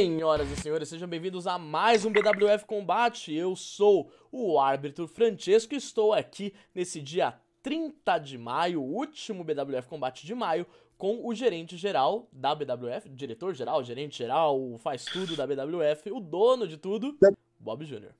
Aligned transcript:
Senhoras 0.00 0.50
e 0.50 0.56
senhores, 0.56 0.88
sejam 0.88 1.06
bem-vindos 1.06 1.46
a 1.46 1.58
mais 1.58 2.06
um 2.06 2.10
BWF 2.10 2.64
Combate. 2.64 3.34
Eu 3.34 3.54
sou 3.54 4.10
o 4.32 4.58
árbitro 4.58 5.06
Francesco 5.06 5.74
e 5.74 5.76
estou 5.76 6.14
aqui 6.14 6.54
nesse 6.74 7.02
dia 7.02 7.34
30 7.62 8.16
de 8.16 8.38
maio, 8.38 8.80
último 8.80 9.44
BWF 9.44 9.86
Combate 9.90 10.24
de 10.24 10.34
maio, 10.34 10.66
com 10.96 11.28
o 11.28 11.34
gerente 11.34 11.76
geral 11.76 12.26
da 12.32 12.54
BWF, 12.54 13.10
diretor 13.10 13.52
geral, 13.52 13.84
gerente 13.84 14.16
geral, 14.16 14.78
faz 14.78 15.04
tudo 15.04 15.36
da 15.36 15.46
BWF, 15.46 16.10
o 16.10 16.18
dono 16.18 16.66
de 16.66 16.78
tudo, 16.78 17.14
Bob 17.58 17.84
Jr. 17.84 18.14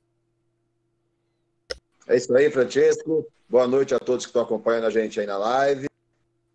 É 2.06 2.14
isso 2.14 2.36
aí, 2.36 2.50
Francesco. 2.50 3.26
Boa 3.48 3.66
noite 3.66 3.94
a 3.94 3.98
todos 3.98 4.26
que 4.26 4.28
estão 4.28 4.42
acompanhando 4.42 4.84
a 4.84 4.90
gente 4.90 5.18
aí 5.18 5.24
na 5.24 5.38
live. 5.38 5.88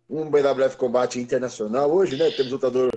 Um 0.08 0.30
BWF 0.30 0.76
Combate 0.76 1.18
Internacional. 1.18 1.90
Hoje, 1.90 2.16
né, 2.16 2.30
temos 2.30 2.52
lutador 2.52 2.90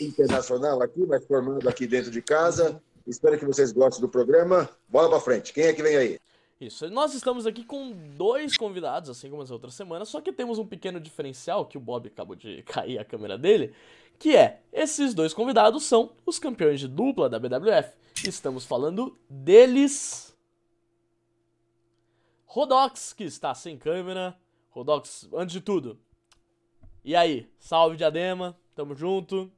internacional 0.00 0.82
aqui, 0.82 1.04
mas 1.06 1.24
formando 1.26 1.68
aqui 1.68 1.86
dentro 1.86 2.10
de 2.10 2.22
casa. 2.22 2.80
Espero 3.06 3.38
que 3.38 3.44
vocês 3.44 3.70
gostem 3.70 4.00
do 4.00 4.08
programa. 4.08 4.68
Bola 4.88 5.10
pra 5.10 5.20
frente. 5.20 5.52
Quem 5.52 5.64
é 5.64 5.72
que 5.74 5.82
vem 5.82 5.96
aí? 5.96 6.18
Isso, 6.60 6.88
nós 6.88 7.12
estamos 7.12 7.46
aqui 7.46 7.64
com 7.64 7.92
dois 8.16 8.56
convidados, 8.56 9.10
assim 9.10 9.28
como 9.28 9.42
as 9.42 9.50
outras 9.50 9.74
semanas, 9.74 10.08
só 10.08 10.20
que 10.20 10.32
temos 10.32 10.58
um 10.58 10.66
pequeno 10.66 10.98
diferencial, 10.98 11.66
que 11.66 11.76
o 11.76 11.80
Bob 11.80 12.06
acabou 12.08 12.34
de 12.34 12.62
cair 12.66 12.98
a 12.98 13.04
câmera 13.04 13.36
dele, 13.36 13.74
que 14.18 14.34
é, 14.34 14.60
esses 14.72 15.12
dois 15.12 15.34
convidados 15.34 15.82
são 15.82 16.12
os 16.24 16.38
campeões 16.38 16.80
de 16.80 16.88
dupla 16.88 17.28
da 17.28 17.38
BWF. 17.38 17.92
Estamos 18.24 18.64
falando 18.64 19.18
deles... 19.28 20.34
Rodox, 22.46 23.12
que 23.12 23.24
está 23.24 23.52
sem 23.52 23.76
câmera. 23.76 24.36
Rodox, 24.70 25.28
antes 25.34 25.52
de 25.52 25.60
tudo, 25.60 25.98
e 27.04 27.14
aí? 27.14 27.48
Salve, 27.58 27.96
Diadema, 27.96 28.58
tamo 28.74 28.94
junto. 28.94 29.52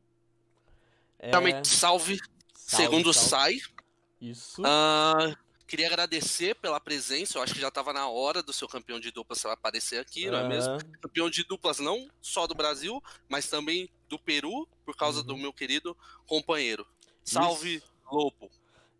É... 1.18 1.30
Realmente, 1.30 1.68
salve. 1.68 2.18
salve 2.54 2.84
Segundo 2.84 3.12
salve. 3.12 3.28
sai. 3.28 3.76
Isso. 4.20 4.62
Uh, 4.62 5.36
queria 5.66 5.86
agradecer 5.86 6.54
pela 6.56 6.80
presença. 6.80 7.38
Eu 7.38 7.42
acho 7.42 7.54
que 7.54 7.60
já 7.60 7.68
estava 7.68 7.92
na 7.92 8.08
hora 8.08 8.42
do 8.42 8.52
seu 8.52 8.68
campeão 8.68 8.98
de 8.98 9.10
duplas 9.10 9.44
aparecer 9.46 10.00
aqui, 10.00 10.30
não 10.30 10.38
é 10.38 10.48
mesmo? 10.48 10.78
Campeão 11.00 11.30
de 11.30 11.44
duplas 11.44 11.78
não 11.78 12.08
só 12.20 12.46
do 12.46 12.54
Brasil, 12.54 13.02
mas 13.28 13.48
também 13.48 13.88
do 14.08 14.18
Peru, 14.18 14.66
por 14.84 14.96
causa 14.96 15.20
uhum. 15.20 15.26
do 15.26 15.36
meu 15.36 15.52
querido 15.52 15.96
companheiro. 16.26 16.86
Salve, 17.24 17.76
Isso. 17.76 17.92
Lobo. 18.10 18.50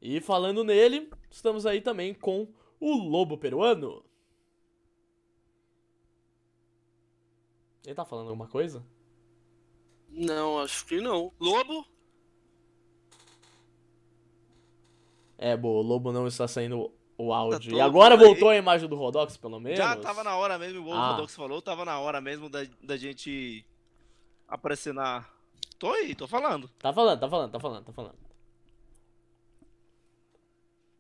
E 0.01 0.21
falando 0.21 0.63
nele, 0.63 1.11
estamos 1.31 1.65
aí 1.65 1.81
também 1.81 2.13
com 2.15 2.49
o 2.79 2.95
Lobo 2.95 3.39
Peruano. 3.39 4.05
Ele 7.87 7.95
tá 7.95 8.05
falando 8.05 8.27
alguma 8.27 8.49
coisa? 8.49 8.85
Não, 10.09 10.59
acho 10.59 10.85
que 10.87 11.01
não. 11.01 11.33
Lobo? 11.39 11.87
É, 15.39 15.57
boa, 15.57 15.79
o 15.79 15.87
Lobo 15.87 16.11
não 16.11 16.27
está 16.27 16.49
saindo 16.49 16.93
o 17.17 17.33
áudio. 17.33 17.71
Tá 17.71 17.77
e 17.77 17.81
agora 17.81 18.17
voltou 18.17 18.49
a 18.49 18.57
imagem 18.57 18.89
do 18.89 18.97
Rodox, 18.97 19.37
pelo 19.37 19.61
menos? 19.61 19.79
Já 19.79 19.95
tava 19.95 20.25
na 20.25 20.37
hora 20.37 20.59
mesmo, 20.59 20.85
o 20.85 20.93
ah. 20.93 21.13
Rodox 21.13 21.37
falou, 21.37 21.63
tava 21.63 21.85
na 21.85 22.01
hora 22.01 22.21
mesmo 22.21 22.49
da, 22.49 22.67
da 22.83 22.97
gente 22.97 23.65
aparecer 24.49 24.93
na. 24.93 25.25
Tô 25.79 25.93
aí, 25.93 26.13
tô 26.17 26.27
falando. 26.27 26.69
Tá 26.81 26.93
falando, 26.93 27.21
tá 27.21 27.29
falando, 27.29 27.53
tá 27.53 27.61
falando, 27.61 27.85
tá 27.85 27.93
falando. 27.93 28.19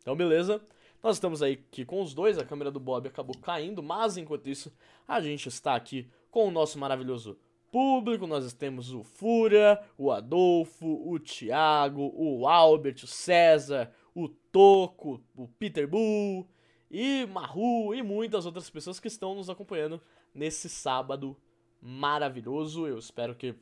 Então, 0.02 0.14
beleza. 0.14 0.64
Nós 1.02 1.16
estamos 1.16 1.42
aí 1.42 1.54
aqui 1.54 1.84
com 1.84 2.00
os 2.00 2.14
dois, 2.14 2.38
a 2.38 2.44
câmera 2.44 2.70
do 2.70 2.78
Bob 2.78 3.08
acabou 3.08 3.36
caindo, 3.38 3.82
mas 3.82 4.16
enquanto 4.16 4.48
isso, 4.48 4.72
a 5.06 5.20
gente 5.20 5.48
está 5.48 5.74
aqui 5.74 6.08
com 6.36 6.48
o 6.48 6.50
nosso 6.50 6.78
maravilhoso 6.78 7.38
público. 7.72 8.26
Nós 8.26 8.52
temos 8.52 8.92
o 8.92 9.02
Fúria, 9.02 9.82
o 9.96 10.12
Adolfo, 10.12 10.86
o 10.86 11.18
Thiago, 11.18 12.12
o 12.14 12.46
Albert, 12.46 13.04
o 13.04 13.06
César, 13.06 13.90
o 14.14 14.28
Toco, 14.28 15.24
o 15.34 15.48
Peter 15.48 15.88
Bull 15.88 16.46
e 16.90 17.24
Maru 17.24 17.94
e 17.94 18.02
muitas 18.02 18.44
outras 18.44 18.68
pessoas 18.68 19.00
que 19.00 19.08
estão 19.08 19.34
nos 19.34 19.48
acompanhando 19.48 19.98
nesse 20.34 20.68
sábado 20.68 21.34
maravilhoso. 21.80 22.86
Eu 22.86 22.98
espero 22.98 23.34
que 23.34 23.54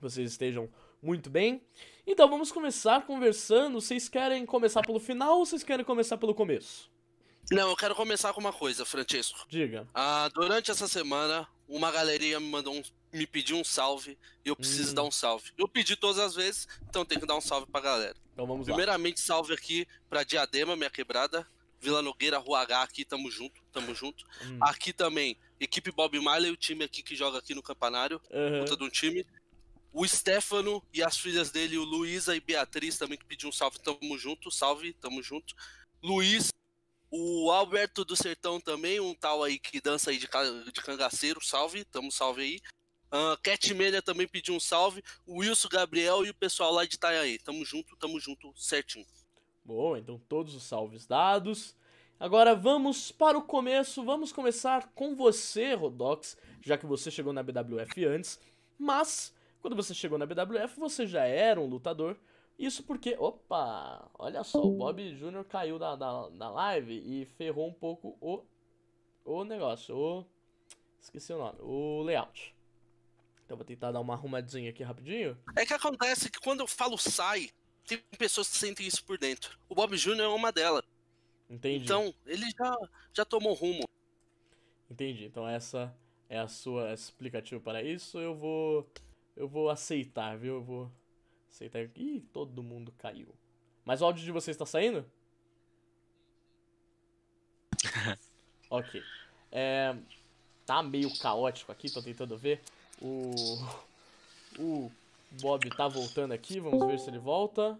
vocês 0.00 0.30
estejam 0.30 0.70
muito 1.02 1.28
bem. 1.28 1.60
Então 2.06 2.30
vamos 2.30 2.50
começar 2.50 3.04
conversando. 3.04 3.78
Vocês 3.78 4.08
querem 4.08 4.46
começar 4.46 4.80
pelo 4.80 4.98
final 4.98 5.38
ou 5.38 5.44
vocês 5.44 5.62
querem 5.62 5.84
começar 5.84 6.16
pelo 6.16 6.34
começo? 6.34 6.90
Não, 7.50 7.68
eu 7.68 7.76
quero 7.76 7.94
começar 7.94 8.32
com 8.32 8.40
uma 8.40 8.54
coisa, 8.54 8.86
Francesco. 8.86 9.44
Diga. 9.50 9.86
Ah, 9.92 10.30
durante 10.32 10.70
essa 10.70 10.88
semana, 10.88 11.46
uma 11.70 11.90
galerinha 11.90 12.40
me 12.40 12.48
mandou 12.48 12.74
um, 12.74 12.82
me 13.12 13.26
pediu 13.26 13.56
um 13.56 13.64
salve 13.64 14.18
e 14.44 14.48
eu 14.48 14.56
preciso 14.56 14.90
hum. 14.90 14.94
dar 14.94 15.04
um 15.04 15.10
salve. 15.10 15.52
Eu 15.56 15.68
pedi 15.68 15.94
todas 15.96 16.18
as 16.18 16.34
vezes, 16.34 16.66
então 16.88 17.04
tem 17.04 17.18
que 17.18 17.26
dar 17.26 17.36
um 17.36 17.40
salve 17.40 17.66
pra 17.70 17.80
galera. 17.80 18.16
Então 18.32 18.46
vamos 18.46 18.66
Primeiramente, 18.66 19.20
lá. 19.20 19.26
salve 19.26 19.54
aqui 19.54 19.86
pra 20.08 20.24
Diadema, 20.24 20.76
minha 20.76 20.90
quebrada. 20.90 21.46
Vila 21.80 22.02
Nogueira, 22.02 22.36
Rua 22.36 22.60
H, 22.60 22.82
aqui 22.82 23.04
tamo 23.06 23.30
junto, 23.30 23.62
tamo 23.72 23.94
junto. 23.94 24.26
Hum. 24.44 24.58
Aqui 24.60 24.92
também, 24.92 25.38
equipe 25.58 25.90
Bob 25.90 26.20
Marley, 26.20 26.50
o 26.50 26.56
time 26.56 26.84
aqui 26.84 27.02
que 27.02 27.16
joga 27.16 27.38
aqui 27.38 27.54
no 27.54 27.62
campanário, 27.62 28.20
uhum. 28.30 28.60
conta 28.60 28.76
de 28.76 28.84
um 28.84 28.90
time. 28.90 29.24
O 29.92 30.06
Stefano 30.06 30.82
e 30.92 31.02
as 31.02 31.16
filhas 31.16 31.50
dele, 31.50 31.78
o 31.78 31.84
Luísa 31.84 32.36
e 32.36 32.40
Beatriz, 32.40 32.98
também 32.98 33.16
que 33.16 33.24
pediu 33.24 33.48
um 33.48 33.52
salve, 33.52 33.78
tamo 33.80 34.18
junto, 34.18 34.50
salve, 34.50 34.92
tamo 34.92 35.22
junto. 35.22 35.54
Luiz, 36.02 36.50
o 37.10 37.50
Alberto 37.50 38.04
do 38.04 38.14
Sertão 38.14 38.60
também, 38.60 39.00
um 39.00 39.14
tal 39.14 39.42
aí 39.42 39.58
que 39.58 39.80
dança 39.80 40.10
aí 40.10 40.18
de, 40.18 40.28
de 40.72 40.80
cangaceiro, 40.82 41.44
salve, 41.44 41.84
tamo 41.84 42.12
salve 42.12 42.42
aí. 42.42 42.60
Uh, 43.12 44.02
também 44.02 44.28
pediu 44.28 44.54
um 44.54 44.60
salve. 44.60 45.02
O 45.26 45.40
Wilson 45.40 45.68
Gabriel 45.68 46.24
e 46.24 46.30
o 46.30 46.34
pessoal 46.34 46.72
lá 46.72 46.84
de 46.84 46.94
Itanhaí. 46.94 47.38
Tamo 47.38 47.64
junto, 47.64 47.96
tamo 47.96 48.20
junto, 48.20 48.52
certinho. 48.56 49.04
Bom, 49.64 49.96
então 49.96 50.20
todos 50.28 50.54
os 50.54 50.62
salves 50.62 51.06
dados. 51.06 51.74
Agora 52.20 52.54
vamos 52.54 53.10
para 53.10 53.36
o 53.36 53.42
começo. 53.42 54.04
Vamos 54.04 54.30
começar 54.30 54.92
com 54.94 55.16
você, 55.16 55.74
Rodox, 55.74 56.36
já 56.62 56.78
que 56.78 56.86
você 56.86 57.10
chegou 57.10 57.32
na 57.32 57.42
BWF 57.42 58.04
antes. 58.04 58.38
Mas, 58.78 59.34
quando 59.60 59.74
você 59.74 59.92
chegou 59.92 60.16
na 60.16 60.26
BWF, 60.26 60.78
você 60.78 61.06
já 61.06 61.24
era 61.24 61.60
um 61.60 61.66
lutador. 61.66 62.16
Isso 62.60 62.82
porque, 62.82 63.16
opa, 63.18 64.10
olha 64.18 64.44
só, 64.44 64.62
o 64.62 64.76
Bob 64.76 65.02
Jr. 65.14 65.42
caiu 65.48 65.78
da, 65.78 65.96
da, 65.96 66.28
da 66.28 66.50
live 66.50 66.92
e 66.92 67.24
ferrou 67.24 67.66
um 67.66 67.72
pouco 67.72 68.18
o, 68.20 68.44
o 69.24 69.44
negócio, 69.44 69.96
o, 69.96 70.26
esqueci 71.00 71.32
o 71.32 71.38
nome, 71.38 71.58
o 71.62 72.02
layout. 72.02 72.54
Então 73.46 73.56
vou 73.56 73.64
tentar 73.64 73.92
dar 73.92 74.00
uma 74.00 74.12
arrumadinha 74.12 74.68
aqui 74.68 74.82
rapidinho. 74.82 75.38
É 75.56 75.64
que 75.64 75.72
acontece 75.72 76.30
que 76.30 76.38
quando 76.38 76.60
eu 76.60 76.66
falo 76.66 76.98
sai, 76.98 77.48
tem 77.86 77.98
pessoas 78.18 78.50
que 78.50 78.58
sentem 78.58 78.86
isso 78.86 79.02
por 79.06 79.16
dentro. 79.16 79.58
O 79.66 79.74
Bob 79.74 79.96
Jr. 79.96 80.20
é 80.20 80.28
uma 80.28 80.52
delas. 80.52 80.84
Entendi. 81.48 81.82
Então, 81.82 82.14
ele 82.26 82.44
já, 82.50 82.76
já 83.14 83.24
tomou 83.24 83.54
rumo. 83.54 83.88
Entendi. 84.90 85.24
Então 85.24 85.48
essa 85.48 85.96
é 86.28 86.38
a 86.38 86.46
sua 86.46 86.92
explicativa 86.92 87.58
para 87.58 87.82
isso. 87.82 88.18
Eu 88.18 88.34
vou 88.34 88.86
eu 89.34 89.48
vou 89.48 89.70
aceitar, 89.70 90.36
viu? 90.36 90.56
Eu 90.56 90.62
vou 90.62 90.92
Aceitar. 91.50 91.88
Ih, 91.96 92.20
todo 92.32 92.62
mundo 92.62 92.92
caiu. 92.98 93.28
Mas 93.84 94.00
o 94.00 94.04
áudio 94.04 94.24
de 94.24 94.32
vocês 94.32 94.54
está 94.54 94.64
saindo? 94.64 95.04
ok. 98.70 99.02
É, 99.50 99.96
tá 100.64 100.82
meio 100.82 101.10
caótico 101.18 101.72
aqui, 101.72 101.90
tô 101.90 102.02
tentando 102.02 102.36
ver. 102.36 102.60
O. 103.00 103.34
O 104.58 104.90
Bob 105.40 105.68
tá 105.76 105.86
voltando 105.86 106.32
aqui, 106.32 106.58
vamos 106.60 106.86
ver 106.86 106.98
se 106.98 107.08
ele 107.08 107.18
volta. 107.18 107.78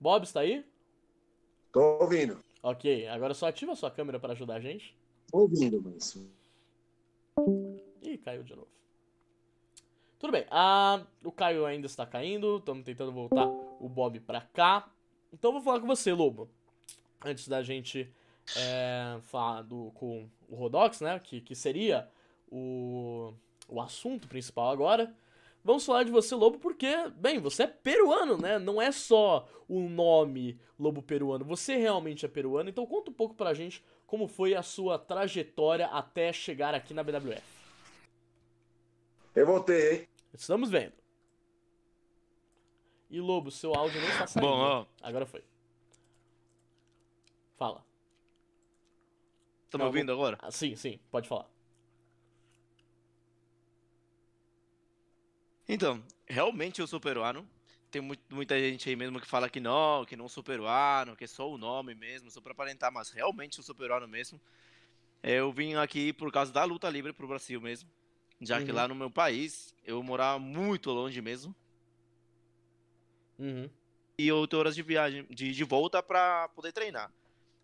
Bob, 0.00 0.24
está 0.24 0.40
aí? 0.40 0.64
Tô 1.72 1.98
ouvindo. 2.00 2.38
Ok, 2.62 3.06
agora 3.08 3.34
só 3.34 3.48
ativa 3.48 3.72
a 3.72 3.76
sua 3.76 3.90
câmera 3.90 4.18
para 4.18 4.32
ajudar 4.32 4.54
a 4.56 4.60
gente. 4.60 4.94
Tô 5.30 5.38
ouvindo, 5.40 5.80
mas. 5.82 6.16
Ih, 8.02 8.18
caiu 8.18 8.42
de 8.42 8.54
novo. 8.54 8.68
Tudo 10.18 10.32
bem. 10.32 10.46
Ah, 10.50 11.02
o 11.22 11.32
Caio 11.32 11.66
ainda 11.66 11.86
está 11.86 12.06
caindo. 12.06 12.58
Estamos 12.58 12.84
tentando 12.84 13.12
voltar 13.12 13.46
o 13.46 13.88
Bob 13.88 14.20
pra 14.20 14.40
cá. 14.40 14.88
Então 15.32 15.50
eu 15.50 15.54
vou 15.54 15.62
falar 15.62 15.80
com 15.80 15.86
você, 15.86 16.12
Lobo. 16.12 16.48
Antes 17.24 17.48
da 17.48 17.62
gente 17.62 18.12
é, 18.56 19.18
falar 19.22 19.62
do, 19.62 19.90
com 19.94 20.28
o 20.48 20.54
Rodox, 20.54 21.00
né? 21.00 21.18
Que, 21.18 21.40
que 21.40 21.54
seria 21.54 22.08
o, 22.50 23.34
o 23.68 23.80
assunto 23.80 24.28
principal 24.28 24.70
agora. 24.70 25.14
Vamos 25.64 25.86
falar 25.86 26.02
de 26.02 26.10
você, 26.10 26.34
Lobo, 26.34 26.58
porque, 26.58 26.92
bem, 27.16 27.38
você 27.38 27.62
é 27.62 27.66
peruano, 27.66 28.36
né? 28.36 28.58
Não 28.58 28.80
é 28.82 28.92
só 28.92 29.48
o 29.66 29.80
nome 29.88 30.60
Lobo 30.78 31.02
Peruano. 31.02 31.44
Você 31.44 31.76
realmente 31.76 32.26
é 32.26 32.28
peruano. 32.28 32.68
Então 32.68 32.86
conta 32.86 33.10
um 33.10 33.14
pouco 33.14 33.34
pra 33.34 33.54
gente 33.54 33.82
como 34.06 34.28
foi 34.28 34.54
a 34.54 34.62
sua 34.62 34.98
trajetória 34.98 35.86
até 35.86 36.32
chegar 36.32 36.74
aqui 36.74 36.92
na 36.92 37.02
BWF. 37.02 37.53
Eu 39.34 39.46
voltei, 39.46 39.92
hein? 39.92 40.08
Estamos 40.32 40.70
vendo. 40.70 40.92
E 43.10 43.20
Lobo, 43.20 43.50
seu 43.50 43.74
áudio 43.74 44.00
não 44.00 44.08
está 44.08 44.26
saindo. 44.26 44.46
Bom, 44.46 44.56
ó. 44.56 44.86
Agora 45.02 45.26
foi. 45.26 45.42
Fala. 47.56 47.84
Tá 49.70 49.78
me 49.78 49.84
ouvindo 49.84 50.12
agora? 50.12 50.38
Ah, 50.40 50.50
sim, 50.50 50.76
sim, 50.76 51.00
pode 51.10 51.28
falar. 51.28 51.48
Então, 55.68 56.02
realmente 56.26 56.80
eu 56.80 56.86
sou 56.86 57.00
peruano. 57.00 57.48
tem 57.90 58.02
muita 58.30 58.58
gente 58.58 58.88
aí 58.88 58.96
mesmo 58.96 59.20
que 59.20 59.26
fala 59.26 59.48
que 59.48 59.60
não, 59.60 60.04
que 60.04 60.16
não 60.16 60.28
superou, 60.28 60.66
que 61.16 61.24
é 61.24 61.26
só 61.26 61.50
o 61.50 61.58
nome 61.58 61.94
mesmo, 61.94 62.30
só 62.30 62.40
pra 62.40 62.52
aparentar, 62.52 62.92
mas 62.92 63.10
realmente 63.10 63.58
o 63.58 63.62
superou 63.62 64.06
mesmo. 64.06 64.40
Eu 65.22 65.50
vim 65.52 65.74
aqui 65.74 66.12
por 66.12 66.30
causa 66.30 66.52
da 66.52 66.64
luta 66.64 66.88
livre 66.90 67.12
pro 67.12 67.26
Brasil 67.26 67.60
mesmo. 67.60 67.88
Já 68.40 68.58
uhum. 68.58 68.66
que 68.66 68.72
lá 68.72 68.88
no 68.88 68.94
meu 68.94 69.10
país, 69.10 69.74
eu 69.84 70.02
morava 70.02 70.38
muito 70.38 70.90
longe 70.90 71.20
mesmo. 71.20 71.54
Uhum. 73.38 73.68
E 74.18 74.30
oito 74.30 74.56
horas 74.56 74.74
de 74.74 74.82
viagem, 74.82 75.26
de, 75.30 75.52
de 75.52 75.64
volta 75.64 76.02
pra 76.02 76.48
poder 76.50 76.72
treinar. 76.72 77.12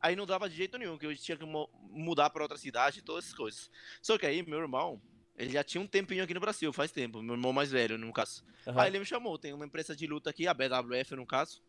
Aí 0.00 0.16
não 0.16 0.26
dava 0.26 0.48
de 0.48 0.56
jeito 0.56 0.78
nenhum, 0.78 0.96
que 0.96 1.06
eu 1.06 1.16
tinha 1.16 1.36
que 1.36 1.44
mudar 1.90 2.30
para 2.30 2.42
outra 2.42 2.56
cidade 2.56 3.00
e 3.00 3.02
todas 3.02 3.24
essas 3.24 3.36
coisas. 3.36 3.70
Só 4.00 4.16
que 4.16 4.24
aí, 4.24 4.42
meu 4.42 4.58
irmão, 4.58 5.00
ele 5.36 5.50
já 5.50 5.62
tinha 5.62 5.80
um 5.80 5.86
tempinho 5.86 6.24
aqui 6.24 6.34
no 6.34 6.40
Brasil, 6.40 6.72
faz 6.72 6.90
tempo, 6.90 7.22
meu 7.22 7.34
irmão 7.34 7.52
mais 7.52 7.70
velho, 7.70 7.98
no 7.98 8.12
caso. 8.12 8.42
Uhum. 8.66 8.80
Aí 8.80 8.88
ele 8.88 8.98
me 8.98 9.04
chamou, 9.04 9.38
tem 9.38 9.52
uma 9.52 9.66
empresa 9.66 9.94
de 9.94 10.06
luta 10.06 10.30
aqui, 10.30 10.46
a 10.46 10.54
BWF 10.54 11.14
no 11.14 11.26
caso. 11.26 11.62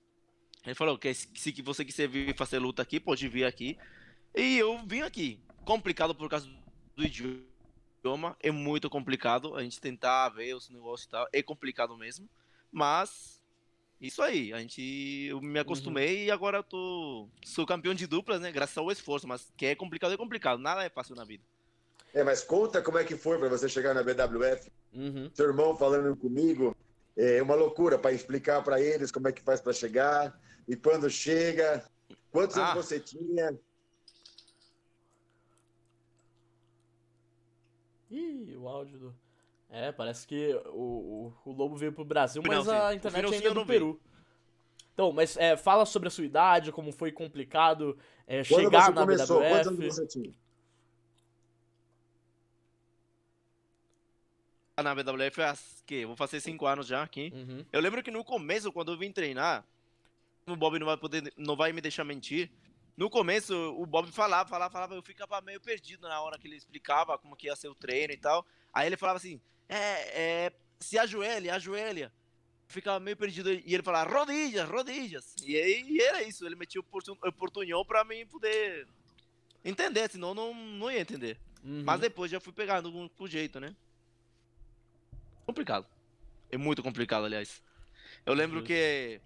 Ele 0.66 0.76
falou 0.76 0.98
que 0.98 1.14
se 1.14 1.62
você 1.62 1.84
quiser 1.84 2.08
vir 2.08 2.36
fazer 2.36 2.60
luta 2.60 2.82
aqui, 2.82 3.00
pode 3.00 3.28
vir 3.28 3.46
aqui. 3.46 3.78
E 4.36 4.58
eu 4.58 4.80
vim 4.86 5.02
aqui. 5.02 5.40
Complicado 5.66 6.14
por 6.16 6.30
causa 6.30 6.48
do 6.96 7.04
idioma, 7.04 7.42
é 8.40 8.52
muito 8.52 8.90
complicado. 8.90 9.56
A 9.56 9.64
gente 9.64 9.80
tentar 9.80 10.30
ver 10.30 10.54
os 10.56 10.70
negócios 10.70 11.08
e 11.08 11.10
tal, 11.10 11.28
é 11.32 11.42
complicado 11.42 11.98
mesmo. 11.98 12.28
Mas 12.72 13.42
isso 14.02 14.22
aí, 14.24 14.52
a 14.52 14.60
gente. 14.60 15.28
Eu 15.30 15.40
me 15.40 15.60
acostumei 15.60 16.22
uhum. 16.22 16.24
e 16.24 16.32
agora 16.32 16.58
eu 16.58 16.64
tô. 16.64 17.28
Sou 17.46 17.68
campeão 17.68 17.94
de 17.94 18.08
duplas, 18.08 18.42
né? 18.42 18.52
Graças 18.52 18.76
ao 18.76 18.92
esforço, 18.92 19.28
mas 19.28 19.52
que 19.56 19.68
é 19.68 19.76
complicado, 19.76 20.14
é 20.14 20.18
complicado. 20.18 20.60
Nada 20.60 20.84
é 20.84 20.90
fácil 20.90 21.16
na 21.16 21.24
vida. 21.24 21.44
É, 22.14 22.24
mas 22.24 22.44
conta 22.44 22.82
como 22.82 22.98
é 22.98 23.04
que 23.04 23.16
foi 23.16 23.38
para 23.38 23.48
você 23.48 23.70
chegar 23.70 23.94
na 23.94 24.02
BWF. 24.02 24.72
Uhum. 24.94 25.30
Seu 25.34 25.48
irmão 25.48 25.78
falando 25.78 26.16
comigo. 26.16 26.76
É 27.16 27.44
uma 27.44 27.56
loucura 27.56 28.00
para 28.00 28.12
explicar 28.12 28.64
para 28.64 28.82
eles 28.82 29.12
como 29.12 29.28
é 29.28 29.32
que 29.32 29.42
faz 29.42 29.62
para 29.62 29.72
chegar. 29.72 30.40
E 30.68 30.76
quando 30.76 31.08
chega. 31.10 31.86
Quantos 32.32 32.58
ah. 32.58 32.72
anos 32.72 32.86
você 32.86 33.00
tinha? 33.00 33.58
Ih, 38.12 38.56
o 38.58 38.68
áudio 38.68 39.00
do. 39.00 39.16
É, 39.70 39.92
parece 39.92 40.28
que 40.28 40.54
o, 40.66 41.34
o, 41.46 41.50
o 41.50 41.52
Lobo 41.54 41.78
veio 41.78 41.94
pro 41.94 42.04
Brasil, 42.04 42.44
mas 42.46 42.68
a 42.68 42.94
internet 42.94 43.34
ainda 43.34 43.48
é 43.48 43.54
do 43.54 43.66
Peru. 43.66 44.00
Então, 44.94 45.14
mas 45.14 45.38
é, 45.38 45.56
fala 45.56 45.86
sobre 45.86 46.10
a 46.10 46.12
sua 46.12 46.26
idade, 46.26 46.74
como 46.74 46.92
foi 46.92 47.12
complicado 47.12 47.98
é, 48.28 48.44
chegar 48.44 48.94
na 48.94 49.02
começou? 49.02 49.40
BWF. 49.40 49.50
Quantos 49.50 49.68
anos 49.68 49.96
você 49.96 50.08
tinha? 50.08 50.34
Na 54.84 54.96
BWF, 54.96 55.40
que 55.86 56.06
vou 56.06 56.16
fazer 56.16 56.40
cinco 56.40 56.66
anos 56.66 56.88
já 56.88 57.04
aqui. 57.04 57.32
Uhum. 57.34 57.64
Eu 57.72 57.80
lembro 57.80 58.04
que 58.04 58.12
no 58.12 58.26
começo, 58.26 58.72
quando 58.72 58.92
eu 58.92 58.98
vim 58.98 59.12
treinar, 59.12 59.64
o 60.48 60.56
Bob 60.56 60.80
não 60.80 60.88
vai 60.88 60.98
poder, 60.98 61.32
não 61.38 61.56
vai 61.56 61.72
me 61.72 61.82
deixar 61.82 62.04
mentir. 62.04 62.50
No 63.02 63.10
começo, 63.10 63.56
o 63.56 63.84
Bob 63.84 64.12
falava, 64.12 64.48
falava, 64.48 64.72
falava, 64.72 64.94
eu 64.94 65.02
ficava 65.02 65.42
meio 65.42 65.60
perdido 65.60 66.08
na 66.08 66.22
hora 66.22 66.38
que 66.38 66.48
ele 66.48 66.56
explicava 66.56 67.18
como 67.18 67.36
que 67.36 67.48
ia 67.48 67.56
ser 67.56 67.68
o 67.68 67.74
treino 67.74 68.14
e 68.14 68.18
tal. 68.18 68.46
Aí 68.72 68.86
ele 68.86 68.96
falava 68.96 69.18
assim: 69.18 69.42
é, 69.68 70.46
é, 70.46 70.54
se 70.80 71.00
ajoelha, 71.00 71.56
ajoelha. 71.56 72.14
Ficava 72.68 73.00
meio 73.00 73.18
perdido 73.18 73.52
e 73.52 73.74
ele 73.74 73.82
falava, 73.82 74.14
rodilhas, 74.14 74.70
rodilhas. 74.70 75.34
E 75.44 75.58
aí 75.58 75.84
e 75.90 76.00
era 76.00 76.22
isso, 76.22 76.46
ele 76.46 76.56
metia 76.56 76.80
o 76.80 77.32
portunhol 77.32 77.84
pra 77.84 78.04
mim 78.04 78.24
poder 78.28 78.88
entender, 79.66 80.12
senão 80.12 80.36
não, 80.36 80.54
não 80.54 80.92
ia 80.92 81.00
entender. 81.00 81.40
Uhum. 81.64 81.82
Mas 81.84 82.02
depois 82.02 82.30
já 82.30 82.40
fui 82.40 82.54
pegando 82.54 82.92
com, 82.92 83.10
com 83.10 83.26
jeito, 83.26 83.60
né? 83.60 83.76
Complicado. 85.44 85.88
É 86.52 86.56
muito 86.58 86.84
complicado, 86.84 87.26
aliás. 87.26 87.64
Eu 88.28 88.36
lembro 88.36 88.62
que 88.62 89.20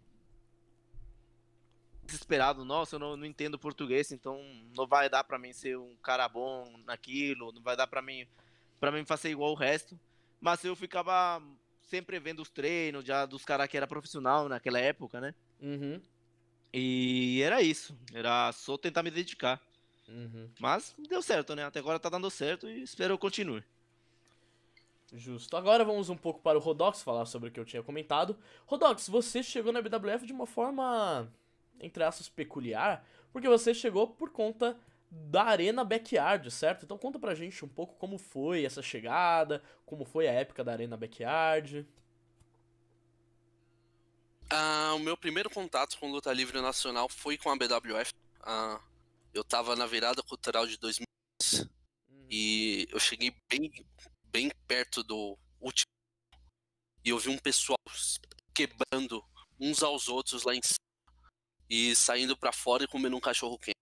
desesperado, 2.06 2.64
nossa, 2.64 2.96
eu 2.96 3.00
não, 3.00 3.18
não, 3.18 3.26
entendo 3.26 3.60
português, 3.60 4.12
então 4.12 4.42
não 4.76 4.88
vai 4.88 5.10
dar 5.10 5.24
para 5.24 5.40
mim 5.40 5.54
ser 5.54 5.78
um 5.78 5.96
cara 5.98 6.28
bom 6.28 6.64
naquilo, 6.86 7.52
não 7.52 7.62
vai 7.62 7.76
dar 7.76 7.88
para 7.88 8.02
mim 8.02 8.28
para 8.80 8.92
mim 8.92 9.06
fazer 9.06 9.30
igual 9.32 9.52
o 9.52 9.56
resto. 9.56 10.00
Mas 10.40 10.64
eu 10.64 10.76
ficava 10.76 11.42
sempre 11.84 12.20
vendo 12.20 12.42
os 12.42 12.50
treinos 12.50 13.06
já 13.06 13.26
dos 13.26 13.44
caras 13.44 13.68
que 13.68 13.78
era 13.78 13.88
profissional 13.88 14.48
naquela 14.50 14.80
época, 14.80 15.20
né? 15.20 15.34
Uhum. 15.62 16.02
E 16.74 17.42
era 17.42 17.62
isso. 17.62 17.98
Era 18.14 18.52
só 18.52 18.78
tentar 18.78 19.02
me 19.02 19.10
dedicar. 19.10 19.62
Uhum. 20.08 20.50
Mas 20.60 20.94
deu 21.10 21.22
certo, 21.22 21.56
né? 21.56 21.64
Até 21.64 21.80
agora 21.80 22.00
tá 22.00 22.10
dando 22.10 22.30
certo 22.30 22.68
e 22.68 22.84
espero 22.84 23.18
que 23.18 23.22
continue. 23.22 23.64
Justo. 25.14 25.56
Agora 25.56 25.86
vamos 25.86 26.10
um 26.10 26.18
pouco 26.18 26.42
para 26.42 26.58
o 26.58 26.62
Rodox 26.62 27.02
falar 27.02 27.26
sobre 27.26 27.50
o 27.50 27.52
que 27.52 27.60
eu 27.60 27.66
tinha 27.66 27.82
comentado. 27.82 28.38
Rodox, 28.66 29.08
você 29.08 29.42
chegou 29.42 29.72
na 29.72 29.82
BWF 29.82 30.26
de 30.26 30.34
uma 30.34 30.46
forma, 30.46 31.32
entre 31.79 32.03
aspas, 32.03 32.29
peculiar, 32.29 33.05
porque 33.32 33.48
você 33.48 33.74
chegou 33.74 34.08
por 34.08 34.32
conta 34.32 34.77
da 35.10 35.44
Arena 35.44 35.84
Backyard, 35.84 36.50
certo? 36.51 36.84
Então 36.84 36.98
conta 36.98 37.20
pra 37.20 37.36
gente 37.36 37.63
um 37.63 37.67
pouco 37.67 37.96
como 37.96 38.17
foi 38.17 38.65
essa 38.65 38.82
chegada, 38.82 39.63
como 39.86 40.03
foi 40.05 40.27
a 40.27 40.32
época 40.32 40.63
da 40.63 40.72
Arena 40.72 40.98
Backyard. 40.98 41.88
Ah, 44.50 44.94
o 44.96 45.00
meu 45.00 45.17
primeiro 45.17 45.50
contato 45.50 45.98
com 46.00 46.12
luta 46.12 46.32
livre 46.32 46.62
nacional 46.62 47.10
foi 47.10 47.38
com 47.38 47.50
a 47.50 47.55
BWF. 47.55 48.13
Ah, 48.41 48.79
eu 49.34 49.44
tava 49.44 49.75
na 49.75 49.86
virada 49.86 50.22
cultural 50.24 50.67
de 50.67 50.77
2010 50.77 51.62
uhum. 52.10 52.27
e 52.29 52.88
eu 52.91 53.00
cheguei 53.00 53.36
bem, 53.50 53.72
bem 54.32 54.51
perto 54.67 55.03
do 55.03 55.38
último 55.60 55.89
e 57.03 57.10
eu 57.10 57.20
vi 57.20 57.29
um 57.29 57.38
pessoal 57.38 57.77
quebrando 58.53 59.24
uns 59.60 59.84
aos 59.84 60.08
outros 60.08 60.44
lá 60.44 60.55
em 60.55 60.62
cima 60.63 60.85
e 61.69 61.95
saindo 61.95 62.38
para 62.38 62.51
fora 62.51 62.84
e 62.84 62.88
comendo 62.88 63.15
um 63.15 63.22
cachorro 63.22 63.57
quente. 63.57 63.75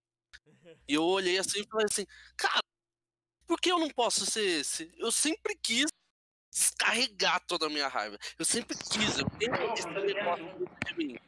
E 0.86 0.94
eu 0.94 1.04
olhei 1.04 1.38
assim 1.38 1.60
e 1.60 1.66
falei 1.66 1.86
assim, 1.90 2.04
cara, 2.36 2.60
por 3.46 3.58
que 3.58 3.72
eu 3.72 3.78
não 3.78 3.88
posso 3.88 4.26
ser 4.26 4.60
esse? 4.60 4.92
Eu 4.98 5.10
sempre 5.10 5.56
quis 5.56 5.86
descarregar 6.52 7.44
toda 7.46 7.66
a 7.66 7.70
minha 7.70 7.88
raiva. 7.88 8.18
Eu 8.38 8.44
sempre 8.44 8.76
quis, 8.76 9.18
eu 9.18 9.28
tenho 9.30 9.54
esse 9.72 9.86
negócio 9.88 10.68
de 10.86 10.96
mim. 10.96 11.18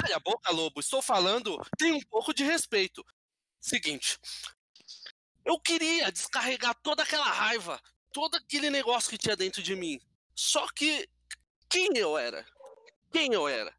Calha 0.00 0.16
a 0.16 0.20
boca, 0.20 0.52
lobo, 0.52 0.80
estou 0.80 1.02
falando, 1.02 1.58
tem 1.76 1.92
um 1.92 2.00
pouco 2.02 2.32
de 2.32 2.44
respeito. 2.44 3.04
Seguinte, 3.60 4.18
eu 5.44 5.58
queria 5.58 6.12
descarregar 6.12 6.74
toda 6.82 7.02
aquela 7.02 7.28
raiva, 7.28 7.80
todo 8.12 8.36
aquele 8.36 8.70
negócio 8.70 9.10
que 9.10 9.18
tinha 9.18 9.36
dentro 9.36 9.62
de 9.62 9.74
mim. 9.74 10.00
Só 10.34 10.66
que 10.68 11.08
quem 11.68 11.96
eu 11.96 12.16
era? 12.16 12.46
Quem 13.10 13.32
eu 13.32 13.48
era? 13.48 13.74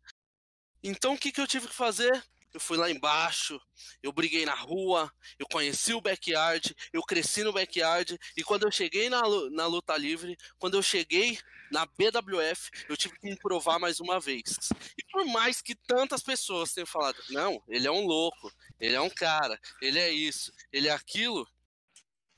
Então 0.83 1.13
o 1.13 1.17
que, 1.17 1.31
que 1.31 1.41
eu 1.41 1.47
tive 1.47 1.67
que 1.67 1.75
fazer? 1.75 2.23
eu 2.53 2.59
fui 2.59 2.77
lá 2.77 2.89
embaixo, 2.89 3.59
eu 4.01 4.11
briguei 4.11 4.45
na 4.45 4.55
rua, 4.55 5.11
eu 5.37 5.47
conheci 5.47 5.93
o 5.93 6.01
backyard, 6.01 6.75
eu 6.91 7.01
cresci 7.03 7.43
no 7.43 7.53
backyard, 7.53 8.17
e 8.35 8.43
quando 8.43 8.63
eu 8.63 8.71
cheguei 8.71 9.09
na, 9.09 9.21
na 9.51 9.67
luta 9.67 9.95
livre, 9.95 10.37
quando 10.57 10.75
eu 10.75 10.81
cheguei 10.81 11.37
na 11.71 11.85
BWF, 11.85 12.71
eu 12.87 12.97
tive 12.97 13.19
que 13.19 13.29
me 13.29 13.37
provar 13.37 13.77
mais 13.77 13.99
uma 13.99 14.19
vez. 14.19 14.69
E 14.97 15.03
por 15.11 15.25
mais 15.25 15.61
que 15.61 15.75
tantas 15.75 16.23
pessoas 16.23 16.73
tenham 16.73 16.87
falado, 16.87 17.21
não, 17.29 17.61
ele 17.67 17.87
é 17.87 17.91
um 17.91 18.05
louco, 18.05 18.51
ele 18.79 18.95
é 18.95 19.01
um 19.01 19.09
cara, 19.09 19.59
ele 19.81 19.99
é 19.99 20.11
isso, 20.11 20.51
ele 20.71 20.87
é 20.87 20.91
aquilo, 20.91 21.47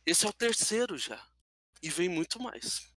esse 0.05 0.25
é 0.25 0.29
o 0.29 0.33
terceiro 0.33 0.97
já. 0.97 1.25
E 1.81 1.89
vem 1.89 2.09
muito 2.09 2.39
mais. 2.39 2.90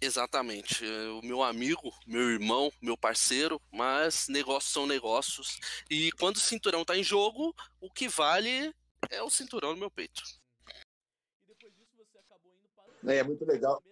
Exatamente. 0.00 0.84
O 1.20 1.20
meu 1.22 1.42
amigo, 1.42 1.92
meu 2.06 2.30
irmão, 2.30 2.72
meu 2.80 2.96
parceiro, 2.96 3.60
mas 3.70 4.28
negócios 4.28 4.72
são 4.72 4.86
negócios. 4.86 5.58
E 5.90 6.10
quando 6.12 6.36
o 6.36 6.40
cinturão 6.40 6.84
tá 6.84 6.96
em 6.96 7.04
jogo, 7.04 7.54
o 7.80 7.90
que 7.90 8.08
vale 8.08 8.74
é 9.10 9.22
o 9.22 9.28
cinturão 9.28 9.72
no 9.72 9.80
meu 9.80 9.90
peito. 9.90 10.22
E 11.44 11.48
depois 11.48 11.74
disso 11.74 11.96
você 11.98 12.18
acabou 12.18 12.50
indo 12.50 12.68
para 13.02 13.14
é, 13.14 13.18
é 13.18 13.22
muito 13.22 13.44
legal. 13.44 13.82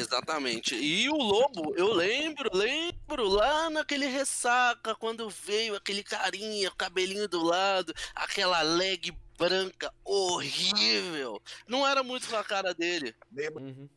Exatamente. 0.00 0.74
E 0.74 1.08
o 1.08 1.16
Lobo, 1.16 1.74
eu 1.76 1.92
lembro, 1.92 2.50
lembro 2.52 3.28
lá 3.28 3.70
naquele 3.70 4.06
ressaca, 4.06 4.94
quando 4.94 5.28
veio 5.28 5.76
aquele 5.76 6.02
carinha, 6.02 6.68
o 6.68 6.76
cabelinho 6.76 7.28
do 7.28 7.42
lado, 7.42 7.94
aquela 8.14 8.62
leg 8.62 9.12
branca 9.38 9.92
horrível. 10.04 11.40
Não 11.66 11.86
era 11.86 12.02
muito 12.02 12.28
com 12.28 12.36
a 12.36 12.44
cara 12.44 12.74
dele. 12.74 13.14
Uhum. 13.56 13.88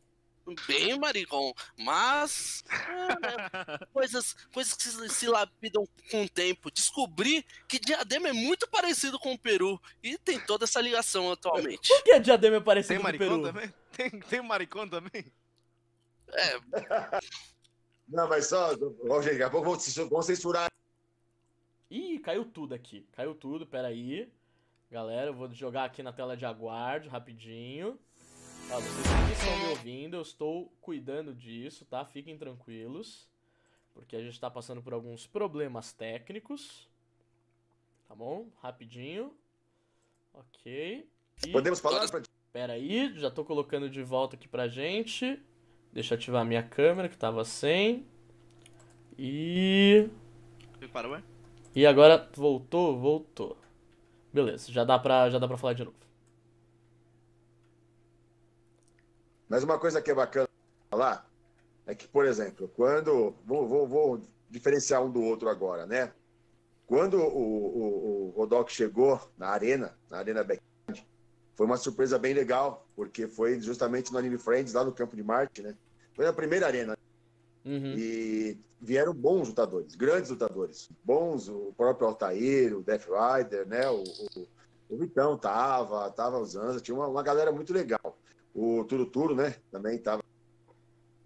Bem 0.66 0.98
maricom, 0.98 1.54
mas 1.78 2.62
é, 2.68 3.86
coisas, 3.94 4.34
coisas 4.52 4.74
que 4.74 4.82
se, 4.82 5.08
se 5.08 5.26
lapidam 5.26 5.88
com 6.10 6.24
o 6.24 6.28
tempo. 6.28 6.70
Descobri 6.70 7.46
que 7.66 7.78
Diadema 7.78 8.28
é 8.28 8.32
muito 8.32 8.68
parecido 8.68 9.18
com 9.18 9.32
o 9.32 9.38
Peru 9.38 9.80
e 10.02 10.18
tem 10.18 10.38
toda 10.38 10.64
essa 10.64 10.82
ligação 10.82 11.32
atualmente. 11.32 11.88
Por 11.88 12.04
que 12.04 12.20
Diadema 12.20 12.56
é 12.56 12.60
parecido 12.60 13.02
tem 13.02 13.10
com 13.10 13.16
o 13.16 13.18
Peru? 13.18 13.42
Também? 13.42 13.74
Tem, 13.96 14.10
tem 14.10 14.42
maricom 14.42 14.88
também? 14.88 15.32
É. 16.34 17.20
Não, 18.08 18.28
mas 18.28 18.46
só, 18.46 18.74
Rogério, 19.06 19.38
daqui 19.38 19.42
a 19.42 19.50
pouco 19.50 19.76
vamos 20.08 20.26
censurar. 20.26 20.70
Ih, 21.90 22.18
caiu 22.18 22.44
tudo 22.44 22.74
aqui. 22.74 23.06
Caiu 23.12 23.34
tudo, 23.34 23.66
peraí. 23.66 24.30
Galera, 24.90 25.30
eu 25.30 25.34
vou 25.34 25.50
jogar 25.52 25.84
aqui 25.84 26.02
na 26.02 26.12
tela 26.12 26.36
de 26.36 26.44
aguardo 26.44 27.08
rapidinho. 27.08 27.98
Ó, 28.70 28.80
vocês 28.80 29.06
que 29.26 29.32
estão 29.32 29.58
me 29.58 29.66
ouvindo, 29.70 30.16
eu 30.16 30.22
estou 30.22 30.72
cuidando 30.80 31.34
disso, 31.34 31.84
tá? 31.84 32.04
Fiquem 32.04 32.36
tranquilos. 32.36 33.28
Porque 33.92 34.16
a 34.16 34.20
gente 34.20 34.32
está 34.32 34.50
passando 34.50 34.82
por 34.82 34.92
alguns 34.92 35.26
problemas 35.26 35.92
técnicos. 35.92 36.88
Tá 38.08 38.14
bom? 38.14 38.48
Rapidinho. 38.60 39.32
Ok. 40.32 41.08
E... 41.46 41.52
Podemos 41.52 41.80
falar? 41.80 42.08
Pra... 42.10 42.22
Pera 42.52 42.74
aí, 42.74 43.12
já 43.18 43.30
tô 43.30 43.44
colocando 43.44 43.88
de 43.88 44.02
volta 44.02 44.36
aqui 44.36 44.48
pra 44.48 44.68
gente. 44.68 45.40
Deixa 45.94 46.14
eu 46.14 46.18
ativar 46.18 46.42
a 46.42 46.44
minha 46.44 46.62
câmera 46.62 47.08
que 47.08 47.16
tava 47.16 47.44
sem. 47.44 48.04
E. 49.16 50.08
Parou, 50.92 51.14
é? 51.14 51.22
E 51.72 51.86
agora 51.86 52.28
voltou, 52.34 52.98
voltou. 52.98 53.56
Beleza, 54.32 54.72
já 54.72 54.82
dá 54.82 54.98
pra, 54.98 55.30
já 55.30 55.38
dá 55.38 55.46
pra 55.46 55.56
falar 55.56 55.74
de 55.74 55.84
novo. 55.84 55.96
Mas 59.48 59.62
uma 59.62 59.78
coisa 59.78 60.02
que 60.02 60.10
é 60.10 60.14
bacana 60.14 60.48
falar 60.90 61.30
é 61.86 61.94
que, 61.94 62.08
por 62.08 62.26
exemplo, 62.26 62.68
quando. 62.74 63.32
Vou, 63.44 63.68
vou, 63.68 63.86
vou 63.86 64.20
diferenciar 64.50 65.00
um 65.00 65.10
do 65.12 65.22
outro 65.22 65.48
agora, 65.48 65.86
né? 65.86 66.12
Quando 66.88 67.18
o, 67.18 67.28
o, 67.28 68.28
o 68.28 68.30
Rodoc 68.36 68.68
chegou 68.68 69.20
na 69.38 69.46
arena, 69.46 69.96
na 70.10 70.18
Arena 70.18 70.42
Backyard, 70.42 70.73
foi 71.54 71.66
uma 71.66 71.76
surpresa 71.76 72.18
bem 72.18 72.34
legal, 72.34 72.86
porque 72.96 73.28
foi 73.28 73.60
justamente 73.60 74.12
no 74.12 74.18
Anime 74.18 74.38
Friends, 74.38 74.72
lá 74.72 74.84
no 74.84 74.92
Campo 74.92 75.14
de 75.14 75.22
Marte, 75.22 75.62
né? 75.62 75.74
Foi 76.14 76.26
a 76.26 76.32
primeira 76.32 76.66
arena. 76.66 76.96
Uhum. 77.64 77.94
E 77.96 78.58
vieram 78.80 79.14
bons 79.14 79.48
lutadores, 79.48 79.94
grandes 79.94 80.30
lutadores. 80.30 80.88
Bons, 81.02 81.48
o 81.48 81.72
próprio 81.76 82.08
Altair, 82.08 82.76
o 82.76 82.82
Death 82.82 83.06
Rider, 83.06 83.66
né? 83.66 83.88
O, 83.88 84.02
o, 84.02 84.48
o 84.90 84.96
Vitão 84.96 85.38
tava, 85.38 86.10
tava 86.10 86.38
usando, 86.38 86.80
tinha 86.80 86.94
uma, 86.94 87.06
uma 87.06 87.22
galera 87.22 87.52
muito 87.52 87.72
legal. 87.72 88.18
O 88.54 88.84
Turuturo, 88.84 89.34
né? 89.34 89.54
Também 89.70 89.96
tava 89.98 90.22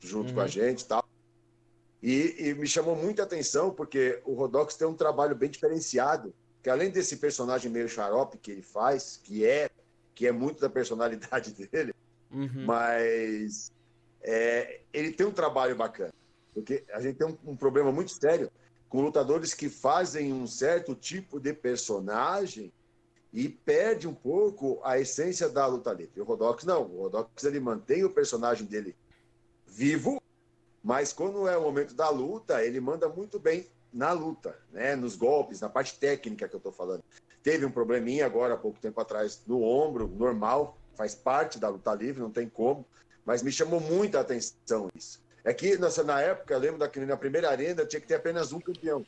junto 0.01 0.29
uhum. 0.29 0.35
com 0.35 0.41
a 0.41 0.45
uhum. 0.45 0.49
gente 0.49 0.83
e 0.83 0.87
tal. 0.87 1.05
E, 2.03 2.37
e, 2.39 2.55
me 2.55 2.67
chamou 2.67 2.95
muita 2.95 3.25
atenção 3.25 3.73
porque 3.73 4.23
o 4.25 4.35
Rodox 4.35 4.77
tem 4.77 4.87
um 4.87 4.95
trabalho 4.95 5.35
bem 5.35 5.51
diferenciado, 5.51 6.33
que 6.63 6.71
além 6.71 6.91
desse 6.91 7.17
personagem 7.17 7.73
meio 7.73 7.89
xarope 7.89 8.39
que 8.39 8.53
ele 8.53 8.63
faz, 8.63 9.19
que 9.23 9.45
é 9.45 9.69
que 10.19 10.27
é 10.27 10.33
muito 10.33 10.61
da 10.61 10.69
personalidade 10.69 11.53
dele, 11.71 11.95
uhum. 12.29 12.65
mas 12.67 13.71
é, 14.21 14.81
ele 14.93 15.13
tem 15.13 15.25
um 15.25 15.31
trabalho 15.31 15.77
bacana. 15.77 16.13
Porque 16.53 16.83
a 16.93 17.01
gente 17.01 17.19
tem 17.19 17.29
um, 17.29 17.53
um, 17.53 17.57
problema 17.57 17.93
muito 17.93 18.11
sério 18.11 18.51
com 18.89 19.01
lutadores 19.01 19.55
que 19.55 19.69
fazem 19.69 20.33
um 20.33 20.45
certo 20.45 20.93
tipo 20.93 21.39
de 21.39 21.53
personagem 21.53 22.73
e 23.33 23.49
perde 23.49 24.09
um 24.09 24.15
pouco 24.15 24.81
a 24.83 24.99
essência 24.99 25.49
da 25.49 25.65
luta 25.67 25.93
livre. 25.93 26.21
O 26.21 26.25
Rodox 26.25 26.65
não. 26.65 26.83
O 26.83 27.03
Rodox 27.03 27.45
ele 27.45 27.61
mantém 27.61 28.03
o 28.03 28.11
personagem 28.11 28.67
dele 28.67 28.97
vivo, 29.69 30.21
mas 30.83 31.13
quando 31.13 31.47
é 31.47 31.57
o 31.57 31.63
momento 31.63 31.95
da 31.95 32.11
luta, 32.11 32.65
ele 32.65 32.81
manda 32.81 33.09
muito 33.09 33.39
bem 33.39 33.69
na 33.93 34.11
luta, 34.11 34.59
né? 34.73 34.97
nos 34.97 35.15
golpes, 35.15 35.61
na 35.61 35.69
parte 35.69 35.97
técnica 35.97 36.49
que 36.49 36.57
eu 36.57 36.59
estou 36.59 36.73
falando. 36.73 37.05
Teve 37.43 37.65
um 37.65 37.71
probleminha 37.71 38.27
agora, 38.27 38.55
há 38.55 38.57
pouco 38.57 38.79
tempo 38.81 39.01
atrás, 39.01 39.43
no 39.47 39.63
ombro, 39.63 40.09
normal, 40.09 40.77
faz 40.95 41.15
parte 41.15 41.59
da 41.59 41.69
luta 41.69 41.95
livre, 41.95 42.21
não 42.21 42.31
tem 42.31 42.49
como, 42.49 42.85
mas 43.25 43.43
me 43.43 43.53
chamou 43.53 43.81
muita 43.81 44.21
atenção 44.21 44.89
isso. 44.95 45.23
É 45.45 45.55
que 45.55 45.79
nessa, 45.79 46.03
na 46.03 46.21
época, 46.21 46.53
eu 46.53 46.59
lembro 46.59 46.79
daquele, 46.79 47.07
na 47.07 47.17
primeira 47.17 47.49
arena, 47.49 47.87
tinha 47.87 48.01
que 48.01 48.07
ter 48.07 48.17
apenas 48.17 48.53
um 48.53 48.61
campeão. 48.61 49.07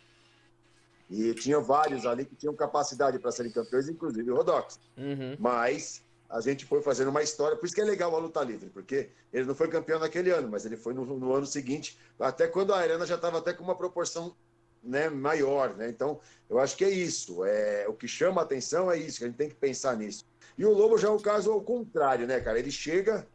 E 1.11 1.35
tinha 1.35 1.59
vários 1.59 2.07
ali 2.07 2.25
que 2.25 2.37
tinham 2.37 2.55
capacidade 2.55 3.19
para 3.19 3.33
serem 3.33 3.51
campeões, 3.51 3.89
inclusive 3.89 4.31
o 4.31 4.37
Rodox. 4.37 4.79
Uhum. 4.97 5.37
Mas 5.39 6.05
a 6.31 6.41
gente 6.41 6.65
foi 6.65 6.81
fazendo 6.81 7.09
uma 7.09 7.23
história. 7.23 7.57
Por 7.57 7.67
isso 7.67 7.75
que 7.75 7.81
é 7.81 7.85
legal 7.85 8.15
a 8.15 8.19
luta 8.19 8.41
livre, 8.43 8.71
porque 8.71 9.11
ele 9.33 9.45
não 9.45 9.55
foi 9.55 9.69
campeão 9.69 9.99
naquele 9.99 10.31
ano, 10.31 10.49
mas 10.49 10.65
ele 10.65 10.77
foi 10.77 10.95
no, 10.95 11.05
no 11.05 11.35
ano 11.35 11.47
seguinte, 11.47 11.99
até 12.19 12.47
quando 12.47 12.73
a 12.73 12.79
arena 12.79 13.05
já 13.05 13.17
estava 13.17 13.39
até 13.39 13.53
com 13.53 13.65
uma 13.65 13.75
proporção 13.75 14.35
né, 14.83 15.09
maior. 15.09 15.75
Né? 15.77 15.89
Então, 15.89 16.21
eu 16.49 16.59
acho 16.59 16.77
que 16.77 16.85
é 16.85 16.91
isso. 16.91 17.45
É, 17.45 17.87
o 17.89 17.95
que 17.95 18.09
chama 18.09 18.41
a 18.41 18.45
atenção 18.45 18.91
é 18.91 18.99
isso, 18.99 19.19
que 19.19 19.25
a 19.25 19.27
gente 19.29 19.37
tem 19.37 19.49
que 19.49 19.55
pensar 19.55 19.97
nisso. 19.97 20.25
E 20.57 20.65
o 20.65 20.73
Lobo 20.73 20.99
já 20.99 21.09
é 21.09 21.11
o 21.11 21.21
caso 21.21 21.51
ao 21.53 21.61
contrário, 21.63 22.27
né, 22.27 22.41
cara? 22.41 22.59
Ele 22.59 22.71
chega, 22.71 23.27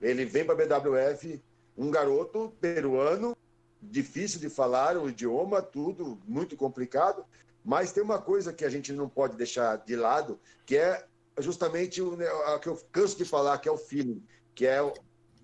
ele 0.00 0.24
vem 0.24 0.44
para 0.44 0.54
a 0.54 0.80
BWF, 0.80 1.42
um 1.76 1.90
garoto 1.90 2.52
peruano, 2.60 3.36
difícil 3.80 4.40
de 4.40 4.48
falar 4.48 4.96
o 4.96 5.08
idioma, 5.08 5.62
tudo 5.62 6.18
muito 6.26 6.56
complicado, 6.56 7.24
mas 7.64 7.92
tem 7.92 8.02
uma 8.02 8.20
coisa 8.20 8.52
que 8.52 8.64
a 8.64 8.68
gente 8.68 8.92
não 8.92 9.08
pode 9.08 9.36
deixar 9.36 9.76
de 9.76 9.94
lado, 9.94 10.38
que 10.66 10.76
é 10.76 11.06
justamente 11.38 12.02
o 12.02 12.16
que 12.60 12.68
eu 12.68 12.76
canso 12.90 13.16
de 13.16 13.24
falar, 13.24 13.58
que 13.58 13.68
é 13.68 13.72
o 13.72 13.78
feeling, 13.78 14.22
que 14.54 14.66
é 14.66 14.78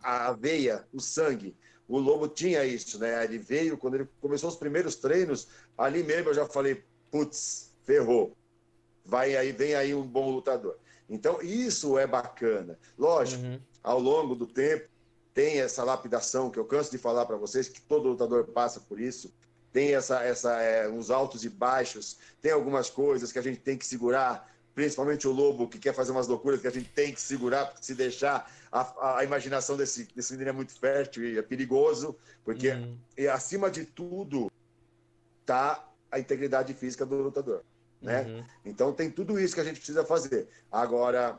a 0.03 0.33
veia, 0.33 0.85
o 0.93 1.01
sangue. 1.01 1.57
O 1.88 1.99
Lobo 1.99 2.29
tinha 2.29 2.64
isso, 2.64 2.99
né? 2.99 3.25
Ele 3.25 3.38
veio, 3.38 3.76
quando 3.76 3.95
ele 3.95 4.09
começou 4.21 4.49
os 4.49 4.57
primeiros 4.57 4.97
treinos, 4.97 5.49
ali 5.76 6.03
mesmo 6.03 6.31
eu 6.31 6.35
já 6.35 6.47
falei, 6.47 6.83
putz, 7.11 7.73
ferrou. 7.85 8.37
Vai 9.05 9.37
aí, 9.37 9.53
vem 9.53 9.75
aí 9.75 9.95
um 9.95 10.07
bom 10.07 10.31
lutador. 10.31 10.79
Então, 11.09 11.43
isso 11.43 11.99
é 11.99 12.07
bacana. 12.07 12.79
Lógico, 12.97 13.45
uhum. 13.45 13.61
ao 13.83 14.00
longo 14.00 14.35
do 14.35 14.47
tempo, 14.47 14.88
tem 15.35 15.61
essa 15.61 15.83
lapidação 15.83 16.49
que 16.49 16.59
eu 16.59 16.64
canso 16.64 16.91
de 16.91 16.97
falar 16.97 17.26
para 17.26 17.37
vocês, 17.37 17.69
que 17.69 17.81
todo 17.81 18.09
lutador 18.09 18.45
passa 18.45 18.81
por 18.81 18.99
isso. 18.99 19.35
Tem 19.73 19.95
essa, 19.95 20.23
essa, 20.23 20.62
é, 20.62 20.88
uns 20.88 21.11
altos 21.11 21.45
e 21.45 21.49
baixos, 21.49 22.17
tem 22.41 22.53
algumas 22.53 22.88
coisas 22.88 23.33
que 23.33 23.38
a 23.38 23.43
gente 23.43 23.61
tem 23.61 23.76
que 23.76 23.85
segurar, 23.85 24.49
principalmente 24.73 25.26
o 25.26 25.33
Lobo, 25.33 25.69
que 25.69 25.79
quer 25.79 25.93
fazer 25.93 26.12
umas 26.12 26.29
loucuras 26.29 26.61
que 26.61 26.69
a 26.69 26.71
gente 26.71 26.88
tem 26.91 27.12
que 27.12 27.21
segurar, 27.21 27.67
porque 27.67 27.85
se 27.85 27.95
deixar, 27.95 28.49
a, 28.75 29.19
a 29.19 29.25
imaginação 29.25 29.76
desse, 29.76 30.04
desse 30.16 30.33
menino 30.33 30.50
é 30.50 30.52
muito 30.52 30.76
fértil 30.76 31.25
e 31.25 31.38
é 31.38 31.43
perigoso, 31.43 32.16
porque 32.45 32.71
uhum. 32.71 32.99
e, 33.16 33.28
acima 33.28 33.71
de 33.71 33.85
tudo 33.85 34.50
tá 35.47 35.88
a 36.11 36.19
integridade 36.19 36.75
física 36.75 37.07
do 37.07 37.14
lutador. 37.14 37.62
Né? 38.02 38.23
Uhum. 38.23 38.45
Então 38.64 38.93
tem 38.93 39.09
tudo 39.09 39.38
isso 39.38 39.54
que 39.54 39.61
a 39.61 39.64
gente 39.64 39.76
precisa 39.76 40.04
fazer. 40.04 40.49
Agora, 40.73 41.38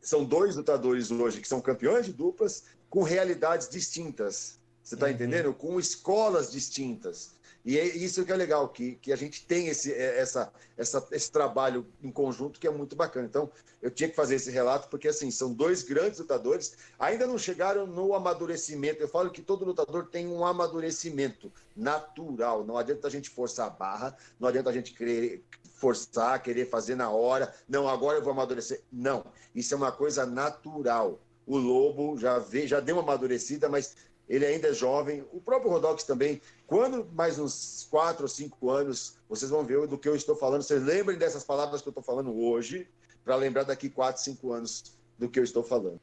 são 0.00 0.24
dois 0.24 0.56
lutadores 0.56 1.10
hoje 1.10 1.42
que 1.42 1.48
são 1.48 1.60
campeões 1.60 2.06
de 2.06 2.14
duplas 2.14 2.64
com 2.88 3.02
realidades 3.02 3.68
distintas. 3.68 4.58
Você 4.82 4.94
está 4.94 5.04
uhum. 5.04 5.12
entendendo? 5.12 5.52
Com 5.52 5.78
escolas 5.78 6.50
distintas. 6.50 7.32
E 7.64 7.78
é 7.78 7.84
isso 7.84 8.24
que 8.24 8.32
é 8.32 8.36
legal, 8.36 8.68
que, 8.68 8.96
que 8.96 9.12
a 9.12 9.16
gente 9.16 9.44
tem 9.44 9.68
esse, 9.68 9.92
é, 9.92 10.18
essa, 10.18 10.52
essa, 10.76 11.06
esse 11.12 11.30
trabalho 11.30 11.86
em 12.02 12.10
conjunto 12.10 12.58
que 12.58 12.66
é 12.66 12.70
muito 12.70 12.96
bacana. 12.96 13.26
Então, 13.26 13.50
eu 13.82 13.90
tinha 13.90 14.08
que 14.08 14.16
fazer 14.16 14.36
esse 14.36 14.50
relato, 14.50 14.88
porque 14.88 15.08
assim, 15.08 15.30
são 15.30 15.52
dois 15.52 15.82
grandes 15.82 16.18
lutadores, 16.18 16.76
ainda 16.98 17.26
não 17.26 17.36
chegaram 17.36 17.86
no 17.86 18.14
amadurecimento. 18.14 19.02
Eu 19.02 19.08
falo 19.08 19.30
que 19.30 19.42
todo 19.42 19.64
lutador 19.64 20.06
tem 20.06 20.26
um 20.26 20.44
amadurecimento 20.44 21.52
natural. 21.76 22.64
Não 22.64 22.76
adianta 22.76 23.06
a 23.06 23.10
gente 23.10 23.30
forçar 23.30 23.66
a 23.66 23.70
barra, 23.70 24.16
não 24.40 24.48
adianta 24.48 24.70
a 24.70 24.72
gente 24.72 24.94
querer 24.94 25.44
forçar, 25.74 26.42
querer 26.42 26.68
fazer 26.68 26.94
na 26.94 27.10
hora. 27.10 27.54
Não, 27.68 27.88
agora 27.88 28.18
eu 28.18 28.22
vou 28.22 28.32
amadurecer. 28.32 28.82
Não, 28.90 29.24
isso 29.54 29.74
é 29.74 29.76
uma 29.76 29.92
coisa 29.92 30.24
natural 30.24 31.20
o 31.48 31.56
Lobo 31.56 32.18
já, 32.18 32.38
vê, 32.38 32.66
já 32.66 32.78
deu 32.78 32.96
uma 32.96 33.02
amadurecida, 33.02 33.68
mas 33.70 33.96
ele 34.28 34.44
ainda 34.44 34.68
é 34.68 34.72
jovem. 34.74 35.24
O 35.32 35.40
próprio 35.40 35.70
Rodox 35.70 36.04
também. 36.04 36.40
Quando 36.68 37.10
mais 37.14 37.38
uns 37.38 37.88
quatro 37.90 38.24
ou 38.24 38.28
cinco 38.28 38.68
anos, 38.68 39.16
vocês 39.26 39.50
vão 39.50 39.64
ver 39.64 39.86
do 39.86 39.96
que 39.96 40.06
eu 40.06 40.14
estou 40.14 40.36
falando. 40.36 40.60
Vocês 40.60 40.82
lembrem 40.82 41.16
dessas 41.16 41.42
palavras 41.42 41.80
que 41.80 41.88
eu 41.88 41.90
estou 41.90 42.04
falando 42.04 42.38
hoje, 42.38 42.86
para 43.24 43.36
lembrar 43.36 43.62
daqui 43.62 43.88
quatro, 43.88 44.22
cinco 44.22 44.52
anos 44.52 44.94
do 45.18 45.30
que 45.30 45.38
eu 45.38 45.44
estou 45.44 45.62
falando. 45.62 45.98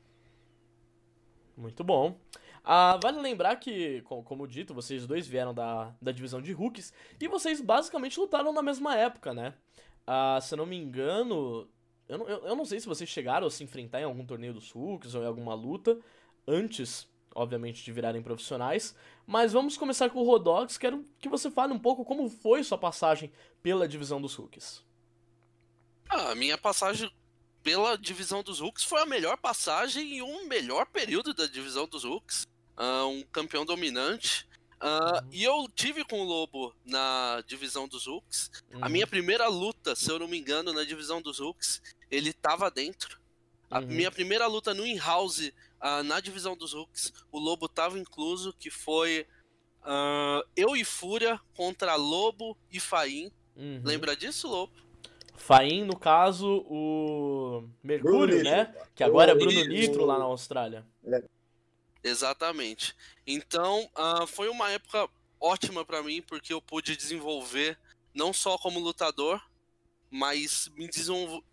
Muito 1.56 1.84
bom. 1.84 2.18
Ah, 2.64 3.00
vale 3.00 3.22
lembrar 3.22 3.58
que, 3.58 4.02
como 4.02 4.48
dito, 4.48 4.74
vocês 4.74 5.06
dois 5.06 5.28
vieram 5.28 5.54
da, 5.54 5.96
da 6.02 6.12
divisão 6.12 6.42
de 6.42 6.52
rookies 6.52 6.92
e 7.22 7.28
vocês 7.28 7.62
basicamente 7.62 8.20
lutaram 8.20 8.52
na 8.52 8.64
mesma 8.64 8.98
época, 8.98 9.36
né? 9.36 9.54
Ah, 10.08 10.40
se 10.42 10.56
eu 10.56 10.58
não 10.58 10.66
me 10.66 10.76
engano, 10.76 11.70
eu 12.10 12.18
não, 12.18 12.28
eu, 12.28 12.44
eu 12.44 12.56
não 12.56 12.66
sei 12.66 12.80
se 12.80 12.88
vocês 12.88 13.08
chegaram 13.08 13.46
a 13.46 13.52
se 13.52 13.64
enfrentar 13.64 14.02
em 14.02 14.06
algum 14.06 14.26
torneio 14.26 14.52
dos 14.56 14.72
Hulks 14.72 15.14
ou 15.14 15.22
em 15.22 15.28
alguma 15.28 15.54
luta 15.54 16.00
antes, 16.48 17.08
obviamente, 17.36 17.84
de 17.84 17.92
virarem 17.92 18.24
profissionais. 18.24 18.96
Mas 19.27 19.51
vamos 19.51 19.77
começar 19.77 20.10
com 20.10 20.20
o 20.20 20.24
Rodox. 20.24 20.77
Quero 20.77 21.04
que 21.20 21.27
você 21.27 21.51
fale 21.51 21.74
um 21.74 21.80
pouco 21.80 22.06
como 22.06 22.30
foi 22.30 22.63
sua 22.63 22.77
passagem 22.77 23.32
pela 23.62 23.88
divisão 23.88 24.22
dos 24.22 24.34
Hulks. 24.36 24.84
Ah, 26.10 26.32
a 26.32 26.36
minha 26.36 26.58
passagem 26.58 27.12
pela 27.62 27.98
divisão 27.98 28.42
dos 28.42 28.60
Hulks 28.60 28.84
foi 28.86 29.01
a 29.01 29.06
melhor 29.06 29.38
passagem 29.38 30.18
e 30.18 30.22
um 30.22 30.48
melhor 30.48 30.86
período 30.86 31.34
da 31.34 31.46
divisão 31.46 31.86
dos 31.88 32.04
Hulks. 32.04 32.48
Uh, 32.77 33.08
um 33.08 33.24
campeão 33.24 33.65
dominante. 33.65 34.48
Uh, 34.82 35.15
uhum. 35.24 35.30
E 35.32 35.44
eu 35.44 35.68
tive 35.74 36.04
com 36.06 36.22
o 36.22 36.24
Lobo 36.24 36.74
na 36.86 37.44
divisão 37.48 37.88
dos 37.88 38.06
Hulks. 38.06 38.51
Uhum. 38.72 38.80
A 38.82 38.89
minha 38.89 39.08
primeira 39.08 39.48
luta, 39.48 39.96
se 39.96 40.10
eu 40.10 40.20
não 40.20 40.27
me 40.27 40.38
engano, 40.38 40.72
na 40.72 40.84
divisão 40.84 41.22
dos 41.22 41.39
Hulks, 41.39 41.82
ele 42.10 42.32
tava 42.32 42.70
dentro. 42.70 43.20
A 43.75 43.79
uhum. 43.79 43.88
minha 43.88 44.10
primeira 44.10 44.48
luta 44.48 44.74
no 44.74 44.88
in-house 44.88 45.51
uh, 45.82 46.01
na 46.05 46.22
divisão 46.22 46.55
dos 46.55 46.74
Hooks, 46.74 47.12
o 47.29 47.38
Lobo 47.38 47.67
tava 47.67 48.00
incluso, 48.00 48.53
que 48.53 48.70
foi 48.70 49.27
uh, 49.82 50.48
eu 50.55 50.77
e 50.77 50.86
Fúria 50.86 51.38
contra 51.58 51.94
Lobo 51.96 52.58
e 52.72 52.79
Faim. 52.79 53.29
Uhum. 53.53 53.82
Lembra 53.84 54.15
disso, 54.15 54.48
Lobo? 54.48 54.72
Faim, 55.36 55.84
no 55.84 56.00
caso, 56.00 56.65
o 56.70 57.67
Mercúrio, 57.84 58.41
né? 58.46 58.74
Que 58.96 59.03
agora 59.03 59.34
é 59.34 59.36
Bruno 59.36 59.65
Nitro 59.65 60.05
lá 60.05 60.17
na 60.17 60.24
Austrália. 60.24 60.86
É. 61.03 61.22
Exatamente. 62.01 62.96
Então, 63.27 63.89
uh, 63.98 64.25
foi 64.25 64.48
uma 64.48 64.72
época 64.72 65.10
ótima 65.38 65.84
para 65.84 66.01
mim, 66.01 66.22
porque 66.22 66.53
eu 66.53 66.62
pude 66.62 66.96
desenvolver 66.96 67.77
não 68.13 68.32
só 68.32 68.58
como 68.58 68.79
lutador, 68.79 69.46
mas 70.10 70.72
me 70.77 70.89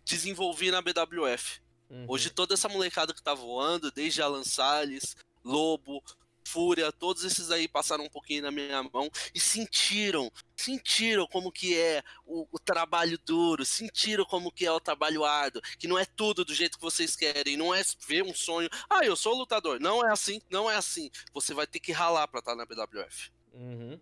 desenvolvi 0.05 0.71
na 0.71 0.81
BWF. 0.81 1.61
Uhum. 1.93 2.05
Hoje 2.07 2.31
toda 2.31 2.55
essa 2.55 2.67
molecada 2.67 3.13
que 3.13 3.21
tá 3.21 3.35
voando, 3.35 3.91
desde 3.91 4.19
Alan 4.19 4.43
Salles, 4.43 5.15
Lobo, 5.45 6.03
Fúria, 6.43 6.91
todos 6.91 7.23
esses 7.23 7.51
aí 7.51 7.67
passaram 7.67 8.03
um 8.03 8.09
pouquinho 8.09 8.41
na 8.41 8.51
minha 8.51 8.81
mão 8.83 9.09
e 9.33 9.39
sentiram, 9.39 10.31
sentiram 10.57 11.27
como 11.27 11.51
que 11.51 11.77
é 11.77 12.03
o, 12.25 12.47
o, 12.51 12.59
trabalho 12.59 13.17
duro, 13.23 13.63
sentiram 13.63 14.25
como 14.25 14.51
que 14.51 14.65
é 14.65 14.71
o 14.71 14.79
trabalho 14.79 15.23
árduo, 15.23 15.61
que 15.77 15.87
não 15.87 15.97
é 15.97 16.03
tudo 16.03 16.43
do 16.43 16.53
jeito 16.53 16.77
que 16.77 16.83
vocês 16.83 17.15
querem, 17.15 17.55
não 17.55 17.73
é 17.73 17.81
ver 18.07 18.23
um 18.23 18.33
sonho, 18.33 18.69
ah, 18.89 19.05
eu 19.05 19.15
sou 19.15 19.35
lutador. 19.35 19.79
Não 19.79 20.05
é 20.05 20.11
assim, 20.11 20.41
não 20.49 20.69
é 20.69 20.75
assim. 20.75 21.11
Você 21.31 21.53
vai 21.53 21.67
ter 21.67 21.79
que 21.79 21.91
ralar 21.91 22.27
pra 22.27 22.39
estar 22.39 22.55
na 22.55 22.65
BWF. 22.65 23.31
Uhum. 23.53 23.99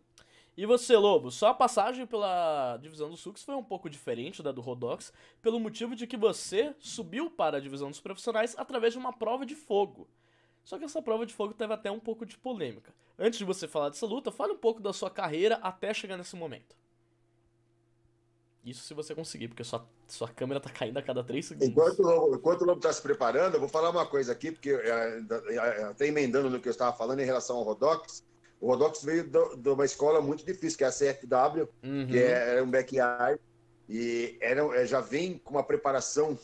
E 0.57 0.65
você, 0.65 0.97
Lobo, 0.97 1.31
sua 1.31 1.53
passagem 1.53 2.05
pela 2.05 2.77
divisão 2.77 3.09
dos 3.09 3.21
Sux 3.21 3.41
foi 3.41 3.55
um 3.55 3.63
pouco 3.63 3.89
diferente 3.89 4.43
da 4.43 4.51
do 4.51 4.59
Rodox, 4.59 5.13
pelo 5.41 5.59
motivo 5.59 5.95
de 5.95 6.05
que 6.05 6.17
você 6.17 6.75
subiu 6.77 7.31
para 7.31 7.57
a 7.57 7.59
divisão 7.59 7.89
dos 7.89 8.01
profissionais 8.01 8.53
através 8.57 8.93
de 8.93 8.99
uma 8.99 9.13
prova 9.13 9.45
de 9.45 9.55
fogo. 9.55 10.09
Só 10.63 10.77
que 10.77 10.83
essa 10.83 11.01
prova 11.01 11.25
de 11.25 11.33
fogo 11.33 11.53
teve 11.53 11.73
até 11.73 11.89
um 11.89 11.99
pouco 11.99 12.25
de 12.25 12.37
polêmica. 12.37 12.93
Antes 13.17 13.39
de 13.39 13.45
você 13.45 13.67
falar 13.67 13.89
dessa 13.89 14.05
luta, 14.05 14.29
fale 14.29 14.53
um 14.53 14.57
pouco 14.57 14.81
da 14.81 14.91
sua 14.91 15.09
carreira 15.09 15.55
até 15.55 15.93
chegar 15.93 16.17
nesse 16.17 16.35
momento. 16.35 16.75
Isso 18.63 18.83
se 18.83 18.93
você 18.93 19.15
conseguir, 19.15 19.47
porque 19.47 19.63
sua, 19.63 19.83
sua 20.07 20.27
câmera 20.27 20.59
tá 20.59 20.69
caindo 20.69 20.97
a 20.97 21.01
cada 21.01 21.23
três 21.23 21.45
segundos. 21.45 21.69
Enquanto, 21.69 22.35
enquanto 22.35 22.61
o 22.61 22.65
Lobo 22.65 22.79
tá 22.79 22.93
se 22.93 23.01
preparando, 23.01 23.55
eu 23.55 23.59
vou 23.59 23.69
falar 23.69 23.89
uma 23.89 24.05
coisa 24.05 24.31
aqui, 24.33 24.51
porque 24.51 24.69
é, 24.69 25.23
é, 25.49 25.83
até 25.85 26.07
emendando 26.07 26.49
no 26.49 26.59
que 26.59 26.67
eu 26.67 26.71
estava 26.71 26.95
falando 26.95 27.21
em 27.21 27.25
relação 27.25 27.57
ao 27.57 27.63
Rodox, 27.63 28.23
o 28.61 28.67
Rodox 28.67 29.03
veio 29.03 29.23
de 29.23 29.69
uma 29.69 29.83
escola 29.83 30.21
muito 30.21 30.45
difícil, 30.45 30.77
que 30.77 30.83
é 30.83 30.87
a 30.87 30.91
CFW, 30.91 31.67
uhum. 31.83 32.07
que 32.07 32.19
é, 32.19 32.59
é 32.59 32.61
um 32.61 32.69
backyard, 32.69 33.39
e 33.89 34.37
era, 34.39 34.61
é, 34.79 34.85
já 34.85 35.01
vem 35.01 35.39
com 35.39 35.55
uma 35.55 35.63
preparação, 35.63 36.37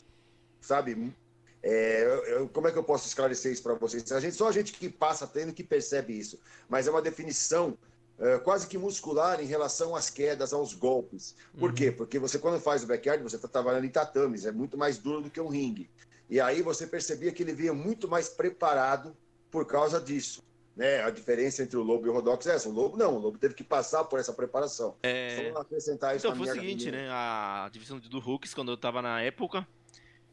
sabe, 0.60 1.14
é, 1.62 2.24
eu, 2.26 2.48
como 2.48 2.66
é 2.66 2.72
que 2.72 2.78
eu 2.78 2.82
posso 2.82 3.06
esclarecer 3.06 3.52
isso 3.52 3.62
para 3.62 3.74
vocês? 3.74 4.10
A 4.10 4.18
gente, 4.18 4.34
só 4.34 4.48
a 4.48 4.52
gente 4.52 4.72
que 4.72 4.88
passa 4.88 5.28
tendo 5.28 5.52
que 5.52 5.62
percebe 5.62 6.18
isso, 6.18 6.40
mas 6.68 6.88
é 6.88 6.90
uma 6.90 7.00
definição 7.00 7.78
é, 8.18 8.36
quase 8.38 8.66
que 8.66 8.76
muscular 8.76 9.40
em 9.40 9.46
relação 9.46 9.94
às 9.94 10.10
quedas, 10.10 10.52
aos 10.52 10.74
golpes. 10.74 11.36
Por 11.56 11.70
uhum. 11.70 11.74
quê? 11.74 11.92
Porque 11.92 12.18
você, 12.18 12.36
quando 12.36 12.60
faz 12.60 12.82
o 12.82 12.86
backyard, 12.88 13.22
você 13.22 13.36
está 13.36 13.46
trabalhando 13.46 13.84
em 13.84 13.90
tatames, 13.90 14.44
é 14.44 14.50
muito 14.50 14.76
mais 14.76 14.98
duro 14.98 15.22
do 15.22 15.30
que 15.30 15.40
um 15.40 15.48
ringue. 15.48 15.88
E 16.28 16.40
aí 16.40 16.62
você 16.62 16.84
percebia 16.84 17.30
que 17.30 17.44
ele 17.44 17.52
vinha 17.52 17.72
muito 17.72 18.08
mais 18.08 18.28
preparado 18.28 19.16
por 19.50 19.64
causa 19.66 20.00
disso. 20.00 20.42
Né? 20.78 21.02
A 21.02 21.10
diferença 21.10 21.60
entre 21.64 21.76
o 21.76 21.82
Lobo 21.82 22.06
e 22.06 22.08
o 22.08 22.12
Rodox 22.12 22.46
é 22.46 22.54
essa. 22.54 22.68
O 22.68 22.72
Lobo 22.72 22.96
não, 22.96 23.16
o 23.16 23.18
Lobo 23.18 23.36
teve 23.36 23.52
que 23.52 23.64
passar 23.64 24.04
por 24.04 24.20
essa 24.20 24.32
preparação. 24.32 24.94
É... 25.02 25.50
Só 25.52 25.60
acrescentar 25.60 26.14
isso 26.14 26.24
Então 26.24 26.38
foi 26.38 26.48
o 26.48 26.52
seguinte, 26.52 26.88
né? 26.88 27.08
A 27.10 27.68
divisão 27.72 27.98
do 27.98 28.18
Hooks, 28.18 28.54
quando 28.54 28.70
eu 28.70 28.76
estava 28.76 29.02
na 29.02 29.20
época, 29.20 29.66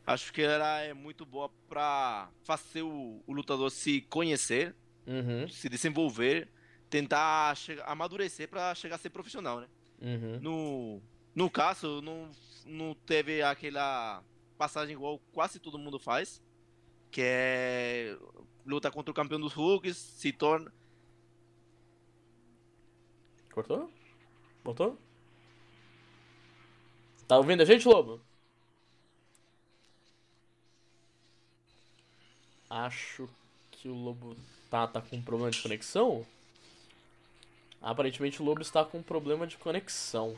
Acho 0.08 0.32
que 0.32 0.44
ela 0.44 0.82
é 0.82 0.94
muito 0.94 1.26
boa 1.26 1.50
para 1.68 2.30
fazer 2.44 2.84
o, 2.84 3.24
o, 3.26 3.34
lutador 3.34 3.72
se 3.72 4.02
conhecer, 4.02 4.76
uhum. 5.08 5.50
se 5.50 5.68
desenvolver, 5.68 6.48
tentar 6.92 7.58
chegar, 7.58 7.86
amadurecer 7.86 8.48
para 8.48 8.76
chegar 8.76 8.98
a 8.98 9.00
ser 9.00 9.10
profissional, 9.10 9.62
né? 9.62 9.68
Uhum. 10.00 10.40
No, 10.42 11.02
no 11.34 11.50
caso, 11.50 12.04
não, 12.04 12.30
não 12.68 12.94
teve 12.94 13.42
aquela 13.42 14.24
passagem 14.60 14.94
igual 14.94 15.20
quase 15.34 15.58
todo 15.58 15.80
mundo 15.80 15.98
faz, 15.98 16.40
que 17.10 17.22
é 17.24 18.16
luta 18.66 18.92
contra 18.92 19.12
o 19.12 19.14
campeão 19.14 19.40
dos 19.40 19.54
Hulks, 19.54 19.96
se 19.96 20.32
torna. 20.32 20.72
Cortou? 23.54 23.90
Voltou? 24.64 24.98
Tá 27.28 27.38
ouvindo 27.38 27.62
a 27.62 27.66
gente, 27.66 27.88
Lobo? 27.88 28.22
Acho 32.70 33.30
que 33.72 33.88
o 33.88 33.94
Lobo 33.94 34.36
tá, 34.70 34.88
tá 34.88 35.02
com 35.02 35.16
um 35.16 35.22
problema 35.22 35.52
de 35.52 35.62
conexão. 35.62 36.26
Aparentemente 37.82 38.42
o 38.42 38.46
Lobo 38.46 38.62
está 38.62 38.84
com 38.84 38.98
um 38.98 39.04
problema 39.04 39.46
de 39.48 39.58
conexão. 39.58 40.36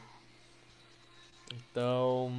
Então. 1.53 2.31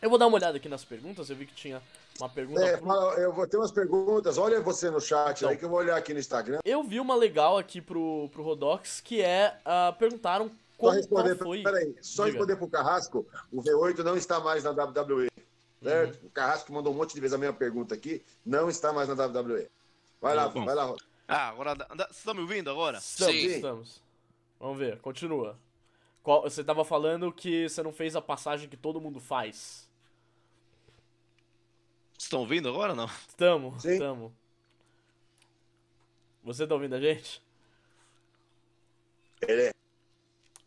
Eu 0.00 0.08
vou 0.08 0.18
dar 0.18 0.26
uma 0.26 0.36
olhada 0.36 0.56
aqui 0.56 0.68
nas 0.68 0.84
perguntas. 0.84 1.28
Eu 1.28 1.36
vi 1.36 1.46
que 1.46 1.54
tinha 1.54 1.82
uma 2.18 2.28
pergunta. 2.28 2.64
É, 2.64 2.76
pro... 2.76 2.92
eu 3.14 3.32
vou 3.32 3.46
ter 3.46 3.56
umas 3.56 3.70
perguntas. 3.70 4.38
Olha 4.38 4.60
você 4.60 4.90
no 4.90 5.00
chat 5.00 5.38
então, 5.38 5.50
aí 5.50 5.56
que 5.56 5.64
eu 5.64 5.68
vou 5.68 5.78
olhar 5.78 5.96
aqui 5.96 6.12
no 6.12 6.20
Instagram. 6.20 6.60
Eu 6.64 6.82
vi 6.82 7.00
uma 7.00 7.14
legal 7.14 7.58
aqui 7.58 7.80
pro, 7.80 8.28
pro 8.30 8.42
Rodox 8.42 9.00
que 9.00 9.22
é. 9.22 9.58
Uh, 9.60 9.96
perguntaram 9.98 10.50
como, 10.76 10.92
só 10.92 10.96
responder, 10.96 11.36
qual 11.36 11.48
foi. 11.48 11.62
Peraí, 11.62 11.94
só 12.00 12.24
Diga. 12.24 12.38
responder 12.38 12.56
pro 12.56 12.68
Carrasco: 12.68 13.26
o 13.52 13.62
V8 13.62 13.98
não 13.98 14.16
está 14.16 14.40
mais 14.40 14.64
na 14.64 14.70
WWE. 14.70 15.28
Certo? 15.82 16.20
Uhum. 16.20 16.28
O 16.28 16.30
Carrasco 16.30 16.72
mandou 16.72 16.92
um 16.92 16.96
monte 16.96 17.14
de 17.14 17.20
vezes 17.20 17.34
a 17.34 17.38
mesma 17.38 17.54
pergunta 17.54 17.94
aqui. 17.94 18.22
Não 18.44 18.68
está 18.68 18.92
mais 18.92 19.08
na 19.08 19.14
WWE. 19.26 19.68
Vai 20.20 20.34
lá, 20.34 20.48
vai 20.48 20.74
lá. 20.74 20.94
Ah, 21.26 21.48
agora. 21.48 21.74
Vocês 21.74 22.16
estão 22.18 22.34
me 22.34 22.40
ouvindo 22.40 22.70
agora? 22.70 22.98
Estamos, 22.98 23.34
Sim. 23.34 23.46
estamos. 23.46 24.02
Vamos 24.58 24.78
ver, 24.78 24.98
continua. 25.00 25.56
Qual, 26.22 26.42
você 26.42 26.60
estava 26.60 26.84
falando 26.84 27.32
que 27.32 27.68
você 27.68 27.82
não 27.82 27.92
fez 27.92 28.14
a 28.14 28.20
passagem 28.20 28.68
que 28.68 28.76
todo 28.76 29.00
mundo 29.00 29.18
faz. 29.18 29.88
Estão 32.30 32.42
ouvindo 32.42 32.68
agora 32.68 32.92
ou 32.92 32.96
não? 32.96 33.06
Estamos, 33.06 33.84
estamos. 33.84 34.30
Você 36.44 36.64
tá 36.64 36.74
ouvindo 36.76 36.94
a 36.94 37.00
gente? 37.00 37.42
Ele 39.42 39.62
é. 39.62 39.72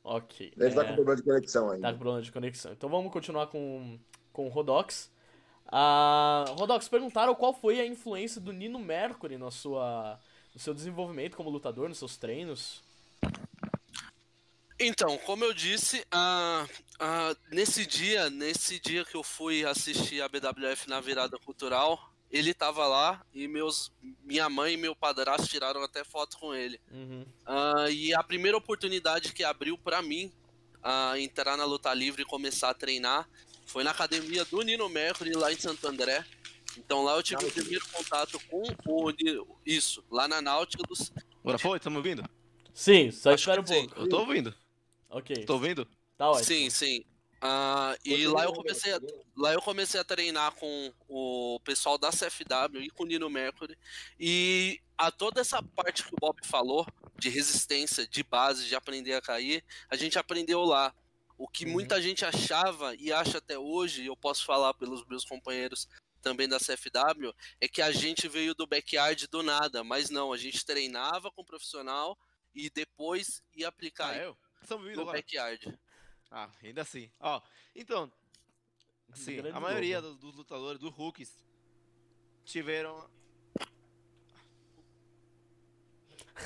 Ok. 0.04 0.52
Ele 0.58 0.68
é... 0.68 0.76
tá 0.76 0.84
com 0.84 0.96
problema 0.96 1.16
de 1.16 1.24
conexão 1.24 1.70
ainda. 1.70 1.88
Tá 1.88 1.94
com 1.94 2.00
problema 2.00 2.22
de 2.22 2.32
conexão. 2.34 2.74
Então 2.74 2.90
vamos 2.90 3.14
continuar 3.14 3.48
com 3.48 3.98
com 4.34 4.46
o 4.46 4.50
Rodox. 4.50 5.10
Uh, 5.68 6.52
Rodox, 6.60 6.90
perguntaram 6.90 7.34
qual 7.34 7.54
foi 7.54 7.80
a 7.80 7.86
influência 7.86 8.42
do 8.42 8.52
Nino 8.52 8.78
Mercury 8.78 9.38
na 9.38 9.50
sua, 9.50 10.20
no 10.54 10.60
seu 10.60 10.74
desenvolvimento 10.74 11.38
como 11.38 11.50
lutador, 11.50 11.88
nos 11.88 11.98
seus 11.98 12.18
treinos. 12.18 12.84
Então, 14.86 15.18
como 15.20 15.46
eu 15.46 15.54
disse, 15.54 16.06
uh, 16.14 16.66
uh, 16.66 17.38
nesse 17.52 17.86
dia, 17.86 18.30
nesse 18.30 18.80
dia 18.80 19.06
que 19.06 19.16
eu 19.16 19.24
fui 19.24 19.66
assistir 19.66 20.22
a 20.22 20.28
BWF 20.28 20.90
na 20.90 21.00
virada 21.00 21.38
cultural, 21.40 22.14
ele 22.30 22.52
estava 22.52 22.86
lá 22.86 23.24
e 23.34 23.48
meus, 23.48 23.94
minha 24.24 24.50
mãe 24.50 24.74
e 24.74 24.78
meu 24.78 24.96
padrasto 24.96 25.48
tiraram 25.48 25.82
até 25.84 26.04
foto 26.04 26.38
com 26.38 26.54
ele. 26.54 26.82
Uhum. 26.92 27.26
Uh, 27.48 27.90
e 27.92 28.14
a 28.14 28.22
primeira 28.24 28.58
oportunidade 28.58 29.32
que 29.32 29.44
abriu 29.44 29.78
para 29.78 30.02
mim 30.02 30.32
uh, 30.84 31.16
entrar 31.16 31.56
na 31.56 31.64
luta 31.64 31.94
livre 31.94 32.24
e 32.24 32.26
começar 32.26 32.70
a 32.70 32.74
treinar 32.74 33.30
foi 33.66 33.84
na 33.84 33.92
academia 33.92 34.44
do 34.46 34.62
Nino 34.62 34.90
Mercury, 34.90 35.32
lá 35.32 35.54
em 35.54 35.58
Santo 35.58 35.88
André. 35.88 36.26
Então 36.78 37.04
lá 37.04 37.16
eu 37.16 37.24
tive 37.24 37.46
o 37.46 37.52
primeiro 37.52 37.86
contato 37.90 38.40
com 38.50 38.64
o 38.86 39.14
isso, 39.66 40.04
lá 40.12 40.28
na 40.28 40.42
Nautilus. 40.42 41.14
Agora 41.42 41.58
foi? 41.58 41.78
Estamos 41.78 41.98
ouvindo? 41.98 42.28
Sim, 42.74 43.12
só 43.12 43.32
espera 43.32 43.62
um 43.62 43.64
pouco. 43.64 44.00
Eu 44.00 44.10
tô 44.10 44.20
ouvindo. 44.20 44.54
Ok. 45.14 45.46
Tô 45.46 45.54
ouvindo? 45.54 45.88
Tá 46.18 46.30
ótimo. 46.30 46.46
Sim, 46.46 46.70
sim. 46.70 47.06
Uh, 47.44 48.00
e 48.06 48.26
lá 48.26 48.46
eu, 48.46 48.54
comecei 48.54 48.94
a, 48.94 49.00
lá 49.36 49.54
eu 49.54 49.62
comecei 49.62 50.00
a 50.00 50.04
treinar 50.04 50.54
com 50.54 50.94
o 51.10 51.60
pessoal 51.66 51.98
da 51.98 52.10
CFW 52.10 52.82
e 52.82 52.90
com 52.90 53.04
o 53.04 53.06
Nino 53.06 53.30
Mercury. 53.30 53.78
E 54.20 54.80
a 54.98 55.12
toda 55.12 55.42
essa 55.42 55.62
parte 55.62 56.04
que 56.04 56.16
o 56.16 56.18
Bob 56.20 56.40
falou, 56.46 56.88
de 57.20 57.30
resistência, 57.30 58.08
de 58.08 58.24
base, 58.24 58.66
de 58.66 58.76
aprender 58.76 59.14
a 59.14 59.22
cair, 59.22 59.64
a 59.90 59.96
gente 59.96 60.18
aprendeu 60.18 60.62
lá. 60.64 60.94
O 61.38 61.48
que 61.48 61.66
uhum. 61.66 61.72
muita 61.72 62.02
gente 62.02 62.24
achava 62.24 62.96
e 62.96 63.12
acha 63.12 63.40
até 63.40 63.60
hoje, 63.60 64.06
eu 64.06 64.16
posso 64.16 64.46
falar 64.46 64.74
pelos 64.74 65.06
meus 65.06 65.26
companheiros 65.26 65.88
também 66.22 66.48
da 66.48 66.58
CFW, 66.58 67.34
é 67.60 67.68
que 67.68 67.82
a 67.82 67.92
gente 67.92 68.30
veio 68.30 68.56
do 68.56 68.66
backyard 68.66 69.28
do 69.28 69.44
nada, 69.44 69.84
mas 69.84 70.10
não, 70.10 70.32
a 70.32 70.38
gente 70.38 70.66
treinava 70.66 71.30
com 71.30 71.42
o 71.42 71.46
profissional 71.46 72.18
e 72.56 72.70
depois 72.70 73.44
ia 73.54 73.68
aplicar 73.68 74.12
ah, 74.12 74.18
eu? 74.18 74.38
No 74.70 75.02
agora. 75.02 75.18
backyard. 75.18 75.80
Ah, 76.32 76.50
ainda 76.64 76.82
assim. 76.82 77.12
Ó, 77.20 77.42
então, 77.76 78.12
assim, 79.12 79.40
a 79.40 79.60
maioria 79.60 80.02
dos, 80.02 80.18
dos 80.18 80.36
lutadores, 80.36 80.80
dos 80.80 80.92
rookies, 80.92 81.44
tiveram 82.44 83.08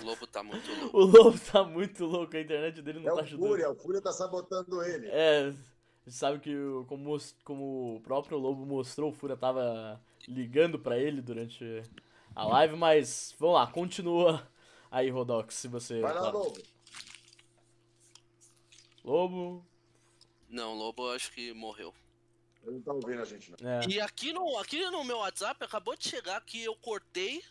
o 0.02 0.06
Lobo 0.06 0.28
tá 0.28 0.44
muito 0.44 0.68
louco. 0.80 0.98
O 0.98 1.06
Lobo 1.06 1.40
tá 1.40 1.64
muito 1.64 2.06
louco, 2.06 2.36
a 2.36 2.42
internet 2.42 2.82
dele 2.82 3.00
não 3.00 3.12
é 3.12 3.16
tá 3.16 3.22
ajudando. 3.22 3.46
O 3.46 3.50
Fúria, 3.50 3.70
o 3.70 3.76
Fúria 3.76 4.02
tá 4.02 4.12
sabotando 4.12 4.84
ele. 4.84 5.08
É, 5.08 5.54
sabe 6.08 6.40
que 6.40 6.54
como, 6.88 7.18
como 7.44 7.96
o 7.96 8.02
próprio 8.02 8.38
Lobo 8.38 8.66
mostrou, 8.66 9.10
o 9.10 9.14
Fúria 9.14 9.38
tava 9.38 10.02
ligando 10.28 10.78
para 10.78 10.98
ele 10.98 11.22
durante 11.22 11.84
a 12.36 12.46
live, 12.46 12.76
mas 12.76 13.34
vamos 13.40 13.56
lá, 13.56 13.68
continua 13.68 14.48
aí, 14.92 15.10
Rodox, 15.10 15.56
se 15.56 15.68
você. 15.68 16.02
Vai 16.02 16.14
lá, 16.14 16.30
Lobo. 16.30 16.77
Lobo. 19.08 19.66
Não, 20.50 20.74
Lobo 20.74 21.10
acho 21.12 21.32
que 21.32 21.54
morreu. 21.54 21.94
Ele 22.64 22.76
não 22.76 22.82
tá 22.82 22.92
ouvindo 22.92 23.22
a 23.22 23.26
gente, 23.26 23.50
não. 23.52 23.70
É. 23.70 23.88
E 23.88 24.02
aqui 24.02 24.34
no, 24.34 24.58
aqui 24.58 24.84
no 24.90 25.04
meu 25.06 25.20
WhatsApp 25.20 25.64
acabou 25.64 25.96
de 25.96 26.10
chegar 26.10 26.42
que 26.42 26.62
eu 26.62 26.76
cortei, 26.76 27.42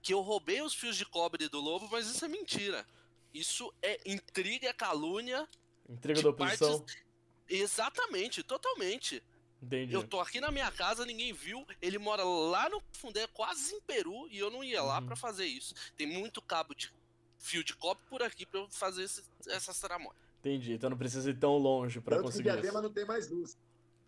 que 0.00 0.14
eu 0.14 0.20
roubei 0.20 0.62
os 0.62 0.72
fios 0.72 0.96
de 0.96 1.04
cobre 1.04 1.48
do 1.48 1.60
Lobo, 1.60 1.88
mas 1.90 2.06
isso 2.06 2.24
é 2.24 2.28
mentira. 2.28 2.86
Isso 3.34 3.74
é 3.82 4.00
intriga, 4.06 4.68
é 4.68 4.72
calúnia. 4.72 5.48
Intriga 5.88 6.22
da 6.22 6.28
oposição. 6.30 6.78
Partes... 6.78 6.96
Exatamente, 7.48 8.44
totalmente. 8.44 9.20
Entendi. 9.60 9.92
Eu 9.92 10.06
tô 10.06 10.20
aqui 10.20 10.40
na 10.40 10.52
minha 10.52 10.70
casa, 10.70 11.04
ninguém 11.04 11.32
viu. 11.32 11.66
Ele 11.82 11.98
mora 11.98 12.22
lá 12.22 12.68
no 12.68 12.80
Fundé, 12.92 13.26
quase 13.26 13.74
em 13.74 13.80
Peru, 13.80 14.28
e 14.30 14.38
eu 14.38 14.50
não 14.50 14.62
ia 14.62 14.80
lá 14.80 15.00
uhum. 15.00 15.06
para 15.06 15.16
fazer 15.16 15.46
isso. 15.46 15.74
Tem 15.96 16.06
muito 16.06 16.40
cabo 16.40 16.72
de 16.72 16.92
fio 17.36 17.64
de 17.64 17.74
cobre 17.74 18.04
por 18.08 18.22
aqui 18.22 18.46
para 18.46 18.60
eu 18.60 18.68
fazer 18.68 19.02
esse, 19.02 19.24
essas 19.48 19.80
tramóias. 19.80 20.25
Entendi, 20.46 20.74
então 20.74 20.88
não 20.88 20.96
precisa 20.96 21.28
ir 21.28 21.38
tão 21.38 21.58
longe 21.58 22.00
para 22.00 22.22
conseguir. 22.22 22.52
Que 22.60 22.68
isso. 22.68 22.80
não 22.80 22.92
tem 22.92 23.04
mais 23.04 23.28
luz. 23.28 23.58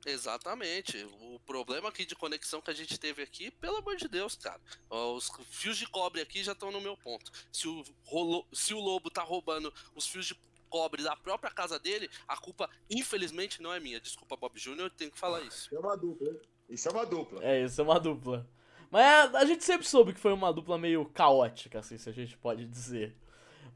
Exatamente. 0.07 1.05
O 1.21 1.41
problema 1.41 1.89
aqui 1.89 2.07
de 2.07 2.15
conexão 2.15 2.61
que 2.61 2.71
a 2.71 2.75
gente 2.75 2.99
teve 2.99 3.23
aqui, 3.23 3.51
pelo 3.51 3.79
amor 3.79 3.97
de 3.97 4.07
Deus, 4.07 4.37
cara. 4.37 4.61
Os 4.89 5.29
fios 5.51 5.77
de 5.77 5.89
cobre 5.89 6.21
aqui 6.21 6.45
já 6.45 6.53
estão 6.53 6.71
no 6.71 6.81
meu 6.81 6.97
ponto. 6.97 7.33
Se 7.53 7.67
o, 7.67 7.83
rolo, 8.05 8.47
se 8.53 8.73
o 8.73 8.79
lobo 8.79 9.11
tá 9.11 9.23
roubando 9.23 9.75
os 9.97 10.07
fios 10.07 10.27
de 10.27 10.39
cobre 10.69 11.03
da 11.03 11.17
própria 11.17 11.51
casa 11.51 11.77
dele, 11.77 12.09
a 12.29 12.37
culpa, 12.37 12.71
infelizmente, 12.89 13.61
não 13.61 13.73
é 13.73 13.81
minha. 13.81 14.01
Desculpa, 14.01 14.37
Bob 14.37 14.57
Jr., 14.61 14.79
eu 14.79 14.91
tenho 14.91 15.11
que 15.11 15.19
falar 15.19 15.41
isso. 15.43 15.75
É 15.75 15.79
uma 15.79 15.97
dupla, 15.97 16.29
hein? 16.29 16.41
Isso 16.69 16.89
é 16.89 16.93
uma 16.93 17.05
dupla. 17.05 17.45
É, 17.45 17.65
isso 17.65 17.81
é 17.81 17.85
uma 17.85 17.99
dupla. 17.99 18.49
Mas 18.91 19.35
a 19.35 19.45
gente 19.45 19.65
sempre 19.65 19.89
soube 19.89 20.13
que 20.13 20.21
foi 20.21 20.33
uma 20.33 20.53
dupla 20.53 20.79
meio 20.79 21.05
caótica, 21.07 21.81
assim, 21.81 21.99
se 21.99 22.09
a 22.09 22.13
gente 22.13 22.37
pode 22.39 22.65
dizer. 22.65 23.17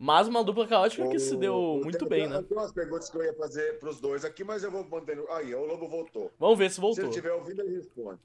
Mas 0.02 0.26
uma 0.26 0.42
dupla 0.42 0.66
caótica 0.66 1.04
o, 1.04 1.10
que 1.10 1.20
se 1.20 1.36
deu 1.36 1.80
muito 1.80 2.00
tem, 2.00 2.08
bem, 2.08 2.28
né? 2.28 2.42
Tem 2.42 2.58
umas 2.58 2.72
perguntas 2.72 3.08
que 3.08 3.16
eu 3.16 3.22
ia 3.22 3.32
fazer 3.34 3.78
pros 3.78 4.00
dois 4.00 4.24
aqui, 4.24 4.42
mas 4.42 4.64
eu 4.64 4.70
vou 4.72 4.82
mantendo. 4.82 5.30
Aí, 5.30 5.54
o 5.54 5.64
Lobo 5.64 5.86
voltou. 5.86 6.28
Vamos 6.40 6.58
ver 6.58 6.72
se 6.72 6.80
voltou. 6.80 6.96
Se 6.96 7.00
ele 7.02 7.10
estiver 7.10 7.32
ouvindo, 7.32 7.62
ele 7.62 7.76
responde. 7.76 8.20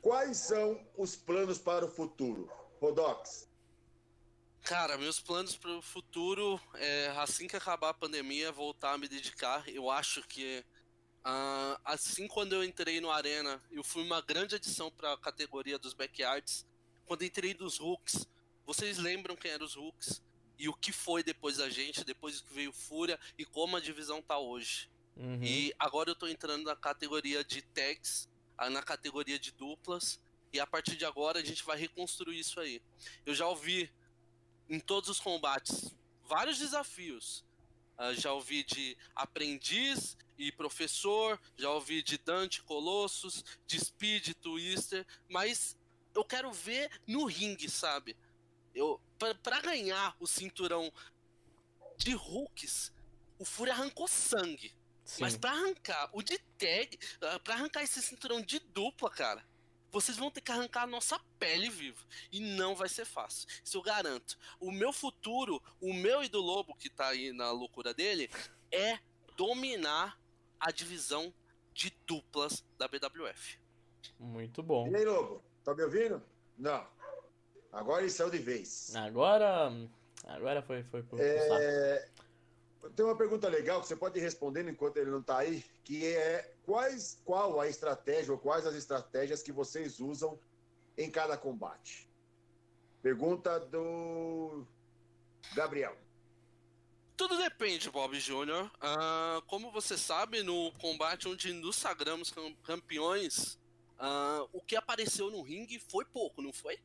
Quais 0.00 0.36
são 0.36 0.80
os 0.96 1.16
planos 1.16 1.58
para 1.58 1.84
o 1.84 1.88
futuro? 1.88 2.48
Rodox. 2.80 3.48
Cara, 4.62 4.96
meus 4.96 5.18
planos 5.18 5.56
para 5.56 5.72
o 5.72 5.82
futuro 5.82 6.60
é 6.74 7.08
assim 7.16 7.48
que 7.48 7.56
acabar 7.56 7.88
a 7.88 7.94
pandemia, 7.94 8.52
voltar 8.52 8.92
a 8.92 8.98
me 8.98 9.08
dedicar. 9.08 9.68
Eu 9.68 9.90
acho 9.90 10.22
que 10.28 10.64
uh, 11.26 11.80
assim 11.84 12.28
quando 12.28 12.52
eu 12.52 12.62
entrei 12.62 13.00
no 13.00 13.10
Arena, 13.10 13.60
eu 13.72 13.82
fui 13.82 14.04
uma 14.04 14.20
grande 14.20 14.54
adição 14.54 14.88
para 14.88 15.14
a 15.14 15.18
categoria 15.18 15.80
dos 15.80 15.94
backyards. 15.94 16.64
Quando 17.04 17.24
entrei 17.24 17.54
dos 17.54 17.80
hooks, 17.80 18.24
vocês 18.64 18.98
lembram 18.98 19.34
quem 19.34 19.50
eram 19.50 19.66
os 19.66 19.74
hooks? 19.74 20.22
E 20.58 20.68
o 20.68 20.74
que 20.74 20.92
foi 20.92 21.22
depois 21.22 21.58
da 21.58 21.70
gente, 21.70 22.04
depois 22.04 22.40
que 22.40 22.52
veio 22.52 22.72
Fúria 22.72 23.18
e 23.38 23.44
como 23.44 23.76
a 23.76 23.80
divisão 23.80 24.20
tá 24.20 24.38
hoje. 24.38 24.90
Uhum. 25.16 25.42
E 25.42 25.74
agora 25.78 26.10
eu 26.10 26.16
tô 26.16 26.26
entrando 26.26 26.64
na 26.64 26.76
categoria 26.76 27.44
de 27.44 27.62
tags, 27.62 28.28
na 28.70 28.82
categoria 28.82 29.38
de 29.38 29.52
duplas, 29.52 30.20
e 30.52 30.58
a 30.58 30.66
partir 30.66 30.96
de 30.96 31.04
agora 31.04 31.38
a 31.40 31.44
gente 31.44 31.64
vai 31.64 31.76
reconstruir 31.76 32.38
isso 32.38 32.58
aí. 32.58 32.80
Eu 33.24 33.34
já 33.34 33.46
ouvi 33.46 33.90
em 34.68 34.80
todos 34.80 35.08
os 35.08 35.20
combates 35.20 35.94
vários 36.24 36.58
desafios. 36.58 37.44
Uh, 37.98 38.14
já 38.14 38.32
ouvi 38.32 38.62
de 38.62 38.96
aprendiz 39.14 40.16
e 40.38 40.52
professor, 40.52 41.40
já 41.56 41.70
ouvi 41.70 42.00
de 42.00 42.16
Dante 42.16 42.62
Colossus, 42.62 43.44
de 43.66 43.80
Speed 43.80 44.34
Twister, 44.34 45.04
mas 45.28 45.76
eu 46.14 46.24
quero 46.24 46.52
ver 46.52 46.90
no 47.06 47.24
ringue, 47.24 47.68
sabe? 47.68 48.16
Eu, 48.78 49.00
para 49.42 49.60
ganhar 49.60 50.16
o 50.20 50.26
cinturão 50.26 50.92
de 51.96 52.14
Hulks, 52.14 52.92
o 53.38 53.44
Fury 53.44 53.70
arrancou 53.70 54.06
sangue. 54.06 54.72
Sim. 55.04 55.22
Mas 55.22 55.36
para 55.36 55.50
arrancar 55.50 56.10
o 56.12 56.22
de 56.22 56.38
tag, 56.58 56.98
ah, 57.20 57.38
para 57.40 57.54
arrancar 57.54 57.82
esse 57.82 58.00
cinturão 58.00 58.40
de 58.40 58.60
dupla, 58.60 59.10
cara, 59.10 59.44
vocês 59.90 60.16
vão 60.16 60.30
ter 60.30 60.42
que 60.42 60.52
arrancar 60.52 60.82
a 60.82 60.86
nossa 60.86 61.18
pele 61.38 61.68
vivo. 61.70 62.06
E 62.30 62.40
não 62.40 62.76
vai 62.76 62.88
ser 62.88 63.04
fácil. 63.04 63.48
Isso 63.64 63.76
eu 63.76 63.82
garanto. 63.82 64.38
O 64.60 64.70
meu 64.70 64.92
futuro, 64.92 65.60
o 65.80 65.92
meu 65.92 66.22
e 66.22 66.28
do 66.28 66.40
Lobo, 66.40 66.76
que 66.76 66.88
tá 66.88 67.08
aí 67.08 67.32
na 67.32 67.50
loucura 67.50 67.92
dele, 67.92 68.30
é 68.70 68.98
dominar 69.36 70.20
a 70.60 70.70
divisão 70.70 71.32
de 71.72 71.90
duplas 72.06 72.64
da 72.76 72.86
BWF. 72.86 73.58
Muito 74.20 74.62
bom. 74.62 74.88
E 74.88 74.94
aí, 74.94 75.04
Lobo? 75.04 75.42
Tá 75.64 75.74
me 75.74 75.82
ouvindo? 75.82 76.22
Não. 76.56 76.86
Agora 77.72 78.02
ele 78.02 78.10
saiu 78.10 78.30
de 78.30 78.38
vez. 78.38 78.94
Agora. 78.96 79.70
Agora 80.24 80.62
foi, 80.62 80.82
foi 80.84 81.02
pro 81.02 81.18
é... 81.20 82.08
Tem 82.94 83.04
uma 83.04 83.16
pergunta 83.16 83.48
legal 83.48 83.80
que 83.80 83.88
você 83.88 83.96
pode 83.96 84.18
ir 84.18 84.22
respondendo 84.22 84.70
enquanto 84.70 84.96
ele 84.98 85.10
não 85.10 85.20
está 85.20 85.38
aí, 85.38 85.64
que 85.84 86.06
é 86.06 86.54
quais, 86.64 87.20
qual 87.24 87.60
a 87.60 87.68
estratégia 87.68 88.32
ou 88.32 88.38
quais 88.38 88.66
as 88.66 88.74
estratégias 88.74 89.42
que 89.42 89.52
vocês 89.52 90.00
usam 90.00 90.38
em 90.96 91.10
cada 91.10 91.36
combate? 91.36 92.08
Pergunta 93.02 93.60
do 93.60 94.64
Gabriel. 95.54 95.96
Tudo 97.16 97.36
depende, 97.36 97.90
Bob 97.90 98.18
Júnior. 98.20 98.70
Uh, 98.76 99.42
como 99.46 99.72
você 99.72 99.98
sabe, 99.98 100.42
no 100.42 100.72
combate 100.72 101.28
onde 101.28 101.52
nos 101.52 101.74
sagramos 101.76 102.32
campeões, 102.62 103.58
uh, 103.98 104.48
o 104.52 104.60
que 104.60 104.76
apareceu 104.76 105.30
no 105.30 105.42
ringue 105.42 105.80
foi 105.80 106.04
pouco, 106.04 106.40
não 106.40 106.52
foi? 106.52 106.78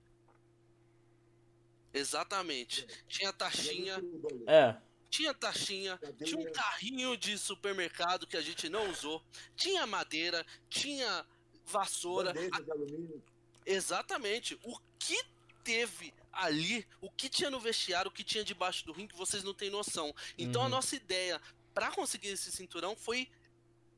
Exatamente. 1.94 2.88
Tinha 3.08 3.32
taxinha. 3.32 4.02
É. 4.48 4.76
Tinha 5.10 5.32
taxinha, 5.32 6.00
tinha 6.24 6.40
um 6.40 6.52
carrinho 6.52 7.16
de 7.16 7.38
supermercado 7.38 8.26
que 8.26 8.36
a 8.36 8.42
gente 8.42 8.68
não 8.68 8.90
usou, 8.90 9.24
tinha 9.56 9.86
madeira, 9.86 10.44
tinha 10.68 11.24
vassoura. 11.68 12.34
A... 12.52 13.64
Exatamente. 13.64 14.60
O 14.64 14.76
que 14.98 15.24
teve 15.64 16.12
ali, 16.32 16.88
o 17.00 17.12
que 17.12 17.30
tinha 17.30 17.52
no 17.52 17.60
vestiário, 17.60 18.10
o 18.10 18.14
que 18.14 18.24
tinha 18.24 18.44
debaixo 18.44 18.84
do 18.88 18.92
ringue, 18.92 19.16
vocês 19.16 19.44
não 19.44 19.54
têm 19.54 19.70
noção. 19.70 20.14
Então 20.36 20.62
uhum. 20.62 20.68
a 20.68 20.70
nossa 20.72 20.96
ideia 20.96 21.40
para 21.76 21.92
conseguir 21.92 22.30
esse 22.30 22.52
cinturão 22.52 22.96
foi 22.96 23.30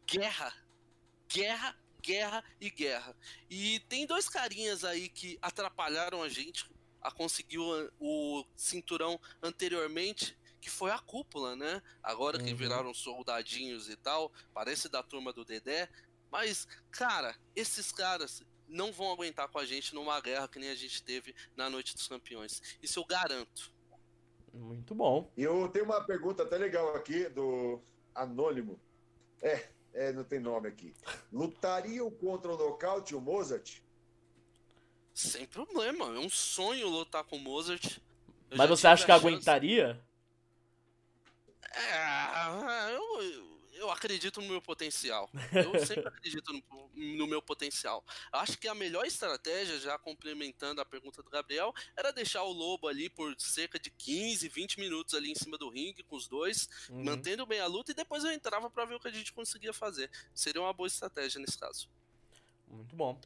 guerra. 0.06 0.54
Guerra, 1.30 1.78
guerra 2.02 2.44
e 2.60 2.70
guerra. 2.70 3.16
E 3.50 3.80
tem 3.88 4.06
dois 4.06 4.28
carinhas 4.28 4.84
aí 4.84 5.08
que 5.08 5.40
atrapalharam 5.42 6.22
a 6.22 6.28
gente 6.28 6.70
a 7.06 7.12
conseguir 7.12 7.60
o, 7.60 7.92
o 8.00 8.46
cinturão 8.56 9.20
anteriormente, 9.42 10.36
que 10.60 10.72
foi 10.72 10.90
a 10.90 10.98
cúpula, 10.98 11.56
né? 11.56 11.82
Agora 12.02 12.40
que 12.40 12.50
uhum. 12.50 12.56
viraram 12.58 12.94
soldadinhos 12.94 13.88
e 13.90 13.96
tal, 13.96 14.32
parece 14.54 14.90
da 14.90 15.04
turma 15.04 15.32
do 15.32 15.46
Dedé. 15.46 15.88
Mas, 16.32 16.68
cara, 16.90 17.36
esses 17.56 17.92
caras 17.92 18.44
não 18.68 18.92
vão 18.92 19.12
aguentar 19.12 19.48
com 19.50 19.60
a 19.60 19.66
gente 19.66 19.94
numa 19.94 20.20
guerra 20.20 20.48
que 20.48 20.58
nem 20.58 20.72
a 20.72 20.76
gente 20.76 21.04
teve 21.04 21.36
na 21.56 21.70
Noite 21.70 21.94
dos 21.94 22.08
Campeões. 22.08 22.60
Isso 22.82 23.00
eu 23.00 23.06
garanto. 23.06 23.72
Muito 24.52 24.96
bom. 24.96 25.32
E 25.38 25.44
eu 25.44 25.70
tenho 25.70 25.86
uma 25.86 26.04
pergunta 26.04 26.42
até 26.42 26.58
legal 26.58 26.96
aqui 26.96 27.30
do 27.30 27.80
Anônimo. 28.16 28.80
É, 29.44 29.68
é 29.94 30.12
não 30.12 30.24
tem 30.24 30.40
nome 30.40 30.68
aqui. 30.68 30.96
Lutariam 31.32 32.10
contra 32.10 32.52
o 32.52 32.58
nocaute 32.58 33.16
o 33.16 33.22
Mozart? 33.22 33.85
Sem 35.16 35.46
problema, 35.46 36.08
é 36.08 36.20
um 36.20 36.30
sonho 36.30 36.90
lutar 36.90 37.24
com 37.24 37.38
Mozart. 37.38 38.00
Eu 38.52 38.58
Mas 38.58 38.70
você 38.70 38.86
acha 38.86 39.06
que 39.06 39.12
chance. 39.14 39.26
aguentaria? 39.26 39.98
É, 41.72 42.94
eu, 42.94 43.56
eu 43.76 43.90
acredito 43.90 44.42
no 44.42 44.48
meu 44.50 44.62
potencial. 44.62 45.30
Eu 45.54 45.80
sempre 45.88 46.10
acredito 46.10 46.52
no, 46.52 47.16
no, 47.16 47.28
meu 47.28 47.42
potencial. 47.42 48.04
Acho 48.30 48.58
que 48.58 48.68
a 48.68 48.76
melhor 48.76 49.06
estratégia, 49.06 49.80
já 49.80 49.98
complementando 49.98 50.82
a 50.82 50.86
pergunta 50.86 51.24
do 51.24 51.30
Gabriel, 51.30 51.74
era 51.96 52.12
deixar 52.12 52.44
o 52.44 52.52
Lobo 52.52 52.90
ali 52.90 53.10
por 53.10 53.34
cerca 53.40 53.80
de 53.80 53.90
15, 53.92 54.50
20 54.50 54.80
minutos 54.82 55.14
ali 55.14 55.32
em 55.32 55.36
cima 55.36 55.58
do 55.58 55.70
ringue 55.70 56.04
com 56.04 56.18
os 56.18 56.28
dois, 56.28 56.68
uhum. 56.90 57.06
mantendo 57.06 57.46
bem 57.46 57.62
a 57.62 57.68
luta 57.68 57.92
e 57.92 57.96
depois 57.96 58.26
eu 58.26 58.34
entrava 58.34 58.70
para 58.70 58.84
ver 58.84 58.96
o 58.96 59.00
que 59.00 59.08
a 59.08 59.12
gente 59.12 59.32
conseguia 59.32 59.72
fazer. 59.72 60.12
Seria 60.34 60.62
uma 60.62 60.74
boa 60.74 60.88
estratégia 60.88 61.40
nesse 61.40 61.58
caso. 61.58 61.88
Muito 62.68 62.96
bom. 62.96 63.18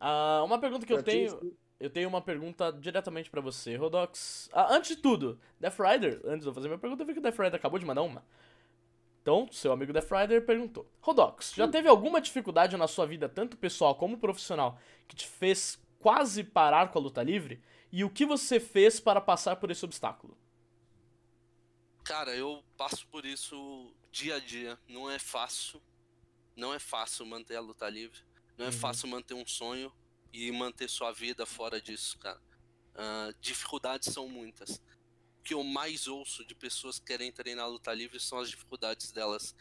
Uh, 0.00 0.44
uma 0.44 0.58
pergunta 0.58 0.86
que 0.86 0.92
eu 0.92 1.02
tenho. 1.02 1.56
Eu 1.78 1.90
tenho 1.90 2.08
uma 2.08 2.22
pergunta 2.22 2.72
diretamente 2.72 3.30
para 3.30 3.42
você, 3.42 3.76
Rodox. 3.76 4.48
Ah, 4.50 4.74
antes 4.74 4.96
de 4.96 5.02
tudo, 5.02 5.38
Death 5.60 5.78
Rider, 5.78 6.22
antes 6.24 6.40
de 6.40 6.48
eu 6.48 6.54
fazer 6.54 6.68
minha 6.68 6.78
pergunta, 6.78 7.02
eu 7.02 7.06
vi 7.06 7.12
que 7.12 7.18
o 7.18 7.22
Death 7.22 7.36
Rider 7.36 7.54
acabou 7.54 7.78
de 7.78 7.84
mandar 7.84 8.00
uma. 8.00 8.24
Então, 9.20 9.46
seu 9.52 9.72
amigo 9.72 9.92
Death 9.92 10.10
Rider 10.10 10.46
perguntou: 10.46 10.90
Rodox, 11.00 11.52
já 11.54 11.68
teve 11.68 11.86
alguma 11.86 12.18
dificuldade 12.20 12.76
na 12.78 12.88
sua 12.88 13.06
vida, 13.06 13.28
tanto 13.28 13.58
pessoal 13.58 13.94
como 13.94 14.16
profissional, 14.16 14.78
que 15.06 15.14
te 15.14 15.26
fez 15.26 15.78
quase 15.98 16.42
parar 16.44 16.90
com 16.90 16.98
a 16.98 17.02
luta 17.02 17.22
livre? 17.22 17.60
E 17.92 18.04
o 18.04 18.10
que 18.10 18.24
você 18.24 18.58
fez 18.58 18.98
para 18.98 19.20
passar 19.20 19.56
por 19.56 19.70
esse 19.70 19.84
obstáculo? 19.84 20.36
Cara, 22.04 22.34
eu 22.36 22.62
passo 22.76 23.06
por 23.08 23.26
isso 23.26 23.92
dia 24.12 24.36
a 24.36 24.38
dia. 24.38 24.78
Não 24.88 25.10
é 25.10 25.18
fácil. 25.18 25.82
Não 26.54 26.72
é 26.72 26.78
fácil 26.78 27.26
manter 27.26 27.56
a 27.56 27.60
luta 27.60 27.88
livre. 27.88 28.20
Não 28.56 28.66
é 28.66 28.68
uhum. 28.68 28.72
fácil 28.72 29.08
manter 29.08 29.34
um 29.34 29.46
sonho. 29.46 29.92
e 30.32 30.52
manter 30.52 30.88
sua 30.88 31.12
vida 31.12 31.46
fora 31.46 31.80
disso, 31.80 32.18
cara. 32.18 32.40
Uh, 32.94 33.34
dificuldades 33.40 34.12
são 34.12 34.28
muitas. 34.28 34.82
O 35.38 35.42
que 35.42 35.54
eu 35.54 35.62
mais 35.64 36.06
ouço 36.06 36.44
de 36.44 36.54
pessoas 36.54 36.98
que 36.98 37.06
querem 37.06 37.32
treinar 37.32 37.68
luta 37.68 37.92
livre 37.94 38.20
são 38.20 38.38
as 38.38 38.50
dificuldades 38.50 39.12
delas 39.12 39.54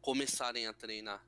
começarem 0.00 0.66
a 0.66 0.72
treinar. 0.72 1.24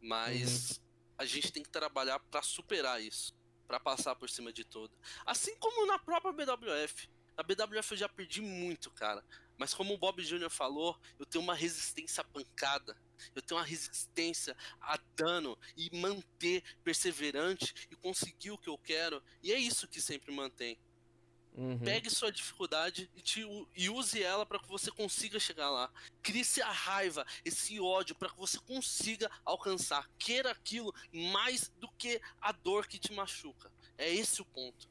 Mas 0.00 0.70
uhum. 0.70 0.76
a 1.18 1.24
gente 1.24 1.52
tem 1.52 1.62
que 1.62 1.70
trabalhar 1.70 2.18
para 2.18 2.42
superar 2.42 3.02
isso, 3.02 3.34
para 3.66 3.80
passar 3.80 4.14
por 4.14 4.28
cima 4.30 4.52
de 4.52 4.64
tudo. 4.64 4.96
Assim 5.24 5.56
como 5.56 5.86
na 5.86 5.98
própria 5.98 6.32
BWF. 6.32 7.08
Na 7.36 7.42
BWF 7.42 7.92
eu 7.92 7.98
já 7.98 8.08
perdi 8.08 8.40
muito, 8.40 8.90
cara. 8.90 9.24
Mas 9.58 9.74
como 9.74 9.94
o 9.94 9.98
Bob 9.98 10.22
Jr. 10.22 10.50
falou, 10.50 10.98
eu 11.18 11.26
tenho 11.26 11.42
uma 11.42 11.54
resistência 11.54 12.22
pancada. 12.24 12.96
Eu 13.34 13.42
tenho 13.42 13.60
uma 13.60 13.66
resistência 13.66 14.56
a 14.80 14.98
dano 15.14 15.58
e 15.76 15.94
manter 15.96 16.62
perseverante 16.82 17.74
e 17.90 17.96
conseguir 17.96 18.50
o 18.50 18.58
que 18.58 18.68
eu 18.68 18.78
quero. 18.78 19.22
E 19.42 19.52
é 19.52 19.58
isso 19.58 19.88
que 19.88 20.00
sempre 20.00 20.32
mantém. 20.32 20.78
Uhum. 21.56 21.78
Pegue 21.78 22.10
sua 22.10 22.30
dificuldade 22.30 23.10
e, 23.16 23.22
te, 23.22 23.40
e 23.74 23.88
use 23.88 24.22
ela 24.22 24.44
para 24.44 24.58
que 24.58 24.68
você 24.68 24.90
consiga 24.90 25.40
chegar 25.40 25.70
lá. 25.70 25.90
Crie-se 26.22 26.60
a 26.60 26.70
raiva, 26.70 27.24
esse 27.46 27.80
ódio, 27.80 28.14
para 28.14 28.28
que 28.28 28.36
você 28.36 28.58
consiga 28.58 29.30
alcançar. 29.42 30.06
Queira 30.18 30.50
aquilo 30.50 30.94
mais 31.32 31.72
do 31.80 31.88
que 31.92 32.20
a 32.42 32.52
dor 32.52 32.86
que 32.86 32.98
te 32.98 33.12
machuca. 33.14 33.72
É 33.96 34.12
esse 34.12 34.42
o 34.42 34.44
ponto. 34.44 34.86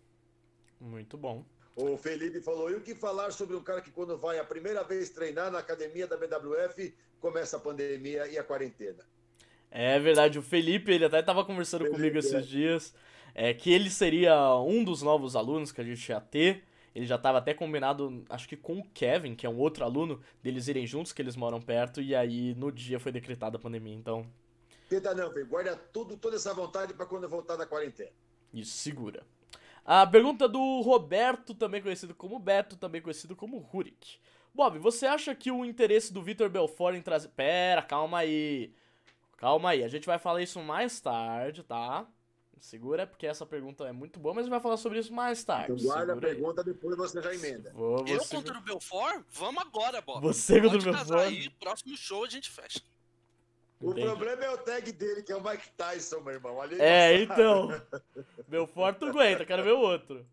Muito 0.81 1.15
bom. 1.17 1.45
O 1.75 1.97
Felipe 1.97 2.41
falou: 2.41 2.71
e 2.71 2.75
o 2.75 2.81
que 2.81 2.95
falar 2.95 3.31
sobre 3.31 3.55
um 3.55 3.61
cara 3.61 3.81
que, 3.81 3.91
quando 3.91 4.17
vai 4.17 4.39
a 4.39 4.43
primeira 4.43 4.83
vez 4.83 5.09
treinar 5.09 5.51
na 5.51 5.59
academia 5.59 6.07
da 6.07 6.17
BWF, 6.17 6.95
começa 7.19 7.57
a 7.57 7.59
pandemia 7.59 8.27
e 8.27 8.37
a 8.37 8.43
quarentena? 8.43 9.03
É 9.71 9.99
verdade, 9.99 10.39
o 10.39 10.41
Felipe, 10.41 10.91
ele 10.91 11.05
até 11.05 11.19
estava 11.19 11.43
conversando 11.43 11.81
Felipe, 11.81 11.97
comigo 11.97 12.17
esses 12.17 12.33
é. 12.33 12.41
dias, 12.41 12.93
é, 13.33 13.53
que 13.53 13.71
ele 13.71 13.89
seria 13.89 14.55
um 14.59 14.83
dos 14.83 15.01
novos 15.01 15.35
alunos 15.35 15.71
que 15.71 15.81
a 15.81 15.83
gente 15.83 16.07
ia 16.07 16.21
ter. 16.21 16.63
Ele 16.95 17.05
já 17.05 17.15
estava 17.15 17.39
até 17.39 17.53
combinado, 17.53 18.23
acho 18.29 18.47
que 18.47 18.55
com 18.55 18.79
o 18.79 18.89
Kevin, 18.93 19.35
que 19.35 19.45
é 19.45 19.49
um 19.49 19.57
outro 19.57 19.83
aluno, 19.83 20.21
deles 20.41 20.69
irem 20.69 20.87
juntos, 20.87 21.11
que 21.11 21.21
eles 21.21 21.35
moram 21.35 21.61
perto, 21.61 22.01
e 22.01 22.15
aí 22.15 22.55
no 22.55 22.71
dia 22.71 23.01
foi 23.01 23.11
decretada 23.11 23.57
a 23.57 23.59
pandemia, 23.59 23.93
então. 23.93 24.25
Tenta 24.87 25.13
não, 25.13 25.29
filho. 25.33 25.45
Guarda 25.47 25.75
tudo, 25.75 26.15
toda 26.15 26.37
essa 26.37 26.53
vontade 26.53 26.93
para 26.93 27.05
quando 27.05 27.27
voltar 27.27 27.57
da 27.57 27.65
quarentena. 27.65 28.11
Isso, 28.53 28.77
segura. 28.77 29.23
A 29.83 30.07
pergunta 30.07 30.47
do 30.47 30.81
Roberto, 30.81 31.53
também 31.53 31.81
conhecido 31.81 32.15
como 32.15 32.39
Beto, 32.39 32.75
também 32.75 33.01
conhecido 33.01 33.35
como 33.35 33.57
Rurik. 33.57 34.17
Bob, 34.55 34.79
você 34.79 35.05
acha 35.05 35.35
que 35.35 35.51
o 35.51 35.65
interesse 35.65 36.13
do 36.13 36.23
Vitor 36.23 36.49
Belfort 36.49 36.95
em 36.95 37.01
trazer. 37.01 37.27
Pera, 37.29 37.81
calma 37.81 38.19
aí. 38.19 38.73
Calma 39.37 39.71
aí, 39.71 39.83
a 39.83 39.87
gente 39.89 40.05
vai 40.05 40.17
falar 40.17 40.41
isso 40.41 40.61
mais 40.61 40.99
tarde, 41.01 41.61
tá? 41.61 42.07
Segura, 42.57 43.05
porque 43.05 43.27
essa 43.27 43.45
pergunta 43.45 43.83
é 43.85 43.91
muito 43.91 44.17
boa, 44.17 44.33
mas 44.33 44.43
a 44.43 44.45
gente 44.45 44.51
vai 44.51 44.61
falar 44.61 44.77
sobre 44.77 44.97
isso 44.97 45.13
mais 45.13 45.43
tarde. 45.43 45.73
Então 45.73 45.85
guarda 45.85 46.13
Segura 46.13 46.31
a 46.31 46.33
pergunta, 46.33 46.61
aí. 46.61 46.65
depois 46.65 46.97
você 46.97 47.21
já 47.21 47.35
emenda. 47.35 47.71
Vou, 47.73 48.07
Eu 48.07 48.25
contra 48.25 48.57
o 48.57 48.61
Belfort? 48.61 49.23
Vamos 49.29 49.61
agora, 49.61 50.01
Bob. 50.01 50.21
Você 50.21 50.61
contra 50.61 50.79
o 50.79 50.81
Belfort? 50.81 51.19
Aí, 51.19 51.49
próximo 51.59 51.95
show 51.97 52.23
a 52.23 52.29
gente 52.29 52.49
fecha. 52.49 52.79
O 53.79 53.91
Entendi. 53.91 54.07
problema 54.07 54.45
é 54.45 54.49
o 54.51 54.57
tag 54.57 54.89
dele, 54.93 55.21
que 55.21 55.33
é 55.33 55.35
o 55.35 55.43
Mike 55.43 55.69
Tyson, 55.75 56.21
meu 56.21 56.33
irmão. 56.33 56.61
Ali 56.61 56.81
é, 56.81 57.21
então. 57.21 57.69
Meu 58.47 58.65
forte 58.65 58.99
tu 58.99 59.05
aguenta, 59.07 59.45
quero 59.45 59.63
ver 59.63 59.73
o 59.73 59.79
outro. 59.79 60.25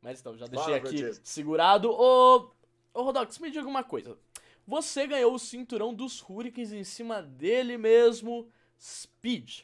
Mas 0.00 0.20
então, 0.20 0.36
já 0.36 0.46
deixei 0.46 0.80
Fala, 0.80 0.88
aqui 0.88 1.20
segurado. 1.22 1.90
Ô, 1.90 2.50
ô 2.94 3.02
Rodox, 3.02 3.38
me 3.38 3.50
diga 3.50 3.66
uma 3.66 3.82
coisa. 3.82 4.16
Você 4.66 5.06
ganhou 5.06 5.34
o 5.34 5.38
cinturão 5.38 5.94
dos 5.94 6.22
Hurricanes 6.22 6.72
em 6.72 6.84
cima 6.84 7.22
dele 7.22 7.78
mesmo, 7.78 8.48
Speed. 8.78 9.60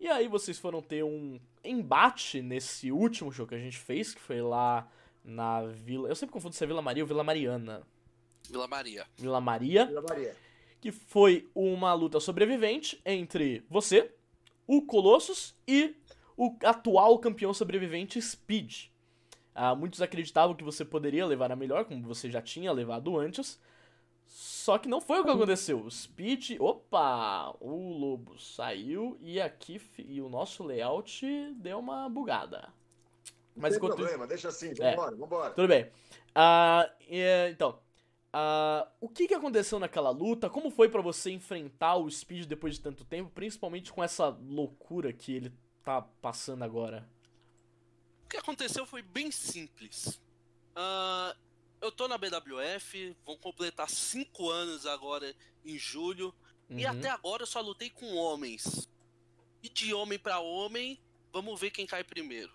E 0.00 0.08
aí 0.08 0.26
vocês 0.28 0.58
foram 0.58 0.80
ter 0.80 1.04
um 1.04 1.38
embate 1.62 2.40
nesse 2.40 2.90
último 2.90 3.32
show 3.32 3.46
que 3.46 3.54
a 3.54 3.58
gente 3.58 3.76
fez, 3.76 4.14
que 4.14 4.20
foi 4.20 4.40
lá 4.40 4.88
na 5.24 5.66
Vila... 5.66 6.08
Eu 6.08 6.16
sempre 6.16 6.32
confundo 6.32 6.54
se 6.54 6.64
é 6.64 6.66
Vila 6.66 6.80
Maria 6.80 7.02
ou 7.02 7.08
Vila 7.08 7.22
Mariana. 7.22 7.82
Vila 8.48 8.66
Maria. 8.66 9.06
Vila 9.16 9.40
Maria. 9.40 9.86
Vila 9.86 10.02
Maria. 10.08 10.36
Que 10.80 10.90
foi 10.92 11.48
uma 11.54 11.92
luta 11.92 12.18
sobrevivente 12.18 13.00
entre 13.04 13.64
você, 13.68 14.10
o 14.66 14.82
Colossus 14.82 15.54
e 15.66 15.94
o 16.36 16.56
atual 16.64 17.18
campeão 17.18 17.52
sobrevivente 17.52 18.22
Speed. 18.22 18.86
Ah, 19.60 19.74
muitos 19.74 20.00
acreditavam 20.00 20.54
que 20.54 20.62
você 20.62 20.84
poderia 20.84 21.26
levar 21.26 21.50
a 21.50 21.56
melhor, 21.56 21.84
como 21.84 22.00
você 22.06 22.30
já 22.30 22.40
tinha 22.40 22.70
levado 22.70 23.18
antes. 23.18 23.60
Só 24.24 24.78
que 24.78 24.88
não 24.88 25.00
foi 25.00 25.18
o 25.18 25.24
que 25.24 25.30
aconteceu. 25.30 25.80
O 25.84 25.90
Speed. 25.90 26.60
Opa! 26.60 27.56
O 27.58 27.98
Lobo 27.98 28.38
saiu 28.38 29.16
e 29.20 29.40
aqui 29.40 29.80
e 29.98 30.20
o 30.20 30.28
nosso 30.28 30.62
layout 30.62 31.26
deu 31.56 31.80
uma 31.80 32.08
bugada. 32.08 32.68
Mas 33.56 33.72
não 33.72 33.80
tem 33.80 33.96
problema, 33.96 34.26
deixa 34.28 34.48
assim, 34.48 34.72
vambora, 34.74 35.12
é, 35.12 35.18
vambora. 35.18 35.50
Tudo 35.50 35.66
bem. 35.66 35.90
Ah, 36.32 36.88
então, 37.08 37.80
Uh, 38.28 38.86
o 39.00 39.08
que, 39.08 39.26
que 39.26 39.32
aconteceu 39.32 39.78
naquela 39.78 40.10
luta? 40.10 40.50
Como 40.50 40.70
foi 40.70 40.90
para 40.90 41.00
você 41.00 41.30
enfrentar 41.30 41.96
o 41.96 42.10
Speed 42.10 42.44
depois 42.44 42.74
de 42.74 42.82
tanto 42.82 43.02
tempo, 43.02 43.30
principalmente 43.30 43.90
com 43.90 44.04
essa 44.04 44.28
loucura 44.28 45.14
que 45.14 45.34
ele 45.34 45.52
tá 45.82 46.02
passando 46.02 46.62
agora? 46.62 47.08
O 48.28 48.30
que 48.30 48.36
aconteceu 48.36 48.84
foi 48.84 49.00
bem 49.00 49.30
simples. 49.30 50.20
Uh, 50.76 51.34
eu 51.80 51.90
tô 51.90 52.06
na 52.06 52.18
BWF, 52.18 53.16
vão 53.24 53.38
completar 53.38 53.88
5 53.88 54.50
anos 54.50 54.84
agora 54.84 55.34
em 55.64 55.78
julho, 55.78 56.34
uhum. 56.68 56.78
e 56.78 56.84
até 56.84 57.08
agora 57.08 57.44
eu 57.44 57.46
só 57.46 57.62
lutei 57.62 57.88
com 57.88 58.16
homens. 58.16 58.86
E 59.62 59.70
de 59.70 59.94
homem 59.94 60.18
para 60.18 60.40
homem, 60.40 61.00
vamos 61.32 61.58
ver 61.58 61.70
quem 61.70 61.86
cai 61.86 62.04
primeiro. 62.04 62.52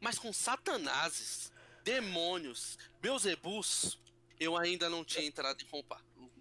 Mas 0.00 0.18
com 0.18 0.32
satanases, 0.32 1.52
demônios, 1.84 2.76
Beelzebus, 3.00 3.96
eu 4.40 4.56
ainda 4.56 4.90
não 4.90 5.04
tinha 5.04 5.24
entrado 5.24 5.62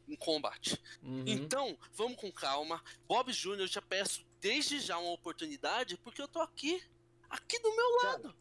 em 0.07 0.15
combate. 0.15 0.81
Uhum. 1.03 1.23
Então, 1.27 1.77
vamos 1.93 2.17
com 2.17 2.31
calma. 2.31 2.83
Bob 3.07 3.31
Jr., 3.31 3.59
eu 3.59 3.67
já 3.67 3.81
peço 3.83 4.25
desde 4.41 4.79
já 4.79 4.97
uma 4.97 5.11
oportunidade, 5.11 5.97
porque 5.97 6.19
eu 6.19 6.27
tô 6.27 6.41
aqui. 6.41 6.81
Aqui 7.29 7.59
do 7.59 7.75
meu 7.75 7.95
lado. 8.03 8.35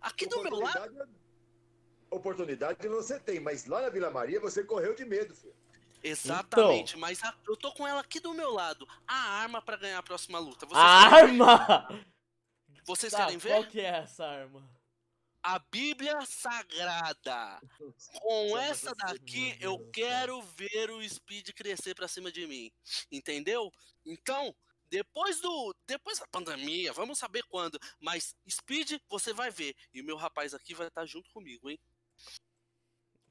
Aqui 0.00 0.26
do 0.26 0.42
meu 0.42 0.60
lado. 0.60 1.08
Oportunidade 2.10 2.86
você 2.88 3.18
tem, 3.18 3.40
mas 3.40 3.66
lá 3.66 3.82
na 3.82 3.88
Vila 3.88 4.10
Maria 4.10 4.40
você 4.40 4.62
correu 4.62 4.94
de 4.94 5.04
medo, 5.04 5.34
filho. 5.34 5.54
Exatamente, 6.02 6.90
então... 6.90 7.00
mas 7.00 7.22
a, 7.24 7.34
eu 7.48 7.56
tô 7.56 7.72
com 7.72 7.86
ela 7.86 8.00
aqui 8.00 8.20
do 8.20 8.32
meu 8.32 8.52
lado. 8.52 8.86
A 9.06 9.40
arma 9.40 9.60
para 9.60 9.76
ganhar 9.76 9.98
a 9.98 10.02
próxima 10.02 10.38
luta. 10.38 10.66
Vocês 10.66 10.84
arma! 10.84 11.88
Vocês 12.84 13.12
tá, 13.12 13.24
querem 13.24 13.38
ver? 13.38 13.48
Qual 13.48 13.64
que 13.64 13.80
é 13.80 13.88
essa 13.88 14.24
arma? 14.24 14.76
a 15.46 15.60
Bíblia 15.60 16.20
Sagrada. 16.26 17.60
Com 18.14 18.58
essa 18.58 18.92
daqui, 18.96 19.56
eu 19.60 19.78
quero 19.92 20.42
ver 20.42 20.90
o 20.90 21.08
Speed 21.08 21.50
crescer 21.50 21.94
pra 21.94 22.08
cima 22.08 22.32
de 22.32 22.48
mim. 22.48 22.72
Entendeu? 23.12 23.72
Então, 24.04 24.52
depois 24.90 25.40
do. 25.40 25.74
Depois 25.86 26.18
da 26.18 26.26
pandemia, 26.26 26.92
vamos 26.92 27.18
saber 27.18 27.42
quando. 27.48 27.78
Mas 28.00 28.34
Speed, 28.48 29.00
você 29.08 29.32
vai 29.32 29.50
ver. 29.50 29.74
E 29.92 30.00
o 30.00 30.04
meu 30.04 30.16
rapaz 30.16 30.54
aqui 30.54 30.74
vai 30.74 30.88
estar 30.88 31.06
junto 31.06 31.30
comigo, 31.30 31.70
hein? 31.70 31.78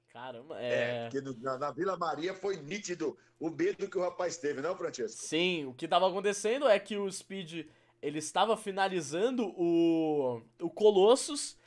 Caramba, 0.10 0.62
é. 0.62 1.10
é 1.13 1.22
na, 1.41 1.58
na, 1.58 1.72
Vila 1.72 1.98
Maria 1.98 2.34
foi 2.34 2.56
nítido 2.56 3.18
o 3.38 3.50
medo 3.50 3.89
que 3.89 3.98
o 3.98 4.02
rapaz 4.02 4.38
teve, 4.38 4.62
não, 4.62 4.78
Francesco? 4.78 5.22
Sim, 5.22 5.65
o 5.65 5.74
que 5.74 5.84
estava 5.84 6.08
acontecendo 6.08 6.70
é 6.70 6.80
que 6.80 6.96
o 6.96 7.12
Speed 7.12 7.68
ele 8.02 8.20
estava 8.20 8.56
finalizando 8.56 9.48
o, 9.58 10.41
o 10.62 10.70
Colossus 10.70 11.58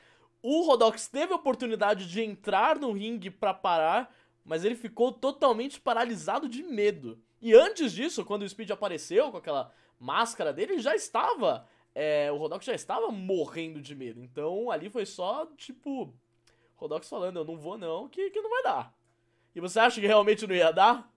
o 0.43 0.63
Rodox 0.63 1.09
teve 1.09 1.33
a 1.33 1.37
oportunidade 1.37 2.09
de 2.09 2.23
entrar 2.23 2.79
no 2.79 2.93
ringue 2.93 3.31
para 3.31 3.53
parar, 3.53 4.15
mas 4.45 4.65
ele 4.65 4.77
ficou 4.77 5.13
totalmente 5.13 5.81
paralisado 5.81 6.49
de 6.49 6.63
medo. 6.63 7.21
E 7.41 7.55
antes 7.55 7.93
disso, 7.93 8.25
quando 8.25 8.43
o 8.43 8.49
Speed 8.49 8.71
apareceu 8.71 9.31
com 9.31 9.37
aquela 9.37 9.73
máscara 9.99 10.53
dele, 10.53 10.75
ele 10.75 10.83
já 10.83 10.95
estava. 10.95 11.69
É, 11.95 12.31
o 12.31 12.37
Rodox 12.37 12.65
já 12.65 12.75
estava 12.75 13.11
morrendo 13.11 13.81
de 13.81 13.95
medo. 13.95 14.23
Então 14.23 14.71
ali 14.71 14.89
foi 14.91 15.07
só, 15.07 15.47
tipo, 15.57 16.15
Rodox 16.77 17.09
falando: 17.09 17.41
Eu 17.41 17.45
não 17.45 17.57
vou 17.57 17.79
não, 17.79 18.09
que, 18.09 18.31
que 18.31 18.41
não 18.41 18.51
vai 18.51 18.63
dar. 18.63 18.95
E 19.55 19.61
você 19.61 19.81
acha 19.81 20.01
que 20.01 20.07
realmente 20.07 20.47
não 20.47 20.55
ia 20.55 20.71
dar? 20.71 21.11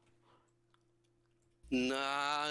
Na... 1.69 2.45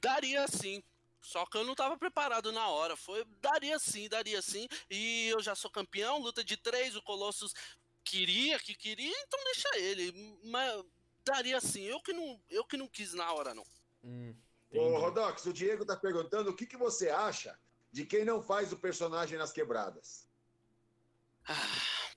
Daria 0.00 0.46
sim. 0.48 0.82
Só 1.20 1.44
que 1.46 1.56
eu 1.56 1.64
não 1.64 1.72
estava 1.72 1.96
preparado 1.96 2.50
na 2.50 2.68
hora. 2.68 2.96
Foi, 2.96 3.24
daria 3.40 3.78
sim, 3.78 4.08
daria 4.08 4.40
sim. 4.40 4.66
E 4.90 5.28
eu 5.28 5.42
já 5.42 5.54
sou 5.54 5.70
campeão, 5.70 6.18
luta 6.18 6.42
de 6.42 6.56
três, 6.56 6.96
o 6.96 7.02
Colossus 7.02 7.54
queria, 8.02 8.58
que 8.58 8.74
queria, 8.74 9.14
então 9.22 9.38
deixa 9.44 9.68
ele. 9.78 10.38
Mas 10.44 10.84
daria 11.30 11.60
sim. 11.60 11.82
Eu 11.82 12.00
que 12.00 12.12
não, 12.12 12.40
eu 12.48 12.64
que 12.64 12.76
não 12.76 12.88
quis 12.88 13.14
na 13.14 13.32
hora, 13.32 13.54
não. 13.54 13.64
Hum, 14.04 14.34
Ô, 14.72 14.98
Rodox, 14.98 15.44
o 15.46 15.52
Diego 15.52 15.84
tá 15.84 15.96
perguntando 15.96 16.50
o 16.50 16.54
que, 16.54 16.66
que 16.66 16.76
você 16.76 17.08
acha 17.08 17.58
de 17.92 18.04
quem 18.04 18.24
não 18.24 18.42
faz 18.42 18.72
o 18.72 18.78
personagem 18.78 19.36
nas 19.36 19.52
quebradas. 19.52 20.28
Ah, 21.44 22.12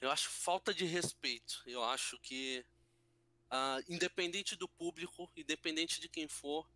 eu 0.00 0.10
acho 0.10 0.28
falta 0.28 0.74
de 0.74 0.84
respeito. 0.84 1.62
Eu 1.66 1.84
acho 1.84 2.18
que, 2.20 2.64
uh, 3.46 3.84
independente 3.88 4.56
do 4.56 4.68
público, 4.68 5.30
independente 5.36 6.00
de 6.00 6.08
quem 6.08 6.26
for, 6.26 6.66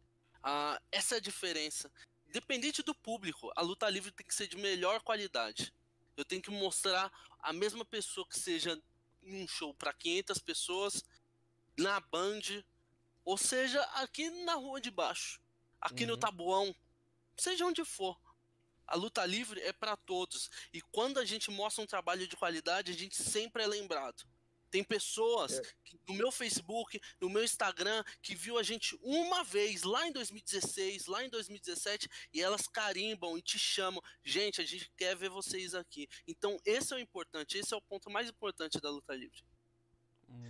Uh, 0.47 0.79
essa 0.93 1.17
é 1.17 1.19
a 1.19 1.21
diferença. 1.21 1.91
Independente 2.29 2.81
do 2.81 2.95
público, 2.95 3.51
a 3.57 3.63
luta 3.63 3.91
livre 3.91 4.13
tem 4.13 4.25
que 4.25 4.35
ser 4.35 4.47
de 4.47 4.57
melhor 4.57 5.03
qualidade. 5.03 5.75
Eu 6.17 6.25
tenho 6.25 6.41
que 6.41 6.53
mostrar 6.53 7.11
a 7.41 7.53
mesma 7.53 7.85
pessoa 7.85 8.27
que 8.29 8.39
seja 8.39 8.81
em 9.25 9.43
um 9.43 9.49
show 9.49 9.75
para 9.75 9.93
500 9.93 10.39
pessoas, 10.39 11.05
na 11.77 12.01
Band, 12.01 12.41
ou 13.25 13.37
seja, 13.37 13.83
aqui 13.95 14.31
na 14.45 14.55
rua 14.55 14.81
de 14.81 14.91
baixo, 14.91 15.41
aqui 15.81 16.05
uhum. 16.05 16.11
no 16.11 16.17
Tabuão, 16.17 16.75
seja 17.37 17.67
onde 17.67 17.85
for. 17.85 18.19
A 18.87 18.95
luta 18.95 19.27
livre 19.27 19.61
é 19.63 19.73
para 19.73 19.97
todos. 19.97 20.49
E 20.73 20.81
quando 20.81 21.19
a 21.19 21.25
gente 21.25 21.51
mostra 21.51 21.83
um 21.83 21.87
trabalho 21.87 22.27
de 22.27 22.37
qualidade, 22.37 22.93
a 22.93 22.95
gente 22.95 23.21
sempre 23.21 23.65
é 23.65 23.67
lembrado. 23.67 24.25
Tem 24.71 24.83
pessoas 24.85 25.59
é. 25.59 25.63
que, 25.85 25.99
no 26.07 26.15
meu 26.15 26.31
Facebook, 26.31 27.01
no 27.21 27.29
meu 27.29 27.43
Instagram, 27.43 28.05
que 28.23 28.35
viu 28.35 28.59
a 28.59 28.63
gente 28.63 28.97
uma 29.03 29.43
vez 29.43 29.83
lá 29.83 30.07
em 30.07 30.13
2016, 30.13 31.07
lá 31.07 31.25
em 31.25 31.29
2017, 31.31 32.09
e 32.33 32.43
elas 32.43 32.69
carimbam 32.69 33.39
e 33.39 33.43
te 33.43 33.59
chamam. 33.59 34.03
Gente, 34.25 34.61
a 34.61 34.65
gente 34.65 34.91
quer 34.97 35.17
ver 35.17 35.31
vocês 35.31 35.75
aqui. 35.75 36.09
Então, 36.27 36.61
esse 36.65 36.93
é 36.93 36.97
o 36.97 37.01
importante, 37.01 37.59
esse 37.59 37.73
é 37.73 37.77
o 37.77 37.83
ponto 37.83 38.11
mais 38.11 38.29
importante 38.29 38.81
da 38.81 38.91
luta 38.91 39.15
livre. 39.15 39.43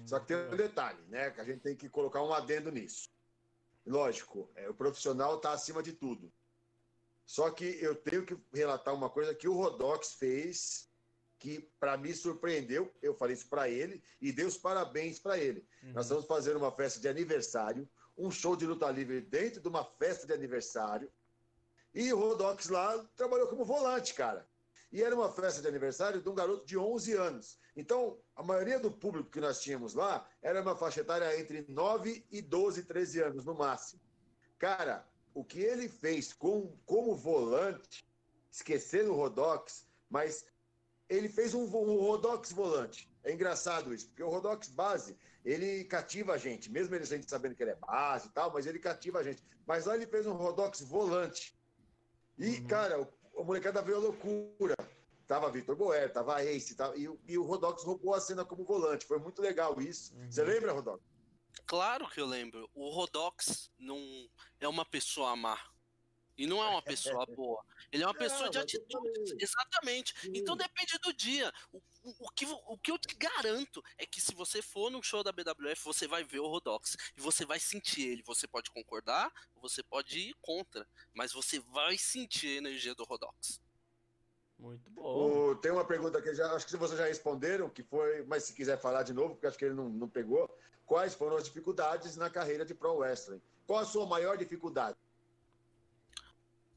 Só 0.07 0.20
que 0.20 0.27
tem 0.27 0.37
um 0.37 0.57
detalhe, 0.57 1.03
né? 1.09 1.31
Que 1.31 1.40
a 1.40 1.44
gente 1.44 1.61
tem 1.61 1.77
que 1.77 1.88
colocar 1.88 2.22
um 2.22 2.33
adendo 2.33 2.70
nisso. 2.70 3.11
Lógico, 3.87 4.51
é, 4.55 4.68
o 4.68 4.75
profissional 4.75 5.37
está 5.37 5.53
acima 5.53 5.83
de 5.83 5.92
tudo. 5.92 6.33
Só 7.25 7.51
que 7.51 7.64
eu 7.81 7.94
tenho 7.94 8.25
que 8.25 8.38
relatar 8.53 8.94
uma 8.94 9.11
coisa 9.11 9.35
que 9.35 9.49
o 9.49 9.55
Rodox 9.55 10.14
fez 10.14 10.88
que 11.38 11.68
para 11.79 11.96
mim 11.96 12.14
surpreendeu. 12.14 12.92
Eu 13.03 13.14
falei 13.14 13.35
isso 13.35 13.49
para 13.49 13.68
ele 13.68 14.03
e 14.20 14.33
dei 14.33 14.44
os 14.44 14.57
parabéns 14.57 15.18
para 15.18 15.38
ele. 15.38 15.66
Uhum. 15.83 15.92
Nós 15.92 16.07
estamos 16.07 16.27
fazendo 16.27 16.57
uma 16.57 16.72
festa 16.72 17.01
de 17.01 17.09
aniversário, 17.09 17.88
um 18.16 18.31
show 18.31 18.57
de 18.57 18.66
luta 18.66 18.90
livre 18.90 19.20
dentro 19.20 19.61
de 19.61 19.68
uma 19.68 19.85
festa 19.85 20.27
de 20.27 20.33
aniversário. 20.33 21.11
E 21.94 22.12
o 22.12 22.18
Rodox 22.18 22.68
lá 22.68 22.99
trabalhou 23.16 23.49
como 23.49 23.64
volante, 23.64 24.14
cara. 24.14 24.46
E 24.97 25.03
era 25.03 25.15
uma 25.15 25.31
festa 25.31 25.61
de 25.61 25.69
aniversário 25.69 26.23
de 26.23 26.29
um 26.31 26.35
garoto 26.35 26.65
de 26.65 26.79
11 26.79 27.13
anos. 27.13 27.59
Então, 27.77 28.19
a 28.35 28.43
maioria 28.43 28.81
do 28.81 28.91
público 28.91 29.29
que 29.29 29.43
nós 29.43 29.61
tínhamos 29.61 29.93
lá 29.93 30.27
era 30.41 30.63
uma 30.63 30.75
faixa 30.75 31.03
etária 31.03 31.39
entre 31.39 31.67
9 31.69 32.25
e 32.31 32.41
12, 32.41 32.83
13 32.85 33.21
anos 33.25 33.45
no 33.45 33.55
máximo. 33.55 34.01
Cara, 34.59 35.07
o 35.35 35.45
que 35.45 35.61
ele 35.61 35.87
fez 35.87 36.33
com, 36.33 36.75
como 36.87 37.15
volante, 37.15 38.09
esquecendo 38.51 39.13
o 39.13 39.17
Rodox, 39.17 39.87
mas 40.09 40.47
ele 41.11 41.29
fez 41.29 41.53
um, 41.53 41.65
um 41.65 42.01
Rodox 42.01 42.51
volante. 42.53 43.15
É 43.23 43.31
engraçado 43.31 43.93
isso, 43.93 44.09
porque 44.09 44.23
o 44.23 44.31
Rodox 44.31 44.69
base, 44.69 45.15
ele 45.45 45.85
cativa 45.85 46.33
a 46.33 46.39
gente, 46.39 46.73
mesmo 46.73 46.95
ele 46.95 47.05
gente 47.05 47.29
sabendo 47.29 47.55
que 47.55 47.63
ele 47.63 47.73
é 47.73 47.77
base 47.77 48.29
e 48.29 48.31
tal, 48.31 48.51
mas 48.51 48.65
ele 48.65 48.79
cativa 48.79 49.19
a 49.19 49.23
gente. 49.23 49.45
Mas 49.67 49.85
lá 49.85 49.95
ele 49.95 50.07
fez 50.07 50.27
um 50.27 50.33
Rodox 50.33 50.81
volante. 50.81 51.55
E, 52.39 52.61
uhum. 52.61 52.67
cara, 52.67 53.09
o, 53.37 53.42
o 53.42 53.44
molecada 53.44 53.83
veio 53.83 53.99
a 53.99 54.01
loucura. 54.01 54.75
Tava 55.27 55.51
Vitor 55.51 55.75
Boer, 55.75 56.12
tava 56.12 56.42
Ace, 56.44 56.77
tava, 56.77 56.96
e, 56.96 57.09
e, 57.27 57.37
o 57.37 57.42
Rodox 57.42 57.83
roubou 57.83 58.14
a 58.14 58.20
cena 58.20 58.44
como 58.44 58.64
volante. 58.64 59.05
Foi 59.05 59.18
muito 59.18 59.42
legal 59.42 59.81
isso. 59.81 60.14
Uhum. 60.14 60.31
Você 60.31 60.44
lembra, 60.44 60.72
Rodox? 60.72 61.03
Claro 61.66 62.09
que 62.09 62.20
eu 62.20 62.27
lembro. 62.27 62.70
O 62.72 62.88
Rodox 62.90 63.72
não 63.77 64.01
é 64.61 64.68
uma 64.68 64.85
pessoa 64.85 65.31
a 65.31 65.33
amar. 65.33 65.76
E 66.37 66.46
não 66.46 66.62
é 66.62 66.68
uma 66.68 66.83
pessoa 67.22 67.27
boa. 67.27 67.64
Ele 67.90 68.03
é 68.03 68.07
uma 68.07 68.14
pessoa 68.14 68.51
de 68.51 68.59
atitude. 68.59 69.37
Exatamente. 69.38 70.18
Sim. 70.20 70.33
Então 70.35 70.57
depende 70.57 70.99
do 70.99 71.12
dia. 71.12 71.53
O, 71.72 71.79
o, 72.03 72.27
o, 72.27 72.31
que, 72.33 72.46
o 72.46 72.79
que 72.79 72.90
eu 72.90 72.99
te 72.99 73.14
garanto 73.16 73.83
é 73.96 74.07
que 74.07 74.20
se 74.20 74.35
você 74.35 74.61
for 74.61 74.90
no 74.90 75.03
show 75.03 75.22
da 75.22 75.33
BWF, 75.33 75.85
você 75.85 76.07
vai 76.07 76.25
ver 76.25 76.40
o 76.40 76.49
Rodox. 76.49 76.96
E 77.16 77.20
você 77.20 77.44
vai 77.44 77.59
sentir 77.59 78.09
ele. 78.09 78.22
Você 78.25 78.46
pode 78.46 78.70
concordar, 78.70 79.33
você 79.61 79.83
pode 79.83 80.18
ir 80.18 80.35
contra. 80.40 80.87
Mas 81.14 81.33
você 81.33 81.61
vai 81.61 81.96
sentir 81.96 82.49
a 82.49 82.59
energia 82.59 82.94
do 82.94 83.05
Rodox. 83.05 83.61
Muito 84.59 84.90
bom. 84.90 85.51
O, 85.51 85.57
tem 85.57 85.70
uma 85.70 85.85
pergunta 85.85 86.20
que 86.20 86.35
já, 86.35 86.51
acho 86.53 86.66
que 86.66 86.77
vocês 86.77 86.99
já 86.99 87.07
responderam, 87.07 87.68
que 87.68 87.83
foi, 87.83 88.25
mas 88.25 88.44
se 88.44 88.55
quiser 88.55 88.81
falar 88.81 89.03
de 89.03 89.12
novo, 89.12 89.35
porque 89.35 89.46
acho 89.46 89.59
que 89.59 89.66
ele 89.66 89.75
não, 89.75 89.88
não 89.88 90.09
pegou. 90.09 90.51
Quais 90.87 91.14
foram 91.14 91.37
as 91.37 91.44
dificuldades 91.44 92.16
na 92.16 92.31
carreira 92.31 92.64
de 92.64 92.75
Pro 92.75 92.94
Wrestling? 92.94 93.42
Qual 93.66 93.81
a 93.81 93.85
sua 93.85 94.07
maior 94.07 94.37
dificuldade? 94.38 94.96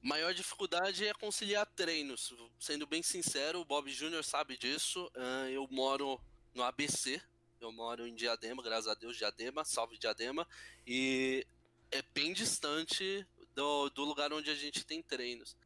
Maior 0.01 0.33
dificuldade 0.33 1.05
é 1.05 1.13
conciliar 1.13 1.65
treinos. 1.65 2.33
Sendo 2.59 2.87
bem 2.87 3.03
sincero, 3.03 3.59
o 3.59 3.65
Bob 3.65 3.89
Júnior 3.91 4.23
sabe 4.23 4.57
disso. 4.57 5.11
Eu 5.51 5.67
moro 5.69 6.19
no 6.53 6.63
ABC, 6.63 7.21
eu 7.59 7.71
moro 7.71 8.07
em 8.07 8.15
Diadema, 8.15 8.63
graças 8.63 8.87
a 8.87 8.93
Deus, 8.93 9.17
Diadema, 9.17 9.65
salve 9.65 9.97
Diadema. 9.97 10.47
E 10.87 11.45
é 11.91 12.01
bem 12.01 12.31
distante 12.33 13.25
do, 13.53 13.89
do 13.89 14.05
lugar 14.05 14.31
onde 14.31 14.49
a 14.49 14.55
gente 14.55 14.85
tem 14.85 15.01
treinos. 15.01 15.57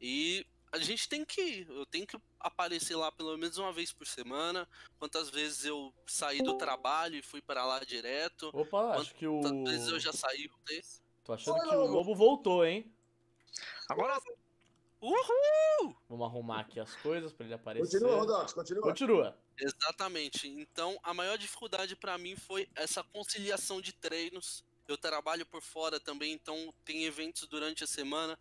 E 0.00 0.46
a 0.70 0.78
gente 0.78 1.08
tem 1.08 1.24
que 1.24 1.40
ir. 1.40 1.70
Eu 1.70 1.86
tenho 1.86 2.06
que 2.06 2.18
aparecer 2.38 2.94
lá 2.94 3.10
pelo 3.10 3.36
menos 3.38 3.56
uma 3.56 3.72
vez 3.72 3.90
por 3.90 4.06
semana. 4.06 4.68
Quantas 4.98 5.30
vezes 5.30 5.64
eu 5.64 5.94
saí 6.06 6.42
do 6.42 6.58
trabalho 6.58 7.16
e 7.16 7.22
fui 7.22 7.40
para 7.40 7.64
lá 7.64 7.80
direto. 7.80 8.50
Opa, 8.52 8.96
acho 8.98 9.14
que 9.14 9.26
o. 9.26 9.40
Quantas 9.40 9.72
vezes 9.72 9.88
eu 9.88 9.98
já 9.98 10.12
saí. 10.12 10.50
Tô 11.24 11.32
achando 11.32 11.60
que 11.60 11.74
o 11.74 11.86
Lobo 11.86 12.14
voltou, 12.14 12.66
hein? 12.66 12.92
Agora. 13.88 14.20
Uhul! 15.00 15.96
Vamos 16.08 16.26
arrumar 16.26 16.60
aqui 16.60 16.80
as 16.80 16.94
coisas 16.96 17.32
para 17.32 17.46
ele 17.46 17.54
aparecer. 17.54 18.00
Continua, 18.00 18.18
Rodox, 18.18 18.52
continua. 18.52 18.82
Continua. 18.82 19.38
Exatamente. 19.56 20.48
Então, 20.48 20.98
a 21.04 21.14
maior 21.14 21.38
dificuldade 21.38 21.94
para 21.94 22.18
mim 22.18 22.34
foi 22.34 22.68
essa 22.74 23.02
conciliação 23.04 23.80
de 23.80 23.92
treinos. 23.92 24.64
Eu 24.88 24.98
trabalho 24.98 25.46
por 25.46 25.62
fora 25.62 26.00
também, 26.00 26.32
então 26.32 26.74
tem 26.84 27.04
eventos 27.04 27.46
durante 27.46 27.84
a 27.84 27.86
semana. 27.86 28.36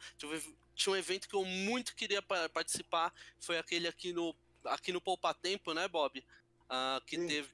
Tinha 0.73 0.93
um 0.93 0.95
evento 0.95 1.27
que 1.27 1.35
eu 1.35 1.45
muito 1.45 1.95
queria 1.95 2.21
participar, 2.21 3.13
foi 3.39 3.57
aquele 3.57 3.87
aqui 3.87 4.13
no 4.13 4.35
aqui 4.65 4.91
no 4.91 4.99
Poupa 4.99 5.33
Tempo, 5.33 5.73
né, 5.73 5.87
Bob? 5.87 6.19
Uh, 6.19 7.05
que 7.05 7.17
Sim. 7.17 7.27
teve 7.27 7.49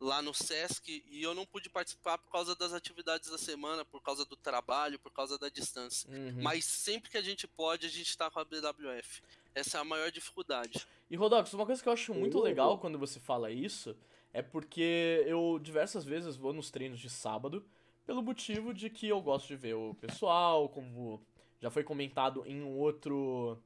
lá 0.00 0.20
no 0.20 0.34
Sesc 0.34 1.04
e 1.08 1.22
eu 1.22 1.34
não 1.34 1.46
pude 1.46 1.70
participar 1.70 2.18
por 2.18 2.30
causa 2.30 2.54
das 2.54 2.72
atividades 2.72 3.30
da 3.30 3.38
semana, 3.38 3.84
por 3.84 4.02
causa 4.02 4.24
do 4.24 4.36
trabalho, 4.36 4.98
por 4.98 5.10
causa 5.10 5.38
da 5.38 5.48
distância. 5.48 6.10
Uhum. 6.10 6.42
Mas 6.42 6.64
sempre 6.64 7.10
que 7.10 7.16
a 7.16 7.22
gente 7.22 7.46
pode, 7.46 7.86
a 7.86 7.90
gente 7.90 8.08
está 8.08 8.30
com 8.30 8.38
a 8.38 8.44
BWF. 8.44 9.22
Essa 9.54 9.78
é 9.78 9.80
a 9.80 9.84
maior 9.84 10.10
dificuldade. 10.10 10.86
E 11.10 11.16
Rodox, 11.16 11.52
uma 11.54 11.64
coisa 11.64 11.82
que 11.82 11.88
eu 11.88 11.92
acho 11.92 12.12
muito 12.12 12.38
legal 12.38 12.78
quando 12.78 12.98
você 12.98 13.18
fala 13.18 13.50
isso 13.50 13.96
é 14.32 14.42
porque 14.42 15.24
eu 15.26 15.58
diversas 15.62 16.04
vezes 16.04 16.36
vou 16.36 16.52
nos 16.52 16.70
treinos 16.70 17.00
de 17.00 17.08
sábado 17.08 17.64
pelo 18.04 18.22
motivo 18.22 18.74
de 18.74 18.90
que 18.90 19.08
eu 19.08 19.20
gosto 19.20 19.48
de 19.48 19.56
ver 19.56 19.74
o 19.74 19.94
pessoal, 19.94 20.68
como 20.68 21.20
já 21.58 21.70
foi 21.70 21.82
comentado 21.82 22.44
em 22.46 22.62
um 22.62 22.76
outro 22.78 23.58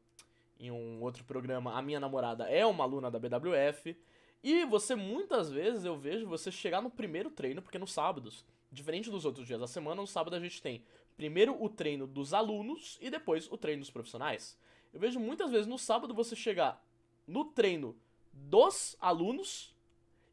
em 0.58 0.70
um 0.70 1.00
outro 1.02 1.24
programa, 1.24 1.76
a 1.76 1.82
minha 1.82 1.98
namorada 1.98 2.44
é 2.44 2.64
uma 2.66 2.84
aluna 2.84 3.10
da 3.10 3.18
BWF. 3.18 3.96
E 4.42 4.64
você, 4.64 4.94
muitas 4.94 5.50
vezes, 5.50 5.84
eu 5.84 5.98
vejo 5.98 6.26
você 6.26 6.50
chegar 6.50 6.80
no 6.80 6.90
primeiro 6.90 7.30
treino, 7.30 7.60
porque 7.60 7.78
nos 7.78 7.92
sábados, 7.92 8.44
diferente 8.72 9.10
dos 9.10 9.24
outros 9.24 9.46
dias 9.46 9.60
da 9.60 9.66
semana, 9.66 10.00
no 10.00 10.06
sábado 10.06 10.34
a 10.34 10.40
gente 10.40 10.62
tem 10.62 10.82
primeiro 11.16 11.62
o 11.62 11.68
treino 11.68 12.06
dos 12.06 12.32
alunos 12.32 12.98
e 13.00 13.10
depois 13.10 13.50
o 13.50 13.58
treino 13.58 13.80
dos 13.80 13.90
profissionais. 13.90 14.56
Eu 14.92 14.98
vejo 14.98 15.20
muitas 15.20 15.50
vezes 15.50 15.66
no 15.66 15.78
sábado 15.78 16.14
você 16.14 16.34
chegar 16.34 16.82
no 17.26 17.44
treino 17.44 17.94
dos 18.32 18.96
alunos 18.98 19.74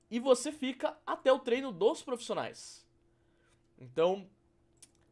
e 0.09 0.19
você 0.19 0.51
fica 0.51 0.97
até 1.05 1.31
o 1.31 1.39
treino 1.39 1.71
dos 1.71 2.01
profissionais. 2.01 2.85
Então, 3.77 4.27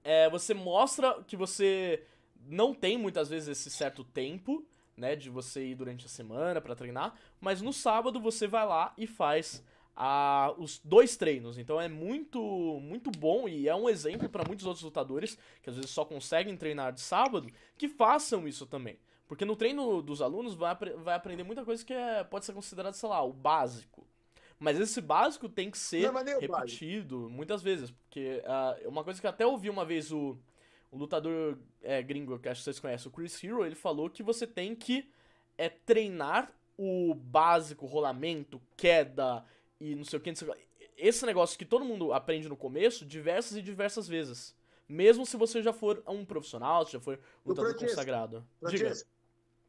é, 0.04 0.30
você 0.30 0.54
mostra 0.54 1.22
que 1.24 1.36
você 1.36 2.06
não 2.48 2.74
tem 2.74 2.98
muitas 2.98 3.30
vezes 3.30 3.50
esse 3.50 3.70
certo 3.70 4.04
tempo 4.04 4.66
né, 4.98 5.16
de 5.16 5.30
você 5.30 5.66
ir 5.66 5.76
durante 5.76 6.06
a 6.06 6.10
semana 6.10 6.62
para 6.62 6.76
treinar, 6.76 7.16
mas 7.40 7.62
no 7.62 7.74
sábado 7.74 8.20
você 8.20 8.48
vai 8.48 8.66
lá 8.66 8.94
e 8.98 9.06
faz 9.06 9.64
a, 9.96 10.54
os 10.58 10.80
dois 10.84 11.16
treinos. 11.16 11.58
Então 11.58 11.80
é 11.80 11.88
muito 11.88 12.40
muito 12.82 13.12
bom 13.12 13.48
e 13.48 13.68
é 13.68 13.76
um 13.76 13.90
exemplo 13.90 14.30
para 14.30 14.46
muitos 14.46 14.66
outros 14.66 14.84
lutadores 14.84 15.38
que 15.62 15.70
às 15.70 15.76
vezes 15.76 15.92
só 15.92 16.04
conseguem 16.04 16.58
treinar 16.58 16.92
de 16.92 17.02
sábado, 17.02 17.50
que 17.78 17.88
façam 17.88 18.48
isso 18.48 18.66
também. 18.66 18.98
Porque 19.28 19.46
no 19.46 19.56
treino 19.56 20.02
dos 20.02 20.22
alunos 20.22 20.54
vai, 20.54 20.76
vai 20.76 21.16
aprender 21.16 21.44
muita 21.44 21.66
coisa 21.66 21.84
que 21.84 21.94
é, 21.94 22.24
pode 22.24 22.46
ser 22.46 22.54
considerada, 22.54 22.96
sei 22.96 23.10
lá, 23.10 23.24
o 23.24 23.34
básico. 23.34 24.06
Mas 24.60 24.80
esse 24.80 25.02
básico 25.02 25.50
tem 25.50 25.70
que 25.70 25.78
ser 25.78 26.12
repetido 26.12 27.18
básico. 27.18 27.36
muitas 27.36 27.62
vezes. 27.62 27.92
Porque 27.92 28.42
uh, 28.46 28.88
uma 28.88 29.04
coisa 29.04 29.20
que 29.20 29.28
até 29.28 29.46
ouvi 29.46 29.70
uma 29.70 29.84
vez 29.84 30.12
o, 30.12 30.38
o 30.96 30.98
lutador 30.98 31.58
é, 31.84 32.02
gringo, 32.02 32.40
que 32.40 32.48
acho 32.48 32.62
que 32.62 32.64
vocês 32.64 32.80
conhecem, 32.80 33.10
o 33.10 33.12
Chris 33.12 33.44
Hero, 33.44 33.66
ele 33.66 33.76
falou 33.76 34.10
que 34.10 34.24
você 34.24 34.48
tem 34.48 34.74
que 34.74 35.12
é, 35.58 35.68
treinar 35.68 36.52
o 36.78 37.14
básico, 37.14 37.86
rolamento, 37.86 38.62
queda 38.78 39.46
e 39.80 39.94
não 39.94 40.06
sei 40.06 40.18
o 40.18 40.22
que. 40.22 40.34
Esse 40.98 41.26
negócio 41.26 41.60
que 41.60 41.66
todo 41.66 41.84
mundo 41.84 42.14
aprende 42.14 42.48
no 42.48 42.56
começo, 42.56 43.06
diversas 43.06 43.58
e 43.58 43.62
diversas 43.62 44.08
vezes. 44.08 44.56
Mesmo 44.88 45.26
se 45.26 45.36
você 45.36 45.62
já 45.62 45.74
for 45.74 46.02
um 46.08 46.24
profissional, 46.24 46.86
se 46.86 46.94
já 46.94 47.00
for 47.02 47.20
um 47.46 47.50
lutador 47.50 47.76
consagrado. 47.76 48.48
Diga. 48.70 48.94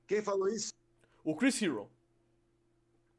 Quem 0.06 0.22
falou 0.22 0.46
isso? 0.46 0.72
O 1.24 1.34
Chris 1.34 1.60
Hero. 1.60 1.90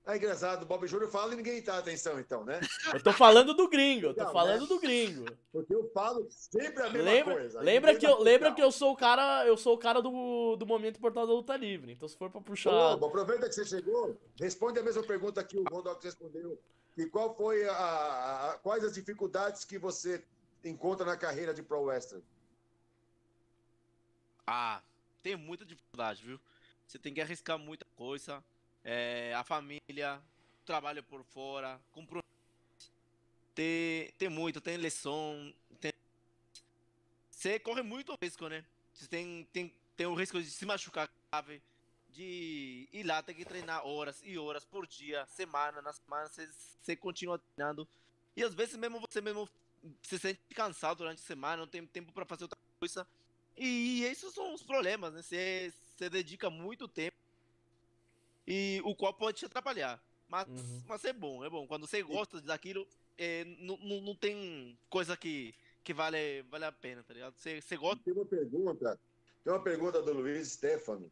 É 0.08 0.16
engraçado, 0.16 0.64
o 0.64 0.66
Bob 0.66 0.88
Júnior 0.88 1.12
fala 1.12 1.34
e 1.34 1.36
ninguém 1.36 1.62
tá 1.62 1.78
atenção, 1.78 2.18
então, 2.18 2.46
né? 2.46 2.62
Eu 2.96 3.04
tô 3.04 3.12
falando 3.12 3.54
do 3.54 3.68
gringo, 3.68 4.08
eu 4.08 4.14
tô 4.14 4.24
Não, 4.24 4.32
falando 4.32 4.62
né? 4.62 4.68
do 4.68 4.80
gringo. 4.80 5.26
Porque 5.52 5.76
eu 5.76 5.92
falo 5.94 6.26
sempre 6.30 6.82
a 6.82 6.90
mesma 6.90 7.12
lembra, 7.12 7.36
coisa. 7.36 7.60
Lembra 7.60 7.96
que, 7.96 8.08
eu, 8.08 8.18
lembra 8.22 8.54
que 8.54 8.62
eu 8.62 8.72
sou 8.72 8.94
o 8.94 8.96
cara, 8.96 9.46
eu 9.46 9.58
sou 9.58 9.76
o 9.76 9.78
cara 9.78 10.02
do, 10.02 10.56
do 10.56 10.66
momento 10.66 11.02
portal 11.02 11.28
da 11.28 11.34
luta 11.34 11.58
livre. 11.58 11.92
Então, 11.92 12.08
se 12.08 12.18
for 12.18 12.30
pra 12.30 12.40
puxar. 12.40 12.72
Ô, 12.72 13.06
aproveita 13.06 13.50
que 13.50 13.56
você 13.56 13.66
chegou, 13.66 14.18
responde 14.40 14.80
a 14.80 14.84
mesma 14.84 15.04
pergunta 15.04 15.44
que 15.44 15.58
o 15.58 15.64
Rondox 15.70 16.02
respondeu. 16.06 16.58
E 16.96 17.06
qual 17.08 17.36
foi 17.36 17.68
a, 17.68 17.74
a, 17.74 18.52
a, 18.52 18.58
quais 18.60 18.86
as 18.86 18.94
dificuldades 18.94 19.66
que 19.66 19.78
você 19.78 20.24
encontra 20.64 21.06
na 21.06 21.18
carreira 21.18 21.54
de 21.54 21.62
Pro 21.62 21.82
Wrestling? 21.82 22.24
Ah, 24.46 24.82
tem 25.22 25.36
muita 25.36 25.66
dificuldade, 25.66 26.24
viu? 26.24 26.40
Você 26.88 26.98
tem 26.98 27.14
que 27.14 27.20
arriscar 27.20 27.60
muita 27.60 27.86
coisa 27.94 28.42
é, 28.88 29.34
a 29.36 29.44
família, 29.44 30.22
trabalho 30.66 31.04
por 31.04 31.22
fora. 31.26 31.78
Tem, 33.54 34.10
tem 34.18 34.30
muito, 34.30 34.62
tem 34.62 34.78
lição. 34.78 35.54
Tem... 35.82 35.92
Você 37.30 37.60
corre 37.60 37.82
muito 37.82 38.18
risco, 38.22 38.48
né? 38.48 38.64
Você 38.94 39.08
tem, 39.08 39.46
tem, 39.52 39.74
tem 39.98 40.08
o 40.08 40.16
risco 40.16 40.42
de 40.42 40.50
se 40.50 40.66
machucar 40.66 41.10
grave, 41.30 41.62
de 42.14 42.88
ir 42.94 43.04
lá, 43.04 43.22
ter 43.22 43.34
que 43.34 43.44
treinar 43.44 43.86
horas 43.86 44.22
e 44.24 44.38
horas 44.38 44.64
por 44.64 44.88
dia, 44.88 45.26
semana, 45.26 45.82
na 45.82 45.92
semana, 45.92 46.30
você, 46.30 46.48
você 46.82 46.96
continua 46.96 47.38
treinando. 47.38 47.86
E 48.38 48.44
às 48.44 48.54
vezes 48.54 48.78
mesmo 48.78 49.02
você 49.02 49.20
mesmo 49.20 49.50
se 50.02 50.18
sente 50.18 50.40
cansado 50.56 51.00
durante 51.00 51.22
a 51.22 51.26
semana, 51.26 51.58
não 51.58 51.68
tem 51.68 51.86
tempo 51.86 52.14
para 52.14 52.26
fazer 52.26 52.46
outra 52.46 52.58
coisa. 52.80 53.06
E 53.58 54.04
esses 54.06 54.34
são 54.34 54.54
os 54.54 54.64
problemas, 54.64 55.14
né? 55.14 55.22
Você, 55.22 55.74
você 55.94 56.10
dedica 56.10 56.50
muito 56.50 56.88
tempo 56.88 57.27
e 58.48 58.82
o 58.86 58.96
qual 58.96 59.14
pode 59.14 59.40
te 59.40 59.46
atrapalhar. 59.46 60.02
Mas, 60.28 60.48
uhum. 60.48 60.84
mas 60.88 61.04
é 61.06 61.14
bom, 61.14 61.44
é 61.44 61.50
bom. 61.50 61.68
Quando 61.68 61.88
você 61.88 62.02
gosta 62.02 62.42
daquilo, 62.42 62.88
é, 63.18 63.44
não, 63.60 63.78
não, 63.78 64.02
não 64.02 64.16
tem 64.16 64.78
coisa 64.90 65.16
que, 65.18 65.54
que 65.84 65.94
vale, 65.94 66.44
vale 66.44 66.66
a 66.66 66.72
pena, 66.72 67.04
tá 67.04 67.14
ligado? 67.14 67.36
Você, 67.38 67.62
você 67.62 67.78
gosta. 67.78 68.04
Tem 68.04 68.14
uma 68.14 68.26
pergunta, 68.26 69.00
tem 69.44 69.54
uma 69.54 69.64
pergunta 69.64 70.02
do 70.02 70.14
Luiz 70.14 70.52
Stefano, 70.54 71.12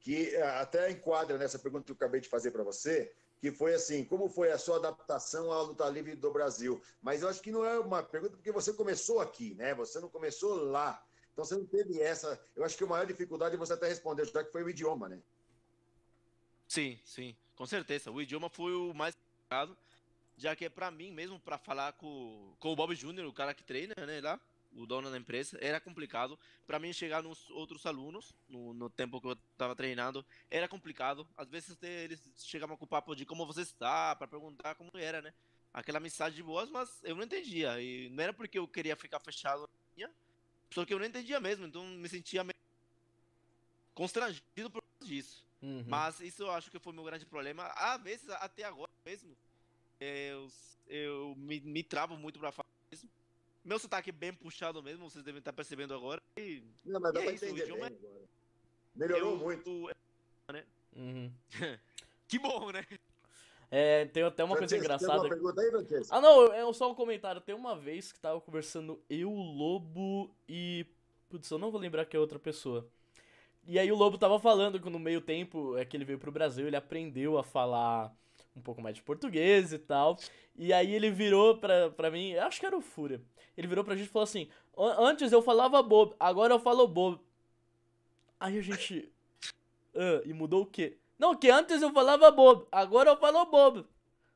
que 0.00 0.34
é, 0.34 0.42
até 0.42 0.90
enquadra 0.90 1.38
nessa 1.38 1.58
pergunta 1.58 1.84
que 1.84 1.92
eu 1.92 1.96
acabei 1.96 2.20
de 2.20 2.28
fazer 2.28 2.50
para 2.50 2.64
você, 2.64 3.12
que 3.40 3.52
foi 3.52 3.74
assim, 3.74 4.04
como 4.04 4.28
foi 4.28 4.50
a 4.50 4.58
sua 4.58 4.76
adaptação 4.76 5.52
à 5.52 5.62
luta 5.62 5.88
livre 5.88 6.16
do 6.16 6.32
Brasil? 6.32 6.82
Mas 7.02 7.22
eu 7.22 7.28
acho 7.28 7.40
que 7.40 7.52
não 7.52 7.64
é 7.64 7.78
uma 7.78 8.02
pergunta 8.02 8.36
porque 8.36 8.50
você 8.50 8.72
começou 8.72 9.20
aqui, 9.20 9.54
né? 9.54 9.74
Você 9.74 10.00
não 10.00 10.08
começou 10.08 10.54
lá. 10.54 11.04
Então 11.32 11.44
você 11.44 11.54
não 11.54 11.66
teve 11.66 12.00
essa. 12.00 12.40
Eu 12.56 12.64
acho 12.64 12.76
que 12.76 12.84
a 12.84 12.86
maior 12.86 13.06
dificuldade 13.06 13.54
é 13.54 13.58
você 13.58 13.74
até 13.74 13.86
responder, 13.86 14.24
já 14.24 14.42
que 14.42 14.50
foi 14.50 14.62
o 14.62 14.70
idioma, 14.70 15.08
né? 15.08 15.20
Sim, 16.68 16.98
sim, 17.04 17.34
com 17.54 17.66
certeza. 17.66 18.10
O 18.10 18.20
idioma 18.20 18.48
foi 18.48 18.74
o 18.74 18.92
mais 18.92 19.14
complicado, 19.14 19.76
já 20.36 20.54
que 20.56 20.64
é 20.64 20.68
para 20.68 20.90
mim 20.90 21.10
mesmo, 21.12 21.38
para 21.40 21.58
falar 21.58 21.92
com, 21.94 22.54
com 22.58 22.72
o 22.72 22.76
Bob 22.76 22.94
Júnior, 22.94 23.26
o 23.26 23.32
cara 23.32 23.54
que 23.54 23.62
treina, 23.62 23.94
né, 24.06 24.20
lá, 24.20 24.38
o 24.74 24.84
dono 24.84 25.10
da 25.10 25.16
empresa, 25.16 25.56
era 25.60 25.80
complicado. 25.80 26.38
Para 26.66 26.78
mim 26.78 26.92
chegar 26.92 27.22
nos 27.22 27.48
outros 27.50 27.86
alunos, 27.86 28.34
no, 28.48 28.74
no 28.74 28.90
tempo 28.90 29.20
que 29.20 29.28
eu 29.28 29.32
estava 29.52 29.74
treinando, 29.74 30.24
era 30.50 30.68
complicado. 30.68 31.26
Às 31.36 31.48
vezes 31.48 31.76
eles 31.82 32.20
chegavam 32.36 32.76
com 32.76 32.84
o 32.84 32.88
papo 32.88 33.14
de 33.14 33.24
como 33.24 33.46
você 33.46 33.62
está, 33.62 34.14
para 34.14 34.26
perguntar 34.26 34.74
como 34.74 34.90
era, 34.94 35.22
né? 35.22 35.32
Aquela 35.72 36.00
mensagem 36.00 36.36
de 36.36 36.42
boas, 36.42 36.68
mas 36.68 37.00
eu 37.04 37.14
não 37.14 37.22
entendia. 37.24 37.80
E 37.80 38.10
não 38.10 38.22
era 38.22 38.32
porque 38.32 38.58
eu 38.58 38.68
queria 38.68 38.96
ficar 38.96 39.20
fechado, 39.20 39.66
só 40.70 40.84
que 40.84 40.92
eu 40.92 40.98
não 40.98 41.06
entendia 41.06 41.40
mesmo, 41.40 41.66
então 41.66 41.86
me 41.86 42.08
sentia 42.08 42.42
meio 42.44 42.56
constrangido 43.94 44.70
por 44.70 44.82
causa 44.82 45.06
disso. 45.06 45.45
Uhum. 45.62 45.84
Mas 45.86 46.20
isso 46.20 46.42
eu 46.42 46.50
acho 46.50 46.70
que 46.70 46.78
foi 46.78 46.92
o 46.92 46.96
meu 46.96 47.04
grande 47.04 47.26
problema. 47.26 47.66
Às 47.76 48.02
vezes, 48.02 48.28
até 48.30 48.64
agora 48.64 48.90
mesmo, 49.04 49.36
eu, 50.00 50.48
eu 50.86 51.34
me, 51.36 51.60
me 51.60 51.82
travo 51.82 52.16
muito 52.16 52.38
pra 52.38 52.52
falar 52.52 52.68
isso. 52.92 53.08
Meu 53.64 53.78
sotaque 53.78 54.10
é 54.10 54.12
bem 54.12 54.32
puxado 54.32 54.82
mesmo, 54.82 55.10
vocês 55.10 55.24
devem 55.24 55.40
estar 55.40 55.52
percebendo 55.52 55.92
agora. 55.92 56.22
E, 56.36 56.62
Não, 56.84 57.00
mas 57.00 57.12
dá 57.12 57.20
pra 57.20 57.30
é 57.30 57.34
entender 57.34 57.64
bem 57.64 57.72
é 57.72 57.76
agora. 57.76 57.96
Melhorou 58.94 59.32
eu, 59.32 59.38
muito. 59.38 59.90
né? 60.52 60.64
Uhum. 60.94 61.32
que 62.28 62.38
bom, 62.38 62.70
né? 62.70 62.86
É, 63.70 64.04
tem 64.06 64.22
até 64.22 64.44
uma 64.44 64.56
coisa 64.56 64.76
engraçada. 64.76 65.22
Tem 65.22 65.30
pergunta 65.30 65.60
aí, 65.60 65.70
ah, 66.10 66.20
não, 66.20 66.52
é 66.52 66.72
só 66.72 66.90
um 66.90 66.94
comentário. 66.94 67.40
Tem 67.40 67.54
uma 67.54 67.76
vez 67.76 68.12
que 68.12 68.20
tava 68.20 68.40
conversando 68.40 69.02
eu, 69.10 69.32
o 69.32 69.52
Lobo 69.52 70.30
e. 70.48 70.86
Putz, 71.28 71.50
eu 71.50 71.58
não 71.58 71.72
vou 71.72 71.80
lembrar 71.80 72.06
que 72.06 72.16
é 72.16 72.20
outra 72.20 72.38
pessoa. 72.38 72.88
E 73.66 73.78
aí 73.78 73.90
o 73.90 73.96
Lobo 73.96 74.16
tava 74.16 74.38
falando 74.38 74.78
que 74.78 74.88
no 74.88 74.98
meio 74.98 75.20
tempo 75.20 75.76
é 75.76 75.84
que 75.84 75.96
ele 75.96 76.04
veio 76.04 76.18
pro 76.18 76.30
Brasil, 76.30 76.66
ele 76.66 76.76
aprendeu 76.76 77.36
a 77.36 77.42
falar 77.42 78.14
um 78.54 78.60
pouco 78.60 78.80
mais 78.80 78.94
de 78.94 79.02
português 79.02 79.72
e 79.72 79.78
tal. 79.78 80.16
E 80.54 80.72
aí 80.72 80.94
ele 80.94 81.10
virou 81.10 81.58
pra, 81.58 81.90
pra 81.90 82.10
mim, 82.10 82.34
acho 82.36 82.60
que 82.60 82.66
era 82.66 82.76
o 82.76 82.80
Fúria. 82.80 83.20
Ele 83.56 83.66
virou 83.66 83.84
pra 83.84 83.96
gente 83.96 84.06
e 84.06 84.10
falou 84.10 84.24
assim: 84.24 84.48
Antes 84.76 85.32
eu 85.32 85.42
falava 85.42 85.82
bobo, 85.82 86.14
agora 86.20 86.54
eu 86.54 86.60
falo 86.60 86.86
bobo. 86.86 87.20
Aí 88.38 88.58
a 88.58 88.62
gente. 88.62 89.10
Ah, 89.94 90.22
e 90.24 90.32
mudou 90.32 90.62
o 90.62 90.66
quê? 90.66 90.98
Não, 91.18 91.34
que 91.34 91.50
antes 91.50 91.80
eu 91.80 91.92
falava 91.92 92.30
bobo, 92.30 92.68
agora 92.70 93.10
eu 93.10 93.16
falo 93.16 93.46
bobo. 93.46 93.86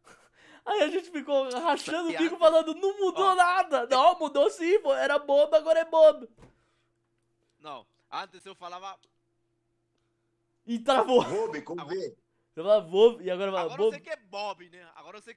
Aí 0.65 0.83
a 0.83 0.89
gente 0.89 1.11
ficou 1.11 1.51
rachando 1.51 2.09
o 2.09 2.17
bico 2.17 2.37
falando, 2.39 2.75
não 2.75 2.99
mudou 2.99 3.35
nada. 3.35 3.87
Não, 3.87 4.19
mudou 4.19 4.51
sim, 4.51 4.79
era 4.99 5.19
bobo, 5.19 5.55
agora 5.55 5.81
é 5.81 5.85
bobo. 5.85 6.27
Não, 7.59 7.87
antes 8.11 8.45
eu 8.47 8.55
falava 8.55 8.99
e 10.71 10.79
travou. 10.79 11.25
Bob, 11.25 11.63
com 11.63 11.75
V. 11.75 12.17
Você 12.55 12.63
fala 12.63 12.81
Bob 12.81 13.25
e 13.25 13.29
agora 13.31 13.51
fala 13.51 13.65
Agora 13.65 13.77
Bob. 13.79 13.95
você 13.95 14.01
que 14.01 14.11
é 14.11 14.17
Bob, 14.17 14.71
né? 14.71 14.89
Agora 14.95 15.21
você. 15.21 15.37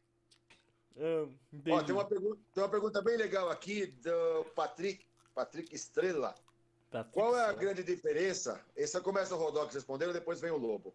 Ah, 0.96 1.28
Ó, 1.72 1.82
tem, 1.84 1.96
uma 1.96 2.06
pergunta, 2.06 2.40
tem 2.54 2.64
uma 2.64 2.70
pergunta 2.70 3.02
bem 3.02 3.18
legal 3.18 3.50
aqui 3.50 3.88
do 3.88 4.46
Patrick, 4.56 5.08
Patrick 5.34 5.74
Estrela. 5.74 6.36
Patrick 6.92 7.14
Qual 7.14 7.36
é 7.36 7.46
a 7.46 7.52
grande 7.54 7.84
diferença? 7.84 8.64
Essa 8.76 9.02
começa 9.02 9.34
o 9.34 9.40
Rodox 9.40 9.74
respondendo, 9.74 10.14
depois 10.14 10.40
vem 10.40 10.52
o 10.52 10.58
Lobo. 10.58 10.94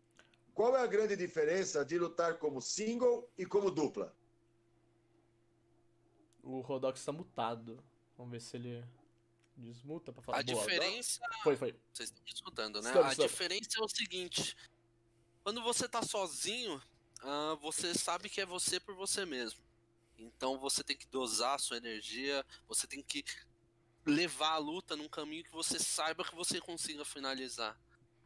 Qual 0.54 0.76
é 0.76 0.82
a 0.82 0.86
grande 0.86 1.16
diferença 1.16 1.84
de 1.84 1.98
lutar 1.98 2.38
como 2.38 2.60
single 2.60 3.28
e 3.36 3.44
como 3.44 3.72
dupla? 3.72 4.14
O 6.44 6.60
Rodox 6.60 7.00
está 7.00 7.10
mutado. 7.10 7.82
Vamos 8.16 8.30
ver 8.30 8.40
se 8.40 8.56
ele. 8.56 8.84
Desmuta 9.58 10.12
pra 10.12 10.22
falar. 10.22 10.38
A 10.38 10.42
Boa, 10.42 10.58
diferença. 10.58 11.20
Foi, 11.42 11.56
foi. 11.56 11.76
Vocês 11.92 12.10
estão 12.10 12.22
escutando, 12.26 12.80
né? 12.80 12.90
Estamos, 12.90 13.08
a 13.08 13.10
estamos. 13.10 13.32
diferença 13.32 13.68
é 13.76 13.82
o 13.82 13.88
seguinte: 13.88 14.56
quando 15.42 15.60
você 15.62 15.88
tá 15.88 16.00
sozinho, 16.02 16.80
uh, 17.22 17.56
você 17.60 17.92
sabe 17.92 18.28
que 18.28 18.40
é 18.40 18.46
você 18.46 18.78
por 18.78 18.94
você 18.94 19.26
mesmo. 19.26 19.60
Então 20.16 20.58
você 20.58 20.84
tem 20.84 20.96
que 20.96 21.08
dosar 21.08 21.56
a 21.56 21.58
sua 21.58 21.76
energia, 21.76 22.46
você 22.68 22.86
tem 22.86 23.02
que 23.02 23.24
levar 24.06 24.52
a 24.52 24.58
luta 24.58 24.96
num 24.96 25.08
caminho 25.08 25.44
que 25.44 25.50
você 25.50 25.78
saiba 25.78 26.24
que 26.24 26.34
você 26.34 26.60
consiga 26.60 27.04
finalizar. 27.04 27.78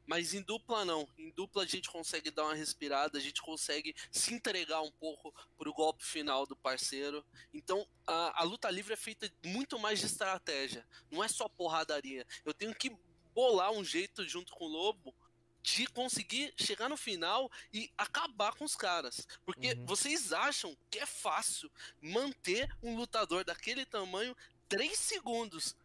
Mas 0.06 0.34
em 0.34 0.42
dupla 0.42 0.84
não. 0.84 1.08
Em 1.16 1.30
dupla 1.30 1.62
a 1.62 1.66
gente 1.66 1.88
consegue 1.88 2.30
dar 2.30 2.44
uma 2.44 2.54
respirada, 2.54 3.18
a 3.18 3.20
gente 3.20 3.40
consegue 3.40 3.94
se 4.10 4.34
entregar 4.34 4.82
um 4.82 4.90
pouco 4.90 5.32
pro 5.56 5.72
golpe 5.72 6.04
final 6.04 6.46
do 6.46 6.56
parceiro. 6.56 7.24
Então 7.52 7.86
a, 8.06 8.42
a 8.42 8.44
luta 8.44 8.70
livre 8.70 8.92
é 8.92 8.96
feita 8.96 9.30
muito 9.44 9.78
mais 9.78 10.00
de 10.00 10.06
estratégia. 10.06 10.86
Não 11.10 11.22
é 11.22 11.28
só 11.28 11.48
porradaria. 11.48 12.26
Eu 12.44 12.52
tenho 12.52 12.74
que 12.74 12.96
bolar 13.34 13.72
um 13.72 13.84
jeito 13.84 14.26
junto 14.28 14.52
com 14.52 14.64
o 14.64 14.68
Lobo 14.68 15.14
de 15.62 15.86
conseguir 15.86 16.52
chegar 16.56 16.88
no 16.88 16.96
final 16.96 17.50
e 17.72 17.90
acabar 17.96 18.52
com 18.54 18.64
os 18.64 18.74
caras. 18.74 19.26
Porque 19.44 19.72
uhum. 19.72 19.86
vocês 19.86 20.32
acham 20.32 20.76
que 20.90 20.98
é 20.98 21.06
fácil 21.06 21.70
manter 22.00 22.68
um 22.82 22.96
lutador 22.96 23.44
daquele 23.44 23.86
tamanho 23.86 24.36
3 24.68 24.98
segundos 24.98 25.76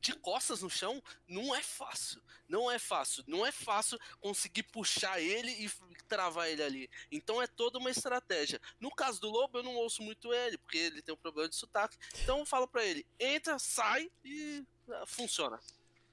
de 0.00 0.12
costas 0.14 0.62
no 0.62 0.70
chão 0.70 1.02
não 1.28 1.54
é 1.54 1.62
fácil. 1.62 2.20
Não 2.48 2.70
é 2.70 2.78
fácil. 2.78 3.24
Não 3.26 3.44
é 3.44 3.52
fácil 3.52 3.98
conseguir 4.20 4.64
puxar 4.64 5.20
ele 5.20 5.50
e 5.50 5.70
travar 6.08 6.48
ele 6.48 6.62
ali. 6.62 6.90
Então 7.10 7.40
é 7.42 7.46
toda 7.46 7.78
uma 7.78 7.90
estratégia. 7.90 8.60
No 8.80 8.90
caso 8.90 9.20
do 9.20 9.28
Lobo, 9.28 9.58
eu 9.58 9.62
não 9.62 9.74
ouço 9.76 10.02
muito 10.02 10.32
ele, 10.32 10.58
porque 10.58 10.78
ele 10.78 11.02
tem 11.02 11.14
um 11.14 11.18
problema 11.18 11.48
de 11.48 11.56
sotaque. 11.56 11.96
Então 12.22 12.38
eu 12.40 12.46
falo 12.46 12.66
para 12.66 12.84
ele: 12.84 13.06
entra, 13.18 13.58
sai 13.58 14.10
e 14.24 14.64
uh, 14.88 15.06
funciona. 15.06 15.60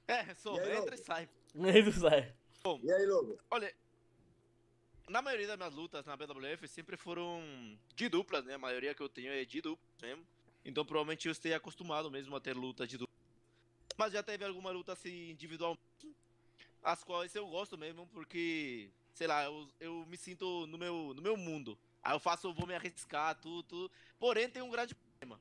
É, 0.06 0.34
só 0.34 0.58
aí, 0.58 0.76
entra 0.76 0.94
e 0.94 0.98
sai. 0.98 1.28
Entra 1.54 1.90
e 1.90 1.92
sai. 1.92 2.34
Bom, 2.62 2.80
e 2.82 2.92
aí, 2.92 3.06
Lobo? 3.06 3.38
Olha, 3.50 3.74
na 5.08 5.20
maioria 5.20 5.46
das 5.46 5.56
minhas 5.56 5.74
lutas 5.74 6.04
na 6.04 6.16
BWF 6.16 6.66
sempre 6.68 6.96
foram 6.96 7.42
de 7.94 8.08
duplas, 8.08 8.44
né? 8.44 8.54
A 8.54 8.58
maioria 8.58 8.94
que 8.94 9.02
eu 9.02 9.08
tenho 9.08 9.32
é 9.32 9.44
de 9.44 9.60
duplas 9.60 9.86
mesmo. 10.00 10.26
Então 10.64 10.84
provavelmente 10.84 11.28
eu 11.28 11.32
esteja 11.32 11.56
acostumado 11.56 12.10
mesmo 12.10 12.34
a 12.34 12.40
ter 12.40 12.56
luta 12.56 12.86
de 12.86 12.96
duplas. 12.96 13.14
Mas 13.96 14.12
já 14.12 14.22
teve 14.22 14.44
alguma 14.44 14.70
luta 14.70 14.92
assim 14.92 15.30
individual, 15.30 15.78
as 16.82 17.02
quais 17.02 17.34
eu 17.34 17.46
gosto 17.46 17.78
mesmo, 17.78 18.06
porque, 18.08 18.90
sei 19.12 19.26
lá, 19.26 19.44
eu, 19.44 19.68
eu 19.80 20.04
me 20.06 20.16
sinto 20.16 20.66
no 20.66 20.76
meu, 20.76 21.12
no 21.14 21.22
meu 21.22 21.36
mundo. 21.36 21.78
Aí 22.02 22.14
eu 22.14 22.20
faço, 22.20 22.48
eu 22.48 22.54
vou 22.54 22.66
me 22.66 22.74
arriscar, 22.74 23.34
tudo, 23.36 23.62
tudo. 23.62 23.90
Porém, 24.18 24.48
tem 24.48 24.62
um 24.62 24.70
grande 24.70 24.94
problema. 24.94 25.40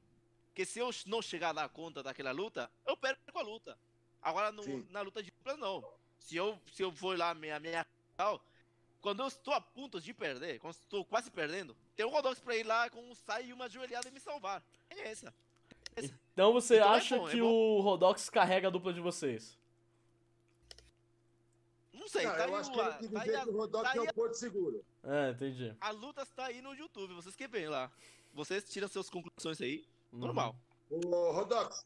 Que 0.56 0.66
se 0.66 0.80
eu 0.80 0.90
não 1.08 1.22
chegar 1.22 1.54
na 1.54 1.68
conta 1.68 2.02
daquela 2.02 2.32
luta, 2.32 2.72
eu 2.86 2.96
perco 2.96 3.38
a 3.38 3.42
luta. 3.42 3.78
Agora, 4.22 4.52
no, 4.52 4.64
na 4.90 5.02
luta 5.02 5.22
de 5.22 5.32
dupla, 5.32 5.58
não. 5.58 5.84
Se 6.20 6.38
eu, 6.38 6.58
se 6.72 6.82
eu 6.82 6.92
for 6.92 7.18
lá, 7.18 7.34
minha, 7.34 7.60
minha 7.60 7.86
quando 9.02 9.22
eu 9.22 9.28
estou 9.28 9.54
a 9.54 9.60
ponto 9.60 10.00
de 10.00 10.14
perder, 10.14 10.60
quando 10.60 10.76
estou 10.76 11.04
quase 11.04 11.30
perdendo, 11.30 11.76
tem 11.94 12.06
um 12.06 12.10
Rodox 12.10 12.40
pra 12.40 12.56
ir 12.56 12.64
lá 12.64 12.90
com 12.90 13.02
um 13.02 13.14
sai 13.14 13.48
e 13.48 13.54
uma 13.54 13.68
joelhada 13.68 14.08
e 14.08 14.12
me 14.12 14.20
salvar. 14.20 14.64
É 14.90 15.10
essa. 15.10 15.34
Essa. 15.96 16.20
Então 16.34 16.52
você 16.52 16.78
então 16.78 16.94
é 16.94 16.98
acha 16.98 17.16
é 17.16 17.20
bom, 17.20 17.28
que 17.28 17.40
é 17.40 17.44
o 17.44 17.80
Rodox 17.82 18.30
carrega 18.30 18.68
a 18.68 18.72
dupla 18.72 18.94
de 18.94 19.00
vocês? 19.00 19.58
Não 21.94 22.08
sei, 22.08 22.26
não, 22.26 22.32
tá 22.32 22.48
eu 22.48 22.56
aí 22.56 22.60
acho 22.60 22.72
o, 22.72 22.74
que 22.74 23.06
ele 23.06 23.20
que 23.20 23.32
tá 23.32 23.46
o 23.46 23.58
Rodox 23.58 23.94
tá 23.94 23.98
é 23.98 24.02
o 24.02 24.14
Porto 24.14 24.34
Seguro. 24.34 24.86
É, 25.04 25.30
entendi. 25.32 25.76
A 25.80 25.92
luta 25.92 26.24
está 26.24 26.46
aí 26.46 26.62
no 26.62 26.74
YouTube, 26.74 27.14
vocês 27.14 27.36
que 27.36 27.48
veem 27.48 27.68
lá. 27.68 27.92
Vocês 28.34 28.64
tiram 28.64 28.88
suas 28.88 29.10
conclusões 29.10 29.62
aí, 29.62 29.86
uhum. 30.12 30.20
normal. 30.20 30.56
Ô, 30.90 31.32
Rodox. 31.32 31.86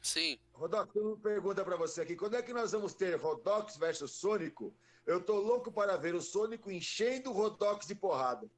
Sim. 0.00 0.38
Rodox, 0.52 0.92
tem 0.92 1.02
uma 1.02 1.16
pergunta 1.16 1.64
pra 1.64 1.76
você 1.76 2.02
aqui. 2.02 2.14
Quando 2.14 2.36
é 2.36 2.42
que 2.42 2.52
nós 2.52 2.72
vamos 2.72 2.94
ter 2.94 3.16
Rodox 3.16 3.76
versus 3.76 4.12
Sônico 4.12 4.72
eu 5.06 5.20
tô 5.20 5.38
louco 5.38 5.70
para 5.70 5.96
ver 5.96 6.14
o 6.14 6.22
Sônico 6.22 6.70
enchendo 6.70 7.30
o 7.30 7.32
Rodox 7.32 7.86
de 7.86 7.94
porrada. 7.94 8.48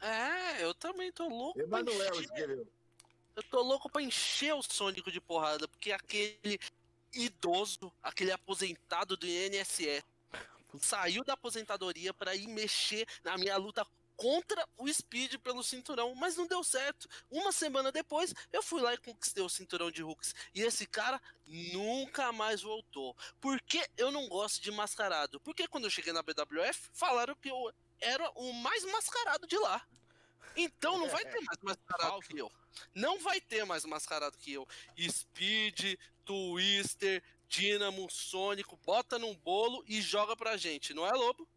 É, 0.00 0.62
eu 0.62 0.74
também 0.74 1.10
tô 1.10 1.26
louco. 1.28 1.58
Emanuel 1.58 2.20
escreveu. 2.20 2.66
Eu 3.38 3.42
tô 3.44 3.62
louco 3.62 3.88
pra 3.88 4.02
encher 4.02 4.52
o 4.52 4.62
Sônico 4.64 5.12
de 5.12 5.20
porrada, 5.20 5.68
porque 5.68 5.92
aquele 5.92 6.58
idoso, 7.12 7.92
aquele 8.02 8.32
aposentado 8.32 9.16
do 9.16 9.24
INSS, 9.28 10.02
saiu 10.80 11.22
da 11.22 11.34
aposentadoria 11.34 12.12
para 12.12 12.34
ir 12.34 12.48
mexer 12.48 13.06
na 13.22 13.38
minha 13.38 13.56
luta 13.56 13.86
contra 14.16 14.68
o 14.76 14.92
Speed 14.92 15.36
pelo 15.36 15.62
cinturão, 15.62 16.16
mas 16.16 16.34
não 16.34 16.48
deu 16.48 16.64
certo. 16.64 17.08
Uma 17.30 17.52
semana 17.52 17.92
depois, 17.92 18.34
eu 18.52 18.60
fui 18.60 18.80
lá 18.80 18.92
e 18.92 18.98
conquistei 18.98 19.44
o 19.44 19.48
cinturão 19.48 19.88
de 19.88 20.02
Hooks. 20.02 20.34
E 20.52 20.62
esse 20.62 20.84
cara 20.84 21.22
nunca 21.46 22.32
mais 22.32 22.62
voltou. 22.62 23.16
Por 23.40 23.60
que 23.60 23.88
eu 23.96 24.10
não 24.10 24.28
gosto 24.28 24.60
de 24.60 24.72
mascarado? 24.72 25.38
Porque 25.38 25.68
quando 25.68 25.84
eu 25.84 25.90
cheguei 25.90 26.12
na 26.12 26.24
BWF, 26.24 26.90
falaram 26.92 27.36
que 27.36 27.48
eu 27.48 27.72
era 28.00 28.28
o 28.34 28.52
mais 28.52 28.84
mascarado 28.86 29.46
de 29.46 29.56
lá. 29.58 29.86
Então 30.58 30.98
não 30.98 31.08
vai 31.08 31.24
ter 31.24 31.40
mais 31.40 31.58
mascarado 31.62 32.20
que 32.20 32.38
eu. 32.38 32.52
Não 32.94 33.18
vai 33.20 33.40
ter 33.40 33.64
mais 33.64 33.84
mascarado 33.84 34.36
que 34.36 34.52
eu. 34.52 34.66
Speed, 34.98 35.94
Twister, 36.24 37.22
Dynamo, 37.48 38.10
Sônico, 38.10 38.76
bota 38.84 39.18
num 39.18 39.34
bolo 39.36 39.84
e 39.86 40.02
joga 40.02 40.36
pra 40.36 40.56
gente, 40.56 40.92
não 40.92 41.06
é, 41.06 41.12
Lobo? 41.12 41.48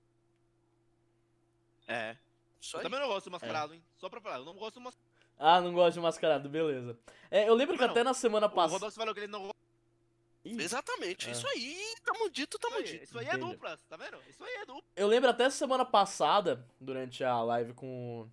É. 1.87 2.15
Isso 2.61 2.77
eu 2.77 2.81
também 2.83 2.99
não 2.99 3.07
gosto 3.07 3.25
de 3.25 3.31
mascarado, 3.31 3.73
é. 3.73 3.77
hein? 3.77 3.83
Só 3.97 4.07
pra 4.07 4.21
falar, 4.21 4.37
eu 4.37 4.45
não 4.45 4.53
gosto 4.53 4.75
de 4.75 4.83
mascarado. 4.83 5.11
Ah, 5.39 5.59
não 5.59 5.73
gosto 5.73 5.95
de 5.95 5.99
mascarado, 6.01 6.47
beleza. 6.47 6.97
É, 7.31 7.49
eu 7.49 7.55
lembro 7.55 7.75
que 7.75 7.83
até 7.83 8.03
na 8.03 8.13
semana 8.13 8.47
passada. 8.47 8.73
O 8.73 8.73
Rodolfo 8.73 8.95
falou 8.95 9.13
que 9.13 9.21
ele 9.21 9.27
não 9.27 9.51
Exatamente, 10.43 11.27
é. 11.27 11.31
isso 11.31 11.47
aí, 11.47 11.95
tamo 12.03 12.29
dito, 12.29 12.57
tamo 12.57 12.77
isso 12.77 12.93
dito. 12.93 13.03
Isso 13.03 13.19
aí 13.19 13.27
é 13.27 13.37
dupla, 13.37 13.77
tá 13.87 13.95
vendo? 13.95 14.17
Isso 14.27 14.43
aí 14.43 14.53
é 14.55 14.65
dupla. 14.65 14.83
Eu 14.95 15.07
lembro 15.07 15.29
até 15.29 15.49
semana 15.51 15.85
passada, 15.85 16.67
durante 16.79 17.23
a 17.23 17.41
live 17.43 17.73
com 17.73 18.27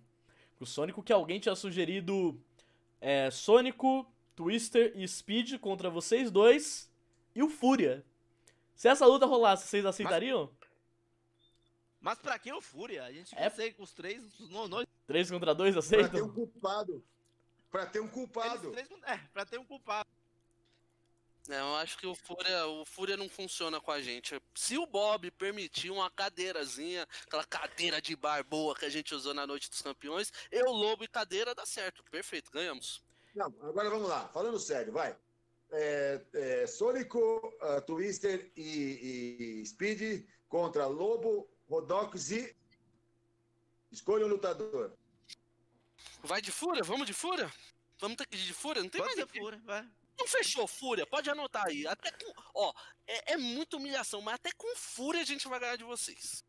o 0.59 0.65
Sônico, 0.65 1.03
que 1.03 1.13
alguém 1.13 1.39
tinha 1.39 1.55
sugerido 1.55 2.39
é, 2.99 3.31
Sônico, 3.31 4.05
Twister 4.35 4.91
e 4.95 5.07
Speed 5.07 5.59
contra 5.59 5.89
vocês 5.89 6.29
dois 6.29 6.91
e 7.33 7.41
o 7.41 7.49
Fúria. 7.49 8.05
Se 8.75 8.87
essa 8.87 9.05
luta 9.05 9.25
rolasse, 9.25 9.67
vocês 9.67 9.85
aceitariam? 9.85 10.51
Mas 12.01 12.17
pra 12.19 12.39
que 12.39 12.51
o 12.51 12.61
Fúria? 12.61 13.03
A 13.03 13.11
gente 13.11 13.35
é... 13.35 13.49
consegue 13.49 13.75
com 13.75 13.83
os 13.83 13.93
três, 13.93 14.23
nós... 14.49 14.85
Três 15.05 15.29
contra 15.29 15.53
dois, 15.53 15.75
aceita? 15.75 16.09
Pra 16.09 16.19
ter 16.19 16.23
um 16.23 16.33
culpado. 16.33 17.03
Pra 17.69 17.85
ter 17.85 17.99
um 17.99 18.07
culpado. 18.07 18.71
Três, 18.71 18.89
é, 19.03 19.17
pra 19.33 19.45
ter 19.45 19.59
um 19.59 19.65
culpado. 19.65 20.07
Eu 21.57 21.75
acho 21.77 21.97
que 21.97 22.05
o 22.05 22.13
Fúria, 22.13 22.67
o 22.67 22.85
Fúria 22.85 23.17
não 23.17 23.27
funciona 23.27 23.81
com 23.81 23.91
a 23.91 23.99
gente. 24.01 24.39
Se 24.53 24.77
o 24.77 24.85
Bob 24.85 25.31
permitir 25.31 25.89
uma 25.89 26.09
cadeirazinha, 26.11 27.07
aquela 27.25 27.43
cadeira 27.43 27.99
de 27.99 28.15
bar 28.15 28.43
boa 28.43 28.75
que 28.75 28.85
a 28.85 28.89
gente 28.89 29.15
usou 29.15 29.33
na 29.33 29.47
Noite 29.47 29.69
dos 29.69 29.81
Campeões, 29.81 30.31
eu, 30.51 30.71
Lobo 30.71 31.03
e 31.03 31.07
cadeira 31.07 31.55
dá 31.55 31.65
certo. 31.65 32.03
Perfeito, 32.11 32.51
ganhamos. 32.51 33.03
Não, 33.33 33.47
agora 33.61 33.89
vamos 33.89 34.07
lá. 34.07 34.27
Falando 34.29 34.59
sério, 34.59 34.93
vai. 34.93 35.15
É, 35.71 36.21
é, 36.33 36.67
Sônico, 36.67 37.19
uh, 37.61 37.81
Twister 37.81 38.51
e, 38.55 39.61
e 39.61 39.65
Speed 39.65 40.25
contra 40.47 40.85
Lobo, 40.85 41.49
Rodox 41.67 42.31
e. 42.31 42.55
Escolha 43.91 44.25
um 44.25 44.29
lutador. 44.29 44.93
Vai 46.21 46.41
de 46.41 46.51
fúria? 46.51 46.83
Vamos 46.83 47.07
de 47.07 47.13
fúria? 47.13 47.51
Vamos 47.99 48.17
ter 48.17 48.27
que 48.27 48.37
ir 48.37 48.41
de 48.41 48.53
fúria? 48.53 48.83
Não 48.83 48.89
tem 48.89 49.01
Pode 49.01 49.15
mais 49.15 49.27
de 49.27 49.39
fúria, 49.39 49.61
vai. 49.65 49.87
Não 50.19 50.27
fechou 50.27 50.67
fúria? 50.67 51.07
Pode 51.07 51.29
anotar 51.29 51.65
aí. 51.65 51.87
Até 51.87 52.11
com. 52.11 52.33
Ó, 52.53 52.73
é, 53.07 53.33
é 53.33 53.37
muita 53.37 53.77
humilhação, 53.77 54.21
mas 54.21 54.35
até 54.35 54.51
com 54.57 54.75
fúria 54.75 55.21
a 55.21 55.25
gente 55.25 55.47
vai 55.47 55.59
ganhar 55.59 55.77
de 55.77 55.85
vocês. 55.85 56.43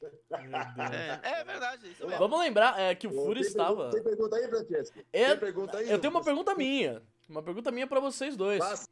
É, 0.00 1.40
é, 1.40 1.44
verdade. 1.44 1.90
Isso 1.90 2.06
Vamos 2.06 2.38
lembrar 2.38 2.78
é, 2.78 2.94
que 2.94 3.08
o 3.08 3.10
Fúria 3.10 3.40
estava. 3.40 3.90
Tem 3.90 4.02
pergunta 4.02 4.36
aí, 4.36 4.48
Francesco? 4.48 5.00
É, 5.12 5.30
tem 5.30 5.38
pergunta 5.38 5.78
aí? 5.78 5.90
Eu 5.90 5.98
tenho 5.98 6.12
uma 6.12 6.22
pergunta 6.22 6.54
minha. 6.54 7.02
Uma 7.28 7.42
pergunta 7.42 7.72
minha 7.72 7.86
para 7.86 7.98
vocês 7.98 8.36
dois. 8.36 8.60
Passa. 8.60 8.88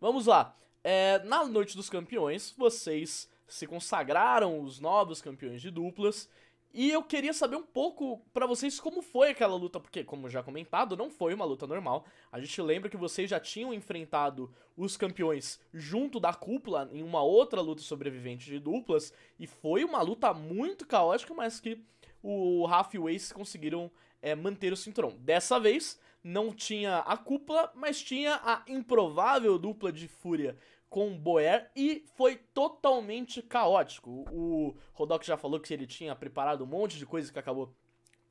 Vamos 0.00 0.26
lá. 0.26 0.56
É, 0.84 1.18
na 1.24 1.44
Noite 1.44 1.76
dos 1.76 1.90
Campeões, 1.90 2.54
vocês 2.56 3.28
se 3.48 3.66
consagraram 3.66 4.60
os 4.60 4.78
novos 4.78 5.20
campeões 5.20 5.60
de 5.60 5.70
duplas. 5.70 6.28
E 6.76 6.90
eu 6.90 7.04
queria 7.04 7.32
saber 7.32 7.54
um 7.54 7.62
pouco 7.62 8.20
para 8.32 8.48
vocês 8.48 8.80
como 8.80 9.00
foi 9.00 9.30
aquela 9.30 9.54
luta, 9.54 9.78
porque, 9.78 10.02
como 10.02 10.28
já 10.28 10.42
comentado, 10.42 10.96
não 10.96 11.08
foi 11.08 11.32
uma 11.32 11.44
luta 11.44 11.68
normal. 11.68 12.04
A 12.32 12.40
gente 12.40 12.60
lembra 12.60 12.90
que 12.90 12.96
vocês 12.96 13.30
já 13.30 13.38
tinham 13.38 13.72
enfrentado 13.72 14.52
os 14.76 14.96
campeões 14.96 15.60
junto 15.72 16.18
da 16.18 16.34
cúpula 16.34 16.90
em 16.92 17.00
uma 17.00 17.22
outra 17.22 17.60
luta 17.60 17.80
sobrevivente 17.80 18.46
de 18.46 18.58
duplas, 18.58 19.14
e 19.38 19.46
foi 19.46 19.84
uma 19.84 20.02
luta 20.02 20.34
muito 20.34 20.84
caótica, 20.84 21.32
mas 21.32 21.60
que 21.60 21.80
o 22.20 22.66
Rafa 22.66 22.96
e 22.96 22.98
o 22.98 23.08
Ace 23.08 23.32
conseguiram 23.32 23.88
é, 24.20 24.34
manter 24.34 24.72
o 24.72 24.76
cinturão. 24.76 25.14
Dessa 25.20 25.60
vez, 25.60 26.00
não 26.24 26.52
tinha 26.52 26.98
a 27.00 27.16
cúpula, 27.16 27.70
mas 27.76 28.02
tinha 28.02 28.40
a 28.42 28.64
improvável 28.66 29.60
dupla 29.60 29.92
de 29.92 30.08
Fúria 30.08 30.56
com 30.94 31.18
Boer 31.18 31.68
e 31.74 32.04
foi 32.14 32.36
totalmente 32.36 33.42
caótico. 33.42 34.24
O 34.30 34.76
Rodok 34.92 35.26
já 35.26 35.36
falou 35.36 35.58
que 35.58 35.74
ele 35.74 35.88
tinha 35.88 36.14
preparado 36.14 36.62
um 36.62 36.68
monte 36.68 36.98
de 36.98 37.04
coisas 37.04 37.32
que 37.32 37.38
acabou 37.40 37.74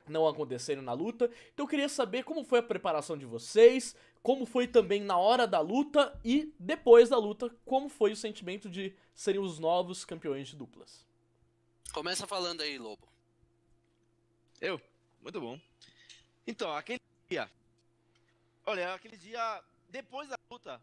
não 0.08 0.26
acontecendo 0.26 0.80
na 0.80 0.94
luta. 0.94 1.30
Então 1.52 1.64
eu 1.64 1.68
queria 1.68 1.90
saber 1.90 2.24
como 2.24 2.42
foi 2.42 2.60
a 2.60 2.62
preparação 2.62 3.18
de 3.18 3.26
vocês, 3.26 3.94
como 4.22 4.46
foi 4.46 4.66
também 4.66 5.02
na 5.02 5.18
hora 5.18 5.46
da 5.46 5.60
luta 5.60 6.18
e 6.24 6.54
depois 6.58 7.10
da 7.10 7.18
luta, 7.18 7.54
como 7.66 7.90
foi 7.90 8.12
o 8.12 8.16
sentimento 8.16 8.70
de 8.70 8.96
serem 9.14 9.42
os 9.42 9.58
novos 9.58 10.02
campeões 10.02 10.48
de 10.48 10.56
duplas. 10.56 11.06
Começa 11.92 12.26
falando 12.26 12.62
aí, 12.62 12.78
Lobo. 12.78 13.06
Eu? 14.58 14.80
Muito 15.20 15.38
bom. 15.38 15.60
Então, 16.46 16.72
aquele 16.72 17.02
dia. 17.28 17.50
Olha, 18.64 18.94
aquele 18.94 19.18
dia, 19.18 19.62
depois 19.90 20.30
da 20.30 20.38
luta, 20.50 20.80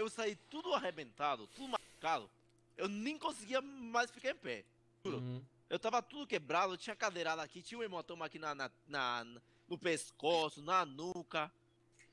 eu 0.00 0.08
saí 0.08 0.34
tudo 0.48 0.74
arrebentado, 0.74 1.46
tudo 1.48 1.68
machucado. 1.68 2.30
Eu 2.76 2.88
nem 2.88 3.18
conseguia 3.18 3.60
mais 3.60 4.10
ficar 4.10 4.30
em 4.30 4.36
pé. 4.36 4.64
Juro. 5.04 5.18
Uhum. 5.18 5.44
Eu 5.68 5.78
tava 5.78 6.02
tudo 6.02 6.26
quebrado, 6.26 6.76
tinha 6.76 6.96
cadeirada 6.96 7.42
aqui, 7.42 7.62
tinha 7.62 7.78
um 7.78 7.82
hematoma 7.82 8.26
aqui 8.26 8.38
na, 8.38 8.54
na, 8.54 8.70
na, 8.88 9.24
no 9.68 9.78
pescoço, 9.78 10.62
na 10.62 10.84
nuca. 10.84 11.52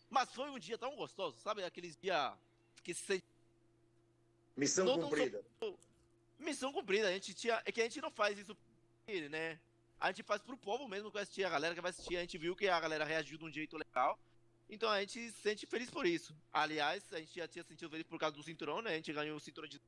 Mas 0.09 0.31
foi 0.31 0.49
um 0.49 0.59
dia 0.59 0.77
tão 0.77 0.95
gostoso, 0.95 1.37
sabe? 1.39 1.63
Aqueles 1.63 1.95
dias 1.95 2.33
que 2.83 2.93
se 2.93 3.03
sente. 3.03 3.25
Missão 4.55 4.85
não, 4.85 4.99
cumprida. 5.01 5.43
Não, 5.61 5.77
missão 6.37 6.73
cumprida. 6.73 7.07
A 7.07 7.11
gente 7.11 7.33
tinha. 7.33 7.61
É 7.65 7.71
que 7.71 7.81
a 7.81 7.83
gente 7.83 8.01
não 8.01 8.11
faz 8.11 8.37
isso 8.37 8.55
né? 9.29 9.59
A 9.99 10.11
gente 10.11 10.23
faz 10.23 10.41
pro 10.41 10.57
povo 10.57 10.87
mesmo 10.87 11.09
que 11.09 11.13
vai 11.13 11.23
assistir, 11.23 11.45
a 11.45 11.49
galera 11.49 11.73
que 11.73 11.81
vai 11.81 11.91
assistir. 11.91 12.17
A 12.17 12.21
gente 12.21 12.37
viu 12.37 12.55
que 12.55 12.67
a 12.67 12.79
galera 12.79 13.05
reagiu 13.05 13.37
de 13.37 13.45
um 13.45 13.51
jeito 13.51 13.77
legal. 13.77 14.19
Então 14.69 14.89
a 14.89 14.99
gente 14.99 15.31
se 15.31 15.41
sente 15.41 15.65
feliz 15.65 15.89
por 15.89 16.05
isso. 16.05 16.35
Aliás, 16.51 17.03
a 17.13 17.19
gente 17.19 17.35
já 17.35 17.47
tinha 17.47 17.63
sentido 17.63 17.89
feliz 17.89 18.05
por 18.05 18.19
causa 18.19 18.35
do 18.35 18.43
cinturão, 18.43 18.81
né? 18.81 18.91
A 18.91 18.95
gente 18.95 19.13
ganhou 19.13 19.37
o 19.37 19.39
cinturão 19.39 19.67
de. 19.67 19.81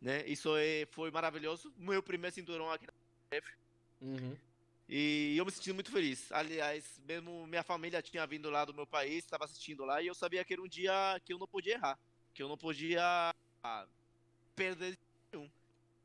Né? 0.00 0.26
Isso 0.26 0.56
é, 0.56 0.86
foi 0.90 1.10
maravilhoso. 1.10 1.72
Meu 1.76 2.02
primeiro 2.02 2.34
cinturão 2.34 2.70
aqui 2.70 2.86
na 2.86 2.92
F. 3.30 3.52
Uhum. 4.00 4.36
E 4.88 5.36
eu 5.36 5.44
me 5.44 5.52
senti 5.52 5.72
muito 5.72 5.90
feliz. 5.90 6.32
Aliás, 6.32 7.00
mesmo 7.06 7.46
minha 7.46 7.62
família 7.62 8.02
tinha 8.02 8.26
vindo 8.26 8.50
lá 8.50 8.64
do 8.64 8.74
meu 8.74 8.86
país, 8.86 9.24
estava 9.24 9.44
assistindo 9.44 9.84
lá, 9.84 10.00
e 10.00 10.06
eu 10.06 10.14
sabia 10.14 10.44
que 10.44 10.52
era 10.54 10.62
um 10.62 10.68
dia 10.68 11.20
que 11.24 11.32
eu 11.32 11.38
não 11.38 11.46
podia 11.46 11.74
errar. 11.74 11.98
Que 12.32 12.42
eu 12.42 12.48
não 12.48 12.56
podia 12.56 13.34
ah, 13.62 13.86
perder 14.56 14.98
nenhum. 15.30 15.48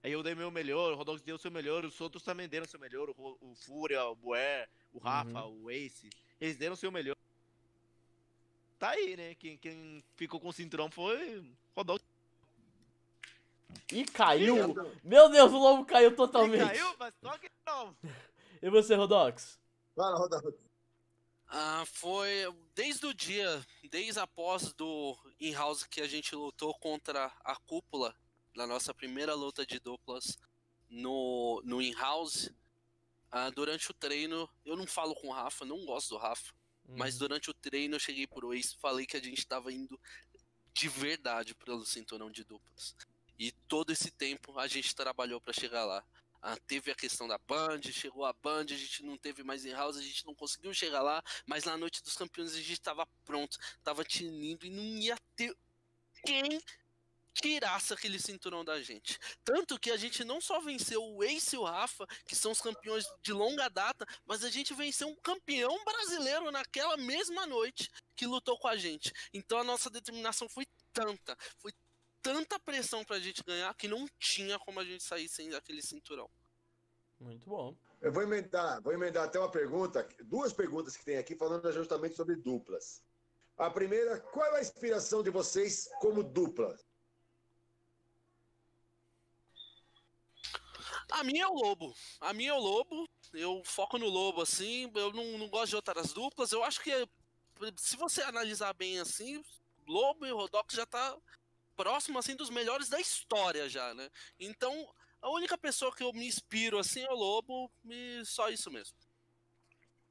Aí 0.04 0.12
eu 0.12 0.22
dei 0.22 0.36
meu 0.36 0.52
melhor, 0.52 0.92
o 0.92 0.96
Rodolfo 0.96 1.24
deu 1.24 1.38
o 1.38 1.40
seu 1.40 1.50
melhor, 1.50 1.86
os 1.86 2.00
outros 2.02 2.24
também 2.24 2.50
deram 2.50 2.66
o 2.66 2.70
seu 2.70 2.80
melhor, 2.80 3.10
o, 3.10 3.38
o 3.40 3.56
Fúria, 3.56 4.04
o 4.04 4.16
Buer, 4.16 4.68
o 4.92 5.00
Rafa, 5.00 5.46
uhum. 5.46 5.64
o 5.64 5.72
Ace. 5.72 6.10
Eles 6.42 6.58
deram 6.58 6.74
o 6.74 6.78
seu 6.78 6.92
melhor 6.92 7.16
tá 8.84 8.90
aí, 8.90 9.16
né? 9.16 9.34
Quem, 9.36 9.58
quem 9.58 10.04
ficou 10.18 10.42
com 10.42 10.50
o 10.50 10.54
cinturão 10.54 10.92
foi 10.92 11.42
Rodolfo. 11.74 12.04
E 13.90 14.04
caiu! 14.04 14.76
Meu 15.02 15.30
Deus, 15.30 15.54
o 15.54 15.58
lobo 15.58 15.86
caiu 15.86 16.14
totalmente. 16.14 16.64
E 16.64 16.68
caiu, 16.68 16.96
mas 17.00 17.16
toque 17.22 17.48
de 17.48 17.72
novo. 17.72 17.96
E 18.62 18.70
você, 18.70 18.96
Rodox? 18.96 19.58
Fala, 19.96 20.18
Rodox. 20.18 20.54
Ah, 21.48 21.86
foi 21.86 22.54
desde 22.76 23.06
o 23.06 23.14
dia, 23.14 23.66
desde 23.90 24.20
após 24.20 24.74
do 24.74 25.18
in-house 25.40 25.86
que 25.86 26.02
a 26.02 26.08
gente 26.08 26.36
lutou 26.36 26.74
contra 26.80 27.32
a 27.42 27.56
cúpula, 27.56 28.14
na 28.54 28.68
nossa 28.68 28.94
primeira 28.94 29.34
luta 29.34 29.66
de 29.66 29.80
duplas 29.80 30.38
no, 30.90 31.62
no 31.64 31.82
in-house, 31.82 32.48
uh, 33.32 33.50
durante 33.56 33.90
o 33.92 33.94
treino, 33.94 34.50
eu 34.66 34.76
não 34.76 34.86
falo 34.86 35.16
com 35.16 35.28
o 35.28 35.32
Rafa, 35.32 35.64
não 35.64 35.86
gosto 35.86 36.10
do 36.10 36.18
Rafa, 36.18 36.54
uhum. 36.88 36.98
mas 36.98 37.18
durante 37.18 37.50
o 37.50 37.54
treino 37.54 37.96
eu 37.96 38.00
cheguei 38.00 38.28
pro 38.28 38.54
e 38.54 38.64
falei 38.80 39.06
que 39.06 39.18
a 39.18 39.22
gente 39.22 39.46
tava 39.46 39.72
indo 39.72 40.00
de 40.74 40.90
verdade 40.90 41.54
pelo 41.56 41.86
cinturão 41.86 42.32
de 42.32 42.44
duplas. 42.44 42.96
E 43.38 43.52
todo 43.68 43.92
esse 43.92 44.12
tempo 44.12 44.58
a 44.60 44.68
gente 44.68 44.96
trabalhou 44.96 45.40
para 45.40 45.54
chegar 45.54 45.86
lá. 45.86 46.04
Ah, 46.42 46.58
teve 46.68 46.92
a 46.92 46.96
questão 46.96 47.26
da 47.26 47.38
Band, 47.38 47.82
chegou 47.84 48.26
a 48.26 48.34
Band, 48.34 48.66
a 48.70 48.78
gente 48.78 49.02
não 49.04 49.18
teve 49.18 49.44
mais 49.44 49.66
em 49.66 49.72
house, 49.72 49.96
a 49.96 50.02
gente 50.02 50.26
não 50.26 50.36
conseguiu 50.36 50.74
chegar 50.74 51.02
lá, 51.02 51.24
mas 51.46 51.64
na 51.64 51.78
noite 51.78 52.04
dos 52.04 52.18
campeões 52.18 52.54
a 52.54 52.58
gente 52.58 52.74
estava 52.74 53.08
pronto, 53.24 53.58
estava 53.78 54.04
tinindo 54.04 54.66
e 54.66 54.70
não 54.70 54.84
ia 54.84 55.18
ter 55.38 55.56
quem 56.26 56.62
tirasse 57.34 57.94
aquele 57.94 58.20
cinturão 58.20 58.64
da 58.64 58.82
gente. 58.82 59.20
Tanto 59.44 59.80
que 59.80 59.92
a 59.92 59.98
gente 59.98 60.24
não 60.24 60.40
só 60.40 60.60
venceu 60.62 61.04
o 61.04 61.24
Ace 61.24 61.56
e 61.56 61.60
o 61.60 61.64
Rafa, 61.64 62.06
que 62.26 62.36
são 62.36 62.52
os 62.52 62.62
campeões 62.62 63.06
de 63.22 63.34
longa 63.34 63.70
data, 63.70 64.06
mas 64.26 64.44
a 64.44 64.50
gente 64.50 64.74
venceu 64.74 65.08
um 65.08 65.16
campeão 65.16 65.84
brasileiro 65.84 66.52
naquela 66.52 66.96
mesma 66.98 67.46
noite 67.46 67.90
que 68.16 68.28
lutou 68.28 68.58
com 68.58 68.68
a 68.68 68.78
gente. 68.78 69.12
Então 69.34 69.58
a 69.58 69.64
nossa 69.64 69.90
determinação 69.90 70.48
foi 70.48 70.66
tanta, 70.94 71.36
foi 71.58 71.72
tanta 72.22 72.60
pressão 72.60 73.04
pra 73.04 73.20
gente 73.20 73.44
ganhar 73.44 73.74
que 73.76 73.88
não 73.88 74.08
tinha 74.20 74.60
como 74.60 74.80
a 74.80 74.86
gente 74.86 75.04
sair 75.04 75.28
sem 75.28 75.54
aquele 75.56 75.82
cinturão. 75.82 76.30
Muito 77.20 77.50
bom. 77.50 77.76
Eu 78.02 78.12
vou 78.12 78.22
emendar, 78.22 78.82
vou 78.82 78.94
emendar 78.94 79.24
até 79.24 79.40
uma 79.40 79.50
pergunta, 79.50 80.08
duas 80.26 80.52
perguntas 80.52 80.98
que 80.98 81.06
tem 81.06 81.18
aqui 81.18 81.36
falando 81.36 81.72
justamente 81.72 82.16
sobre 82.16 82.36
duplas. 82.36 83.02
A 83.58 83.70
primeira, 83.70 84.20
qual 84.20 84.56
é 84.56 84.60
a 84.60 84.62
inspiração 84.62 85.24
de 85.24 85.30
vocês 85.30 85.90
como 86.02 86.24
dupla? 86.24 86.78
A 91.12 91.24
minha 91.24 91.44
é 91.44 91.48
o 91.48 91.54
Lobo. 91.54 91.94
A 92.20 92.34
minha 92.34 92.52
é 92.52 92.54
o 92.54 92.60
Lobo. 92.60 93.08
Eu 93.34 93.62
foco 93.66 93.98
no 93.98 94.08
Lobo, 94.08 94.42
assim. 94.42 94.92
Eu 94.96 95.12
não, 95.14 95.38
não 95.38 95.50
gosto 95.50 95.70
de 95.70 95.76
outras 95.76 96.14
duplas. 96.14 96.52
Eu 96.52 96.64
acho 96.64 96.82
que 96.82 96.92
se 97.78 97.96
você 97.96 98.22
analisar 98.24 98.74
bem 98.74 99.00
assim, 99.00 99.44
Lobo 99.88 100.26
e 100.26 100.32
Rodox 100.32 100.74
já 100.74 100.86
tá 100.86 101.18
próximo 101.76 102.20
assim 102.20 102.36
dos 102.36 102.50
melhores 102.50 102.90
da 102.90 103.00
história 103.00 103.68
já, 103.70 103.94
né? 103.94 104.10
Então, 104.40 104.88
a 105.22 105.30
única 105.30 105.58
pessoa 105.58 105.96
que 105.96 106.04
eu 106.04 106.14
me 106.14 106.28
inspiro 106.28 106.78
assim 106.78 107.04
é 107.04 107.12
o 107.12 107.16
Lobo 107.16 107.72
e 107.86 108.24
só 108.26 108.50
isso 108.50 108.70
mesmo. 108.72 108.96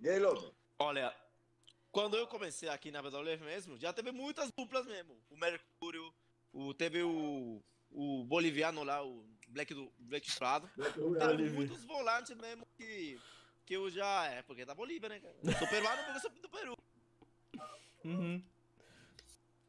E 0.00 0.08
aí, 0.08 0.18
Lobo? 0.18 0.54
Olha, 0.78 1.14
quando 1.90 2.16
eu 2.16 2.26
comecei 2.26 2.68
aqui 2.68 2.90
na 2.90 3.00
WWF 3.00 3.44
mesmo, 3.44 3.78
já 3.78 3.92
teve 3.92 4.10
muitas 4.10 4.50
duplas 4.50 4.86
mesmo. 4.86 5.16
O 5.30 5.36
Mercúrio, 5.36 6.12
o, 6.52 6.74
teve 6.74 7.02
o, 7.02 7.62
o 7.92 8.24
boliviano 8.24 8.82
lá, 8.82 9.04
o 9.04 9.24
Black 9.48 9.72
do 9.74 9.92
Black 9.98 10.34
Prado. 10.36 10.70
Teve 10.76 11.50
muitos 11.50 11.84
volantes 11.84 12.36
mesmo 12.36 12.66
que, 12.76 13.20
que 13.64 13.74
eu 13.74 13.90
já. 13.90 14.26
É, 14.26 14.42
porque 14.42 14.62
é 14.62 14.66
da 14.66 14.74
Bolívia, 14.74 15.08
né? 15.08 15.20
Eu 15.42 15.52
sou 15.58 15.68
peruano 15.68 16.02
porque 16.04 16.16
eu 16.16 16.20
sou 16.20 16.30
do 16.30 16.48
Peru. 16.48 16.76
Uhum. 18.04 18.42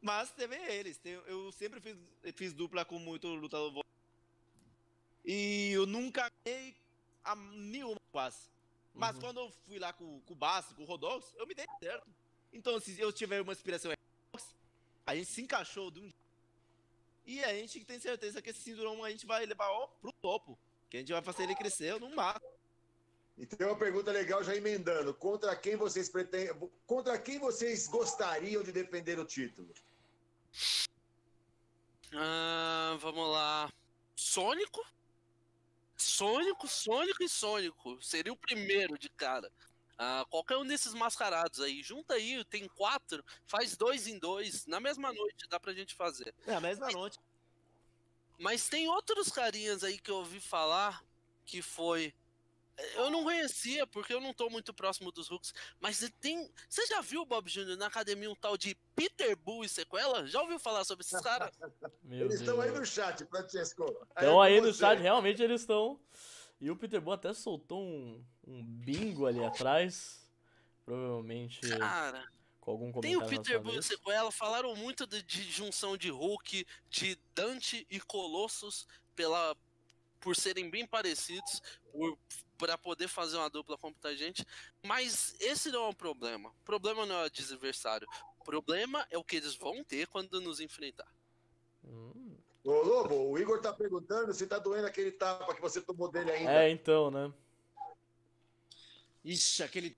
Mas 0.00 0.30
teve 0.32 0.56
eles. 0.56 1.00
Eu 1.26 1.52
sempre 1.52 1.80
fiz, 1.80 1.96
fiz 2.34 2.52
dupla 2.52 2.84
com 2.84 2.98
muito 2.98 3.28
lutador. 3.28 3.84
E 5.24 5.70
eu 5.72 5.86
nunca 5.86 6.30
ganhei 6.44 6.76
a 7.22 7.34
nenhuma 7.34 8.00
quase. 8.12 8.50
Mas 8.92 9.16
uhum. 9.16 9.22
quando 9.22 9.40
eu 9.40 9.50
fui 9.66 9.78
lá 9.78 9.92
com, 9.92 10.20
com 10.20 10.34
o 10.34 10.36
Bassi, 10.36 10.74
com 10.74 10.82
o 10.82 10.86
Rodox, 10.86 11.32
eu 11.36 11.46
me 11.46 11.54
dei 11.54 11.66
certo. 11.80 12.06
Então, 12.52 12.78
se 12.78 12.98
eu 13.00 13.12
tiver 13.12 13.40
uma 13.40 13.52
inspiração 13.52 13.92
a 15.06 15.14
gente 15.14 15.26
se 15.26 15.42
encaixou 15.42 15.90
de 15.90 16.00
um 16.00 16.10
e 17.26 17.42
a 17.44 17.54
gente 17.54 17.84
tem 17.84 17.98
certeza 17.98 18.42
que 18.42 18.50
esse 18.50 18.60
cinturão 18.60 19.02
a 19.02 19.10
gente 19.10 19.26
vai 19.26 19.44
levar 19.46 19.68
ó, 19.68 19.86
pro 20.00 20.12
topo. 20.12 20.58
Que 20.90 20.98
a 20.98 21.00
gente 21.00 21.12
vai 21.12 21.22
fazer 21.22 21.44
ele 21.44 21.54
crescer 21.54 21.98
no 21.98 22.14
máximo. 22.14 22.52
E 23.36 23.44
tem 23.46 23.66
uma 23.66 23.76
pergunta 23.76 24.12
legal 24.12 24.44
já 24.44 24.54
emendando. 24.54 25.12
Contra 25.12 25.56
quem 25.56 25.76
vocês 25.76 26.08
pretendem. 26.08 26.54
Contra 26.86 27.18
quem 27.18 27.38
vocês 27.38 27.88
gostariam 27.88 28.62
de 28.62 28.70
defender 28.70 29.18
o 29.18 29.24
título? 29.24 29.72
Ah, 32.12 32.96
vamos 33.00 33.28
lá. 33.28 33.72
Sônico? 34.14 34.86
Sônico, 35.96 36.68
Sônico 36.68 37.24
e 37.24 37.28
Sônico. 37.28 38.00
Seria 38.02 38.32
o 38.32 38.36
primeiro 38.36 38.96
de 38.96 39.08
cara. 39.08 39.50
Ah, 39.96 40.26
qualquer 40.28 40.56
um 40.56 40.66
desses 40.66 40.94
mascarados 40.94 41.60
aí. 41.60 41.82
Junta 41.82 42.14
aí, 42.14 42.44
tem 42.44 42.68
quatro, 42.68 43.24
faz 43.46 43.76
dois 43.76 44.06
em 44.06 44.18
dois. 44.18 44.66
Na 44.66 44.80
mesma 44.80 45.12
noite 45.12 45.48
dá 45.48 45.60
pra 45.60 45.72
gente 45.72 45.94
fazer. 45.94 46.34
É, 46.46 46.54
a 46.54 46.60
mesma 46.60 46.90
noite. 46.90 47.18
Mas 48.38 48.68
tem 48.68 48.88
outros 48.88 49.28
carinhas 49.28 49.84
aí 49.84 49.98
que 49.98 50.10
eu 50.10 50.16
ouvi 50.16 50.40
falar 50.40 51.04
que 51.46 51.62
foi 51.62 52.12
eu 52.96 53.10
não 53.10 53.22
conhecia, 53.22 53.86
porque 53.86 54.12
eu 54.12 54.20
não 54.20 54.34
tô 54.34 54.50
muito 54.50 54.74
próximo 54.74 55.12
dos 55.12 55.30
Hooks, 55.30 55.54
mas 55.80 56.10
tem. 56.20 56.50
Você 56.68 56.84
já 56.86 57.00
viu, 57.00 57.24
Bob 57.24 57.48
Jr., 57.48 57.76
na 57.76 57.86
academia 57.86 58.30
um 58.30 58.34
tal 58.34 58.56
de 58.56 58.76
Peter 58.96 59.36
Bull 59.36 59.64
e 59.64 59.68
sequela? 59.68 60.26
Já 60.26 60.40
ouviu 60.42 60.58
falar 60.58 60.84
sobre 60.84 61.04
esses 61.04 61.20
caras? 61.22 61.50
eles 62.10 62.40
estão 62.40 62.60
aí 62.60 62.70
no 62.70 62.84
chat, 62.84 63.24
Francesco. 63.26 63.84
Estão 64.10 64.40
aí, 64.40 64.54
aí 64.54 64.60
no 64.60 64.72
chat, 64.72 64.98
realmente 65.00 65.42
eles 65.42 65.60
estão. 65.60 66.00
E 66.64 66.70
o 66.70 66.76
Peter 66.76 66.98
Bull 66.98 67.12
até 67.12 67.34
soltou 67.34 67.84
um, 67.84 68.24
um 68.46 68.64
bingo 68.64 69.26
ali 69.26 69.44
atrás. 69.44 70.26
Provavelmente. 70.82 71.60
Cara. 71.60 72.26
Com 72.58 72.70
algum 72.70 72.90
comentário. 72.90 73.18
Tem 73.18 73.26
o 73.26 73.28
Peter 73.28 73.60
Bull 73.60 73.78
e 73.78 73.82
sequela, 73.82 74.32
falaram 74.32 74.74
muito 74.74 75.06
de, 75.06 75.22
de 75.22 75.42
junção 75.42 75.94
de 75.94 76.08
Hulk, 76.08 76.66
de 76.88 77.18
Dante 77.34 77.86
e 77.90 78.00
Colossus 78.00 78.86
pela, 79.14 79.54
por 80.18 80.34
serem 80.34 80.70
bem 80.70 80.86
parecidos, 80.86 81.60
para 82.56 82.78
poder 82.78 83.08
fazer 83.08 83.36
uma 83.36 83.50
dupla 83.50 83.76
contra 83.76 84.12
a 84.12 84.16
gente. 84.16 84.42
Mas 84.82 85.36
esse 85.40 85.70
não 85.70 85.84
é 85.84 85.88
o 85.90 85.94
problema. 85.94 86.48
O 86.48 86.64
problema 86.64 87.04
não 87.04 87.16
é 87.16 87.22
o 87.24 87.26
adversário. 87.26 88.08
O 88.40 88.44
problema 88.44 89.06
é 89.10 89.18
o 89.18 89.24
que 89.24 89.36
eles 89.36 89.54
vão 89.54 89.84
ter 89.84 90.06
quando 90.06 90.40
nos 90.40 90.60
enfrentar. 90.60 91.12
Ô 92.64 92.82
Lobo, 92.82 93.30
o 93.30 93.38
Igor 93.38 93.60
tá 93.60 93.72
perguntando 93.74 94.32
se 94.32 94.46
tá 94.46 94.58
doendo 94.58 94.86
aquele 94.86 95.12
tapa 95.12 95.54
que 95.54 95.60
você 95.60 95.82
tomou 95.82 96.10
dele 96.10 96.30
ainda. 96.30 96.64
É, 96.64 96.70
então, 96.70 97.10
né? 97.10 97.30
Ixi, 99.22 99.62
aquele. 99.62 99.96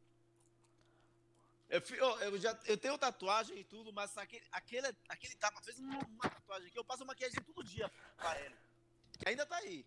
Eu, 1.69 1.81
eu, 2.21 2.39
já, 2.39 2.59
eu 2.67 2.77
tenho 2.77 2.99
tatuagem 2.99 3.59
e 3.59 3.65
tudo, 3.65 3.93
mas 3.93 4.17
aquele, 4.19 4.45
aquele, 4.51 4.89
aquele 5.09 5.35
tapa 5.37 5.61
fez 5.63 5.79
uma, 5.79 5.99
uma 5.99 6.29
tatuagem 6.29 6.69
aqui. 6.69 6.79
Eu 6.79 6.85
passo 6.85 7.07
maquiagem 7.07 7.41
todo 7.43 7.63
dia 7.63 7.91
pra 8.17 8.41
ele. 8.41 8.55
E 9.25 9.29
ainda 9.29 9.47
tá 9.47 9.57
aí. 9.57 9.87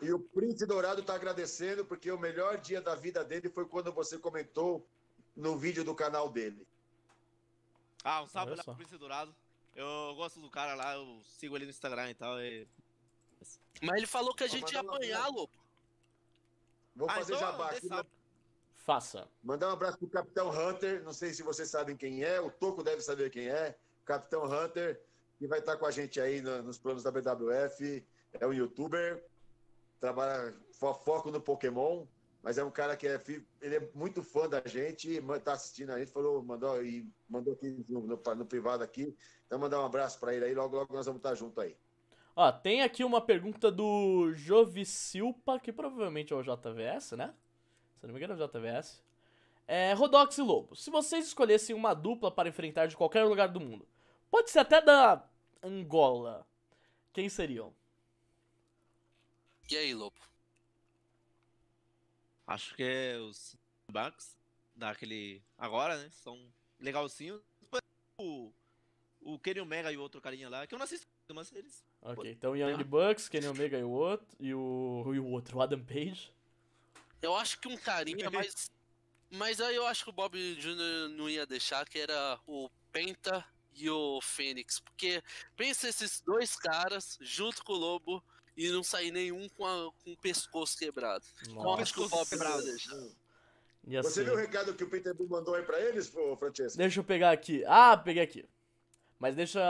E 0.00 0.10
o 0.10 0.18
Príncipe 0.18 0.64
Dourado 0.64 1.02
está 1.02 1.14
agradecendo 1.14 1.84
porque 1.84 2.10
o 2.10 2.18
melhor 2.18 2.58
dia 2.58 2.80
da 2.80 2.94
vida 2.94 3.22
dele 3.22 3.50
foi 3.50 3.66
quando 3.66 3.92
você 3.92 4.18
comentou 4.18 4.86
no 5.36 5.58
vídeo 5.58 5.84
do 5.84 5.94
canal 5.94 6.30
dele. 6.30 6.66
Ah, 8.02 8.22
um 8.22 8.26
salve 8.26 8.54
lá 8.54 8.64
pro 8.64 8.74
Príncipe 8.74 8.96
Dourado. 8.96 9.34
Eu 9.74 10.14
gosto 10.16 10.40
do 10.40 10.50
cara 10.50 10.74
lá, 10.74 10.94
eu 10.94 11.20
sigo 11.22 11.56
ele 11.56 11.64
no 11.64 11.70
Instagram 11.70 12.10
e 12.10 12.14
tal. 12.14 12.40
E... 12.40 12.66
Mas 13.82 13.96
ele 13.96 14.06
falou 14.06 14.34
que 14.34 14.44
a 14.44 14.48
gente 14.48 14.72
ia 14.72 14.80
apanhar, 14.80 15.28
louco. 15.28 15.54
Vou 16.94 17.08
ah, 17.08 17.14
fazer 17.14 17.34
então, 17.34 17.48
jabá 17.48 17.70
aqui. 17.70 17.88
Faça. 18.74 19.28
Mandar 19.42 19.68
um 19.68 19.72
abraço 19.72 19.98
pro 19.98 20.08
Capitão 20.08 20.50
Hunter. 20.50 21.02
Não 21.04 21.12
sei 21.12 21.32
se 21.32 21.42
vocês 21.42 21.70
sabem 21.70 21.96
quem 21.96 22.24
é. 22.24 22.40
O 22.40 22.50
Toco 22.50 22.82
deve 22.82 23.00
saber 23.00 23.30
quem 23.30 23.48
é. 23.48 23.76
Capitão 24.04 24.44
Hunter, 24.44 25.00
que 25.38 25.46
vai 25.46 25.60
estar 25.60 25.76
com 25.76 25.86
a 25.86 25.90
gente 25.90 26.20
aí 26.20 26.40
no, 26.40 26.62
nos 26.62 26.78
planos 26.78 27.02
da 27.02 27.10
BWF. 27.10 28.04
É 28.32 28.46
um 28.46 28.52
youtuber 28.52 29.22
trabalha 30.00 30.54
foco 30.72 31.30
no 31.30 31.40
Pokémon, 31.40 32.06
mas 32.42 32.56
é 32.56 32.64
um 32.64 32.70
cara 32.70 32.96
que 32.96 33.06
é, 33.06 33.20
ele 33.60 33.76
é 33.76 33.90
muito 33.94 34.22
fã 34.22 34.48
da 34.48 34.62
gente, 34.64 35.10
está 35.10 35.52
assistindo 35.52 35.90
a 35.90 35.98
gente, 35.98 36.10
falou, 36.10 36.42
mandou 36.42 36.82
e 36.82 37.06
mandou 37.28 37.52
aqui 37.52 37.84
no, 37.88 38.00
no, 38.00 38.16
no, 38.16 38.46
privado 38.46 38.82
aqui. 38.82 39.14
Então 39.46 39.58
mandar 39.58 39.80
um 39.80 39.84
abraço 39.84 40.18
para 40.18 40.34
ele 40.34 40.46
aí, 40.46 40.54
logo 40.54 40.76
logo 40.76 40.94
nós 40.94 41.06
vamos 41.06 41.18
estar 41.18 41.34
junto 41.34 41.60
aí. 41.60 41.76
Ó, 42.34 42.50
tem 42.50 42.82
aqui 42.82 43.04
uma 43.04 43.20
pergunta 43.20 43.70
do 43.70 44.32
Jovisilpa, 44.32 45.58
que 45.60 45.72
provavelmente 45.72 46.32
é 46.32 46.36
o 46.36 46.42
JVS, 46.42 47.12
né? 47.12 47.34
Se 47.98 48.06
não 48.06 48.14
me 48.14 48.18
engano 48.18 48.40
é 48.40 48.44
o 48.44 48.48
JVS. 48.48 49.02
É, 49.66 49.92
Rodox 49.92 50.38
e 50.38 50.42
Lobo, 50.42 50.74
se 50.74 50.90
vocês 50.90 51.26
escolhessem 51.26 51.76
uma 51.76 51.94
dupla 51.94 52.30
para 52.30 52.48
enfrentar 52.48 52.86
de 52.86 52.96
qualquer 52.96 53.24
lugar 53.24 53.48
do 53.48 53.60
mundo, 53.60 53.86
pode 54.30 54.50
ser 54.50 54.60
até 54.60 54.80
da 54.80 55.22
Angola, 55.62 56.46
quem 57.12 57.28
seriam? 57.28 57.72
E 59.70 59.76
aí, 59.76 59.94
Lobo? 59.94 60.29
Acho 62.50 62.74
que 62.74 62.82
é 62.82 63.16
os 63.16 63.56
Bucks, 63.88 64.36
daquele. 64.74 65.40
Agora, 65.56 65.96
né? 65.96 66.10
São 66.10 66.36
legalzinhos. 66.80 67.40
O, 68.18 68.52
o 69.20 69.38
Kenny 69.38 69.60
Omega 69.60 69.92
e 69.92 69.96
o 69.96 70.02
outro 70.02 70.20
carinha 70.20 70.48
lá, 70.48 70.66
que 70.66 70.74
eu 70.74 70.78
não 70.78 70.84
assisto, 70.84 71.06
mas 71.32 71.52
eles. 71.52 71.84
Ok, 72.02 72.28
então 72.28 72.56
Young 72.56 72.82
Bucks, 72.82 73.28
Kenny 73.28 73.46
Omega 73.46 73.78
e 73.78 73.84
o 73.84 73.90
outro. 73.90 74.26
E 74.40 74.52
o, 74.52 75.12
e 75.14 75.20
o 75.20 75.26
outro, 75.26 75.58
o 75.58 75.62
Adam 75.62 75.80
Page. 75.84 76.32
Eu 77.22 77.36
acho 77.36 77.60
que 77.60 77.68
um 77.68 77.76
carinha, 77.76 78.28
mas. 78.32 78.68
Mas 79.30 79.60
aí 79.60 79.76
eu 79.76 79.86
acho 79.86 80.02
que 80.02 80.10
o 80.10 80.12
Bob 80.12 80.36
Jr. 80.56 81.08
não 81.10 81.30
ia 81.30 81.46
deixar, 81.46 81.88
que 81.88 82.00
era 82.00 82.40
o 82.48 82.68
Penta 82.90 83.46
e 83.76 83.88
o 83.88 84.20
Fênix. 84.20 84.80
Porque 84.80 85.22
pensa 85.56 85.88
esses 85.88 86.20
dois 86.20 86.56
caras 86.56 87.16
junto 87.20 87.64
com 87.64 87.74
o 87.74 87.76
Lobo 87.76 88.24
e 88.60 88.70
não 88.70 88.82
sair 88.82 89.10
nenhum 89.10 89.48
com, 89.48 89.64
a, 89.64 89.90
com 90.04 90.12
o 90.12 90.16
pescoço 90.18 90.76
quebrado. 90.76 91.24
Nossa. 91.48 91.82
Acho 91.82 91.94
que 91.94 92.00
o 92.00 92.08
Bob 92.08 92.28
quebrado. 92.28 92.62
Você 92.62 94.10
ser... 94.10 94.24
viu 94.24 94.34
o 94.34 94.36
recado 94.36 94.74
que 94.74 94.84
o 94.84 94.90
Peter 94.90 95.14
Bull 95.14 95.28
mandou 95.28 95.54
aí 95.54 95.62
pra 95.62 95.80
eles, 95.80 96.12
Francesco? 96.38 96.76
Deixa 96.76 97.00
eu 97.00 97.04
pegar 97.04 97.30
aqui. 97.30 97.64
Ah, 97.66 97.96
peguei 97.96 98.22
aqui. 98.22 98.44
Mas 99.18 99.34
deixa. 99.34 99.60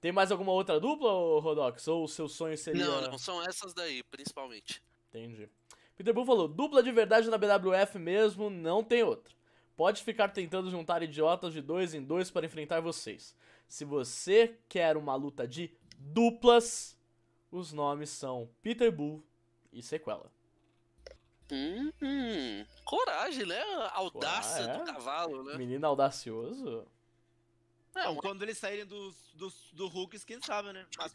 Tem 0.00 0.10
mais 0.10 0.32
alguma 0.32 0.50
outra 0.50 0.80
dupla, 0.80 1.08
Rodox? 1.40 1.86
Ou 1.86 2.04
o 2.04 2.08
seu 2.08 2.28
sonho 2.28 2.58
seria. 2.58 2.84
Não, 2.84 3.12
não, 3.12 3.18
são 3.18 3.40
essas 3.46 3.72
daí, 3.72 4.02
principalmente. 4.02 4.82
Entendi. 5.08 5.48
Peter 5.96 6.12
Bull 6.12 6.26
falou: 6.26 6.48
dupla 6.48 6.82
de 6.82 6.90
verdade 6.90 7.30
na 7.30 7.38
BWF 7.38 7.96
mesmo, 7.96 8.50
não 8.50 8.82
tem 8.82 9.04
outra. 9.04 9.32
Pode 9.76 10.02
ficar 10.02 10.28
tentando 10.30 10.68
juntar 10.68 11.00
idiotas 11.04 11.52
de 11.52 11.62
dois 11.62 11.94
em 11.94 12.02
dois 12.02 12.28
para 12.28 12.44
enfrentar 12.44 12.80
vocês. 12.80 13.36
Se 13.68 13.84
você 13.84 14.58
quer 14.68 14.96
uma 14.96 15.14
luta 15.14 15.46
de 15.46 15.72
duplas, 15.96 16.97
os 17.50 17.72
nomes 17.72 18.10
são 18.10 18.48
Peter 18.62 18.90
Bull 18.92 19.22
e 19.72 19.82
Sequela. 19.82 20.30
Hum, 21.50 21.90
hum, 22.02 22.66
coragem, 22.84 23.46
né? 23.46 23.62
Audácia 23.92 24.64
é. 24.64 24.78
do 24.78 24.84
cavalo, 24.84 25.42
né? 25.42 25.56
Menino 25.56 25.86
audacioso. 25.86 26.86
É, 27.96 28.04
Bom, 28.04 28.16
quando 28.16 28.42
eles 28.42 28.58
saírem 28.58 28.84
dos, 28.84 29.14
dos, 29.34 29.70
do 29.72 29.88
Hulk, 29.88 30.18
quem 30.26 30.40
sabe, 30.42 30.72
né? 30.72 30.86
Mas... 30.98 31.12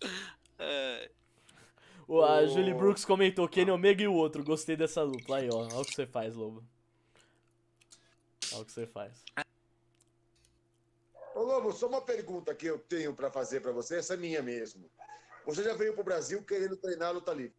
é. 0.58 1.10
O, 2.06 2.22
a 2.22 2.40
oh. 2.40 2.46
Julie 2.48 2.72
Brooks 2.72 3.04
comentou 3.04 3.46
Kenny 3.46 3.70
Omega 3.70 4.02
e 4.02 4.08
o 4.08 4.14
outro. 4.14 4.42
Gostei 4.42 4.74
dessa 4.76 5.06
dupla. 5.06 5.36
Aí, 5.38 5.50
ó. 5.52 5.58
Olha 5.58 5.80
o 5.80 5.84
que 5.84 5.94
você 5.94 6.06
faz, 6.06 6.34
Lobo. 6.34 6.64
Olha 8.52 8.62
o 8.62 8.64
que 8.64 8.72
você 8.72 8.86
faz. 8.86 9.22
Ô, 11.38 11.44
Lobo, 11.44 11.72
só 11.72 11.86
uma 11.86 12.00
pergunta 12.00 12.52
que 12.52 12.66
eu 12.66 12.80
tenho 12.80 13.14
para 13.14 13.30
fazer 13.30 13.60
para 13.60 13.70
você. 13.70 13.98
Essa 13.98 14.14
é 14.14 14.16
minha 14.16 14.42
mesmo. 14.42 14.90
Você 15.46 15.62
já 15.62 15.72
veio 15.72 15.94
pro 15.94 16.02
Brasil 16.02 16.42
querendo 16.42 16.76
treinar 16.76 17.14
luta 17.14 17.32
livre, 17.32 17.54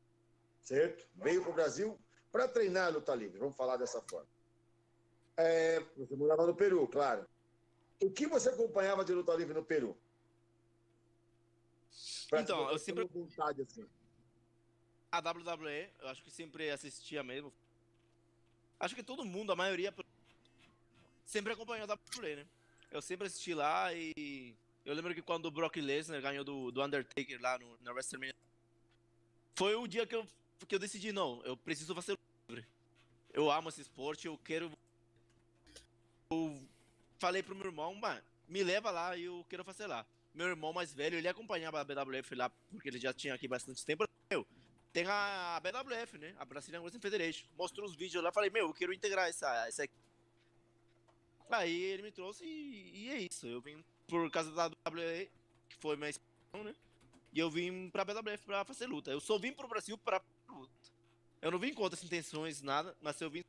certo? 0.61 1.07
Veio 1.15 1.41
pro 1.41 1.53
Brasil 1.53 1.97
para 2.29 2.45
treinar 2.45 2.91
luta 2.91 3.15
livre. 3.15 3.39
Vamos 3.39 3.55
falar 3.55 3.77
dessa 3.77 4.01
forma. 4.01 4.27
É, 5.37 5.79
você 5.95 6.13
morava 6.13 6.45
no 6.45 6.53
Peru, 6.53 6.85
claro. 6.89 7.25
O 8.03 8.11
que 8.11 8.27
você 8.27 8.49
acompanhava 8.49 9.05
de 9.05 9.13
luta 9.13 9.33
livre 9.33 9.53
no 9.53 9.63
Peru? 9.63 9.97
Pra 12.29 12.41
então, 12.41 12.69
eu 12.69 12.77
sempre. 12.77 13.05
Vontade, 13.05 13.61
assim. 13.61 13.87
A 15.09 15.19
WWE, 15.19 15.89
eu 16.01 16.09
acho 16.09 16.21
que 16.21 16.29
sempre 16.29 16.69
assistia 16.69 17.23
mesmo. 17.23 17.53
Acho 18.77 18.93
que 18.93 19.03
todo 19.03 19.23
mundo, 19.23 19.53
a 19.53 19.55
maioria, 19.55 19.95
sempre 21.25 21.53
acompanhou 21.53 21.89
a 21.89 21.93
WWE, 21.93 22.35
né? 22.35 22.45
Eu 22.91 23.01
sempre 23.01 23.27
assisti 23.27 23.53
lá 23.53 23.93
e. 23.93 24.55
Eu 24.85 24.93
lembro 24.93 25.13
que 25.13 25.21
quando 25.21 25.45
o 25.45 25.51
Brock 25.51 25.77
Lesnar 25.77 26.21
ganhou 26.21 26.43
do, 26.43 26.71
do 26.71 26.83
Undertaker 26.83 27.39
lá 27.41 27.57
no, 27.59 27.77
na 27.81 27.91
WrestleMania. 27.91 28.33
Foi 29.55 29.75
o 29.75 29.87
dia 29.87 30.07
que 30.07 30.15
eu, 30.15 30.25
que 30.67 30.73
eu 30.73 30.79
decidi, 30.79 31.11
não, 31.11 31.43
eu 31.43 31.55
preciso 31.55 31.93
fazer 31.93 32.17
livre. 32.49 32.65
Eu 33.33 33.51
amo 33.51 33.69
esse 33.69 33.81
esporte, 33.81 34.25
eu 34.25 34.37
quero 34.37 34.71
eu 36.31 36.61
falei 37.17 37.41
pro 37.41 37.55
meu 37.55 37.65
irmão, 37.65 37.95
mano, 37.95 38.21
me 38.47 38.63
leva 38.63 38.91
lá 38.91 39.17
e 39.17 39.23
eu 39.23 39.43
quero 39.49 39.63
fazer 39.63 39.87
lá. 39.87 40.05
Meu 40.31 40.45
irmão 40.45 40.71
mais 40.71 40.93
velho, 40.93 41.17
ele 41.17 41.27
acompanhava 41.27 41.81
a 41.81 41.83
BWF 41.83 42.35
lá, 42.35 42.51
porque 42.69 42.87
ele 42.87 42.99
já 42.99 43.11
tinha 43.11 43.33
aqui 43.33 43.47
bastante 43.47 43.83
tempo. 43.83 44.03
Meu, 44.29 44.45
tem 44.93 45.07
a 45.07 45.59
BWF, 45.59 46.19
né? 46.19 46.35
A 46.37 46.45
Brazilian 46.45 46.81
Wrestling 46.81 47.01
Federation. 47.01 47.47
Mostrou 47.57 47.87
uns 47.87 47.95
vídeos 47.95 48.23
lá, 48.23 48.31
falei, 48.31 48.51
meu, 48.51 48.67
eu 48.67 48.73
quero 48.75 48.93
integrar 48.93 49.27
essa, 49.27 49.67
essa 49.67 49.83
aqui. 49.85 49.93
Aí 51.49 51.81
ele 51.83 52.03
me 52.03 52.11
trouxe 52.11 52.43
e, 52.45 53.05
e, 53.05 53.09
é 53.09 53.17
isso. 53.17 53.47
Eu 53.47 53.59
vim 53.59 53.83
por 54.07 54.29
causa 54.31 54.51
da 54.51 54.67
WWE, 54.67 55.29
que 55.67 55.77
foi 55.77 55.95
minha 55.95 56.09
expansão, 56.09 56.63
né? 56.63 56.75
E 57.33 57.39
eu 57.39 57.49
vim 57.49 57.89
pra 57.89 58.05
BWF 58.05 58.45
pra 58.45 58.65
fazer 58.65 58.87
luta. 58.87 59.11
Eu 59.11 59.19
só 59.19 59.37
vim 59.37 59.51
pro 59.51 59.67
Brasil 59.67 59.97
pra 59.97 60.21
luta. 60.47 60.71
Eu 61.41 61.51
não 61.51 61.59
vim 61.59 61.73
com 61.73 61.81
outras 61.81 62.03
intenções, 62.03 62.61
nada, 62.61 62.95
mas 63.01 63.19
eu 63.21 63.29
vim 63.29 63.43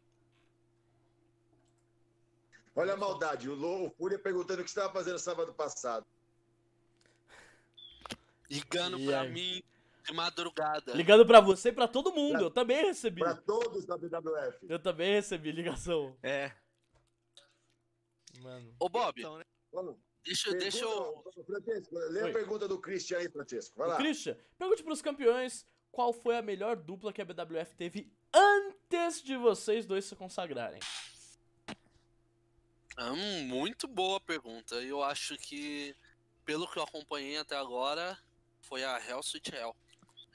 Olha 2.74 2.94
a 2.94 2.96
maldade, 2.96 3.48
o, 3.48 3.54
o 3.54 3.90
Fúria 3.90 4.18
perguntando 4.18 4.62
o 4.62 4.64
que 4.64 4.70
você 4.70 4.78
estava 4.78 4.92
fazendo 4.92 5.18
sábado 5.18 5.52
passado. 5.52 6.06
Ligando 8.48 8.98
e 8.98 9.06
pra 9.06 9.20
aí? 9.22 9.30
mim 9.30 9.62
de 10.04 10.14
madrugada. 10.14 10.92
Ligando 10.92 11.26
pra 11.26 11.40
você 11.40 11.68
e 11.68 11.72
pra 11.72 11.88
todo 11.88 12.12
mundo, 12.12 12.32
pra, 12.32 12.42
eu 12.42 12.50
também 12.50 12.84
recebi. 12.84 13.20
Pra 13.20 13.34
todos 13.34 13.84
da 13.84 13.96
BWF. 13.96 14.58
Eu 14.68 14.78
também 14.78 15.14
recebi 15.14 15.52
ligação. 15.52 16.16
É. 16.22 16.52
Mano. 18.40 18.74
Ô, 18.78 18.88
Bob. 18.88 19.20
Então, 19.20 19.38
né? 19.38 19.44
Deixa, 20.24 20.50
pergunta, 20.50 20.58
deixa 20.58 20.84
eu. 20.84 21.24
Francesco, 21.46 21.94
lê 21.94 22.22
Oi. 22.22 22.30
a 22.30 22.32
pergunta 22.32 22.68
do 22.68 22.78
Christian 22.78 23.18
aí, 23.18 23.30
Francesco. 23.30 23.78
Vai 23.78 23.88
lá. 23.88 23.96
Christian, 23.96 24.36
pergunte 24.58 24.82
pros 24.82 25.00
campeões 25.00 25.66
qual 25.90 26.12
foi 26.12 26.36
a 26.36 26.42
melhor 26.42 26.76
dupla 26.76 27.12
que 27.12 27.22
a 27.22 27.24
BWF 27.24 27.74
teve 27.74 28.12
antes 28.32 29.22
de 29.22 29.36
vocês 29.36 29.86
dois 29.86 30.04
se 30.04 30.14
consagrarem. 30.14 30.80
Hum, 32.98 33.44
muito 33.46 33.88
boa 33.88 34.20
pergunta. 34.20 34.74
Eu 34.76 35.02
acho 35.02 35.36
que, 35.38 35.96
pelo 36.44 36.70
que 36.70 36.78
eu 36.78 36.82
acompanhei 36.82 37.38
até 37.38 37.56
agora, 37.56 38.18
foi 38.60 38.84
a 38.84 38.98
Hell 38.98 39.20
Sweet 39.20 39.54
Hell. 39.54 39.74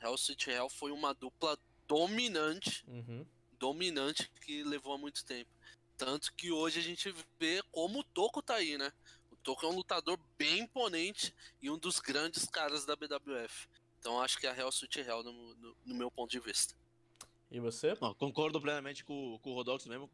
Hell 0.02 0.16
Sweet 0.16 0.50
Hell 0.50 0.70
foi 0.70 0.92
uma 0.92 1.14
dupla 1.14 1.58
dominante, 1.88 2.84
uhum. 2.88 3.26
dominante 3.60 4.32
que 4.42 4.64
levou 4.64 4.94
há 4.94 4.98
muito 4.98 5.24
tempo. 5.24 5.55
Tanto 5.98 6.34
que 6.34 6.52
hoje 6.52 6.80
a 6.80 6.84
gente 6.84 7.14
vê 7.40 7.64
como 7.72 8.00
o 8.00 8.04
Toco 8.04 8.42
tá 8.42 8.56
aí, 8.56 8.78
né? 8.78 8.92
O 9.32 9.36
Toco 9.38 9.66
é 9.66 9.70
um 9.70 9.76
lutador 9.76 10.20
bem 10.38 10.60
imponente 10.60 11.34
e 11.62 11.70
um 11.70 11.78
dos 11.78 12.00
grandes 12.00 12.46
caras 12.46 12.86
da 12.86 12.96
BWF. 12.96 13.68
Então 14.00 14.22
acho 14.22 14.38
que 14.38 14.46
é 14.46 14.52
a 14.52 14.58
Hell 14.58 14.70
Sweet 14.70 15.00
Hell 15.00 15.24
no, 15.24 15.56
no, 15.56 15.78
no 15.86 15.96
meu 15.96 16.12
ponto 16.12 16.30
de 16.30 16.40
vista. 16.40 16.76
E 17.50 17.60
você? 17.60 17.96
concordo 18.18 18.60
plenamente 18.60 19.04
com, 19.04 19.40
com 19.42 19.52
o 19.52 19.54
Rodox 19.54 19.86
mesmo. 19.86 20.10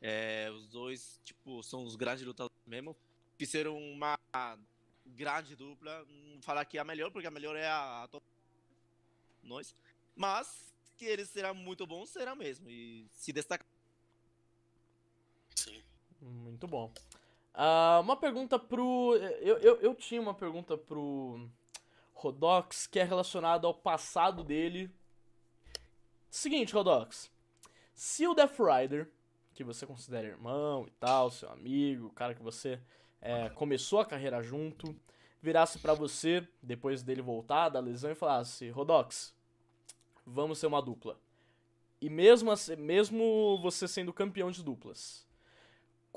É, 0.00 0.50
os 0.52 0.68
dois, 0.68 1.20
tipo, 1.24 1.62
são 1.62 1.82
os 1.82 1.96
grandes 1.96 2.24
lutadores 2.24 2.56
mesmo. 2.66 2.96
Fizeram 3.38 3.76
uma 3.78 4.18
grande 5.06 5.56
dupla. 5.56 6.04
Não 6.04 6.42
falar 6.42 6.64
que 6.64 6.78
é 6.78 6.80
a 6.80 6.84
melhor, 6.84 7.10
porque 7.10 7.26
a 7.26 7.30
melhor 7.30 7.56
é 7.56 7.66
a, 7.66 8.04
a 8.04 8.20
nós. 9.42 9.74
Mas 10.14 10.72
que 10.96 11.04
eles 11.04 11.28
serão 11.28 11.54
muito 11.54 11.86
bons, 11.86 12.10
será 12.10 12.34
mesmo. 12.34 12.68
E 12.68 13.06
se 13.12 13.32
destacar. 13.32 13.66
Muito 16.20 16.66
bom. 16.66 16.92
Uh, 17.54 18.00
uma 18.00 18.16
pergunta 18.16 18.58
pro. 18.58 19.16
Eu, 19.40 19.58
eu, 19.58 19.80
eu 19.80 19.94
tinha 19.94 20.20
uma 20.20 20.34
pergunta 20.34 20.76
pro 20.76 21.48
Rodox 22.12 22.86
que 22.86 22.98
é 22.98 23.04
relacionada 23.04 23.66
ao 23.66 23.74
passado 23.74 24.44
dele. 24.44 24.90
Seguinte, 26.30 26.74
Rodox. 26.74 27.30
Se 27.94 28.26
o 28.26 28.34
Death 28.34 28.58
Rider 28.58 29.10
que 29.56 29.64
você 29.64 29.86
considera 29.86 30.28
irmão 30.28 30.86
e 30.86 30.90
tal, 31.00 31.30
seu 31.30 31.50
amigo, 31.50 32.08
o 32.08 32.12
cara 32.12 32.34
que 32.34 32.42
você 32.42 32.78
é, 33.22 33.48
começou 33.48 33.98
a 33.98 34.04
carreira 34.04 34.42
junto, 34.42 34.94
virasse 35.40 35.78
para 35.78 35.94
você, 35.94 36.46
depois 36.62 37.02
dele 37.02 37.22
voltar 37.22 37.70
da 37.70 37.80
lesão, 37.80 38.10
e 38.10 38.14
falasse: 38.14 38.68
Rodox, 38.68 39.34
vamos 40.26 40.58
ser 40.58 40.66
uma 40.66 40.82
dupla. 40.82 41.18
E 41.98 42.10
mesmo, 42.10 42.50
assim, 42.50 42.76
mesmo 42.76 43.58
você 43.62 43.88
sendo 43.88 44.12
campeão 44.12 44.50
de 44.50 44.62
duplas, 44.62 45.25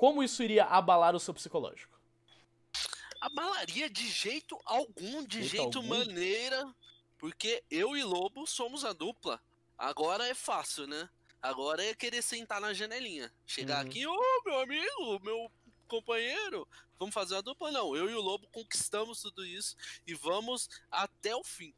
como 0.00 0.22
isso 0.22 0.42
iria 0.42 0.64
abalar 0.64 1.14
o 1.14 1.20
seu 1.20 1.34
psicológico? 1.34 2.00
Abalaria 3.20 3.90
de 3.90 4.08
jeito 4.08 4.58
algum, 4.64 5.22
de 5.22 5.42
jeito, 5.42 5.62
jeito 5.64 5.76
algum? 5.76 5.90
maneira, 5.90 6.74
porque 7.18 7.62
eu 7.70 7.94
e 7.94 8.02
Lobo 8.02 8.46
somos 8.46 8.82
a 8.82 8.94
dupla. 8.94 9.38
Agora 9.76 10.26
é 10.26 10.32
fácil, 10.32 10.86
né? 10.86 11.06
Agora 11.42 11.84
é 11.84 11.94
querer 11.94 12.22
sentar 12.22 12.62
na 12.62 12.72
janelinha. 12.72 13.30
Chegar 13.44 13.84
uhum. 13.84 13.90
aqui, 13.90 14.06
ô 14.06 14.14
oh, 14.14 14.48
meu 14.48 14.60
amigo, 14.60 15.20
meu 15.22 15.52
companheiro, 15.86 16.66
vamos 16.98 17.12
fazer 17.12 17.34
uma 17.34 17.42
dupla? 17.42 17.70
Não, 17.70 17.94
eu 17.94 18.08
e 18.08 18.14
o 18.14 18.22
Lobo 18.22 18.48
conquistamos 18.50 19.20
tudo 19.20 19.44
isso 19.44 19.76
e 20.06 20.14
vamos 20.14 20.70
até 20.90 21.36
o 21.36 21.44
fim. 21.44 21.74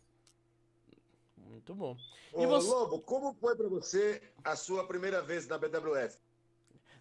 Muito 1.36 1.74
bom. 1.74 1.96
E 2.34 2.46
Ô, 2.46 2.48
você... 2.48 2.68
Lobo, 2.68 3.00
como 3.00 3.34
foi 3.34 3.56
para 3.56 3.68
você 3.68 4.22
a 4.44 4.54
sua 4.54 4.86
primeira 4.86 5.20
vez 5.20 5.48
na 5.48 5.58
BWF? 5.58 6.16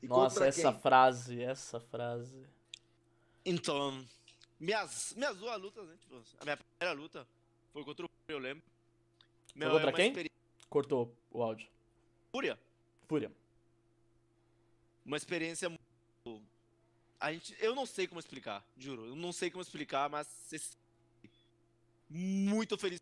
E 0.01 0.07
Nossa, 0.07 0.45
essa 0.47 0.71
quem? 0.71 0.81
frase, 0.81 1.41
essa 1.41 1.79
frase. 1.79 2.45
Então, 3.45 4.05
minhas, 4.59 5.13
minhas 5.15 5.37
duas 5.37 5.61
lutas, 5.61 5.87
né? 5.87 5.95
Tipo, 5.99 6.21
a 6.39 6.43
minha 6.43 6.57
primeira 6.57 6.99
luta 6.99 7.27
foi 7.71 7.83
contra 7.83 8.05
o 8.05 8.09
eu 8.27 8.39
lembro. 8.39 8.63
Meu, 9.53 9.69
foi 9.69 9.79
contra 9.79 9.91
é 9.91 9.93
quem? 9.93 10.07
Experi... 10.07 10.31
Cortou 10.69 11.15
o 11.29 11.43
áudio. 11.43 11.67
Fúria. 12.31 12.59
Fúria. 13.07 13.31
Uma 15.05 15.17
experiência 15.17 15.69
muito. 15.69 16.41
A 17.19 17.31
gente, 17.33 17.55
eu 17.59 17.75
não 17.75 17.85
sei 17.85 18.07
como 18.07 18.19
explicar, 18.19 18.65
juro. 18.77 19.05
Eu 19.05 19.15
não 19.15 19.31
sei 19.31 19.51
como 19.51 19.61
explicar, 19.61 20.09
mas 20.09 20.27
muito 22.09 22.77
feliz 22.77 22.99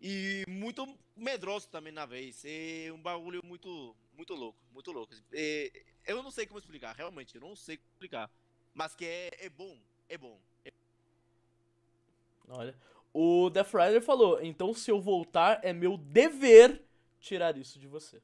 e 0.00 0.44
muito 0.48 0.86
medroso 1.16 1.68
também 1.68 1.92
na 1.92 2.06
vez. 2.06 2.42
É 2.44 2.90
um 2.92 3.00
bagulho 3.00 3.40
muito, 3.44 3.94
muito 4.20 4.34
louco, 4.34 4.58
muito 4.70 4.92
louco. 4.92 5.14
É, 5.32 5.72
eu 6.06 6.22
não 6.22 6.30
sei 6.30 6.46
como 6.46 6.58
explicar, 6.58 6.94
realmente, 6.94 7.34
eu 7.34 7.40
não 7.40 7.56
sei 7.56 7.78
como 7.78 7.88
explicar. 7.92 8.30
Mas 8.74 8.94
que 8.94 9.06
é, 9.06 9.46
é 9.46 9.48
bom, 9.48 9.78
é 10.10 10.18
bom. 10.18 10.38
É... 10.62 10.72
Olha. 12.48 12.78
O 13.14 13.48
Death 13.48 13.72
Rider 13.72 14.02
falou, 14.02 14.38
então 14.42 14.74
se 14.74 14.90
eu 14.90 15.00
voltar, 15.00 15.64
é 15.64 15.72
meu 15.72 15.96
dever 15.96 16.84
tirar 17.18 17.56
isso 17.56 17.78
de 17.78 17.88
você. 17.88 18.22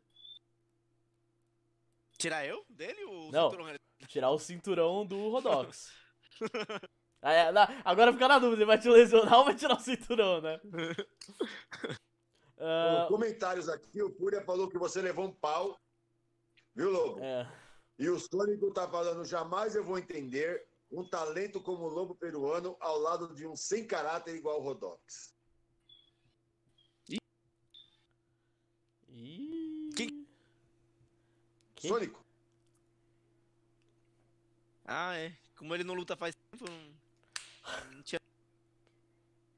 Tirar 2.18 2.46
eu? 2.46 2.64
Dele 2.68 3.02
ou 3.04 3.32
Não, 3.32 3.50
cinturão? 3.50 3.76
tirar 4.06 4.30
o 4.30 4.38
cinturão 4.38 5.06
do 5.06 5.30
Rodox. 5.30 5.92
Aí, 7.22 7.38
agora 7.84 8.12
fica 8.12 8.28
na 8.28 8.38
dúvida, 8.38 8.58
ele 8.58 8.66
vai 8.66 8.78
te 8.78 8.88
lesionar 8.88 9.38
ou 9.38 9.46
vai 9.46 9.54
tirar 9.54 9.76
o 9.76 9.80
cinturão, 9.80 10.42
né? 10.42 10.60
uh... 12.58 13.08
Comentários 13.08 13.68
aqui, 13.68 14.02
o 14.02 14.14
Fúria 14.14 14.42
falou 14.42 14.68
que 14.68 14.78
você 14.78 15.00
levou 15.00 15.24
um 15.24 15.32
pau, 15.32 15.76
viu, 16.76 16.90
Lobo? 16.90 17.20
É. 17.20 17.50
E 17.98 18.08
o 18.10 18.20
Sônico 18.20 18.70
tá 18.72 18.86
falando, 18.88 19.24
jamais 19.24 19.74
eu 19.74 19.82
vou 19.82 19.98
entender 19.98 20.68
um 20.92 21.02
talento 21.08 21.60
como 21.60 21.84
o 21.84 21.88
Lobo 21.88 22.14
peruano 22.14 22.76
ao 22.78 22.98
lado 22.98 23.34
de 23.34 23.46
um 23.46 23.56
sem 23.56 23.86
caráter 23.86 24.36
igual 24.36 24.60
o 24.60 24.62
Rodox. 24.62 25.34
E... 27.08 27.18
Quem? 29.96 30.26
Quem? 31.74 31.90
Sônico. 31.90 32.24
Ah, 34.84 35.16
é. 35.16 35.34
Como 35.56 35.74
ele 35.74 35.82
não 35.82 35.94
luta 35.94 36.14
faz 36.14 36.34
tempo, 36.34 36.66
não, 36.70 37.94
não 37.94 38.02
tinha... 38.02 38.20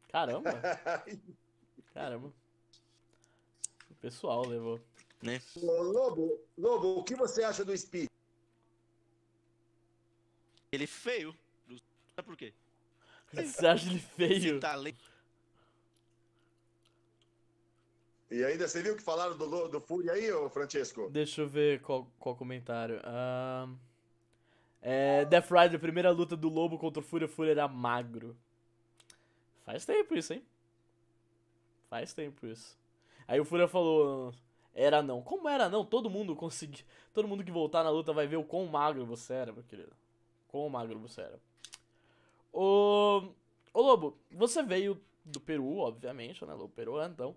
Caramba. 0.08 0.50
Caramba. 1.92 2.32
O 3.90 3.94
pessoal 3.96 4.46
levou. 4.46 4.80
Né? 5.22 5.42
Lobo, 5.56 6.40
Lobo, 6.56 6.98
o 6.98 7.04
que 7.04 7.14
você 7.14 7.42
acha 7.42 7.64
do 7.64 7.76
Speed? 7.76 8.08
Ele 10.70 10.84
é 10.84 10.86
feio. 10.86 11.34
Sabe 12.14 12.26
por 12.26 12.36
quê? 12.36 12.52
Você 13.32 13.66
acha 13.66 13.88
ele 13.90 13.98
feio? 13.98 14.60
E 18.30 18.44
ainda 18.44 18.68
você 18.68 18.82
viu 18.82 18.94
que 18.94 19.02
falaram 19.02 19.36
do, 19.36 19.68
do 19.68 19.80
Fury 19.80 20.10
aí, 20.10 20.30
ô 20.32 20.50
Francesco? 20.50 21.08
Deixa 21.10 21.40
eu 21.40 21.48
ver 21.48 21.80
qual, 21.80 22.06
qual 22.18 22.36
comentário. 22.36 22.98
Uh, 22.98 23.74
é, 24.82 25.24
Death 25.24 25.50
Rider, 25.50 25.80
primeira 25.80 26.10
luta 26.10 26.36
do 26.36 26.48
Lobo 26.48 26.78
contra 26.78 27.00
o 27.00 27.04
Fúria, 27.04 27.26
o 27.26 27.30
Fúria 27.30 27.52
era 27.52 27.66
magro. 27.66 28.36
Faz 29.64 29.84
tempo 29.86 30.14
isso, 30.14 30.34
hein? 30.34 30.44
Faz 31.88 32.12
tempo 32.12 32.46
isso. 32.46 32.78
Aí 33.26 33.40
o 33.40 33.44
Fúria 33.44 33.66
falou, 33.66 34.34
era 34.78 35.02
não. 35.02 35.20
Como 35.20 35.48
era 35.48 35.68
não? 35.68 35.84
Todo 35.84 36.08
mundo 36.08 36.36
consegui, 36.36 36.84
todo 37.12 37.26
mundo 37.26 37.42
que 37.42 37.50
voltar 37.50 37.82
na 37.82 37.90
luta 37.90 38.12
vai 38.12 38.28
ver 38.28 38.36
o 38.36 38.44
quão 38.44 38.66
magro 38.66 39.04
você 39.04 39.34
era, 39.34 39.52
meu 39.52 39.64
querido. 39.64 39.92
Quão 40.46 40.68
magro 40.68 40.98
você 41.00 41.20
era. 41.20 41.40
Ô, 42.52 43.24
ô 43.74 43.82
Lobo, 43.82 44.16
você 44.30 44.62
veio 44.62 45.00
do 45.24 45.40
Peru, 45.40 45.78
obviamente, 45.78 46.44
né? 46.44 46.54
Lobo 46.54 46.68
peruano, 46.68 47.12
então. 47.12 47.36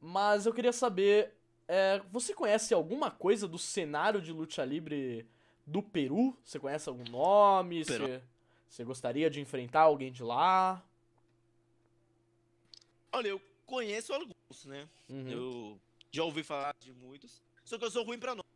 Mas 0.00 0.46
eu 0.46 0.52
queria 0.52 0.72
saber, 0.72 1.32
é, 1.68 2.02
você 2.10 2.34
conhece 2.34 2.74
alguma 2.74 3.10
coisa 3.10 3.46
do 3.46 3.58
cenário 3.58 4.20
de 4.20 4.32
luta 4.32 4.64
livre 4.64 5.26
do 5.64 5.80
Peru? 5.80 6.36
Você 6.44 6.58
conhece 6.58 6.88
algum 6.88 7.04
nome? 7.04 7.84
Você, 7.84 8.20
você 8.68 8.84
gostaria 8.84 9.30
de 9.30 9.40
enfrentar 9.40 9.82
alguém 9.82 10.10
de 10.10 10.24
lá? 10.24 10.84
Olha, 13.12 13.28
eu 13.28 13.40
conheço 13.64 14.12
alguns, 14.12 14.64
né? 14.64 14.88
Uhum. 15.08 15.28
Eu 15.28 15.80
já 16.10 16.24
ouvi 16.24 16.42
falar 16.42 16.74
de 16.80 16.92
muitos. 16.92 17.42
Só 17.64 17.78
que 17.78 17.84
eu 17.84 17.90
sou 17.90 18.04
ruim 18.04 18.18
pra 18.18 18.34
nome. 18.34 18.48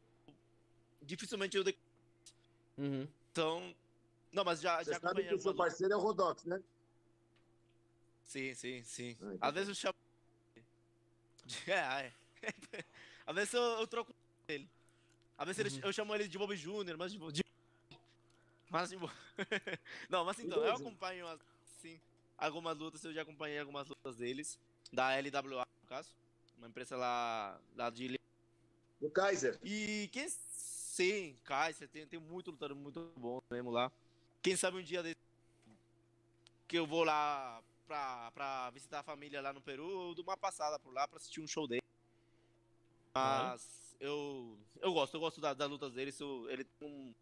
Dificilmente 1.03 1.57
eu. 1.57 1.65
De... 1.65 1.77
Uhum. 2.77 3.07
Então, 3.31 3.75
não, 4.33 4.45
mas 4.45 4.61
já, 4.61 4.83
Você 4.83 4.93
já 4.93 5.01
sabe 5.01 5.23
que 5.23 5.35
o 5.35 5.41
seu 5.41 5.55
parceiro 5.55 5.95
é 5.95 5.97
o 5.97 6.01
Rodox, 6.01 6.45
né? 6.45 6.61
Sim, 8.25 8.55
sim, 8.55 8.83
sim. 8.83 9.17
Ah, 9.21 9.35
então 9.35 9.49
Às 9.49 9.55
vezes 9.55 9.69
eu 9.69 9.75
chamo. 9.75 9.95
É, 11.69 12.07
é. 12.07 12.13
Às 13.27 13.35
vezes 13.35 13.55
eu, 13.55 13.63
eu 13.63 13.87
troco 13.87 14.15
ele. 14.49 14.69
Às 15.37 15.47
vezes 15.47 15.75
uhum. 15.75 15.81
eu 15.85 15.93
chamo 15.93 16.15
ele 16.15 16.27
de 16.27 16.39
Bob 16.39 16.57
Jr., 16.57 16.97
mas 16.97 17.13
de. 17.13 17.19
de... 17.33 17.45
Mas 18.71 18.91
de. 18.91 18.97
Não, 20.09 20.25
mas 20.25 20.41
então, 20.41 20.65
eu 20.65 20.73
acompanho 20.73 21.29
assim, 21.29 22.01
algumas 22.37 22.77
lutas, 22.77 23.05
eu 23.05 23.13
já 23.13 23.23
acompanhei 23.23 23.61
algumas 23.61 23.87
lutas 23.87 24.17
deles. 24.17 24.59
Da 24.93 25.11
LWA, 25.17 25.65
no 25.83 25.89
caso. 25.89 26.11
Uma 26.59 26.69
empresa 26.69 26.97
lá, 26.97 27.61
lá 27.77 27.91
de. 27.91 28.19
Do 29.01 29.11
Kaiser. 29.11 29.59
E 29.63 30.09
quem. 30.13 30.29
Sim, 30.29 31.37
Kaiser, 31.43 31.89
tem, 31.89 32.07
tem 32.07 32.21
muito 32.21 32.53
lutador 32.53 32.77
muito 32.77 33.13
bom 33.17 33.43
mesmo 33.51 33.71
lá. 33.71 33.91
Quem 34.41 34.57
sabe 34.57 34.79
um 34.79 34.83
dia 34.83 35.03
desse 35.03 35.17
que 36.69 36.79
eu 36.79 36.87
vou 36.87 37.03
lá 37.03 37.61
pra, 37.87 38.31
pra 38.31 38.71
visitar 38.71 39.01
a 39.01 39.03
família 39.03 39.41
lá 39.41 39.53
no 39.53 39.61
Peru, 39.61 40.09
eu 40.09 40.15
dou 40.15 40.23
uma 40.23 40.37
passada 40.37 40.79
por 40.79 40.93
lá 40.93 41.09
pra 41.09 41.17
assistir 41.17 41.41
um 41.41 41.49
show 41.49 41.67
dele. 41.67 41.83
Mas 43.15 43.97
eu, 44.01 44.57
eu 44.81 44.93
gosto, 44.93 45.15
eu 45.15 45.21
gosto 45.21 45.41
das, 45.41 45.57
das 45.57 45.69
lutas 45.69 45.93
dele. 45.93 46.15
Eu, 46.19 46.51
ele 46.51 46.65
tem, 46.65 46.89
um, 46.89 47.15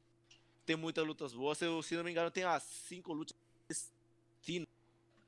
tem 0.64 0.76
muitas 0.76 1.06
lutas 1.06 1.32
boas. 1.32 1.60
Eu, 1.60 1.82
se 1.82 1.96
não 1.96 2.04
me 2.04 2.10
engano, 2.10 2.30
tem 2.30 2.44
as 2.44 2.62
cinco 2.62 3.12
lutas 3.12 3.36
clandestinas. 3.66 4.68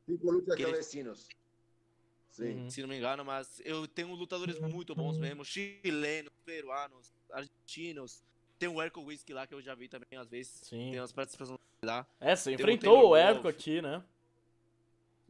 Cinco 0.06 0.30
lutas 0.30 0.56
clandestinas. 0.56 1.28
Sim. 2.34 2.62
Uhum. 2.62 2.70
Se 2.70 2.80
não 2.80 2.88
me 2.88 2.96
engano, 2.96 3.24
mas 3.24 3.62
eu 3.64 3.86
tenho 3.86 4.12
lutadores 4.12 4.58
muito 4.58 4.92
bons 4.92 5.16
mesmo, 5.16 5.44
chilenos, 5.44 6.32
peruanos, 6.44 7.12
argentinos. 7.30 8.24
Tem 8.58 8.68
o 8.68 8.82
Erco 8.82 9.00
Whisky 9.02 9.32
lá 9.32 9.46
que 9.46 9.54
eu 9.54 9.62
já 9.62 9.72
vi 9.76 9.88
também 9.88 10.18
às 10.18 10.28
vezes. 10.28 10.60
Sim. 10.64 10.90
Tem 10.90 11.00
umas 11.00 11.12
participações 11.12 11.60
lá. 11.84 12.04
É, 12.20 12.34
você 12.34 12.52
enfrentou 12.52 13.10
o 13.10 13.16
Erco 13.16 13.46
aqui, 13.46 13.80
né? 13.80 14.02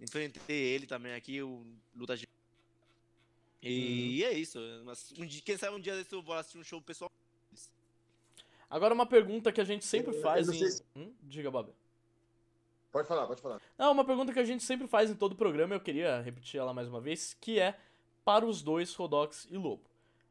Enfrentei 0.01 0.57
ele 0.57 0.87
também 0.87 1.13
aqui, 1.13 1.43
o 1.43 1.67
Luta 1.95 2.17
G. 2.17 2.27
E 3.63 4.23
uhum. 4.23 4.29
é 4.29 4.33
isso. 4.33 4.59
Mas 4.87 5.13
um 5.19 5.27
dia, 5.27 5.43
quem 5.43 5.59
sabe 5.59 5.77
um 5.77 5.81
dia 5.81 5.95
desse 5.95 6.13
eu 6.15 6.23
vou 6.23 6.35
assistir 6.35 6.57
um 6.57 6.65
show 6.65 6.81
pessoal. 6.81 7.11
Agora 8.71 8.95
uma 8.95 9.07
pergunta 9.07 9.53
que 9.53 9.61
a 9.61 9.65
gente 9.65 9.85
sempre 9.85 10.15
faz 10.23 10.49
em. 10.49 10.71
Se... 10.71 10.83
Hum? 10.97 11.13
Diga, 11.23 11.51
Bob. 11.51 11.71
Pode 12.95 13.09
falar, 13.09 13.27
pode 13.27 13.43
falar. 13.43 13.61
Não, 13.77 13.91
uma 13.91 14.05
pergunta 14.05 14.33
que 14.33 14.39
a 14.39 14.45
gente 14.45 14.63
sempre 14.63 14.87
faz 14.87 15.11
em 15.11 15.17
todo 15.17 15.33
o 15.33 15.35
programa, 15.35 15.75
eu 15.75 15.81
queria 15.81 16.21
repetir 16.21 16.61
ela 16.61 16.73
mais 16.73 16.87
uma 16.87 17.01
vez, 17.01 17.35
que 17.41 17.59
é 17.59 17.77
para 18.25 18.47
os 18.47 18.63
dois, 18.63 18.95
Rodox 18.95 19.49
e 19.51 19.57
Lobo. 19.57 19.83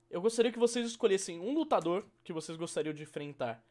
Eu 0.10 0.22
gostaria 0.22 0.50
que 0.50 0.58
vocês 0.58 0.88
escolhessem 0.88 1.42
um 1.42 1.54
lutador 1.54 2.06
que 2.24 2.32
vocês 2.32 2.58
gostariam 2.58 2.94
de 2.94 3.04
enfrentar 3.04 3.62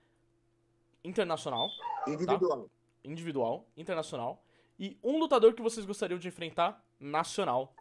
internacional. 1.03 1.71
Individual. 2.07 2.65
Tá? 2.65 2.71
Individual, 3.03 3.67
internacional. 3.79 4.45
E 4.79 4.99
um 5.03 5.19
lutador 5.19 5.55
que 5.55 5.63
vocês 5.63 5.87
gostariam 5.87 6.19
de 6.19 6.29
enfrentar 6.29 6.85
nacional. 7.01 7.75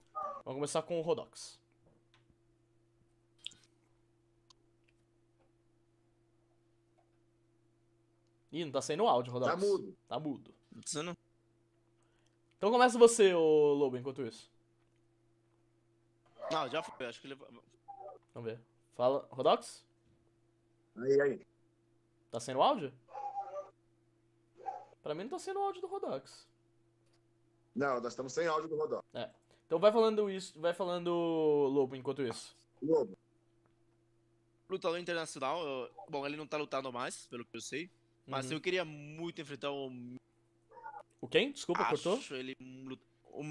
Vamos 0.46 0.60
começar 0.60 0.82
com 0.82 0.98
o 0.98 1.02
Rodox. 1.02 1.60
Ih, 8.50 8.64
não 8.64 8.72
tá 8.72 8.82
saindo 8.82 9.06
áudio, 9.06 9.34
Rodox. 9.34 9.52
Tá 9.52 9.58
mudo. 9.58 9.98
Tá 10.08 10.18
mudo. 10.18 10.61
Você 10.86 11.02
não... 11.02 11.16
Então 12.58 12.72
começa 12.72 12.98
você, 12.98 13.34
ô 13.34 13.74
Lobo, 13.74 13.98
enquanto 13.98 14.22
isso. 14.22 14.52
Não, 16.52 16.70
já 16.70 16.84
foi, 16.84 17.06
acho 17.08 17.20
que 17.20 17.28
ele. 17.28 17.36
Vamos 18.34 18.52
ver. 18.52 18.60
Fala, 18.96 19.28
Rodox? 19.32 19.86
Aí, 20.98 21.22
aí. 21.22 21.48
Tá 22.30 22.40
sendo 22.40 22.62
áudio? 22.62 22.94
Pra 25.02 25.16
mim 25.16 25.24
não 25.24 25.30
tá 25.32 25.40
sendo 25.40 25.60
áudio 25.60 25.82
do 25.82 25.88
Rodox. 25.88 26.48
Não, 27.76 28.02
nós 28.02 28.14
estamos 28.14 28.34
sem 28.34 28.48
áudio 28.48 28.70
do 28.70 28.78
Rodox. 28.78 29.04
É. 29.14 29.30
Então 29.66 29.80
vai 29.80 29.92
falando 29.92 30.30
isso, 30.30 30.60
vai 30.60 30.74
falando 30.74 31.10
Lobo 31.10 31.96
enquanto 31.96 32.22
isso. 32.22 32.56
Lobo. 32.82 33.18
Lutador 34.70 35.00
internacional, 35.00 35.66
eu... 35.66 35.92
bom, 36.10 36.26
ele 36.26 36.38
não 36.38 36.48
tá 36.48 36.58
lutando 36.58 36.92
mais, 36.94 37.26
pelo 37.28 37.46
que 37.46 37.58
eu 37.58 37.62
sei. 37.62 37.90
Mas 38.28 38.48
uhum. 38.48 38.54
eu 38.54 38.62
queria 38.62 38.86
muito 38.86 39.42
enfrentar 39.42 39.72
o. 39.72 39.90
O 41.22 41.28
quem? 41.28 41.52
Desculpa, 41.52 41.84
Acho 41.84 42.04
cortou? 42.04 42.36
ele. 42.36 42.58
O... 42.60 43.44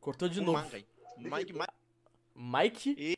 Cortou 0.00 0.28
de 0.28 0.40
o 0.40 0.44
novo. 0.44 0.62
Mike, 0.70 0.86
Mike, 1.16 1.52
Mike. 1.52 1.72
Mike? 2.34 2.94
E... 2.98 3.14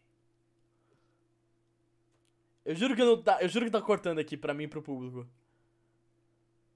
Eu 2.65 2.75
juro 2.75 2.95
que 2.95 3.05
não 3.05 3.21
tá, 3.21 3.43
eu 3.43 3.49
juro 3.49 3.65
que 3.65 3.71
tá 3.71 3.83
cortando 3.83 4.21
aqui 4.21 4.37
pra 4.37 4.55
mim 4.55 4.65
e 4.65 4.69
pro 4.69 4.83
público. 4.83 5.27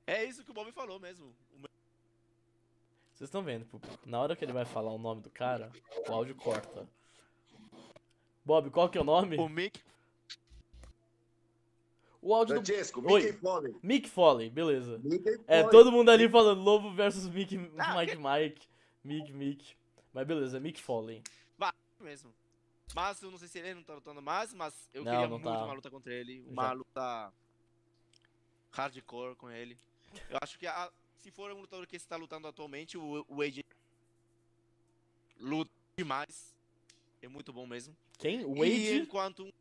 É 0.06 0.24
isso 0.24 0.44
que 0.44 0.50
o 0.50 0.54
Bob 0.54 0.72
falou 0.72 0.98
mesmo. 0.98 1.32
Vocês 3.12 3.28
estão 3.28 3.42
vendo. 3.42 3.66
Na 4.04 4.20
hora 4.20 4.34
que 4.34 4.44
ele 4.44 4.52
vai 4.52 4.64
falar 4.64 4.92
o 4.92 4.98
nome 4.98 5.20
do 5.20 5.30
cara, 5.30 5.70
o 6.08 6.12
áudio 6.12 6.34
corta. 6.34 6.88
Bob, 8.44 8.70
qual 8.70 8.88
que 8.88 8.98
é 8.98 9.00
o 9.00 9.04
nome? 9.04 9.36
O 9.36 9.48
Mick. 9.48 9.80
O 12.22 12.34
áudio 12.34 12.56
Francesco, 12.56 13.00
do... 13.00 13.08
Mickey 13.08 13.32
Foley. 13.32 13.74
Mick 13.82 14.08
Foley, 14.08 14.50
beleza. 14.50 14.98
Mickey 15.02 15.40
é, 15.46 15.62
todo 15.64 15.90
mundo 15.90 16.10
ali 16.10 16.28
falando 16.28 16.62
Lobo 16.62 16.92
versus 16.92 17.28
Mick, 17.28 17.56
ah, 17.78 17.96
Mike, 17.96 18.16
Mike, 18.16 18.68
Mick, 19.02 19.32
Mick. 19.32 19.76
Mas 20.12 20.26
beleza, 20.26 20.60
Mick 20.60 20.80
Foley 20.82 21.22
mesmo. 22.02 22.34
Mas 22.94 23.22
eu 23.22 23.30
não 23.30 23.38
sei 23.38 23.46
se 23.46 23.58
ele 23.58 23.74
não 23.74 23.82
tá 23.84 23.94
lutando 23.94 24.20
mais, 24.20 24.52
mas 24.52 24.74
eu 24.92 25.04
não, 25.04 25.12
queria 25.12 25.28
não 25.28 25.38
muito 25.38 25.44
tá. 25.44 25.64
uma 25.64 25.72
luta 25.72 25.90
contra 25.90 26.12
ele. 26.12 26.44
Uma 26.48 26.68
Já. 26.68 26.72
luta 26.72 27.32
hardcore 28.72 29.36
com 29.36 29.50
ele. 29.50 29.78
Eu 30.28 30.38
acho 30.42 30.58
que 30.58 30.66
a, 30.66 30.90
se 31.18 31.30
for 31.30 31.52
um 31.52 31.60
lutador 31.60 31.86
que 31.86 31.96
está 31.96 32.16
lutando 32.16 32.48
atualmente, 32.48 32.98
o, 32.98 33.24
o 33.28 33.42
AJ 33.42 33.62
luta 35.38 35.70
demais. 35.96 36.56
É 37.22 37.28
muito 37.28 37.52
bom 37.52 37.66
mesmo. 37.66 37.94
Quem? 38.18 38.44
O 38.44 38.64
E 38.64 38.88
AJ? 38.88 39.02
enquanto 39.02 39.44
um... 39.44 39.52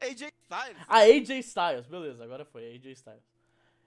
AJ 0.00 0.32
Styles. 0.50 0.82
Ah, 0.88 0.98
AJ 1.00 1.30
Styles. 1.40 1.86
Beleza, 1.86 2.22
agora 2.24 2.44
foi. 2.44 2.74
AJ 2.74 2.86
Styles. 2.92 3.22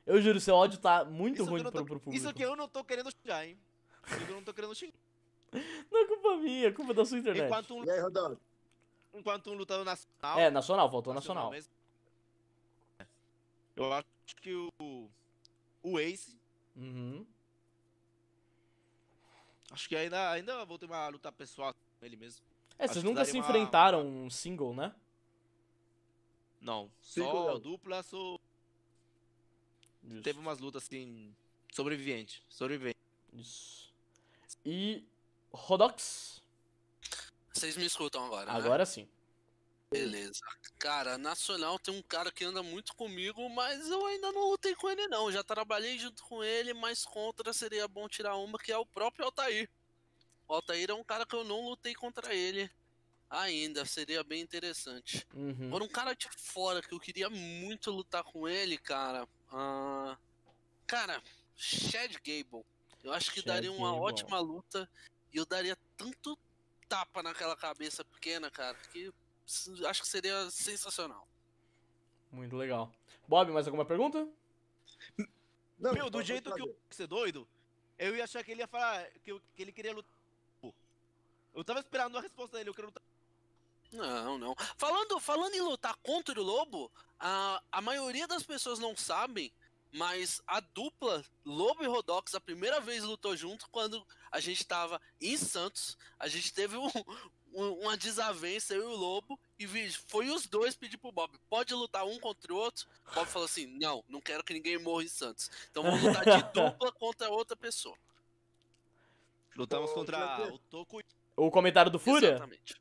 Eu 0.06 0.22
juro, 0.22 0.40
seu 0.40 0.56
áudio 0.56 0.80
tá 0.80 1.04
muito 1.04 1.42
Isso 1.42 1.50
ruim 1.50 1.62
não 1.64 1.72
pro, 1.72 1.82
tô- 1.82 1.86
pro 1.86 2.00
público. 2.00 2.16
Isso 2.26 2.34
que 2.34 2.42
eu 2.44 2.56
não 2.56 2.68
tô 2.68 2.84
querendo 2.84 3.10
xingar, 3.12 3.46
hein? 3.46 3.58
Isso 4.08 4.26
que 4.26 4.32
eu 4.32 4.36
não 4.36 4.44
tô 4.44 4.54
querendo 4.54 4.74
xingar. 4.76 4.94
Não 5.92 6.02
é 6.02 6.06
culpa 6.08 6.36
minha, 6.38 6.68
é 6.68 6.72
culpa 6.72 6.94
da 6.94 7.06
sua 7.06 7.18
internet. 7.20 7.46
Enquanto 7.46 7.74
um, 7.74 7.84
E 7.86 7.90
aí, 7.90 8.00
Rodolfo? 8.02 8.42
enquanto 9.14 9.50
um 9.50 9.54
lutador 9.54 9.86
nacional. 9.86 10.40
É, 10.40 10.50
nacional, 10.50 10.90
voltou 10.90 11.14
nacional. 11.14 11.50
mesmo. 11.52 11.72
Eu 13.76 13.94
acho 13.94 14.06
que 14.42 14.54
o. 14.82 15.10
O 15.82 16.00
Ace. 16.00 16.38
Uhum. 16.76 17.26
Acho 19.72 19.88
que 19.90 19.96
ainda, 19.96 20.32
ainda 20.32 20.66
vou 20.66 20.78
ter 20.78 20.86
uma 20.86 21.08
luta 21.08 21.32
pessoal 21.32 21.74
com 21.74 22.06
ele 22.06 22.16
mesmo. 22.18 22.44
É, 22.80 22.86
Acho 22.86 22.94
vocês 22.96 23.04
nunca 23.06 23.24
se 23.26 23.32
uma- 23.34 23.40
enfrentaram 23.40 24.06
um 24.06 24.30
single, 24.30 24.74
né? 24.74 24.94
Não. 26.68 26.92
Cinco 27.02 27.32
Só 27.32 27.54
não. 27.54 27.60
dupla, 27.62 28.04
só. 28.04 28.38
Isso. 30.04 30.22
Teve 30.22 30.38
umas 30.38 30.60
lutas 30.60 30.84
assim. 30.84 31.34
Sobrevivente. 31.72 32.44
Sobrevivente. 32.50 33.00
Isso. 33.32 33.94
E. 34.66 35.02
Rodox? 35.50 36.42
Vocês 37.54 37.78
me 37.78 37.86
escutam 37.86 38.26
agora, 38.26 38.52
né? 38.52 38.60
Agora 38.60 38.86
sim. 38.86 39.08
Beleza. 39.90 40.42
Cara, 40.78 41.18
nacional 41.18 41.80
tem 41.80 41.96
um 41.96 42.02
cara 42.02 42.34
que 42.34 42.44
anda 42.44 42.62
muito 42.62 42.94
comigo, 42.96 43.50
mas 43.50 43.90
eu 43.90 44.06
ainda 44.06 44.34
não 44.34 44.50
lutei 44.50 44.76
com 44.76 44.90
ele 44.90 45.08
não. 45.08 45.32
Já 45.32 45.46
trabalhei 45.46 45.98
junto 45.98 46.22
com 46.26 46.44
ele, 46.44 46.74
mas 46.74 47.06
contra 47.06 47.54
seria 47.54 47.88
bom 47.88 48.10
tirar 48.10 48.36
uma, 48.36 48.60
que 48.60 48.74
é 48.74 48.78
o 48.78 48.86
próprio 48.86 49.24
Altair. 49.24 49.70
O 50.46 50.54
Altair 50.54 50.90
é 50.90 50.94
um 50.94 51.04
cara 51.04 51.26
que 51.26 51.34
eu 51.34 51.46
não 51.46 51.62
lutei 51.62 51.96
contra 51.96 52.36
ele 52.36 52.70
ainda, 53.30 53.86
seria 53.86 54.24
bem 54.24 54.42
interessante. 54.42 55.26
Uhum. 55.34 55.68
Agora 55.68 55.84
um 55.84 55.88
cara 55.90 56.14
de 56.14 56.28
fora 56.38 56.82
que 56.82 56.94
eu 56.94 57.00
queria 57.00 57.30
muito 57.30 57.92
lutar 57.92 58.24
com 58.24 58.48
ele, 58.48 58.78
cara. 58.78 59.28
ah, 59.52 60.18
Cara, 60.86 61.22
Chad 61.56 62.14
Gable. 62.26 62.66
Eu 63.04 63.12
acho 63.14 63.30
que 63.32 63.38
Chad 63.42 63.48
daria 63.48 63.72
uma 63.72 63.90
Gable. 63.92 64.04
ótima 64.06 64.40
luta 64.40 64.90
e 65.34 65.38
eu 65.38 65.46
daria 65.46 65.78
tanto 65.98 66.38
tapa 66.88 67.22
naquela 67.22 67.56
cabeça 67.56 68.04
pequena, 68.06 68.50
cara, 68.50 68.78
que 68.94 69.12
acho 69.88 70.02
que 70.02 70.08
seria 70.08 70.50
sensacional. 70.50 71.28
Muito 72.32 72.56
legal. 72.56 72.92
Bob, 73.28 73.52
mais 73.52 73.68
alguma 73.68 73.86
pergunta? 73.86 74.28
Não, 75.78 75.94
Meu, 75.94 76.10
do 76.10 76.22
jeito 76.24 76.46
que 76.52 76.58
fazer. 76.60 76.70
eu 76.72 76.78
ser 76.90 77.08
doido, 77.08 77.48
eu 78.00 78.16
ia 78.16 78.24
achar 78.24 78.44
que 78.44 78.52
ele 78.52 78.62
ia 78.62 78.68
falar 78.68 79.06
que, 79.24 79.32
eu- 79.32 79.42
que 79.56 79.62
ele 79.62 79.72
queria 79.72 79.94
lutar. 79.94 80.12
Eu 81.54 81.64
tava 81.64 81.80
esperando 81.80 82.18
a 82.18 82.22
resposta 82.22 82.58
dele, 82.58 82.70
eu 82.70 82.74
quero 82.74 82.88
lutar. 82.88 83.04
Não, 83.92 84.38
não. 84.38 84.56
Falando, 84.78 85.20
falando 85.20 85.56
em 85.56 85.62
lutar 85.62 85.96
contra 86.04 86.40
o 86.40 86.44
Lobo, 86.44 86.92
a, 87.20 87.62
a 87.72 87.82
maioria 87.82 88.28
das 88.28 88.44
pessoas 88.44 88.80
não 88.80 88.96
sabem, 88.96 89.52
mas 89.92 90.42
a 90.46 90.60
dupla 90.60 91.24
Lobo 91.46 91.84
e 91.84 91.88
Rodox 91.88 92.36
a 92.36 92.42
primeira 92.42 92.80
vez 92.82 93.04
lutou 93.04 93.36
junto 93.36 93.70
quando 93.70 94.06
a 94.32 94.40
gente 94.40 94.66
tava 94.66 95.02
em 95.22 95.38
Santos. 95.38 95.98
A 96.20 96.28
gente 96.28 96.54
teve 96.54 96.76
um- 96.76 96.92
um- 97.54 97.74
uma 97.84 97.96
desavença, 97.98 98.74
eu 98.76 98.84
e 98.84 98.94
o 98.94 98.98
Lobo, 98.98 99.40
e 99.58 99.66
foi 100.08 100.30
os 100.30 100.46
dois 100.46 100.76
pedir 100.76 100.98
pro 100.98 101.12
Bob: 101.12 101.34
pode 101.50 101.74
lutar 101.74 102.06
um 102.06 102.20
contra 102.20 102.54
o 102.54 102.58
outro? 102.58 102.86
O 103.10 103.16
Bob 103.16 103.26
falou 103.28 103.46
assim: 103.46 103.66
não, 103.80 104.04
não 104.10 104.20
quero 104.22 104.44
que 104.44 104.54
ninguém 104.54 104.78
morra 104.78 105.04
em 105.04 105.08
Santos. 105.08 105.50
Então 105.72 105.82
vamos 105.82 106.02
lutar 106.04 106.24
de 106.26 106.44
dupla 106.54 106.92
contra 106.92 107.30
outra 107.30 107.56
pessoa. 107.56 107.98
Lutamos 109.56 109.92
contra 109.92 110.52
o 110.54 110.60
Toco 110.60 111.02
O 111.36 111.50
comentário 111.50 111.90
do 111.92 111.98
Fúria? 111.98 112.30
Exatamente. 112.32 112.76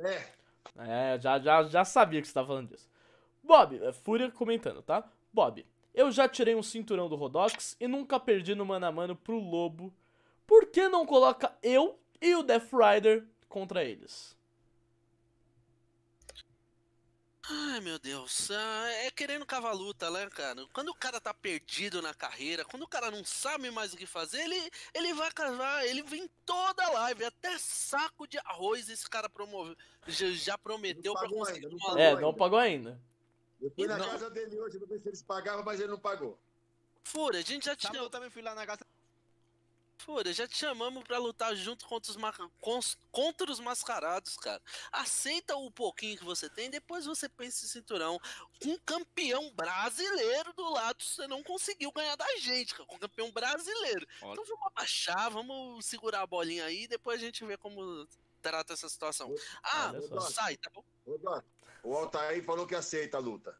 É, 0.00 1.14
É, 1.14 1.18
já, 1.20 1.38
já, 1.38 1.62
já 1.64 1.84
sabia 1.84 2.20
que 2.20 2.28
você 2.28 2.34
tava 2.34 2.48
falando 2.48 2.68
disso. 2.68 2.88
Bob, 3.42 3.82
é, 3.82 3.92
Fúria 3.92 4.30
comentando, 4.30 4.82
tá? 4.82 5.08
Bob, 5.32 5.64
eu 5.94 6.10
já 6.10 6.28
tirei 6.28 6.54
um 6.54 6.62
cinturão 6.62 7.08
do 7.08 7.16
Rodox 7.16 7.76
e 7.80 7.88
nunca 7.88 8.20
perdi 8.20 8.54
no 8.54 8.64
mano 8.64 8.86
a 8.86 8.92
mano 8.92 9.16
pro 9.16 9.38
Lobo. 9.38 9.92
Por 10.46 10.66
que 10.66 10.88
não 10.88 11.06
coloca 11.06 11.52
eu 11.62 11.98
e 12.20 12.34
o 12.34 12.42
Death 12.42 12.70
Rider 12.72 13.26
contra 13.48 13.84
eles? 13.84 14.36
Ai, 17.52 17.80
meu 17.80 17.98
Deus. 17.98 18.48
Ah, 18.52 18.88
é 19.06 19.10
querendo 19.10 19.44
cavaluta, 19.44 20.08
né, 20.10 20.28
cara? 20.30 20.64
Quando 20.72 20.90
o 20.90 20.94
cara 20.94 21.20
tá 21.20 21.34
perdido 21.34 22.00
na 22.00 22.14
carreira, 22.14 22.64
quando 22.64 22.82
o 22.84 22.88
cara 22.88 23.10
não 23.10 23.24
sabe 23.24 23.70
mais 23.72 23.92
o 23.92 23.96
que 23.96 24.06
fazer, 24.06 24.40
ele, 24.42 24.70
ele 24.94 25.12
vai 25.14 25.32
cavar, 25.32 25.84
ele 25.84 26.02
vem 26.02 26.30
toda 26.46 26.84
a 26.84 26.90
live, 26.90 27.24
até 27.24 27.58
saco 27.58 28.26
de 28.28 28.38
arroz 28.38 28.88
esse 28.88 29.08
cara 29.08 29.28
promove, 29.28 29.76
já, 30.06 30.30
já 30.30 30.56
prometeu 30.58 31.12
pra 31.14 31.28
conseguir 31.28 31.66
ainda, 31.66 31.78
não 31.88 31.98
É, 31.98 32.20
não 32.20 32.32
pagou 32.34 32.58
ainda. 32.58 33.00
eu 33.60 33.70
fui 33.72 33.86
na 33.88 33.98
Não. 33.98 34.08
casa 34.08 34.30
dele 34.30 34.60
hoje 34.60 34.78
pra 34.78 34.86
ver 34.86 35.00
se 35.00 35.08
eles 35.08 35.22
pagavam, 35.22 35.64
mas 35.64 35.80
ele 35.80 35.90
não 35.90 35.98
pagou. 35.98 36.38
Fúria, 37.02 37.40
a 37.40 37.42
gente 37.42 37.64
já 37.66 37.74
te, 37.74 37.82
Sabe, 37.82 37.98
eu 37.98 38.08
também 38.10 38.30
fui 38.30 38.42
lá 38.42 38.54
na 38.54 38.64
casa. 38.64 38.86
Fúria, 40.00 40.32
já 40.32 40.48
te 40.48 40.56
chamamos 40.56 41.04
pra 41.04 41.18
lutar 41.18 41.54
junto 41.54 41.86
contra 41.86 42.10
os, 42.10 42.16
ma- 42.16 42.34
contra 43.10 43.50
os 43.50 43.60
mascarados, 43.60 44.36
cara. 44.36 44.60
Aceita 44.90 45.56
o 45.56 45.70
pouquinho 45.70 46.16
que 46.16 46.24
você 46.24 46.48
tem, 46.48 46.70
depois 46.70 47.04
você 47.06 47.28
pensa 47.28 47.64
em 47.64 47.68
cinturão. 47.68 48.18
Com 48.62 48.70
um 48.70 48.78
campeão 48.78 49.50
brasileiro 49.54 50.52
do 50.54 50.70
lado, 50.70 51.02
você 51.04 51.26
não 51.26 51.42
conseguiu 51.42 51.92
ganhar 51.92 52.16
da 52.16 52.36
gente, 52.38 52.74
cara. 52.74 52.86
Com 52.86 52.96
um 52.96 52.98
campeão 52.98 53.30
brasileiro. 53.30 54.06
Olha. 54.22 54.32
Então 54.32 54.44
vamos 54.44 54.66
abaixar, 54.68 55.30
vamos 55.30 55.84
segurar 55.86 56.22
a 56.22 56.26
bolinha 56.26 56.64
aí, 56.64 56.86
depois 56.88 57.20
a 57.20 57.24
gente 57.24 57.44
vê 57.44 57.56
como 57.56 58.06
trata 58.42 58.72
essa 58.72 58.88
situação. 58.88 59.34
Ah, 59.62 59.92
sai, 60.30 60.56
tá 60.56 60.70
bom? 60.70 60.82
O 61.82 61.94
Altair 61.96 62.44
falou 62.44 62.66
que 62.66 62.74
aceita 62.74 63.16
a 63.16 63.20
luta. 63.20 63.56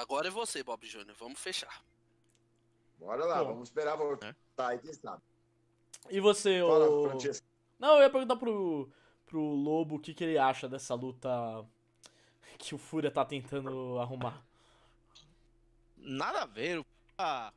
Agora 0.00 0.28
é 0.28 0.30
você, 0.30 0.62
Bob 0.62 0.86
Júnior. 0.86 1.16
Vamos 1.18 1.40
fechar. 1.40 1.82
Bora 2.98 3.24
lá, 3.24 3.38
Bom. 3.44 3.50
vamos 3.52 3.68
esperar 3.68 3.96
voltar. 3.96 4.28
É. 4.28 4.36
Tá, 4.56 4.68
aí 4.68 4.78
quem 4.78 4.92
sabe. 4.92 5.22
E 6.10 6.20
você, 6.20 6.60
Fala, 6.60 6.88
o... 6.90 7.08
Francesco. 7.10 7.46
Não, 7.78 7.96
eu 7.96 8.02
ia 8.02 8.10
perguntar 8.10 8.36
pro, 8.36 8.88
pro 9.26 9.40
Lobo 9.40 9.96
o 9.96 10.00
que, 10.00 10.14
que 10.14 10.24
ele 10.24 10.38
acha 10.38 10.68
dessa 10.68 10.94
luta 10.94 11.28
que 12.58 12.74
o 12.74 12.78
Fúria 12.78 13.10
tá 13.10 13.24
tentando 13.24 13.98
arrumar. 13.98 14.42
Nada 15.96 16.42
a 16.42 16.46
ver. 16.46 16.78
o 16.80 16.86
cara 17.16 17.52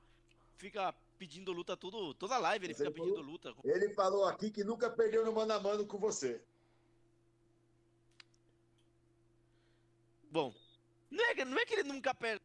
Fica 0.57 0.93
pedindo 1.17 1.51
luta 1.51 1.75
tudo. 1.75 2.13
Toda 2.13 2.37
live 2.37 2.65
ele 2.65 2.73
Mas 2.73 2.77
fica 2.77 2.89
ele 2.89 2.93
pedindo 2.99 3.15
falou- 3.15 3.31
luta. 3.31 3.53
Ele 3.63 3.89
falou 3.95 4.25
aqui 4.25 4.51
que 4.51 4.63
nunca 4.63 4.89
perdeu 4.91 5.25
no 5.25 5.33
mano 5.33 5.53
a 5.53 5.59
mano 5.59 5.85
com 5.87 5.97
você. 5.97 6.39
Bom, 10.31 10.53
não 11.09 11.25
é, 11.25 11.35
que- 11.35 11.45
não 11.45 11.57
é 11.57 11.65
que 11.65 11.73
ele 11.73 11.83
nunca 11.83 12.13
perde. 12.13 12.43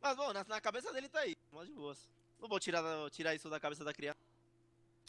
Mas 0.00 0.16
bom, 0.16 0.32
na, 0.32 0.44
na 0.44 0.60
cabeça 0.60 0.92
dele 0.92 1.08
tá 1.08 1.20
aí. 1.20 1.36
Mas 1.52 1.66
de 1.66 1.74
boas. 1.74 2.08
Não 2.40 2.48
vou 2.48 2.58
tirar, 2.58 2.82
tirar 3.10 3.34
isso 3.34 3.48
da 3.50 3.60
cabeça 3.60 3.84
da 3.84 3.92
criança. 3.92 4.18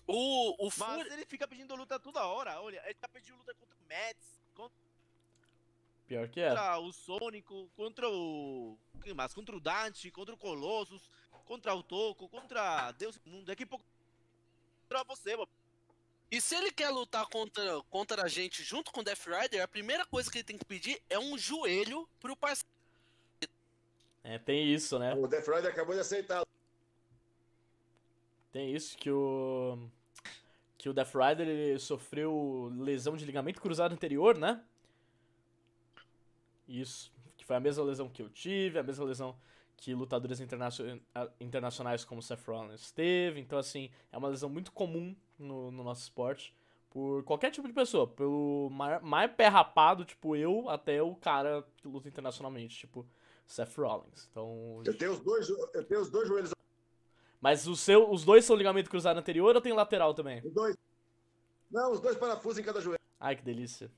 O, 0.08 0.68
o 0.68 0.70
Mas 0.78 0.98
Fúria. 0.98 1.14
ele 1.14 1.26
fica 1.26 1.48
pedindo 1.48 1.76
luta 1.76 2.00
toda 2.00 2.26
hora. 2.26 2.62
Olha, 2.62 2.82
ele 2.86 2.98
já 3.00 3.08
pediu 3.08 3.36
luta 3.36 3.54
contra 3.54 3.76
o 3.78 3.88
Mets, 3.88 4.42
Pior 6.12 6.28
que 6.28 6.42
é. 6.42 6.50
contra 6.50 6.78
o 6.80 6.92
Sônico, 6.92 7.72
contra 7.74 8.10
o. 8.10 8.78
Quem 9.02 9.14
mais? 9.14 9.34
Contra 9.34 9.56
o 9.56 9.62
Dante, 9.62 10.12
contra 10.12 10.36
o 10.36 10.38
Colossus, 10.38 11.10
contra 11.46 11.74
o 11.74 11.82
Toco, 11.82 12.28
contra 12.28 12.92
Deus 12.92 13.18
do 13.18 13.30
mundo. 13.30 13.46
Daqui 13.46 13.64
a 13.64 13.68
pouco. 13.68 13.86
Contra 14.82 15.06
você, 15.06 15.38
mano. 15.38 15.48
E 16.30 16.42
se 16.42 16.54
ele 16.54 16.70
quer 16.70 16.90
lutar 16.90 17.26
contra, 17.28 17.82
contra 17.84 18.24
a 18.24 18.28
gente 18.28 18.62
junto 18.62 18.92
com 18.92 19.00
o 19.00 19.04
Death 19.06 19.26
Rider, 19.26 19.64
a 19.64 19.68
primeira 19.70 20.06
coisa 20.06 20.30
que 20.30 20.40
ele 20.40 20.44
tem 20.44 20.58
que 20.58 20.66
pedir 20.66 21.02
é 21.10 21.18
um 21.18 21.38
joelho 21.38 22.06
pro 22.20 22.36
parceiro. 22.36 22.68
É, 24.22 24.38
tem 24.38 24.66
isso, 24.74 25.00
né? 25.00 25.14
O 25.14 25.28
Death 25.28 25.48
Rider 25.48 25.72
acabou 25.72 25.96
de 25.96 26.02
aceitar. 26.02 26.46
Tem 28.52 28.74
isso 28.74 28.98
que 28.98 29.10
o. 29.10 29.78
Que 30.78 30.90
o 30.90 30.94
Death 30.94 31.14
Rider 31.14 31.48
ele 31.48 31.80
sofreu 31.80 32.72
lesão 32.76 33.16
de 33.16 33.24
ligamento 33.24 33.62
cruzado 33.62 33.94
anterior, 33.94 34.38
né? 34.38 34.64
Isso. 36.68 37.12
Que 37.38 37.46
foi 37.46 37.56
a 37.56 37.60
mesma 37.60 37.84
lesão 37.84 38.10
que 38.10 38.22
eu 38.22 38.30
tive, 38.30 38.80
a 38.80 38.84
mesma 38.84 39.06
lesão 39.06 39.36
que 39.78 39.96
lutadores 39.96 40.40
internacionais 41.40 42.06
como 42.06 42.22
Seth 42.22 42.46
Rollins 42.48 42.92
teve. 42.92 43.40
Então, 43.40 43.58
assim, 43.58 43.90
é 44.12 44.18
uma 44.18 44.28
lesão 44.28 44.48
muito 44.48 44.72
comum 44.72 45.16
no, 45.40 45.72
no 45.72 45.84
nosso 45.84 46.04
esporte. 46.04 46.56
Por 46.92 47.24
qualquer 47.24 47.52
tipo 47.52 47.68
de 47.68 47.74
pessoa. 47.74 48.06
Pelo 48.06 48.70
mais, 48.72 49.02
mais 49.02 49.32
pé 49.32 49.48
rapado, 49.48 50.06
tipo 50.06 50.36
eu, 50.36 50.70
até 50.70 51.02
o 51.02 51.16
cara 51.16 51.66
que 51.78 51.88
luta 51.88 52.08
internacionalmente, 52.08 52.78
tipo 52.78 53.08
Seth 53.48 53.76
Rollins. 53.76 54.28
Então. 54.30 54.82
Eu 54.86 54.98
tenho 54.98 55.14
os 55.14 55.20
dois, 55.20 55.50
eu 55.50 55.84
tenho 55.84 56.02
os 56.02 56.10
dois 56.10 56.28
joelhos. 56.28 56.52
Mas 57.42 57.68
o 57.68 57.76
seu, 57.76 58.10
os 58.10 58.24
dois 58.24 58.46
são 58.46 58.56
ligamento 58.56 58.90
cruzado 58.90 59.18
anterior 59.18 59.56
ou 59.56 59.62
tem 59.62 59.74
lateral 59.74 60.14
também? 60.14 60.40
Os 60.46 60.54
dois. 60.54 60.78
Não, 61.72 61.92
os 61.92 62.00
dois 62.00 62.16
parafusos 62.16 62.60
em 62.60 62.64
cada 62.64 62.80
joelho. 62.80 63.00
Ai, 63.20 63.36
que 63.36 63.44
delícia. 63.44 63.92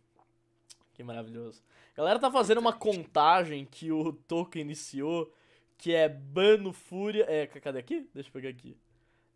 Que 0.94 1.04
maravilhoso. 1.04 1.62
A 1.94 1.98
galera 1.98 2.20
tá 2.20 2.32
fazendo 2.32 2.60
uma 2.60 2.74
contagem 2.74 3.66
que 3.66 3.92
o 3.92 4.14
Toco 4.14 4.58
iniciou 4.58 5.32
que 5.78 5.94
é 5.94 6.08
Bano 6.08 6.72
Fúria. 6.72 7.26
É, 7.28 7.46
cadê 7.48 7.80
aqui? 7.80 8.10
Deixa 8.14 8.30
eu 8.30 8.34
pegar 8.34 8.50
aqui. 8.50 8.78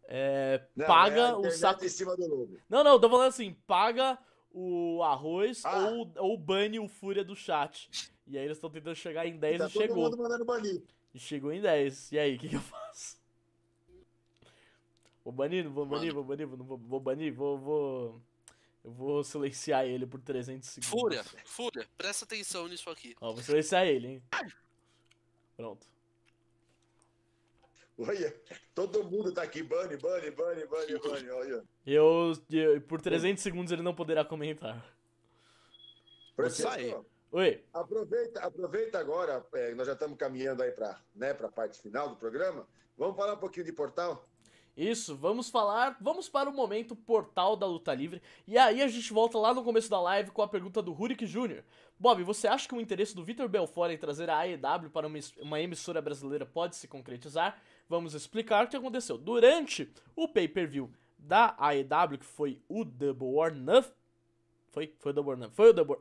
É, 0.06 0.64
não, 0.74 0.86
paga 0.86 1.20
é 1.20 1.36
o 1.36 1.52
saco. 1.52 1.84
Em 1.84 1.90
cima 1.90 2.16
do 2.16 2.26
lobo. 2.26 2.58
Não, 2.70 2.84
não, 2.84 3.00
tô 3.00 3.10
falando 3.10 3.28
assim, 3.28 3.54
paga 3.68 4.18
o 4.52 5.04
arroz 5.04 5.66
ah. 5.66 5.90
ou, 5.90 6.12
ou 6.16 6.38
bane 6.38 6.80
o 6.80 6.88
Fúria 6.88 7.24
do 7.24 7.36
chat. 7.36 7.90
E 8.26 8.38
aí 8.38 8.46
eles 8.46 8.58
estão 8.58 8.70
tentando 8.70 8.96
chegar 8.96 9.28
em 9.28 9.38
10 9.38 9.58
tá 9.58 9.68
e 9.68 9.70
chegou. 9.70 10.12
E 11.14 11.20
chegou 11.20 11.52
em 11.52 11.62
10. 11.62 12.12
E 12.14 12.20
aí, 12.20 12.36
o 12.36 12.40
que, 12.40 12.50
que, 12.50 12.56
eu 12.56 12.62
faço? 12.62 13.18
Vou 15.28 15.34
banir, 15.34 15.66
não 15.66 15.74
vou 15.74 15.86
banir, 15.86 16.14
vou 16.14 16.24
banir, 16.24 16.48
não 16.48 16.66
vou, 16.66 16.78
vou 16.78 17.00
banir, 17.02 17.34
vou, 17.34 17.58
vou. 17.58 18.22
Eu 18.82 18.92
vou 18.94 19.22
silenciar 19.26 19.86
ele 19.86 20.08
por 20.08 20.22
300 20.22 20.70
segundos. 20.70 20.90
Fúria, 20.90 21.24
Fúria, 21.44 21.86
presta 21.98 22.24
atenção 22.24 22.66
nisso 22.70 22.90
aqui. 22.90 23.14
Ó, 23.20 23.34
vou 23.34 23.44
silenciar 23.44 23.86
ele, 23.86 24.08
hein. 24.08 24.24
Pronto. 25.58 25.86
Olha, 28.00 28.42
todo 28.74 29.04
mundo 29.04 29.34
tá 29.34 29.44
aqui, 29.44 29.62
Bunny, 29.62 29.98
Bunny, 29.98 30.32
Bunny, 30.32 30.66
Bunny, 30.66 30.98
Bunny, 30.98 31.30
olha. 31.30 31.64
Eu, 31.86 32.32
eu, 32.50 32.82
por 32.84 33.02
300 33.02 33.44
segundos 33.44 33.74
ele 33.74 33.82
não 33.82 33.94
poderá 33.94 34.24
comentar. 34.24 34.96
Francisco, 36.38 37.06
Oi. 37.34 37.66
Aproveita, 37.74 38.40
aproveita 38.40 38.98
agora, 38.98 39.46
é, 39.56 39.76
nós 39.76 39.88
já 39.88 39.94
estamos 39.94 40.18
caminhando 40.18 40.64
aí 40.64 40.72
para 40.72 40.98
né, 41.14 41.32
a 41.32 41.50
parte 41.50 41.82
final 41.82 42.08
do 42.08 42.16
programa. 42.16 42.66
Vamos 42.98 43.18
falar 43.18 43.34
um 43.34 43.40
pouquinho 43.40 43.66
de 43.66 43.74
portal? 43.74 44.26
Isso, 44.78 45.16
vamos 45.16 45.50
falar, 45.50 45.98
vamos 46.00 46.30
para 46.30 46.48
o 46.48 46.54
momento 46.54 46.96
portal 46.96 47.56
da 47.56 47.66
luta 47.66 47.96
livre. 47.96 48.22
E 48.48 48.60
aí 48.60 48.80
a 48.80 48.88
gente 48.88 49.12
volta 49.12 49.36
lá 49.40 49.52
no 49.52 49.64
começo 49.64 49.90
da 49.90 50.00
live 50.00 50.30
com 50.30 50.44
a 50.44 50.48
pergunta 50.48 50.84
do 50.84 50.94
Rurik 50.94 51.26
Jr. 51.26 51.64
Bob, 52.00 52.22
você 52.22 52.48
acha 52.48 52.68
que 52.68 52.76
o 52.76 52.80
interesse 52.80 53.16
do 53.16 53.24
Vitor 53.24 53.50
Belfort 53.50 53.92
em 53.92 53.98
trazer 53.98 54.30
a 54.30 54.38
AEW 54.38 54.92
para 54.92 55.10
uma 55.42 55.60
emissora 55.60 56.00
brasileira 56.00 56.46
pode 56.46 56.76
se 56.76 56.88
concretizar? 56.88 57.60
Vamos 57.90 58.14
explicar 58.14 58.66
o 58.66 58.68
que 58.68 58.78
aconteceu. 58.78 59.18
Durante 59.18 59.92
o 60.16 60.28
pay-per-view 60.28 60.92
da 61.18 61.56
AEW, 61.58 62.20
que 62.20 62.26
foi 62.26 62.62
o 62.70 62.86
Double 62.86 63.34
or 63.34 63.52
Nothing. 63.56 63.92
Foi? 64.70 64.94
Foi 65.00 65.12
o 65.12 65.16
Double 65.16 65.32
or 65.32 65.38
Nothing. 65.40 65.56
Foi 65.56 65.70
o 65.72 65.74
Double. 65.74 65.98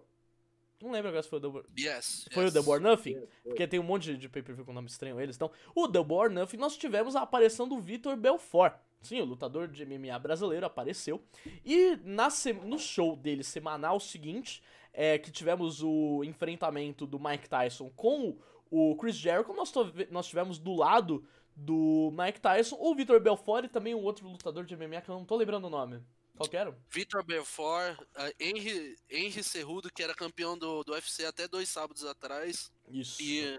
Não 0.82 0.90
lembro 0.90 1.08
agora 1.08 1.22
se 1.22 1.28
foi 1.28 1.38
o 1.38 1.40
Double... 1.40 1.62
Yes, 1.78 2.28
foi 2.32 2.44
yes. 2.44 2.52
o 2.52 2.54
Double 2.54 2.72
or 2.72 2.80
Nothing? 2.80 3.22
Porque 3.42 3.66
tem 3.66 3.80
um 3.80 3.82
monte 3.82 4.16
de 4.16 4.28
pay-per-view 4.28 4.64
com 4.64 4.72
nome 4.72 4.88
estranho 4.88 5.20
eles. 5.20 5.36
Então, 5.36 5.50
o 5.74 5.86
Double 5.86 6.16
or 6.16 6.30
Nothing, 6.30 6.58
nós 6.58 6.76
tivemos 6.76 7.16
a 7.16 7.22
aparição 7.22 7.66
do 7.66 7.78
Vitor 7.78 8.16
Belfort. 8.16 8.74
Sim, 9.00 9.20
o 9.20 9.24
lutador 9.24 9.68
de 9.68 9.86
MMA 9.86 10.18
brasileiro 10.18 10.66
apareceu. 10.66 11.22
E 11.64 11.96
na 12.04 12.28
no 12.64 12.78
show 12.78 13.16
dele 13.16 13.42
semanal 13.42 14.00
seguinte, 14.00 14.62
é, 14.92 15.18
que 15.18 15.30
tivemos 15.30 15.82
o 15.82 16.24
enfrentamento 16.24 17.06
do 17.06 17.18
Mike 17.18 17.48
Tyson 17.48 17.90
com 17.90 18.36
o 18.70 18.96
Chris 18.96 19.16
Jericho, 19.16 19.54
nós, 19.54 19.72
nós 20.10 20.26
tivemos 20.26 20.58
do 20.58 20.74
lado 20.74 21.24
do 21.54 22.12
Mike 22.12 22.40
Tyson, 22.40 22.76
o 22.78 22.94
Vitor 22.94 23.20
Belfort 23.20 23.64
e 23.64 23.68
também 23.68 23.94
um 23.94 24.02
outro 24.02 24.28
lutador 24.28 24.64
de 24.64 24.76
MMA 24.76 25.00
que 25.00 25.08
eu 25.08 25.14
não 25.14 25.24
tô 25.24 25.36
lembrando 25.36 25.66
o 25.66 25.70
nome. 25.70 26.02
Qual 26.36 26.48
que 26.48 26.56
era? 26.56 26.76
Vitor 26.90 27.24
Belfort, 27.24 27.98
uh, 27.98 28.32
Henry, 28.38 28.96
Henry 29.10 29.42
Cerrudo, 29.42 29.90
que 29.90 30.02
era 30.02 30.14
campeão 30.14 30.56
do, 30.56 30.84
do 30.84 30.92
UFC 30.92 31.24
até 31.24 31.48
dois 31.48 31.68
sábados 31.68 32.04
atrás. 32.04 32.70
Isso. 32.90 33.22
E 33.22 33.58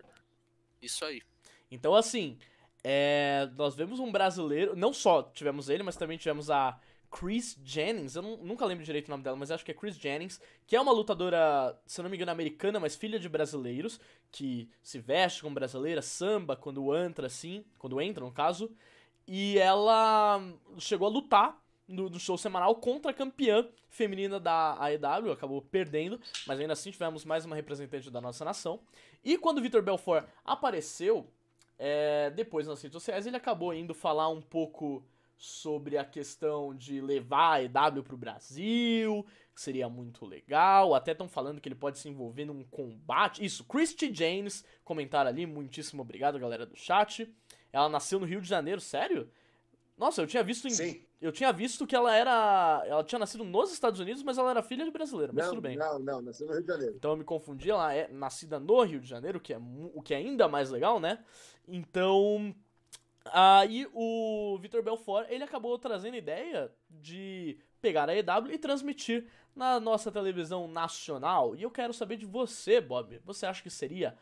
isso 0.82 1.04
aí. 1.04 1.22
Então, 1.72 1.96
assim, 1.96 2.38
é, 2.84 3.50
nós 3.56 3.76
vemos 3.76 4.00
um 4.00 4.12
brasileiro, 4.12 4.76
não 4.76 4.94
só 4.94 5.24
tivemos 5.24 5.70
ele, 5.70 5.84
mas 5.84 5.98
também 5.98 6.18
tivemos 6.18 6.50
a 6.50 6.80
Chris 7.10 7.58
Jennings, 7.64 8.16
eu 8.16 8.22
não, 8.22 8.38
nunca 8.38 8.66
lembro 8.66 8.84
direito 8.84 9.08
o 9.08 9.12
nome 9.12 9.24
dela, 9.24 9.36
mas 9.36 9.50
acho 9.50 9.66
que 9.66 9.72
é 9.72 9.74
Chris 9.74 9.98
Jennings, 9.98 10.40
que 10.66 10.76
é 10.76 10.82
uma 10.82 10.92
lutadora, 10.92 11.78
se 11.86 12.00
eu 12.00 12.04
não 12.04 12.10
me 12.10 12.16
engano, 12.18 12.32
americana, 12.32 12.80
mas 12.80 12.96
filha 12.96 13.20
de 13.20 13.28
brasileiros, 13.28 14.00
que 14.32 14.70
se 14.84 15.00
veste 15.00 15.42
como 15.42 15.56
brasileira, 15.56 16.02
samba 16.02 16.56
quando 16.56 16.96
entra, 16.96 17.28
assim, 17.28 17.66
quando 17.78 18.00
entra, 18.00 18.24
no 18.24 18.32
caso, 18.32 18.72
e 19.26 19.58
ela 19.58 20.42
chegou 20.78 21.08
a 21.08 21.12
lutar 21.12 21.67
no, 21.88 22.10
no, 22.10 22.20
show 22.20 22.38
semanal 22.38 22.76
contra 22.76 23.12
a 23.12 23.14
campeã 23.14 23.68
feminina 23.90 24.40
da 24.40 24.78
AEW, 24.80 25.32
acabou 25.32 25.62
perdendo, 25.62 26.20
mas 26.46 26.60
ainda 26.60 26.74
assim 26.74 26.92
tivemos 26.92 27.24
mais 27.24 27.46
uma 27.46 27.56
representante 27.56 28.10
da 28.12 28.20
nossa 28.20 28.44
nação. 28.44 28.80
E 29.24 29.38
quando 29.38 29.60
o 29.60 29.62
Vitor 29.62 29.82
Belfort 29.82 30.26
apareceu, 30.44 31.28
é, 31.78 32.30
depois 32.32 32.68
nas 32.68 32.82
redes 32.82 32.94
sociais, 32.94 33.26
ele 33.26 33.38
acabou 33.38 33.74
indo 33.74 33.94
falar 33.94 34.30
um 34.30 34.42
pouco 34.42 35.04
sobre 35.38 35.98
a 35.98 36.04
questão 36.04 36.76
de 36.76 37.00
levar 37.00 37.54
a 37.54 37.64
EW 37.64 38.04
pro 38.04 38.18
Brasil, 38.18 39.26
que 39.54 39.62
seria 39.62 39.88
muito 39.88 40.26
legal. 40.26 40.96
Até 40.96 41.12
estão 41.12 41.30
falando 41.30 41.62
que 41.62 41.70
ele 41.70 41.76
pode 41.76 42.00
se 42.00 42.10
envolver 42.10 42.46
num 42.46 42.64
combate. 42.64 43.46
Isso, 43.46 43.64
Christy 43.64 44.14
James, 44.14 44.66
comentário 44.84 45.30
ali, 45.30 45.46
muitíssimo 45.46 46.02
obrigado, 46.02 46.40
galera 46.40 46.66
do 46.66 46.76
chat. 46.76 47.32
Ela 47.72 47.88
nasceu 47.88 48.20
no 48.20 48.26
Rio 48.26 48.42
de 48.42 48.48
Janeiro, 48.48 48.82
sério? 48.82 49.30
Nossa, 49.98 50.22
eu 50.22 50.28
tinha 50.28 50.44
visto 50.44 50.68
em... 50.68 50.72
Sim. 50.72 51.04
Eu 51.20 51.32
tinha 51.32 51.52
visto 51.52 51.88
que 51.88 51.96
ela 51.96 52.16
era. 52.16 52.84
Ela 52.86 53.04
tinha 53.04 53.18
nascido 53.18 53.44
nos 53.44 53.74
Estados 53.74 54.00
Unidos, 54.00 54.22
mas 54.22 54.38
ela 54.38 54.52
era 54.52 54.62
filha 54.62 54.86
de 54.86 54.92
brasileiro, 54.92 55.34
mas 55.34 55.46
não, 55.46 55.52
tudo 55.52 55.62
bem. 55.62 55.76
Não, 55.76 55.98
não, 55.98 56.22
nasceu 56.22 56.46
no 56.46 56.54
Rio 56.54 56.62
de 56.62 56.68
Janeiro. 56.68 56.94
Então 56.96 57.12
eu 57.12 57.18
me 57.18 57.24
confundi, 57.24 57.72
ela 57.72 57.92
é 57.92 58.08
nascida 58.10 58.60
no 58.60 58.84
Rio 58.84 59.00
de 59.00 59.08
Janeiro, 59.10 59.40
que 59.40 59.52
é, 59.52 59.58
o 59.58 60.00
que 60.04 60.14
é 60.14 60.18
ainda 60.18 60.48
mais 60.48 60.70
legal, 60.70 61.00
né? 61.00 61.26
Então, 61.68 62.56
Aí 63.32 63.88
o 63.94 64.58
Vitor 64.62 64.82
Belfort, 64.82 65.28
ele 65.30 65.44
acabou 65.44 65.78
trazendo 65.78 66.16
a 66.16 66.18
ideia 66.18 66.72
de 66.90 67.58
pegar 67.82 68.10
a 68.10 68.16
EW 68.16 68.52
e 68.52 68.58
transmitir 68.58 69.28
na 69.56 69.80
nossa 69.80 70.12
televisão 70.12 70.68
nacional. 70.68 71.56
E 71.56 71.64
eu 71.64 71.72
quero 71.72 71.94
saber 71.94 72.18
de 72.18 72.26
você, 72.26 72.80
Bob. 72.80 73.20
Você 73.26 73.46
acha 73.46 73.62
que 73.62 73.70
seria... 73.70 74.16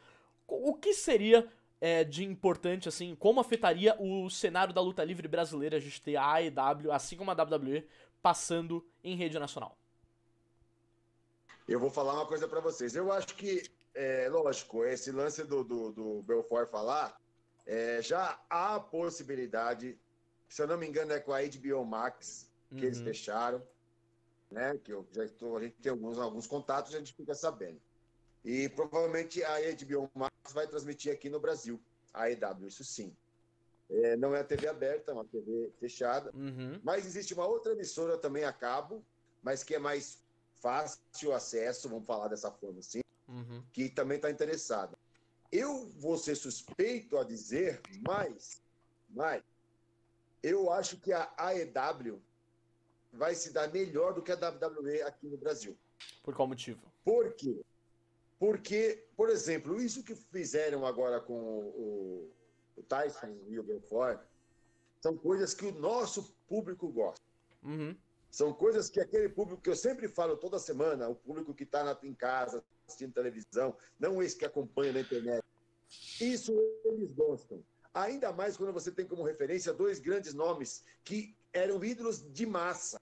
O 0.48 0.76
que 0.76 0.94
seria 0.94 1.48
é, 1.80 2.04
de 2.04 2.24
importante, 2.24 2.88
assim, 2.88 3.16
como 3.16 3.40
afetaria 3.40 3.96
o 4.00 4.30
cenário 4.30 4.74
da 4.74 4.82
luta 4.82 5.04
livre 5.04 5.28
brasileira 5.28 5.78
a 5.78 5.80
gente 5.80 6.02
ter 6.02 6.16
a 6.16 6.34
AEW, 6.36 6.92
assim 6.92 7.18
como 7.18 7.32
a 7.32 7.34
WWE, 7.34 7.88
passando 8.22 8.86
em 9.04 9.16
rede 9.16 9.38
nacional? 9.38 9.78
Eu 11.68 11.80
vou 11.80 11.90
falar 11.90 12.14
uma 12.14 12.28
coisa 12.28 12.48
para 12.48 12.60
vocês. 12.60 12.96
Eu 12.96 13.12
acho 13.12 13.36
que, 13.36 13.64
é, 13.94 14.30
lógico, 14.30 14.86
esse 14.86 15.12
lance 15.12 15.44
do, 15.44 15.64
do, 15.64 15.92
do 15.92 16.24
Belfort 16.24 16.70
falar 16.70 17.20
é, 17.66 18.02
já 18.02 18.40
há 18.50 18.76
a 18.76 18.80
possibilidade, 18.80 20.00
se 20.48 20.62
eu 20.62 20.68
não 20.68 20.78
me 20.78 20.88
engano, 20.88 21.12
é 21.12 21.20
com 21.20 21.34
a 21.34 21.42
HBO 21.42 21.84
Max, 21.84 22.50
que 22.70 22.76
uhum. 22.76 22.84
eles 22.84 23.00
fecharam, 23.00 23.62
né? 24.52 24.78
Que 24.84 24.94
eu 24.94 25.08
já 25.12 25.26
estou, 25.26 25.58
a 25.58 25.62
gente 25.62 25.76
tem 25.82 25.92
alguns, 25.92 26.20
alguns 26.20 26.46
contatos, 26.46 26.94
a 26.94 27.00
gente 27.00 27.14
fica 27.14 27.34
sabendo. 27.34 27.82
E 28.46 28.70
provavelmente 28.70 29.44
a 29.44 29.56
HBO 29.60 30.10
Max 30.14 30.54
vai 30.54 30.68
transmitir 30.68 31.12
aqui 31.12 31.30
no 31.32 31.40
Brasil, 31.40 31.82
a 32.14 32.30
EW, 32.30 32.68
isso 32.68 32.84
sim. 32.84 33.12
É, 33.90 34.16
não 34.16 34.36
é 34.36 34.42
a 34.42 34.44
TV 34.44 34.68
aberta, 34.68 35.12
é 35.12 35.14
uma 35.16 35.26
TV 35.26 35.72
fechada. 35.80 36.32
Uhum. 36.36 36.80
Mas 36.84 37.08
existe 37.08 37.34
uma 37.34 37.48
outra 37.48 37.74
emissora 37.74 38.20
também 38.20 38.44
a 38.44 38.54
cabo, 38.54 39.04
mas 39.42 39.64
que 39.64 39.74
é 39.74 39.80
mais 39.80 40.20
fácil 40.62 41.34
acesso, 41.34 41.90
vamos 41.90 42.06
falar 42.06 42.28
dessa 42.28 42.52
forma 42.52 42.80
assim, 42.80 43.02
uhum. 43.28 43.64
que 43.74 43.90
também 43.90 44.18
está 44.18 44.30
interessada. 44.30 44.96
Eu 45.52 45.88
vou 45.98 46.18
ser 46.18 46.36
suspeito 46.36 47.18
a 47.18 47.24
dizer, 47.24 47.82
mas, 48.08 48.62
mas 49.10 49.44
eu 50.44 50.72
acho 50.72 50.98
que 50.98 51.12
a 51.12 51.32
AEW 51.36 52.22
vai 53.12 53.34
se 53.34 53.52
dar 53.52 53.72
melhor 53.72 54.14
do 54.14 54.22
que 54.22 54.32
a 54.32 54.36
WWE 54.36 55.02
aqui 55.02 55.28
no 55.28 55.38
Brasil. 55.38 55.76
Por 56.24 56.36
qual 56.36 56.48
motivo? 56.48 56.82
Por 57.04 57.34
quê? 57.34 57.60
Porque, 58.38 59.06
por 59.16 59.30
exemplo, 59.30 59.82
isso 59.82 60.04
que 60.04 60.16
fizeram 60.16 60.86
agora 60.86 61.20
com 61.20 61.34
o, 61.34 62.32
o 62.76 62.84
Tyson 62.84 63.36
e 63.48 63.58
o 63.58 63.64
Belfort 63.64 64.20
são 65.02 65.18
coisas 65.18 65.54
que 65.54 65.66
o 65.66 65.72
nosso 65.72 66.36
público 66.48 66.90
gosta. 66.90 67.24
Uhum. 67.64 67.96
São 68.30 68.54
coisas 68.54 68.90
que 68.90 69.00
aquele 69.00 69.30
público 69.30 69.62
que 69.62 69.70
eu 69.70 69.76
sempre 69.76 70.10
falo 70.10 70.36
toda 70.36 70.60
semana, 70.60 71.08
o 71.08 71.16
público 71.16 71.54
que 71.54 71.64
está 71.64 71.98
em 72.04 72.14
casa, 72.14 72.64
assistindo 72.86 73.14
televisão, 73.14 73.76
não 74.00 74.22
esse 74.22 74.36
que 74.36 74.46
acompanha 74.46 74.94
na 74.94 75.00
internet. 75.02 75.44
Isso 76.20 76.52
eles 76.84 77.14
gostam. 77.14 77.64
Ainda 77.94 78.34
mais 78.34 78.58
quando 78.58 78.74
você 78.74 78.92
tem 78.92 79.08
como 79.08 79.24
referência 79.24 79.72
dois 79.72 80.00
grandes 80.00 80.34
nomes 80.34 80.84
que 81.04 81.34
eram 81.54 81.82
ídolos 81.84 82.22
de 82.34 82.46
massa. 82.46 83.00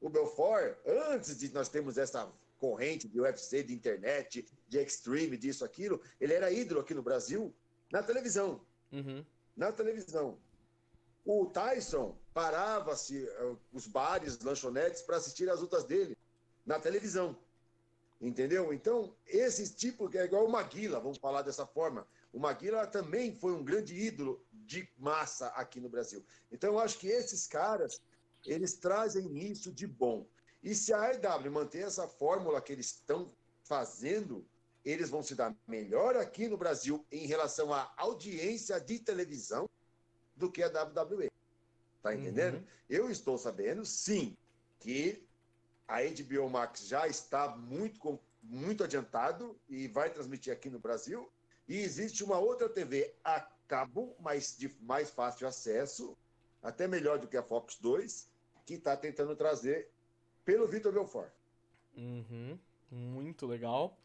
O 0.00 0.08
Belfort, 0.08 0.76
antes 0.86 1.36
de 1.36 1.52
nós 1.52 1.68
termos 1.68 1.98
essa 1.98 2.30
corrente 2.58 3.08
de 3.08 3.20
UFC, 3.20 3.62
de 3.62 3.72
internet, 3.72 4.46
de 4.68 4.78
extreme, 4.78 5.36
disso, 5.36 5.64
aquilo, 5.64 6.00
ele 6.20 6.34
era 6.34 6.50
ídolo 6.50 6.80
aqui 6.80 6.92
no 6.92 7.02
Brasil 7.02 7.54
na 7.90 8.02
televisão. 8.02 8.60
Uhum. 8.92 9.24
Na 9.56 9.72
televisão. 9.72 10.38
O 11.24 11.46
Tyson 11.46 12.16
parava-se 12.32 13.26
eh, 13.26 13.56
os 13.72 13.86
bares, 13.86 14.38
lanchonetes 14.40 15.02
para 15.02 15.16
assistir 15.16 15.48
as 15.50 15.60
lutas 15.60 15.84
dele 15.84 16.16
na 16.64 16.78
televisão. 16.78 17.36
Entendeu? 18.20 18.72
Então, 18.72 19.14
esse 19.26 19.74
tipo, 19.74 20.08
que 20.08 20.18
é 20.18 20.24
igual 20.24 20.44
o 20.44 20.50
Maguila, 20.50 20.98
vamos 20.98 21.18
falar 21.18 21.42
dessa 21.42 21.66
forma. 21.66 22.06
O 22.32 22.38
Maguila 22.38 22.86
também 22.86 23.36
foi 23.38 23.52
um 23.52 23.62
grande 23.62 23.94
ídolo 23.94 24.44
de 24.52 24.88
massa 24.98 25.48
aqui 25.48 25.80
no 25.80 25.88
Brasil. 25.88 26.24
Então, 26.50 26.72
eu 26.72 26.80
acho 26.80 26.98
que 26.98 27.06
esses 27.06 27.46
caras, 27.46 28.02
eles 28.44 28.74
trazem 28.74 29.38
isso 29.38 29.72
de 29.72 29.86
bom. 29.86 30.26
E 30.68 30.74
se 30.74 30.92
a 30.92 31.00
AEW 31.00 31.50
manter 31.50 31.86
essa 31.86 32.06
fórmula 32.06 32.60
que 32.60 32.70
eles 32.70 32.88
estão 32.88 33.32
fazendo, 33.64 34.44
eles 34.84 35.08
vão 35.08 35.22
se 35.22 35.34
dar 35.34 35.56
melhor 35.66 36.14
aqui 36.14 36.46
no 36.46 36.58
Brasil 36.58 37.06
em 37.10 37.26
relação 37.26 37.72
à 37.72 37.90
audiência 37.96 38.78
de 38.78 38.98
televisão 38.98 39.66
do 40.36 40.52
que 40.52 40.62
a 40.62 40.68
WWE. 40.68 41.32
Tá 42.02 42.14
entendendo? 42.14 42.56
Uhum. 42.56 42.64
Eu 42.86 43.10
estou 43.10 43.38
sabendo, 43.38 43.82
sim, 43.86 44.36
que 44.78 45.26
a 45.88 46.00
HBO 46.02 46.50
Max 46.50 46.86
já 46.86 47.08
está 47.08 47.48
muito, 47.48 48.20
muito 48.42 48.84
adiantado 48.84 49.58
e 49.70 49.88
vai 49.88 50.10
transmitir 50.10 50.52
aqui 50.52 50.68
no 50.68 50.78
Brasil. 50.78 51.32
E 51.66 51.78
existe 51.78 52.22
uma 52.22 52.38
outra 52.38 52.68
TV 52.68 53.14
a 53.24 53.40
cabo, 53.66 54.14
mas 54.20 54.54
de 54.54 54.76
mais 54.82 55.08
fácil 55.08 55.48
acesso, 55.48 56.14
até 56.62 56.86
melhor 56.86 57.18
do 57.18 57.26
que 57.26 57.38
a 57.38 57.42
Fox 57.42 57.78
2, 57.80 58.28
que 58.66 58.74
está 58.74 58.94
tentando 58.94 59.34
trazer 59.34 59.90
pelo 60.48 60.66
Vitor 60.66 60.90
Belfort. 60.90 61.28
Uhum, 61.94 62.58
muito 62.90 63.46
legal. 63.46 63.98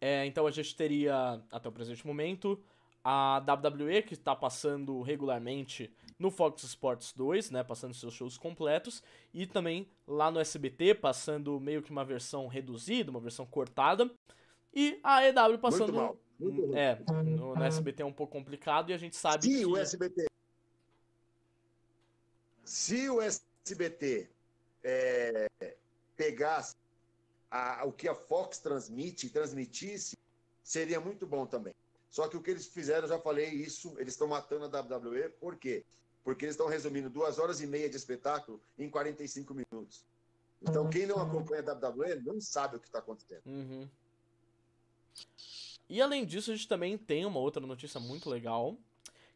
É, 0.00 0.24
então 0.26 0.46
a 0.46 0.50
gente 0.52 0.76
teria, 0.76 1.42
até 1.50 1.68
o 1.68 1.72
presente 1.72 2.06
momento, 2.06 2.56
a 3.02 3.38
WWE, 3.44 4.02
que 4.02 4.14
está 4.14 4.36
passando 4.36 5.02
regularmente 5.02 5.92
no 6.16 6.30
Fox 6.30 6.62
Sports 6.62 7.12
2, 7.16 7.50
né, 7.50 7.64
passando 7.64 7.94
seus 7.94 8.14
shows 8.14 8.38
completos, 8.38 9.02
e 9.34 9.44
também 9.44 9.88
lá 10.06 10.30
no 10.30 10.38
SBT, 10.38 10.94
passando 10.94 11.58
meio 11.58 11.82
que 11.82 11.90
uma 11.90 12.04
versão 12.04 12.46
reduzida, 12.46 13.10
uma 13.10 13.18
versão 13.18 13.44
cortada, 13.44 14.08
e 14.72 15.00
a 15.02 15.26
EW 15.26 15.58
passando... 15.58 15.92
Muito 15.92 15.94
mal. 15.94 16.16
Muito 16.38 16.76
é, 16.76 16.96
no, 17.24 17.56
no, 17.56 17.64
SBT 17.64 18.04
é 18.04 18.06
um 18.06 18.12
pouco 18.12 18.32
complicado 18.32 18.90
e 18.90 18.92
a 18.92 18.98
gente 18.98 19.16
sabe 19.16 19.42
Se 19.42 19.58
que... 19.58 19.66
o 19.66 19.76
SBT... 19.76 20.26
Se 22.64 23.10
o 23.10 23.20
SBT 23.20 24.30
é, 24.84 25.48
pegasse 26.18 26.76
a, 27.50 27.84
o 27.86 27.92
que 27.92 28.08
a 28.08 28.14
Fox 28.14 28.58
transmite 28.58 29.28
e 29.28 29.30
transmitisse, 29.30 30.18
seria 30.62 31.00
muito 31.00 31.26
bom 31.26 31.46
também. 31.46 31.74
Só 32.10 32.26
que 32.28 32.36
o 32.36 32.42
que 32.42 32.50
eles 32.50 32.66
fizeram, 32.66 33.06
já 33.06 33.18
falei 33.18 33.48
isso, 33.48 33.94
eles 33.98 34.14
estão 34.14 34.26
matando 34.26 34.64
a 34.64 34.80
WWE, 34.80 35.30
por 35.40 35.56
quê? 35.56 35.84
Porque 36.24 36.44
eles 36.44 36.54
estão 36.54 36.66
resumindo 36.66 37.08
duas 37.08 37.38
horas 37.38 37.60
e 37.60 37.66
meia 37.66 37.88
de 37.88 37.96
espetáculo 37.96 38.60
em 38.78 38.90
45 38.90 39.54
minutos. 39.54 40.04
Então, 40.60 40.90
quem 40.90 41.06
não 41.06 41.20
acompanha 41.20 41.62
a 41.62 41.88
WWE 41.88 42.20
não 42.24 42.40
sabe 42.40 42.76
o 42.76 42.80
que 42.80 42.86
está 42.86 42.98
acontecendo. 42.98 43.42
Uhum. 43.46 43.88
E 45.88 46.02
além 46.02 46.26
disso, 46.26 46.50
a 46.50 46.56
gente 46.56 46.68
também 46.68 46.98
tem 46.98 47.24
uma 47.24 47.38
outra 47.38 47.64
notícia 47.64 48.00
muito 48.00 48.28
legal, 48.28 48.76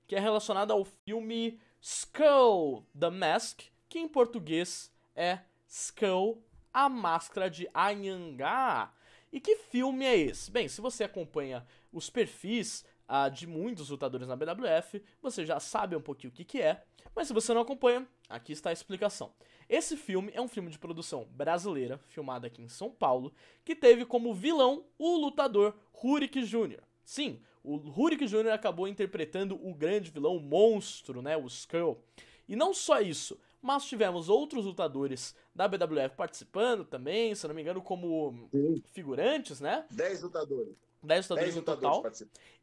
que 0.06 0.16
é 0.16 0.20
relacionada 0.20 0.72
ao 0.72 0.84
filme 0.84 1.60
Skull 1.80 2.84
The 2.98 3.10
Mask, 3.10 3.60
que 3.88 3.98
em 3.98 4.09
português 4.09 4.90
é 5.14 5.40
Skull 5.68 6.42
A 6.73 6.89
Máscara 6.89 7.51
de 7.51 7.69
Anhangá. 7.74 8.93
E 9.32 9.40
que 9.40 9.57
filme 9.57 10.05
é 10.05 10.16
esse? 10.16 10.51
Bem, 10.51 10.69
se 10.69 10.81
você 10.81 11.05
acompanha 11.05 11.66
os 11.93 12.11
perfis 12.11 12.85
uh, 13.09 13.31
de 13.31 13.47
muitos 13.47 13.90
lutadores 13.90 14.28
na 14.28 14.36
BWF, 14.36 15.03
você 15.20 15.44
já 15.44 15.59
sabe 15.59 15.97
um 15.97 16.01
pouquinho 16.01 16.32
o 16.32 16.36
que, 16.36 16.44
que 16.44 16.61
é, 16.61 16.82
mas 17.15 17.28
se 17.28 17.35
você 17.35 17.53
não 17.53 17.62
acompanha, 17.62 18.07
aqui 18.28 18.53
está 18.53 18.70
a 18.70 18.73
explicação. 18.73 19.32
Esse 19.69 19.97
filme 19.97 20.31
é 20.35 20.40
um 20.40 20.49
filme 20.49 20.70
de 20.70 20.78
produção 20.78 21.27
brasileira, 21.31 21.99
filmado 22.09 22.47
aqui 22.47 22.62
em 22.62 22.69
São 22.69 22.90
Paulo, 22.90 23.32
que 23.65 23.74
teve 23.74 24.05
como 24.05 24.35
vilão 24.35 24.85
o 24.99 25.16
lutador 25.16 25.74
Rurik 25.93 26.43
Jr. 26.43 26.82
Sim, 27.05 27.40
o 27.62 27.77
Rurik 27.77 28.27
Jr. 28.27 28.51
acabou 28.53 28.89
interpretando 28.89 29.59
o 29.66 29.74
grande 29.74 30.11
vilão, 30.11 30.36
o 30.36 30.40
monstro, 30.40 31.23
né, 31.23 31.36
o 31.36 31.47
Skull. 31.47 32.03
E 32.49 32.57
não 32.57 32.74
só 32.74 33.01
isso, 33.01 33.39
mas 33.62 33.84
tivemos 33.84 34.28
outros 34.28 34.64
lutadores 34.64 35.34
da 35.55 35.68
BWF 35.68 36.16
participando 36.16 36.84
também, 36.84 37.34
se 37.34 37.47
não 37.47 37.55
me 37.55 37.62
engano, 37.62 37.80
como 37.80 38.48
Sim. 38.51 38.82
figurantes, 38.93 39.60
né? 39.60 39.86
10 39.90 40.22
lutadores. 40.22 40.74
10 41.02 41.28
lutadores 41.28 41.56
no 41.56 41.62
total. 41.62 42.02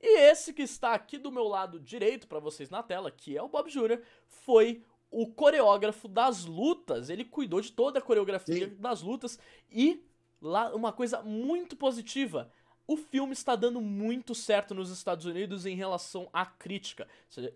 E 0.01 0.19
esse 0.29 0.53
que 0.53 0.61
está 0.61 0.93
aqui 0.93 1.17
do 1.17 1.31
meu 1.31 1.45
lado 1.45 1.79
direito 1.79 2.27
para 2.27 2.39
vocês 2.39 2.69
na 2.69 2.83
tela, 2.83 3.09
que 3.09 3.37
é 3.37 3.41
o 3.41 3.49
Bob 3.49 3.69
Jr., 3.69 4.01
foi 4.27 4.83
o 5.09 5.27
coreógrafo 5.27 6.07
das 6.07 6.45
lutas. 6.45 7.09
Ele 7.09 7.25
cuidou 7.25 7.61
de 7.61 7.71
toda 7.71 7.99
a 7.99 8.01
coreografia 8.01 8.69
Sim. 8.69 8.75
das 8.75 9.01
lutas 9.01 9.39
e 9.71 10.05
lá 10.41 10.73
uma 10.75 10.93
coisa 10.93 11.21
muito 11.21 11.75
positiva 11.75 12.51
o 12.89 12.97
filme 12.97 13.33
está 13.33 13.55
dando 13.55 13.79
muito 13.79 14.33
certo 14.33 14.73
nos 14.73 14.89
Estados 14.89 15.23
Unidos 15.23 15.67
em 15.67 15.75
relação 15.75 16.27
à 16.33 16.43
crítica. 16.43 17.07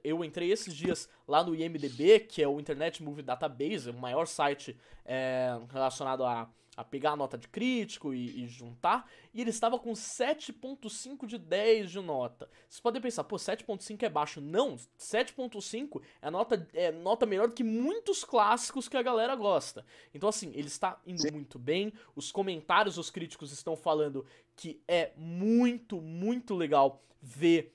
Eu 0.04 0.24
entrei 0.24 0.52
esses 0.52 0.76
dias 0.76 1.10
lá 1.28 1.44
no 1.44 1.56
IMDB, 1.56 2.20
que 2.20 2.44
é 2.44 2.48
o 2.48 2.60
Internet 2.60 3.02
Movie 3.02 3.24
Database, 3.24 3.90
o 3.90 3.96
maior 3.96 4.28
site 4.28 4.78
é, 5.04 5.60
relacionado 5.72 6.24
a 6.24 6.48
a 6.76 6.84
pegar 6.84 7.12
a 7.12 7.16
nota 7.16 7.38
de 7.38 7.48
crítico 7.48 8.14
e, 8.14 8.44
e 8.44 8.48
juntar, 8.48 9.10
e 9.34 9.42
ele 9.42 9.50
estava 9.50 9.78
com 9.78 9.94
7.5 9.94 11.26
de 11.26 11.38
10 11.38 11.92
de 11.92 12.00
nota. 12.00 12.50
Vocês 12.68 12.80
podem 12.80 13.02
pensar, 13.02 13.24
pô, 13.24 13.36
7.5 13.36 14.04
é 14.04 14.10
baixo. 14.10 14.42
Não, 14.42 14.76
7.5 14.98 16.02
é 16.22 16.30
nota, 16.30 16.68
é 16.74 16.92
nota 16.92 17.26
melhor 17.26 17.48
do 17.48 17.54
que 17.54 17.64
muitos 17.64 18.24
clássicos 18.24 18.88
que 18.88 18.98
a 18.98 19.02
galera 19.02 19.36
gosta. 19.36 19.86
Então, 20.14 20.30
assim, 20.30 20.52
ele 20.56 20.68
está 20.68 21.00
indo 21.06 21.22
Sim. 21.22 21.32
muito 21.32 21.60
bem. 21.60 21.94
Os 22.16 22.32
comentários 22.32 22.96
dos 22.96 23.10
críticos 23.10 23.52
estão 23.52 23.76
falando 23.76 24.26
que 24.56 24.82
é 24.88 25.12
muito, 25.18 26.02
muito 26.02 26.56
legal 26.56 27.04
ver 27.22 27.74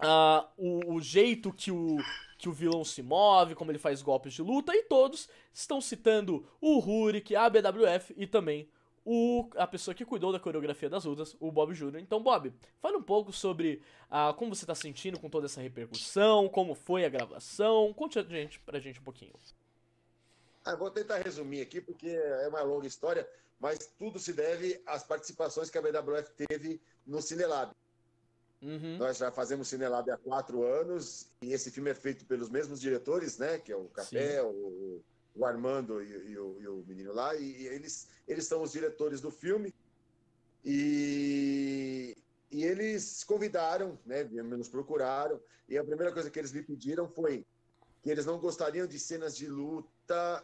uh, 0.00 0.46
o, 0.56 0.94
o 0.94 1.00
jeito 1.00 1.52
que 1.52 1.70
o 1.70 1.96
que 2.44 2.48
o 2.50 2.52
vilão 2.52 2.84
se 2.84 3.02
move, 3.02 3.54
como 3.54 3.70
ele 3.70 3.78
faz 3.78 4.02
golpes 4.02 4.34
de 4.34 4.42
luta, 4.42 4.76
e 4.76 4.82
todos 4.82 5.30
estão 5.50 5.80
citando 5.80 6.46
o 6.60 6.78
Rurik, 6.78 7.34
a 7.34 7.48
BWF 7.48 8.12
e 8.18 8.26
também 8.26 8.68
o, 9.02 9.48
a 9.56 9.66
pessoa 9.66 9.94
que 9.94 10.04
cuidou 10.04 10.30
da 10.30 10.38
coreografia 10.38 10.90
das 10.90 11.06
lutas, 11.06 11.34
o 11.40 11.50
Bob 11.50 11.72
Jr. 11.72 12.00
Então, 12.00 12.22
Bob, 12.22 12.52
fale 12.82 12.98
um 12.98 13.02
pouco 13.02 13.32
sobre 13.32 13.80
ah, 14.10 14.34
como 14.36 14.54
você 14.54 14.64
está 14.64 14.74
sentindo 14.74 15.18
com 15.18 15.30
toda 15.30 15.46
essa 15.46 15.62
repercussão, 15.62 16.46
como 16.50 16.74
foi 16.74 17.06
a 17.06 17.08
gravação, 17.08 17.94
conte 17.94 18.18
a 18.18 18.22
gente, 18.22 18.60
pra 18.60 18.78
gente 18.78 19.00
um 19.00 19.04
pouquinho. 19.04 19.32
Ah, 20.66 20.76
vou 20.76 20.90
tentar 20.90 21.16
resumir 21.22 21.62
aqui, 21.62 21.80
porque 21.80 22.08
é 22.08 22.46
uma 22.48 22.60
longa 22.60 22.86
história, 22.86 23.26
mas 23.58 23.90
tudo 23.98 24.18
se 24.18 24.34
deve 24.34 24.82
às 24.84 25.02
participações 25.02 25.70
que 25.70 25.78
a 25.78 25.82
BWF 25.82 26.30
teve 26.46 26.78
no 27.06 27.22
Cinelab. 27.22 27.72
Uhum. 28.64 28.96
Nós 28.96 29.18
já 29.18 29.30
fazemos 29.30 29.68
Cinelab 29.68 30.10
há 30.10 30.16
quatro 30.16 30.62
anos 30.62 31.28
e 31.42 31.52
esse 31.52 31.70
filme 31.70 31.90
é 31.90 31.94
feito 31.94 32.24
pelos 32.24 32.48
mesmos 32.48 32.80
diretores, 32.80 33.36
né? 33.36 33.58
Que 33.58 33.70
é 33.70 33.76
o 33.76 33.84
Café, 33.90 34.42
o, 34.42 35.02
o, 35.34 35.44
Armando 35.44 36.02
e, 36.02 36.30
e, 36.30 36.38
o, 36.38 36.62
e, 36.62 36.66
o, 36.66 36.84
menino 36.86 37.12
lá. 37.12 37.36
E, 37.36 37.44
e, 37.44 37.66
eles, 37.66 38.08
eles 38.26 38.46
são 38.46 38.62
os 38.62 38.72
diretores 38.72 39.20
do 39.20 39.30
filme. 39.30 39.74
E, 40.64 42.16
e 42.50 42.64
eles 42.64 43.22
convidaram, 43.22 43.98
né? 44.06 44.24
Nos 44.24 44.70
procuraram. 44.70 45.38
E 45.68 45.76
a 45.76 45.84
primeira 45.84 46.10
coisa 46.10 46.30
que 46.30 46.38
eles 46.38 46.52
me 46.52 46.62
pediram 46.62 47.06
foi 47.06 47.44
que 48.02 48.10
eles 48.10 48.24
não 48.24 48.38
gostariam 48.38 48.86
de 48.86 48.98
cenas 48.98 49.36
de 49.36 49.46
luta 49.46 50.42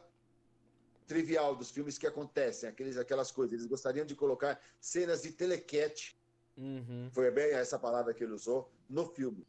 trivial 1.07 1.57
dos 1.57 1.71
filmes 1.71 1.97
que 1.97 2.07
acontecem, 2.07 2.69
aqueles, 2.69 2.99
aquelas 2.99 3.33
coisas. 3.33 3.55
Eles 3.55 3.67
gostariam 3.67 4.05
de 4.05 4.15
colocar 4.15 4.61
cenas 4.79 5.23
de 5.23 5.33
telequete 5.33 6.20
Uhum. 6.61 7.09
Foi 7.12 7.31
bem 7.31 7.53
essa 7.53 7.78
palavra 7.78 8.12
que 8.12 8.23
ele 8.23 8.35
usou 8.35 8.70
no 8.89 9.07
filme, 9.07 9.47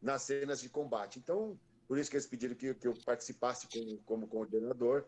nas 0.00 0.22
cenas 0.22 0.60
de 0.60 0.68
combate. 0.68 1.18
Então, 1.18 1.58
por 1.88 1.98
isso 1.98 2.10
que 2.10 2.16
eles 2.16 2.26
pediram 2.26 2.54
que, 2.54 2.74
que 2.74 2.86
eu 2.86 2.94
participasse 3.04 3.66
com, 3.68 3.98
como 4.04 4.28
coordenador. 4.28 5.06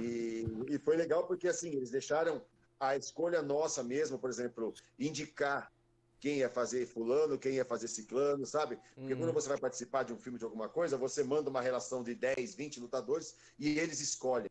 E, 0.00 0.46
e 0.68 0.78
foi 0.78 0.96
legal 0.96 1.26
porque, 1.26 1.48
assim, 1.48 1.70
eles 1.74 1.90
deixaram 1.90 2.40
a 2.78 2.96
escolha 2.96 3.42
nossa 3.42 3.82
mesmo, 3.82 4.18
por 4.18 4.30
exemplo, 4.30 4.72
indicar 4.98 5.72
quem 6.20 6.38
ia 6.38 6.48
fazer 6.48 6.86
fulano, 6.86 7.38
quem 7.38 7.54
ia 7.54 7.64
fazer 7.64 7.88
ciclano, 7.88 8.46
sabe? 8.46 8.78
Porque 8.94 9.12
uhum. 9.12 9.20
quando 9.20 9.32
você 9.32 9.48
vai 9.48 9.58
participar 9.58 10.04
de 10.04 10.12
um 10.12 10.18
filme 10.18 10.38
de 10.38 10.44
alguma 10.44 10.68
coisa, 10.68 10.96
você 10.96 11.22
manda 11.22 11.50
uma 11.50 11.60
relação 11.60 12.02
de 12.02 12.14
10, 12.14 12.54
20 12.54 12.80
lutadores 12.80 13.36
e 13.58 13.78
eles 13.78 14.00
escolhem. 14.00 14.50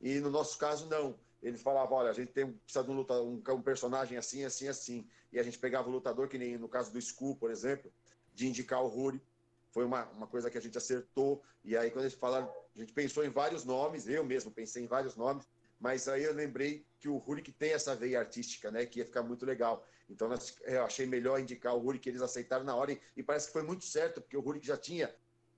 E 0.00 0.20
no 0.20 0.30
nosso 0.30 0.58
caso, 0.58 0.88
não. 0.88 1.18
Ele 1.42 1.58
falava, 1.58 1.94
olha, 1.94 2.10
a 2.10 2.12
gente 2.12 2.32
tem, 2.32 2.50
precisa 2.50 2.84
de 2.84 2.90
um, 2.90 2.94
lutador, 2.94 3.24
um, 3.24 3.42
um, 3.54 3.62
personagem 3.62 4.16
assim, 4.16 4.44
assim, 4.44 4.68
assim. 4.68 5.08
E 5.32 5.38
a 5.38 5.42
gente 5.42 5.58
pegava 5.58 5.88
o 5.88 5.92
lutador, 5.92 6.28
que 6.28 6.38
nem 6.38 6.56
no 6.56 6.68
caso 6.68 6.92
do 6.92 6.98
Skull, 6.98 7.36
por 7.36 7.50
exemplo, 7.50 7.92
de 8.34 8.46
indicar 8.46 8.82
o 8.82 8.88
Ruri. 8.88 9.20
Foi 9.70 9.84
uma, 9.84 10.04
uma 10.06 10.26
coisa 10.26 10.50
que 10.50 10.56
a 10.56 10.60
gente 10.60 10.78
acertou. 10.78 11.42
E 11.62 11.76
aí, 11.76 11.90
quando 11.90 12.04
eles 12.04 12.14
falaram, 12.14 12.50
a 12.74 12.78
gente 12.78 12.92
pensou 12.92 13.24
em 13.24 13.28
vários 13.28 13.64
nomes, 13.64 14.08
eu 14.08 14.24
mesmo 14.24 14.50
pensei 14.50 14.84
em 14.84 14.86
vários 14.86 15.16
nomes, 15.16 15.46
mas 15.78 16.08
aí 16.08 16.24
eu 16.24 16.32
lembrei 16.32 16.86
que 16.98 17.08
o 17.08 17.18
Ruri 17.18 17.42
que 17.42 17.52
tem 17.52 17.72
essa 17.72 17.94
veia 17.94 18.20
artística, 18.20 18.70
né? 18.70 18.86
Que 18.86 19.00
ia 19.00 19.04
ficar 19.04 19.22
muito 19.22 19.44
legal. 19.44 19.86
Então 20.08 20.28
eu 20.64 20.84
achei 20.84 21.04
melhor 21.04 21.38
indicar 21.38 21.74
o 21.74 21.78
Ruri 21.78 21.98
que 21.98 22.08
eles 22.08 22.22
aceitaram 22.22 22.64
na 22.64 22.74
hora 22.74 22.92
e, 22.92 23.00
e 23.16 23.22
parece 23.22 23.48
que 23.48 23.52
foi 23.52 23.62
muito 23.62 23.84
certo, 23.84 24.20
porque 24.20 24.36
o 24.36 24.40
Ruri 24.40 24.60
que 24.60 24.66
já 24.66 24.76
tinha 24.76 25.14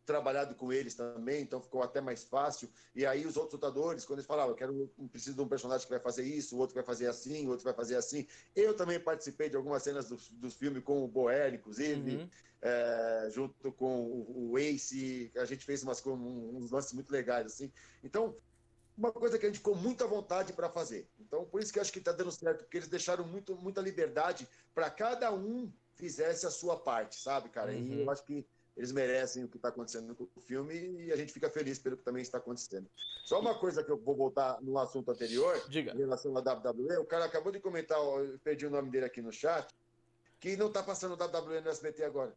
trabalhado 0.09 0.55
com 0.55 0.72
eles 0.72 0.94
também, 0.94 1.43
então 1.43 1.60
ficou 1.60 1.82
até 1.82 2.01
mais 2.01 2.24
fácil. 2.24 2.66
E 2.94 3.05
aí 3.05 3.26
os 3.26 3.36
outros 3.36 3.52
lutadores, 3.52 4.06
quando 4.06 4.20
eles 4.20 4.26
falavam, 4.26 4.52
eu 4.52 4.56
quero, 4.56 4.90
preciso 5.12 5.36
de 5.36 5.43
um 5.43 5.47
personagem 5.47 5.86
que 5.86 5.93
vai 5.93 6.01
fazer 6.01 6.24
isso, 6.24 6.56
o 6.56 6.59
outro 6.59 6.74
vai 6.74 6.82
fazer 6.82 7.06
assim, 7.06 7.47
o 7.47 7.51
outro 7.51 7.64
vai 7.64 7.74
fazer 7.74 7.97
assim. 7.97 8.26
Eu 8.56 8.74
também 8.74 8.98
participei 8.98 9.51
de 9.51 9.56
algumas 9.56 9.82
cenas 9.82 10.09
dos, 10.09 10.30
dos 10.30 10.55
filmes 10.55 10.82
com 10.82 11.05
o 11.05 11.06
Boer, 11.06 11.52
inclusive, 11.52 12.16
uhum. 12.16 12.30
é, 12.62 13.28
junto 13.30 13.70
com 13.72 14.06
o, 14.06 14.52
o 14.52 14.59
Ace, 14.59 15.30
a 15.36 15.44
gente 15.44 15.62
fez 15.62 15.82
umas, 15.82 16.05
uns 16.06 16.70
lances 16.70 16.94
muito 16.94 17.12
legais, 17.12 17.47
assim. 17.47 17.70
Então, 18.02 18.35
uma 18.97 19.12
coisa 19.12 19.39
que 19.39 19.44
a 19.44 19.48
gente 19.48 19.59
ficou 19.59 19.76
muito 19.76 20.02
à 20.02 20.06
vontade 20.06 20.55
para 20.55 20.70
fazer. 20.70 21.06
Então, 21.20 21.44
por 21.44 21.60
isso 21.60 21.70
que 21.70 21.78
acho 21.78 21.93
que 21.93 21.98
está 21.98 22.12
dando 22.12 22.32
certo, 22.32 22.64
porque 22.64 22.78
eles 22.78 22.89
deixaram 22.89 23.24
muito, 23.24 23.55
muita 23.56 23.82
liberdade 23.82 24.48
para 24.74 24.90
cada 24.90 25.30
um 25.32 25.70
fizesse 25.94 26.47
a 26.47 26.51
sua 26.51 26.76
parte, 26.76 27.16
sabe, 27.16 27.51
cara? 27.51 27.72
Uhum. 27.72 27.86
E 27.86 28.01
eu 28.01 28.10
acho 28.10 28.24
que 28.24 28.47
eles 28.79 28.93
merecem 28.93 29.43
o 29.43 29.49
que 29.49 29.57
está 29.57 29.71
acontecendo 29.71 30.15
com 30.15 30.25
o 30.37 30.41
filme 30.41 30.73
e 31.05 31.13
a 31.13 31.17
gente 31.17 31.33
fica 31.33 31.51
feliz 31.51 31.81
pelo 31.81 31.97
que 31.97 32.05
também 32.05 32.23
está 32.23 32.39
acontecendo. 32.39 32.89
Só 33.25 33.41
uma 33.41 33.59
coisa 33.59 33.83
que 33.83 33.91
eu 33.91 33.99
vou 33.99 34.15
voltar 34.15 34.63
no 34.63 34.79
assunto 34.79 35.11
anterior, 35.11 35.61
Diga. 35.69 35.93
em 35.93 35.99
relação 35.99 36.35
à 36.37 36.41
WWE, 36.41 36.99
o 36.99 37.05
cara 37.05 37.25
acabou 37.25 37.51
de 37.51 37.59
comentar, 37.59 37.99
eu 37.99 38.39
perdi 38.43 38.67
o 38.67 38.71
nome 38.71 38.89
dele 38.89 39.05
aqui 39.05 39.21
no 39.21 39.33
chat, 39.33 39.69
que 40.39 40.57
não 40.57 40.69
está 40.69 40.81
passando 40.81 41.15
WWE 41.15 41.61
no 41.61 41.69
SBT 41.69 42.05
agora. 42.05 42.33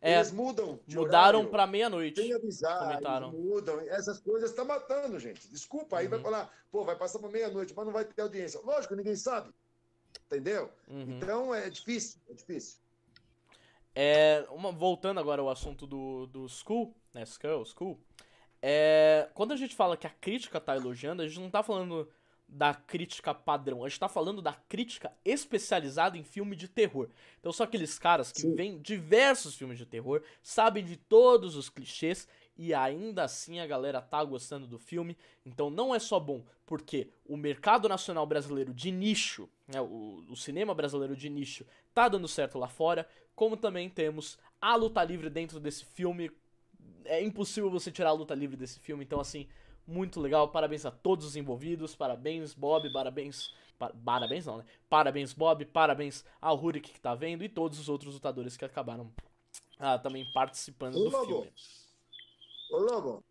É, 0.00 0.16
eles 0.16 0.32
mudam. 0.32 0.80
mudaram 0.88 1.46
para 1.46 1.66
meia-noite. 1.66 2.20
Sem 2.20 2.34
avisar, 2.34 2.78
comentaram. 2.78 3.32
mudam. 3.32 3.80
Essas 3.82 4.18
coisas 4.18 4.50
estão 4.50 4.66
tá 4.66 4.74
matando, 4.74 5.18
gente. 5.18 5.48
Desculpa, 5.48 5.98
aí 5.98 6.06
uhum. 6.06 6.10
vai 6.10 6.20
falar, 6.20 6.52
pô, 6.70 6.84
vai 6.84 6.96
passar 6.96 7.20
para 7.20 7.30
meia-noite, 7.30 7.72
mas 7.74 7.86
não 7.86 7.92
vai 7.92 8.04
ter 8.04 8.20
audiência. 8.20 8.60
Lógico, 8.64 8.96
ninguém 8.96 9.16
sabe. 9.16 9.54
Entendeu? 10.26 10.70
Uhum. 10.88 11.18
Então 11.18 11.54
é 11.54 11.70
difícil, 11.70 12.20
é 12.28 12.34
difícil. 12.34 12.83
É, 13.94 14.44
uma, 14.50 14.72
voltando 14.72 15.20
agora 15.20 15.40
ao 15.40 15.48
assunto 15.48 15.86
do, 15.86 16.26
do 16.26 16.48
School, 16.48 16.94
né? 17.12 17.22
Skull, 17.22 17.64
School. 17.64 18.00
É, 18.60 19.28
quando 19.34 19.52
a 19.52 19.56
gente 19.56 19.74
fala 19.74 19.96
que 19.96 20.06
a 20.06 20.10
crítica 20.10 20.60
tá 20.60 20.74
elogiando, 20.74 21.22
a 21.22 21.28
gente 21.28 21.38
não 21.38 21.50
tá 21.50 21.62
falando 21.62 22.08
da 22.48 22.74
crítica 22.74 23.34
padrão. 23.34 23.84
A 23.84 23.88
gente 23.88 24.00
tá 24.00 24.08
falando 24.08 24.40
da 24.40 24.52
crítica 24.52 25.12
especializada 25.24 26.16
em 26.16 26.22
filme 26.22 26.54
de 26.54 26.68
terror. 26.68 27.08
Então 27.40 27.52
são 27.52 27.64
aqueles 27.64 27.98
caras 27.98 28.30
que 28.30 28.42
Sim. 28.42 28.54
veem 28.54 28.78
diversos 28.78 29.54
filmes 29.54 29.78
de 29.78 29.86
terror, 29.86 30.22
sabem 30.42 30.84
de 30.84 30.96
todos 30.96 31.56
os 31.56 31.68
clichês 31.68 32.28
e 32.56 32.72
ainda 32.72 33.24
assim 33.24 33.58
a 33.58 33.66
galera 33.66 34.00
tá 34.00 34.22
gostando 34.22 34.66
do 34.66 34.78
filme. 34.78 35.16
Então 35.44 35.70
não 35.70 35.94
é 35.94 35.98
só 35.98 36.20
bom 36.20 36.44
porque 36.66 37.08
o 37.26 37.36
mercado 37.36 37.88
nacional 37.88 38.26
brasileiro 38.26 38.72
de 38.72 38.90
nicho, 38.90 39.48
né, 39.66 39.80
o, 39.80 40.24
o 40.28 40.36
cinema 40.36 40.74
brasileiro 40.74 41.16
de 41.16 41.28
nicho, 41.28 41.66
tá 41.92 42.08
dando 42.08 42.28
certo 42.28 42.58
lá 42.58 42.68
fora, 42.68 43.06
como 43.34 43.56
também 43.56 43.88
temos 43.88 44.38
a 44.60 44.74
luta 44.76 45.02
livre 45.04 45.28
dentro 45.28 45.60
desse 45.60 45.84
filme. 45.84 46.30
É 47.04 47.22
impossível 47.22 47.70
você 47.70 47.90
tirar 47.90 48.10
a 48.10 48.12
luta 48.12 48.34
livre 48.34 48.56
desse 48.56 48.78
filme, 48.80 49.04
então 49.04 49.20
assim, 49.20 49.48
muito 49.86 50.20
legal. 50.20 50.48
Parabéns 50.48 50.86
a 50.86 50.90
todos 50.90 51.26
os 51.26 51.36
envolvidos. 51.36 51.94
Parabéns, 51.94 52.54
Bob. 52.54 52.90
Parabéns. 52.92 53.54
parabéns 54.04 54.46
não, 54.46 54.58
né? 54.58 54.64
Parabéns, 54.88 55.32
Bob. 55.32 55.64
Parabéns 55.66 56.24
ao 56.40 56.56
Rurik 56.56 56.92
que 56.92 57.00
tá 57.00 57.14
vendo 57.14 57.44
e 57.44 57.48
todos 57.48 57.78
os 57.78 57.88
outros 57.88 58.14
lutadores 58.14 58.56
que 58.56 58.64
acabaram 58.64 59.12
ah, 59.78 59.98
também 59.98 60.24
participando 60.32 60.96
Ô, 60.96 61.04
do 61.04 61.10
Lobo. 61.10 61.26
filme. 61.26 61.52
Ô, 62.70 62.78
Lobo. 62.78 63.24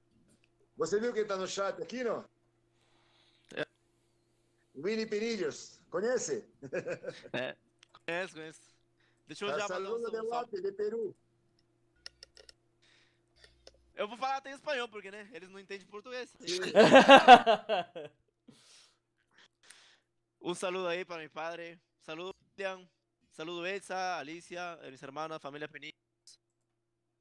Você 0.77 0.99
viu 0.99 1.13
quem 1.13 1.25
tá 1.25 1.37
no 1.37 1.47
chat 1.47 1.81
aqui, 1.81 2.03
não? 2.03 2.25
É. 3.55 3.65
Winnie 4.75 5.05
Perillos. 5.05 5.79
Conhece? 5.89 6.47
É. 7.33 7.55
Conheço, 8.05 8.35
conheço. 8.35 8.72
Deixa 9.27 9.45
eu 9.45 9.49
já 9.57 9.65
um 9.65 9.67
salve. 9.67 10.61
de 10.61 10.71
Peru. 10.71 11.15
Eu 13.95 14.07
vou 14.07 14.17
falar 14.17 14.37
até 14.37 14.49
em 14.51 14.55
espanhol, 14.55 14.87
porque, 14.89 15.11
né? 15.11 15.29
Eles 15.33 15.49
não 15.49 15.59
entendem 15.59 15.85
português. 15.87 16.33
Un 20.41 20.55
saludo 20.55 20.87
ahí 20.87 21.05
para 21.05 21.21
mi 21.21 21.29
padre. 21.29 21.79
Saludo, 22.01 22.33
William. 22.57 22.87
Saludo, 23.31 23.65
Elsa, 23.65 24.17
Alicia, 24.19 24.79
mis 24.91 25.01
hermanos, 25.01 25.41
familia 25.41 25.67
Penillos. 25.67 25.97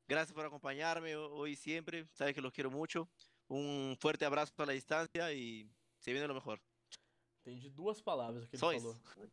Gracias 0.09 0.35
por 0.35 0.45
acompañarme 0.45 1.17
hoy 1.17 1.53
y 1.53 1.57
siempre. 1.57 2.07
Sabes 2.13 2.35
que 2.35 2.41
los 2.41 2.53
quiero 2.53 2.71
mucho. 2.71 3.09
Um 3.49 3.97
forte 3.99 4.25
abraço 4.25 4.53
pela 4.53 4.73
distância 4.73 5.33
e 5.33 5.67
se 5.99 6.13
vindo 6.13 6.27
lo 6.27 6.35
melhor. 6.35 6.61
Entendi 7.41 7.71
duas 7.71 8.01
palavras 8.01 8.47
que 8.47 8.57
ele 8.57 8.61
Só 8.61 8.73
falou. 8.73 8.93
Isso. 8.93 9.31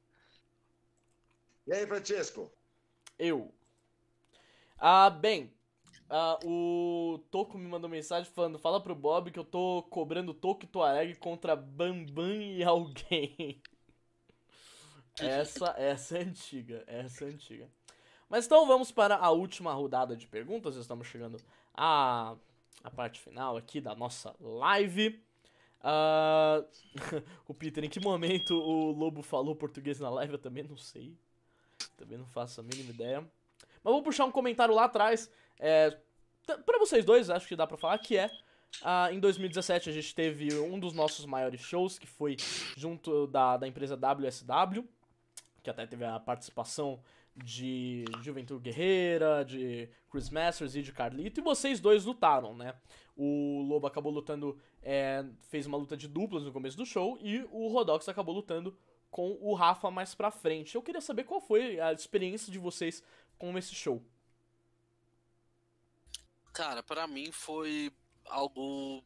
E 1.67 1.73
aí, 1.73 1.85
Francesco? 1.85 2.51
Eu. 3.19 3.53
Ah, 4.79 5.09
bem, 5.09 5.51
Uh, 6.09 7.13
o 7.13 7.19
Toco 7.29 7.55
me 7.55 7.67
mandou 7.67 7.87
mensagem 7.87 8.31
falando: 8.31 8.57
Fala 8.57 8.81
pro 8.81 8.95
Bob 8.95 9.29
que 9.29 9.37
eu 9.37 9.43
tô 9.43 9.83
cobrando 9.91 10.33
Toco 10.33 10.65
e 10.65 10.67
Tuareg 10.67 11.15
contra 11.15 11.55
Bambam 11.55 12.41
e 12.41 12.63
alguém. 12.65 13.61
essa, 15.19 15.75
essa 15.77 16.17
é 16.17 16.23
antiga, 16.23 16.83
essa 16.87 17.25
é 17.25 17.27
antiga. 17.27 17.69
Mas 18.27 18.45
então 18.47 18.65
vamos 18.65 18.91
para 18.91 19.15
a 19.17 19.29
última 19.29 19.71
rodada 19.71 20.15
de 20.15 20.25
perguntas. 20.25 20.75
Estamos 20.75 21.05
chegando 21.05 21.37
à, 21.75 22.35
à 22.83 22.89
parte 22.89 23.19
final 23.19 23.55
aqui 23.55 23.79
da 23.79 23.93
nossa 23.93 24.35
live. 24.39 25.23
Uh, 25.81 26.65
o 27.47 27.53
Peter, 27.53 27.83
em 27.83 27.89
que 27.89 27.99
momento 27.99 28.55
o 28.55 28.91
Lobo 28.91 29.21
falou 29.21 29.55
português 29.55 29.99
na 29.99 30.09
live? 30.09 30.33
Eu 30.33 30.39
também 30.39 30.63
não 30.63 30.77
sei. 30.77 31.15
Também 31.99 32.17
não 32.17 32.25
faço 32.27 32.61
a 32.61 32.63
mínima 32.63 32.89
ideia. 32.89 33.21
Mas 33.83 33.93
vou 33.93 34.01
puxar 34.01 34.25
um 34.25 34.31
comentário 34.31 34.73
lá 34.73 34.85
atrás 34.85 35.29
é, 35.59 35.97
para 36.65 36.79
vocês 36.79 37.05
dois, 37.05 37.29
acho 37.29 37.47
que 37.47 37.55
dá 37.55 37.67
pra 37.67 37.77
falar 37.77 37.97
que 37.99 38.17
é. 38.17 38.27
Uh, 38.81 39.11
em 39.11 39.19
2017 39.19 39.89
a 39.89 39.93
gente 39.93 40.13
teve 40.13 40.57
um 40.59 40.79
dos 40.79 40.93
nossos 40.93 41.25
maiores 41.25 41.59
shows, 41.59 41.99
que 41.99 42.07
foi 42.07 42.37
junto 42.77 43.27
da, 43.27 43.57
da 43.57 43.67
empresa 43.67 43.95
WSW, 43.95 44.87
que 45.61 45.69
até 45.69 45.85
teve 45.85 46.05
a 46.05 46.19
participação 46.19 47.01
de 47.35 48.05
Juventude 48.21 48.61
Guerreira, 48.61 49.43
de 49.43 49.89
Chris 50.09 50.29
Masters 50.29 50.75
e 50.75 50.81
de 50.81 50.91
Carlito, 50.91 51.39
e 51.39 51.43
vocês 51.43 51.79
dois 51.79 52.05
lutaram, 52.05 52.55
né? 52.55 52.73
O 53.15 53.61
Lobo 53.67 53.87
acabou 53.87 54.11
lutando, 54.11 54.57
é, 54.81 55.25
fez 55.49 55.65
uma 55.65 55.77
luta 55.77 55.97
de 55.97 56.07
duplas 56.07 56.43
no 56.43 56.51
começo 56.51 56.77
do 56.77 56.85
show, 56.85 57.17
e 57.21 57.45
o 57.51 57.67
Rodox 57.69 58.07
acabou 58.07 58.35
lutando 58.35 58.77
com 59.09 59.37
o 59.41 59.53
Rafa 59.53 59.89
mais 59.89 60.13
pra 60.13 60.31
frente. 60.31 60.75
Eu 60.75 60.83
queria 60.83 61.01
saber 61.01 61.23
qual 61.23 61.41
foi 61.41 61.79
a 61.79 61.91
experiência 61.91 62.51
de 62.51 62.59
vocês 62.59 63.03
com 63.37 63.57
esse 63.57 63.73
show. 63.73 64.03
Cara, 66.53 66.83
para 66.83 67.07
mim 67.07 67.31
foi 67.31 67.91
algo 68.25 69.03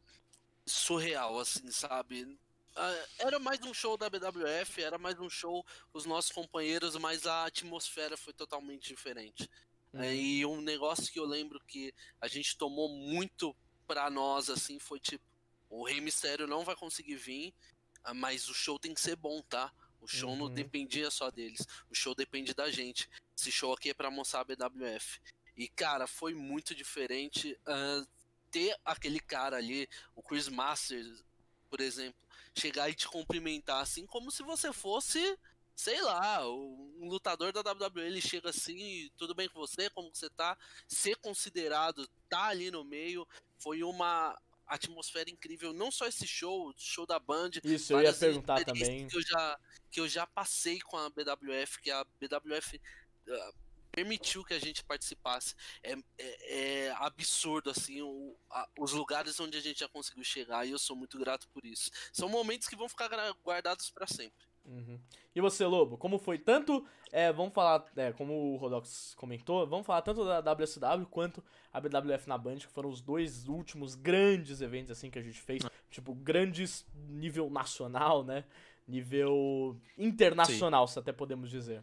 surreal, 0.66 1.38
assim, 1.38 1.70
sabe? 1.70 2.38
Ah, 2.76 3.06
era 3.18 3.38
mais 3.38 3.60
um 3.62 3.72
show 3.72 3.96
da 3.96 4.10
BWF, 4.10 4.82
era 4.82 4.98
mais 4.98 5.18
um 5.20 5.30
show 5.30 5.64
os 5.92 6.04
nossos 6.04 6.32
companheiros, 6.32 6.96
mas 6.96 7.26
a 7.26 7.46
atmosfera 7.46 8.16
foi 8.16 8.32
totalmente 8.32 8.88
diferente. 8.88 9.48
Uhum. 9.92 10.04
E 10.04 10.44
um 10.44 10.60
negócio 10.60 11.12
que 11.12 11.20
eu 11.20 11.24
lembro 11.24 11.60
que 11.60 11.94
a 12.20 12.26
gente 12.26 12.58
tomou 12.58 12.88
muito 12.88 13.54
pra 13.86 14.10
nós, 14.10 14.50
assim, 14.50 14.80
foi 14.80 14.98
tipo: 14.98 15.24
o 15.70 15.84
Rei 15.84 16.00
Mistério 16.00 16.48
não 16.48 16.64
vai 16.64 16.74
conseguir 16.74 17.14
vir, 17.14 17.54
ah, 18.02 18.12
mas 18.12 18.48
o 18.48 18.54
show 18.54 18.78
tem 18.78 18.92
que 18.92 19.00
ser 19.00 19.14
bom, 19.14 19.40
tá? 19.42 19.72
O 20.04 20.06
show 20.06 20.28
uhum. 20.28 20.36
não 20.36 20.50
dependia 20.50 21.10
só 21.10 21.30
deles, 21.30 21.66
o 21.90 21.94
show 21.94 22.14
depende 22.14 22.52
da 22.52 22.70
gente. 22.70 23.08
Esse 23.36 23.50
show 23.50 23.72
aqui 23.72 23.88
é 23.88 23.94
pra 23.94 24.10
mostrar 24.10 24.40
a 24.40 24.44
BWF. 24.44 25.18
E, 25.56 25.66
cara, 25.66 26.06
foi 26.06 26.34
muito 26.34 26.74
diferente 26.74 27.58
uh, 27.66 28.06
ter 28.50 28.76
aquele 28.84 29.18
cara 29.18 29.56
ali, 29.56 29.88
o 30.14 30.22
Chris 30.22 30.46
Masters, 30.46 31.24
por 31.70 31.80
exemplo, 31.80 32.20
chegar 32.54 32.90
e 32.90 32.94
te 32.94 33.08
cumprimentar 33.08 33.80
assim, 33.80 34.06
como 34.06 34.30
se 34.30 34.42
você 34.42 34.74
fosse, 34.74 35.38
sei 35.74 36.02
lá, 36.02 36.46
um 36.46 37.08
lutador 37.08 37.50
da 37.50 37.62
WWE. 37.62 38.02
Ele 38.02 38.20
chega 38.20 38.50
assim, 38.50 39.10
tudo 39.16 39.34
bem 39.34 39.48
com 39.48 39.58
você? 39.58 39.88
Como 39.88 40.14
você 40.14 40.28
tá? 40.28 40.54
Ser 40.86 41.16
considerado, 41.16 42.06
tá 42.28 42.44
ali 42.48 42.70
no 42.70 42.84
meio, 42.84 43.26
foi 43.58 43.82
uma 43.82 44.38
atmosfera 44.66 45.30
incrível. 45.30 45.72
Não 45.72 45.90
só 45.90 46.06
esse 46.06 46.26
show, 46.26 46.72
show 46.76 47.06
da 47.06 47.18
Band. 47.18 47.50
Isso, 47.62 47.92
eu 47.92 48.02
ia 48.02 48.12
perguntar 48.12 48.64
também. 48.64 49.06
Que 49.06 49.16
eu, 49.16 49.22
já, 49.22 49.58
que 49.90 50.00
eu 50.00 50.08
já 50.08 50.26
passei 50.26 50.80
com 50.80 50.96
a 50.96 51.10
BWF, 51.10 51.80
que 51.80 51.90
a 51.90 52.04
BWF. 52.20 52.80
Uh, 53.26 53.32
ah, 53.32 53.52
permitiu 53.94 54.44
que 54.44 54.52
a 54.52 54.58
gente 54.58 54.82
participasse. 54.84 55.54
É, 55.82 55.92
é, 56.18 56.86
é 56.88 56.90
absurdo, 56.98 57.70
assim, 57.70 58.02
o, 58.02 58.36
a, 58.50 58.68
os 58.78 58.92
lugares 58.92 59.38
onde 59.38 59.56
a 59.56 59.60
gente 59.60 59.80
já 59.80 59.88
conseguiu 59.88 60.24
chegar 60.24 60.66
e 60.66 60.72
eu 60.72 60.78
sou 60.78 60.96
muito 60.96 61.16
grato 61.16 61.48
por 61.50 61.64
isso. 61.64 61.90
São 62.12 62.28
momentos 62.28 62.66
que 62.66 62.74
vão 62.74 62.88
ficar 62.88 63.08
guardados 63.44 63.90
para 63.90 64.06
sempre. 64.08 64.44
Uhum. 64.64 64.98
E 65.34 65.40
você, 65.40 65.66
Lobo, 65.66 65.98
como 65.98 66.18
foi 66.18 66.38
tanto, 66.38 66.86
é, 67.12 67.32
vamos 67.32 67.52
falar, 67.52 67.84
é, 67.96 68.12
como 68.12 68.54
o 68.54 68.56
Rodox 68.56 69.14
comentou, 69.16 69.66
vamos 69.66 69.86
falar 69.86 70.00
tanto 70.02 70.24
da 70.24 70.40
WSW 70.40 71.06
quanto 71.10 71.44
a 71.72 71.80
BWF 71.80 72.28
na 72.28 72.38
Band, 72.38 72.56
que 72.56 72.66
foram 72.66 72.88
os 72.88 73.00
dois 73.00 73.46
últimos 73.46 73.94
grandes 73.94 74.60
eventos 74.60 74.90
assim 74.90 75.10
que 75.10 75.18
a 75.18 75.22
gente 75.22 75.40
fez, 75.40 75.62
tipo, 75.90 76.14
grandes 76.14 76.86
nível 77.08 77.50
nacional, 77.50 78.24
né? 78.24 78.44
Nível 78.86 79.78
internacional, 79.98 80.86
Sim. 80.86 80.94
se 80.94 80.98
até 80.98 81.12
podemos 81.12 81.50
dizer. 81.50 81.82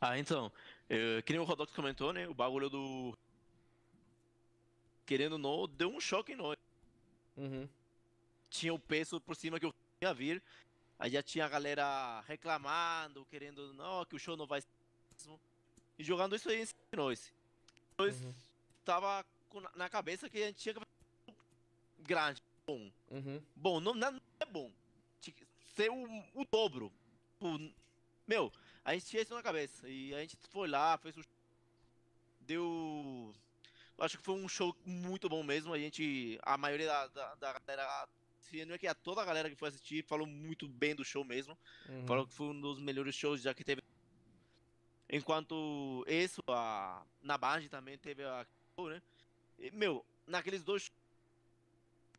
Ah, 0.00 0.18
então. 0.18 0.52
Eu, 0.88 1.22
que 1.22 1.32
nem 1.32 1.40
o 1.40 1.44
Rodox 1.44 1.72
comentou, 1.72 2.12
né? 2.12 2.26
O 2.28 2.34
bagulho 2.34 2.70
do. 2.70 3.16
Querendo 5.04 5.32
ou 5.32 5.38
não, 5.38 5.68
deu 5.68 5.88
um 5.88 6.00
choque 6.00 6.32
em 6.32 6.36
nós. 6.36 6.56
Uhum. 7.36 7.68
Tinha 8.50 8.72
o 8.72 8.78
peso 8.78 9.20
por 9.20 9.36
cima 9.36 9.58
que 9.58 9.66
eu 9.66 9.74
ia 10.02 10.14
vir. 10.14 10.42
Aí 10.98 11.10
já 11.10 11.22
tinha 11.22 11.44
a 11.44 11.48
galera 11.48 12.20
reclamando, 12.22 13.24
querendo 13.26 13.72
não, 13.74 14.04
que 14.04 14.16
o 14.16 14.18
show 14.18 14.36
não 14.36 14.46
vai 14.46 14.60
ser 14.60 14.68
mesmo. 15.12 15.40
E 15.98 16.04
jogando 16.04 16.36
isso 16.36 16.48
aí 16.48 16.62
em 16.62 16.66
cima 16.66 16.80
de 16.92 16.96
nós. 16.96 17.32
Uhum. 18.00 18.34
tava 18.84 19.26
na 19.74 19.88
cabeça 19.88 20.28
que 20.28 20.40
a 20.40 20.46
gente 20.46 20.58
tinha 20.58 20.74
que 20.74 20.80
grande, 21.98 22.40
bom. 22.66 22.90
Uhum. 23.10 23.42
Bom, 23.56 23.80
não, 23.80 23.94
não, 23.94 24.20
é 24.38 24.46
bom. 24.46 24.70
Tinha 25.20 25.34
que 25.34 25.46
ser 25.74 25.90
o, 25.90 26.24
o 26.34 26.44
dobro. 26.44 26.92
O, 27.40 27.58
meu, 28.26 28.52
a 28.84 28.94
gente 28.94 29.06
tinha 29.06 29.22
isso 29.22 29.34
na 29.34 29.42
cabeça. 29.42 29.88
E 29.88 30.14
a 30.14 30.20
gente 30.20 30.36
foi 30.50 30.68
lá, 30.68 30.96
fez 30.98 31.16
o. 31.16 31.24
Deu. 32.40 33.34
Acho 33.98 34.16
que 34.16 34.24
foi 34.24 34.34
um 34.34 34.48
show 34.48 34.76
muito 34.84 35.28
bom 35.28 35.42
mesmo. 35.42 35.74
A 35.74 35.78
gente. 35.78 36.38
A 36.42 36.56
maioria 36.56 36.86
da, 36.86 37.06
da, 37.08 37.34
da 37.34 37.58
galera. 37.58 38.08
É 38.52 38.78
que 38.78 38.86
a 38.86 38.94
toda 38.94 39.20
a 39.20 39.24
galera 39.24 39.50
que 39.50 39.56
foi 39.56 39.68
assistir 39.68 40.04
falou 40.04 40.26
muito 40.26 40.66
bem 40.66 40.94
do 40.94 41.04
show 41.04 41.24
mesmo. 41.24 41.56
Uhum. 41.88 42.06
Falou 42.06 42.26
que 42.26 42.32
foi 42.32 42.46
um 42.46 42.60
dos 42.60 42.80
melhores 42.80 43.14
shows 43.14 43.42
já 43.42 43.52
que 43.52 43.64
teve. 43.64 43.82
Enquanto 45.10 46.04
esse, 46.06 46.40
a, 46.48 47.02
na 47.22 47.36
Band 47.36 47.68
também 47.68 47.98
teve 47.98 48.24
a. 48.24 48.46
Né? 48.78 49.02
E, 49.58 49.70
meu, 49.72 50.04
naqueles 50.26 50.62
dois 50.62 50.90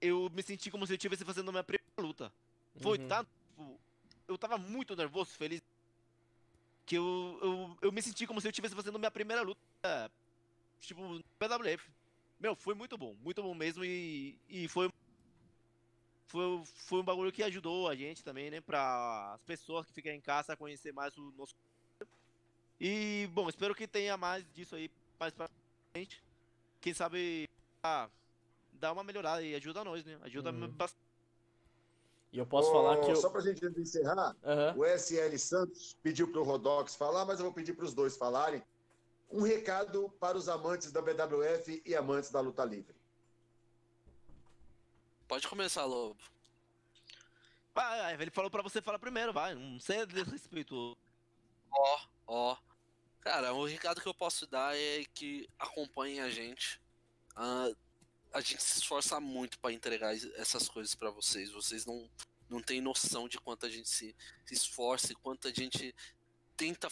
eu 0.02 0.30
me 0.34 0.42
senti 0.44 0.72
como 0.72 0.86
se 0.86 0.94
eu 0.94 0.98
estivesse 0.98 1.26
fazendo 1.26 1.50
a 1.50 1.52
minha 1.52 1.64
primeira 1.64 1.86
luta. 1.98 2.32
Foi 2.78 2.98
uhum. 2.98 3.08
tanto. 3.08 3.30
Tipo, 3.50 3.80
eu 4.28 4.38
tava 4.38 4.58
muito 4.58 4.96
nervoso, 4.96 5.32
feliz. 5.32 5.62
Que 6.86 6.96
eu, 6.96 7.40
eu, 7.42 7.78
eu 7.82 7.92
me 7.92 8.02
senti 8.02 8.26
como 8.26 8.40
se 8.40 8.48
eu 8.48 8.52
estivesse 8.52 8.76
fazendo 8.76 8.96
a 8.96 9.00
minha 9.00 9.12
primeira 9.12 9.42
luta. 9.42 9.60
Tipo, 10.80 11.02
no 11.02 11.24
PWF. 11.38 11.90
Meu, 12.40 12.56
foi 12.56 12.74
muito 12.74 12.98
bom. 12.98 13.16
Muito 13.22 13.44
bom 13.44 13.54
mesmo. 13.54 13.84
E, 13.84 14.38
e 14.48 14.68
foi. 14.68 14.90
Foi, 16.30 16.64
foi 16.76 17.00
um 17.00 17.04
bagulho 17.04 17.32
que 17.32 17.42
ajudou 17.42 17.88
a 17.88 17.96
gente 17.96 18.24
também, 18.24 18.52
né? 18.52 18.62
Pra 18.62 19.34
as 19.34 19.42
pessoas 19.42 19.88
que 19.88 19.94
ficam 19.94 20.14
em 20.14 20.22
casa 20.22 20.56
conhecer 20.56 20.94
mais 20.94 21.18
o 21.18 21.34
nosso. 21.36 21.56
E, 22.80 23.28
bom, 23.34 23.50
espero 23.50 23.74
que 23.74 23.88
tenha 23.88 24.16
mais 24.16 24.46
disso 24.54 24.76
aí 24.76 24.92
mais 25.20 25.34
pra 25.34 25.50
frente. 25.92 26.24
Quem 26.80 26.94
sabe. 26.94 27.50
Ah, 27.82 28.08
dá 28.74 28.94
uma 28.94 29.04
melhorada 29.04 29.42
e 29.42 29.56
ajuda 29.56 29.84
nós, 29.84 30.06
né? 30.06 30.20
Ajuda 30.22 30.52
uhum. 30.52 30.68
bastante. 30.70 31.10
E 32.32 32.38
eu 32.38 32.46
posso 32.46 32.70
oh, 32.70 32.74
falar 32.74 32.98
que. 33.00 33.10
Eu... 33.10 33.16
Só 33.16 33.32
pra 33.32 33.42
gente 33.42 33.66
encerrar, 33.66 34.36
uhum. 34.44 34.82
o 34.82 34.86
SL 34.86 35.36
Santos 35.38 35.98
pediu 36.04 36.32
pro 36.32 36.44
Rodox 36.44 36.96
falar, 36.96 37.26
mas 37.26 37.40
eu 37.40 37.46
vou 37.46 37.54
pedir 37.54 37.74
para 37.74 37.86
os 37.86 37.94
dois 37.96 38.16
falarem. 38.16 38.62
Um 39.32 39.42
recado 39.42 40.14
para 40.20 40.38
os 40.38 40.48
amantes 40.48 40.92
da 40.92 41.02
BWF 41.02 41.82
e 41.84 41.96
amantes 41.96 42.30
da 42.30 42.40
luta 42.40 42.64
livre. 42.64 42.99
Pode 45.30 45.48
começar, 45.48 45.86
Lobo. 45.86 46.20
Ah, 47.76 48.12
ele 48.14 48.32
falou 48.32 48.50
para 48.50 48.64
você 48.64 48.82
falar 48.82 48.98
primeiro, 48.98 49.32
vai. 49.32 49.54
Não 49.54 49.80
sei 49.80 50.04
desrespeito. 50.08 50.98
Ó, 51.72 52.00
ó. 52.26 52.58
Cara, 53.22 53.54
o 53.54 53.64
recado 53.64 54.02
que 54.02 54.08
eu 54.08 54.14
posso 54.14 54.48
dar 54.48 54.76
é 54.76 55.06
que 55.14 55.48
acompanhem 55.60 56.20
a 56.20 56.32
gente. 56.32 56.82
Uh, 57.38 57.78
a 58.34 58.42
gente 58.42 58.64
se 58.64 58.80
esforça 58.80 59.20
muito 59.20 59.60
para 59.60 59.72
entregar 59.72 60.16
essas 60.36 60.68
coisas 60.68 60.96
para 60.96 61.12
vocês. 61.12 61.52
Vocês 61.52 61.86
não, 61.86 62.10
não 62.50 62.60
têm 62.60 62.82
noção 62.82 63.30
de 63.30 63.38
quanto 63.38 63.68
a 63.68 63.70
gente 63.70 63.88
se, 63.88 64.16
se 64.44 64.56
esforça 64.56 65.12
e 65.12 65.16
quanto 65.16 65.48
a 65.48 65.52
gente 65.52 65.94
tenta 66.58 66.90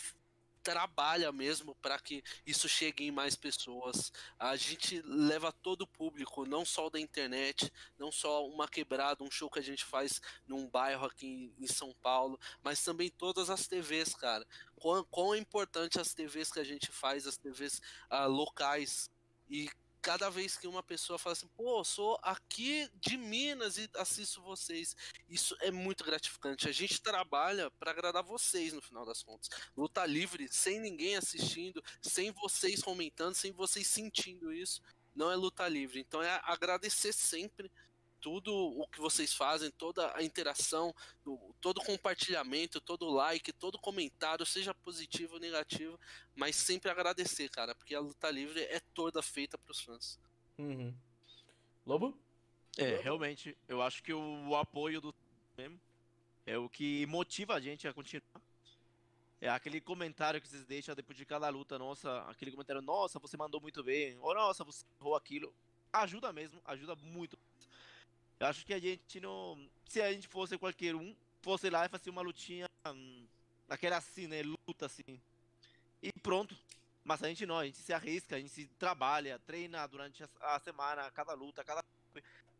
trabalha 0.67 1.31
mesmo 1.31 1.73
para 1.75 1.97
que 1.97 2.21
isso 2.45 2.67
chegue 2.67 3.05
em 3.05 3.11
mais 3.11 3.37
pessoas. 3.37 4.11
A 4.37 4.57
gente 4.57 5.01
leva 5.05 5.49
todo 5.49 5.83
o 5.83 5.87
público, 5.87 6.45
não 6.45 6.65
só 6.65 6.89
da 6.89 6.99
internet, 6.99 7.71
não 7.97 8.11
só 8.11 8.45
uma 8.45 8.67
quebrada, 8.67 9.23
um 9.23 9.31
show 9.31 9.49
que 9.49 9.59
a 9.59 9.63
gente 9.63 9.85
faz 9.85 10.19
num 10.45 10.69
bairro 10.69 11.05
aqui 11.05 11.53
em 11.57 11.67
São 11.67 11.93
Paulo, 12.01 12.37
mas 12.61 12.83
também 12.83 13.09
todas 13.09 13.49
as 13.49 13.65
TVs, 13.65 14.13
cara. 14.13 14.45
Quão, 14.75 15.05
quão 15.05 15.33
é 15.33 15.37
importante 15.37 16.01
as 16.01 16.13
TVs 16.13 16.51
que 16.51 16.59
a 16.59 16.65
gente 16.65 16.91
faz, 16.91 17.25
as 17.25 17.37
TVs 17.37 17.79
uh, 18.11 18.27
locais 18.27 19.09
e 19.49 19.69
cada 20.07 20.29
vez 20.29 20.55
que 20.55 20.65
uma 20.65 20.81
pessoa 20.81 21.19
fala 21.19 21.33
assim, 21.33 21.49
pô, 21.49 21.83
sou 21.83 22.17
aqui 22.23 22.89
de 22.95 23.17
Minas 23.17 23.77
e 23.77 23.89
assisto 23.97 24.41
vocês, 24.41 24.95
isso 25.27 25.53
é 25.59 25.69
muito 25.69 26.05
gratificante. 26.05 26.69
A 26.69 26.71
gente 26.71 27.01
trabalha 27.01 27.69
para 27.71 27.91
agradar 27.91 28.23
vocês 28.23 28.71
no 28.71 28.81
final 28.81 29.05
das 29.05 29.21
contas. 29.21 29.49
Luta 29.75 30.05
livre, 30.05 30.47
sem 30.49 30.79
ninguém 30.79 31.17
assistindo, 31.17 31.83
sem 32.01 32.31
vocês 32.31 32.81
comentando, 32.81 33.35
sem 33.35 33.51
vocês 33.51 33.85
sentindo 33.85 34.53
isso, 34.53 34.81
não 35.13 35.29
é 35.29 35.35
luta 35.35 35.67
livre. 35.67 35.99
Então 35.99 36.23
é 36.23 36.39
agradecer 36.45 37.11
sempre 37.11 37.69
tudo 38.27 38.53
o 38.53 38.85
que 38.89 38.99
vocês 38.99 39.33
fazem, 39.33 39.71
toda 39.71 40.13
a 40.13 40.21
interação, 40.21 40.93
todo 41.61 41.79
compartilhamento, 41.79 42.81
todo 42.81 43.09
like, 43.09 43.53
todo 43.53 43.79
comentário, 43.79 44.45
seja 44.45 44.73
positivo 44.73 45.35
ou 45.35 45.39
negativo, 45.39 45.97
mas 46.35 46.57
sempre 46.57 46.91
agradecer, 46.91 47.47
cara, 47.47 47.73
porque 47.73 47.95
a 47.95 48.01
luta 48.01 48.29
livre 48.29 48.59
é 48.63 48.81
toda 48.93 49.23
feita 49.23 49.57
para 49.57 49.71
os 49.71 49.79
fãs. 49.79 50.19
Uhum. 50.57 50.93
Lobo? 51.85 52.19
É, 52.77 52.97
realmente, 52.97 53.57
eu 53.65 53.81
acho 53.81 54.03
que 54.03 54.11
o, 54.11 54.49
o 54.49 54.57
apoio 54.57 54.99
do 54.99 55.15
mesmo 55.57 55.79
é 56.45 56.57
o 56.57 56.67
que 56.67 57.05
motiva 57.05 57.53
a 57.53 57.61
gente 57.61 57.87
a 57.87 57.93
continuar. 57.93 58.41
É 59.39 59.47
aquele 59.47 59.79
comentário 59.79 60.41
que 60.41 60.49
vocês 60.49 60.65
deixam 60.65 60.93
depois 60.93 61.17
de 61.17 61.25
cada 61.25 61.47
luta, 61.47 61.79
nossa, 61.79 62.23
aquele 62.23 62.51
comentário, 62.51 62.81
nossa, 62.81 63.19
você 63.19 63.37
mandou 63.37 63.61
muito 63.61 63.81
bem, 63.85 64.17
ou 64.19 64.35
nossa, 64.35 64.65
você 64.65 64.83
errou 64.99 65.15
aquilo. 65.15 65.55
Ajuda 65.93 66.33
mesmo, 66.33 66.61
ajuda 66.65 66.93
muito. 66.97 67.39
Eu 68.39 68.47
acho 68.47 68.65
que 68.65 68.73
a 68.73 68.79
gente 68.79 69.19
não. 69.19 69.69
Se 69.87 70.01
a 70.01 70.11
gente 70.11 70.27
fosse 70.27 70.57
qualquer 70.57 70.95
um, 70.95 71.15
fosse 71.41 71.69
lá 71.69 71.85
e 71.85 71.89
fazer 71.89 72.09
uma 72.09 72.21
lutinha. 72.21 72.67
Hum, 72.87 73.25
aquela 73.69 73.97
assim, 73.97 74.27
né? 74.27 74.41
Luta 74.43 74.85
assim. 74.85 75.19
E 76.01 76.11
pronto. 76.21 76.55
Mas 77.03 77.23
a 77.23 77.27
gente 77.29 77.45
não, 77.45 77.57
a 77.57 77.65
gente 77.65 77.77
se 77.77 77.93
arrisca, 77.93 78.35
a 78.35 78.39
gente 78.39 78.51
se 78.51 78.67
trabalha, 78.77 79.39
treina 79.39 79.87
durante 79.87 80.23
a 80.41 80.59
semana, 80.59 81.09
cada 81.11 81.33
luta, 81.33 81.63
cada. 81.63 81.83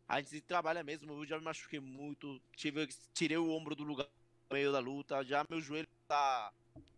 A 0.08 0.20
gente 0.20 0.30
se 0.30 0.40
trabalha 0.40 0.82
mesmo. 0.82 1.12
Eu 1.12 1.26
já 1.26 1.38
me 1.38 1.44
machuquei 1.44 1.78
muito, 1.78 2.40
tive, 2.56 2.86
tirei 3.12 3.36
o 3.36 3.50
ombro 3.50 3.74
do 3.74 3.84
lugar 3.84 4.08
no 4.50 4.54
meio 4.54 4.72
da 4.72 4.78
luta, 4.78 5.22
já 5.22 5.44
meu 5.48 5.60
joelho 5.60 5.86
tá 6.08 6.52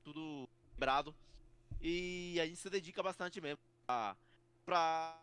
tudo 0.04 0.48
quebrado. 0.72 1.14
E 1.80 2.38
a 2.40 2.46
gente 2.46 2.60
se 2.60 2.70
dedica 2.70 3.02
bastante 3.02 3.40
mesmo 3.40 3.58
pra, 3.84 4.16
pra 4.64 5.20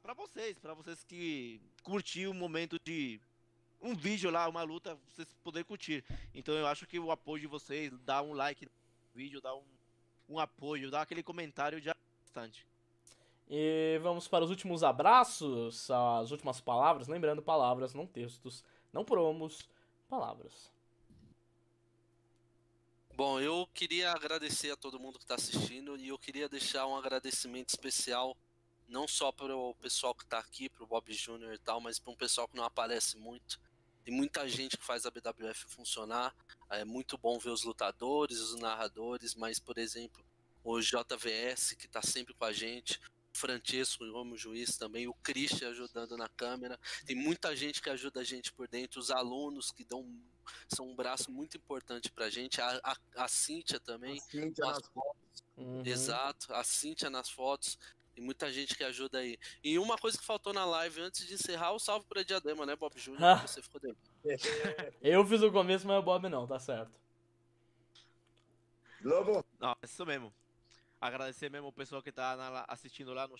para 0.00 0.14
vocês, 0.14 0.58
para 0.60 0.74
vocês 0.74 1.02
que 1.02 1.60
curtir 1.82 2.26
o 2.26 2.34
momento 2.34 2.78
de 2.84 3.20
um 3.80 3.94
vídeo 3.94 4.30
lá, 4.30 4.48
uma 4.48 4.62
luta, 4.62 4.96
vocês 5.08 5.28
poderem 5.42 5.64
curtir. 5.64 6.04
Então 6.32 6.54
eu 6.54 6.66
acho 6.66 6.86
que 6.86 6.98
o 6.98 7.10
apoio 7.10 7.40
de 7.40 7.46
vocês, 7.46 7.92
dar 8.00 8.22
um 8.22 8.32
like 8.32 8.64
no 8.64 8.70
vídeo, 9.14 9.40
dar 9.40 9.54
um, 9.54 9.64
um 10.28 10.38
apoio, 10.38 10.90
dar 10.90 11.02
aquele 11.02 11.22
comentário 11.22 11.80
já 11.80 11.90
é 11.90 11.96
bastante. 12.22 12.66
E 13.48 13.98
vamos 14.02 14.28
para 14.28 14.44
os 14.44 14.50
últimos 14.50 14.82
abraços, 14.82 15.90
as 15.90 16.30
últimas 16.30 16.60
palavras. 16.60 17.08
Lembrando, 17.08 17.42
palavras, 17.42 17.92
não 17.92 18.06
textos, 18.06 18.64
não 18.92 19.04
promos, 19.04 19.68
palavras. 20.08 20.70
Bom, 23.14 23.38
eu 23.40 23.68
queria 23.74 24.10
agradecer 24.12 24.70
a 24.70 24.76
todo 24.76 24.98
mundo 24.98 25.18
que 25.18 25.24
está 25.24 25.34
assistindo 25.34 25.98
e 25.98 26.08
eu 26.08 26.18
queria 26.18 26.48
deixar 26.48 26.86
um 26.86 26.96
agradecimento 26.96 27.68
especial 27.68 28.34
não 28.92 29.08
só 29.08 29.32
para 29.32 29.56
o 29.56 29.74
pessoal 29.76 30.14
que 30.14 30.22
está 30.22 30.38
aqui, 30.38 30.68
para 30.68 30.84
o 30.84 30.86
Bob 30.86 31.10
Jr. 31.10 31.54
e 31.54 31.58
tal, 31.58 31.80
mas 31.80 31.98
para 31.98 32.12
um 32.12 32.16
pessoal 32.16 32.46
que 32.46 32.56
não 32.56 32.64
aparece 32.64 33.16
muito. 33.16 33.58
Tem 34.04 34.14
muita 34.14 34.46
gente 34.46 34.76
que 34.76 34.84
faz 34.84 35.06
a 35.06 35.10
BWF 35.10 35.64
funcionar. 35.68 36.34
É 36.68 36.84
muito 36.84 37.16
bom 37.16 37.38
ver 37.38 37.50
os 37.50 37.62
lutadores, 37.62 38.38
os 38.38 38.60
narradores, 38.60 39.34
mas, 39.34 39.58
por 39.58 39.78
exemplo, 39.78 40.22
o 40.62 40.78
JVS, 40.80 41.72
que 41.72 41.86
está 41.86 42.02
sempre 42.02 42.34
com 42.34 42.44
a 42.44 42.52
gente, 42.52 43.00
o 43.34 43.38
Francesco 43.38 44.04
como 44.12 44.36
juiz 44.36 44.76
também, 44.76 45.08
o 45.08 45.14
Christian 45.14 45.70
ajudando 45.70 46.16
na 46.16 46.28
câmera. 46.28 46.78
Tem 47.06 47.16
muita 47.16 47.56
gente 47.56 47.80
que 47.80 47.88
ajuda 47.88 48.20
a 48.20 48.24
gente 48.24 48.52
por 48.52 48.68
dentro, 48.68 49.00
os 49.00 49.10
alunos 49.10 49.70
que 49.70 49.84
dão 49.84 50.06
são 50.68 50.88
um 50.88 50.94
braço 50.94 51.30
muito 51.30 51.56
importante 51.56 52.10
para 52.10 52.26
a 52.26 52.30
gente. 52.30 52.60
A, 52.60 52.96
a 53.16 53.28
Cíntia 53.28 53.80
também. 53.80 54.18
A 54.18 54.30
Cíntia 54.30 54.64
nas 54.66 54.86
fotos. 54.88 55.44
Uhum. 55.56 55.82
Exato, 55.86 56.52
a 56.52 56.64
Cíntia 56.64 57.08
nas 57.08 57.30
fotos. 57.30 57.78
Tem 58.14 58.22
muita 58.22 58.52
gente 58.52 58.76
que 58.76 58.84
ajuda 58.84 59.18
aí. 59.18 59.38
E 59.64 59.78
uma 59.78 59.96
coisa 59.96 60.18
que 60.18 60.24
faltou 60.24 60.52
na 60.52 60.64
live 60.64 61.00
antes 61.00 61.26
de 61.26 61.34
encerrar, 61.34 61.72
o 61.72 61.78
salve 61.78 62.06
pra 62.06 62.22
Diadema, 62.22 62.66
né, 62.66 62.76
Bob 62.76 62.98
Júnior? 62.98 63.24
Ah. 63.24 63.46
Você 63.46 63.62
ficou 63.62 63.80
dentro. 63.80 63.98
Eu 65.00 65.26
fiz 65.26 65.42
o 65.42 65.50
começo, 65.50 65.86
mas 65.86 65.98
o 65.98 66.02
Bob 66.02 66.28
não, 66.28 66.46
tá 66.46 66.58
certo. 66.58 67.00
Lobo? 69.02 69.44
Não, 69.58 69.70
é 69.70 69.76
isso 69.84 70.04
mesmo. 70.04 70.32
Agradecer 71.00 71.50
mesmo 71.50 71.68
o 71.68 71.72
pessoal 71.72 72.02
que 72.02 72.12
tá 72.12 72.36
na, 72.36 72.64
assistindo 72.68 73.12
lá 73.14 73.26
no. 73.26 73.34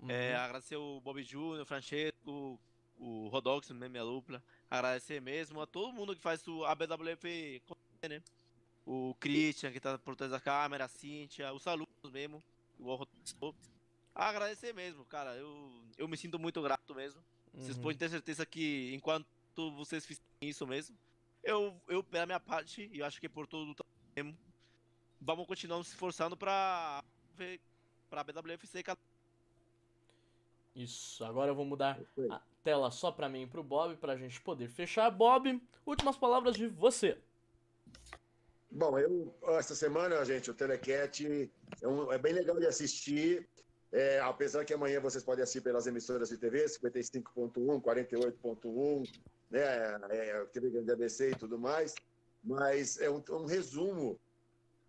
Uhum. 0.00 0.10
É, 0.10 0.36
agradecer 0.36 0.76
o 0.76 1.00
Bob 1.00 1.20
Júnior, 1.22 1.62
o 1.62 1.66
Francesco, 1.66 2.60
o 2.98 3.28
Rodox, 3.28 3.70
mesmo, 3.70 3.90
minha 3.90 4.04
dupla. 4.04 4.42
Agradecer 4.70 5.20
mesmo 5.20 5.60
a 5.60 5.66
todo 5.66 5.92
mundo 5.92 6.14
que 6.14 6.20
faz 6.20 6.46
o, 6.46 6.64
a 6.64 6.74
BWF, 6.74 7.62
né? 8.08 8.22
O 8.86 9.16
Christian, 9.18 9.72
que 9.72 9.80
tá 9.80 9.98
por 9.98 10.14
trás 10.14 10.30
da 10.30 10.38
câmera, 10.38 10.84
a 10.84 10.88
Cíntia, 10.88 11.52
os 11.52 11.66
alunos 11.66 11.88
mesmo 12.12 12.42
Agradecer 14.14 14.72
mesmo, 14.74 15.04
cara. 15.04 15.36
Eu, 15.36 15.72
eu 15.96 16.08
me 16.08 16.16
sinto 16.16 16.38
muito 16.38 16.60
grato 16.60 16.94
mesmo. 16.94 17.20
Uhum. 17.54 17.62
Vocês 17.62 17.78
podem 17.78 17.96
ter 17.96 18.08
certeza 18.08 18.44
que 18.44 18.92
enquanto 18.94 19.26
vocês 19.76 20.04
fizerem 20.04 20.26
isso 20.42 20.66
mesmo, 20.66 20.96
eu, 21.42 21.80
eu 21.88 22.02
pela 22.02 22.26
minha 22.26 22.40
parte, 22.40 22.90
e 22.92 22.98
eu 22.98 23.06
acho 23.06 23.20
que 23.20 23.28
por 23.28 23.46
todo 23.46 23.70
o 23.70 23.84
tempo, 24.14 24.36
vamos 25.20 25.46
continuar 25.46 25.82
se 25.84 25.90
esforçando 25.90 26.36
pra, 26.36 27.02
pra 28.10 28.24
BWF 28.24 28.66
ser 28.66 28.84
Isso, 30.74 31.24
agora 31.24 31.50
eu 31.50 31.54
vou 31.54 31.64
mudar 31.64 31.98
a 32.30 32.40
tela 32.62 32.90
só 32.90 33.10
para 33.10 33.28
mim 33.28 33.42
e 33.42 33.46
pro 33.46 33.62
Bob 33.62 33.96
pra 33.96 34.16
gente 34.16 34.40
poder 34.40 34.68
fechar. 34.68 35.10
Bob, 35.10 35.60
últimas 35.86 36.16
palavras 36.16 36.56
de 36.56 36.66
você. 36.66 37.18
Bom, 38.70 38.98
eu, 38.98 39.34
essa 39.58 39.74
semana, 39.74 40.22
gente, 40.24 40.50
o 40.50 40.54
Telecat 40.54 41.50
é, 41.80 41.88
um, 41.88 42.12
é 42.12 42.18
bem 42.18 42.34
legal 42.34 42.58
de 42.60 42.66
assistir. 42.66 43.48
É, 43.90 44.20
apesar 44.20 44.66
que 44.66 44.74
amanhã 44.74 45.00
vocês 45.00 45.24
podem 45.24 45.42
assistir 45.42 45.62
pelas 45.62 45.86
emissoras 45.86 46.28
de 46.28 46.36
TV, 46.36 46.66
55.1, 46.66 47.80
48.1, 47.80 49.20
né, 49.50 49.62
é, 50.10 50.44
TV 50.52 50.68
Grande 50.68 50.92
ABC 50.92 51.30
e 51.30 51.34
tudo 51.34 51.58
mais, 51.58 51.94
mas 52.44 53.00
é 53.00 53.08
um, 53.08 53.22
um, 53.30 53.46
resumo 53.46 54.20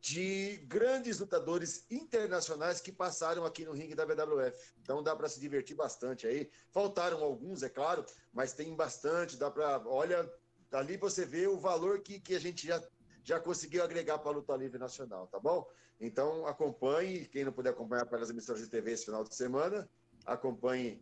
de 0.02 0.58
grandes 0.68 1.20
lutadores 1.20 1.86
internacionais 1.90 2.82
que 2.82 2.92
passaram 2.92 3.46
aqui 3.46 3.64
no 3.64 3.72
ringue 3.72 3.96
da 3.96 4.04
WWF. 4.04 4.74
Então 4.82 5.02
dá 5.02 5.16
para 5.16 5.30
se 5.30 5.40
divertir 5.40 5.78
bastante 5.78 6.28
aí. 6.28 6.50
Faltaram 6.70 7.24
alguns, 7.24 7.64
é 7.64 7.70
claro, 7.70 8.06
mas 8.34 8.52
tem 8.52 8.76
bastante, 8.76 9.38
dá 9.38 9.50
para, 9.50 9.82
olha, 9.88 10.30
ali 10.74 10.98
você 10.98 11.26
vê 11.26 11.48
o 11.48 11.58
valor 11.58 12.02
que, 12.02 12.20
que 12.20 12.36
a 12.36 12.40
gente 12.40 12.68
já 12.68 12.84
já 13.30 13.40
conseguiu 13.40 13.84
agregar 13.84 14.18
para 14.18 14.32
a 14.32 14.34
luta 14.34 14.56
livre 14.56 14.80
nacional, 14.80 15.28
tá 15.28 15.40
bom? 15.40 15.68
Então 16.02 16.48
acompanhe, 16.48 17.26
quem 17.28 17.46
não 17.46 17.52
puder 17.52 17.70
acompanhar 17.70 18.06
pelas 18.06 18.30
emissoras 18.30 18.62
de 18.62 18.68
TV 18.68 18.92
esse 18.92 19.06
final 19.06 19.24
de 19.24 19.36
semana, 19.36 19.88
acompanhe 20.26 21.00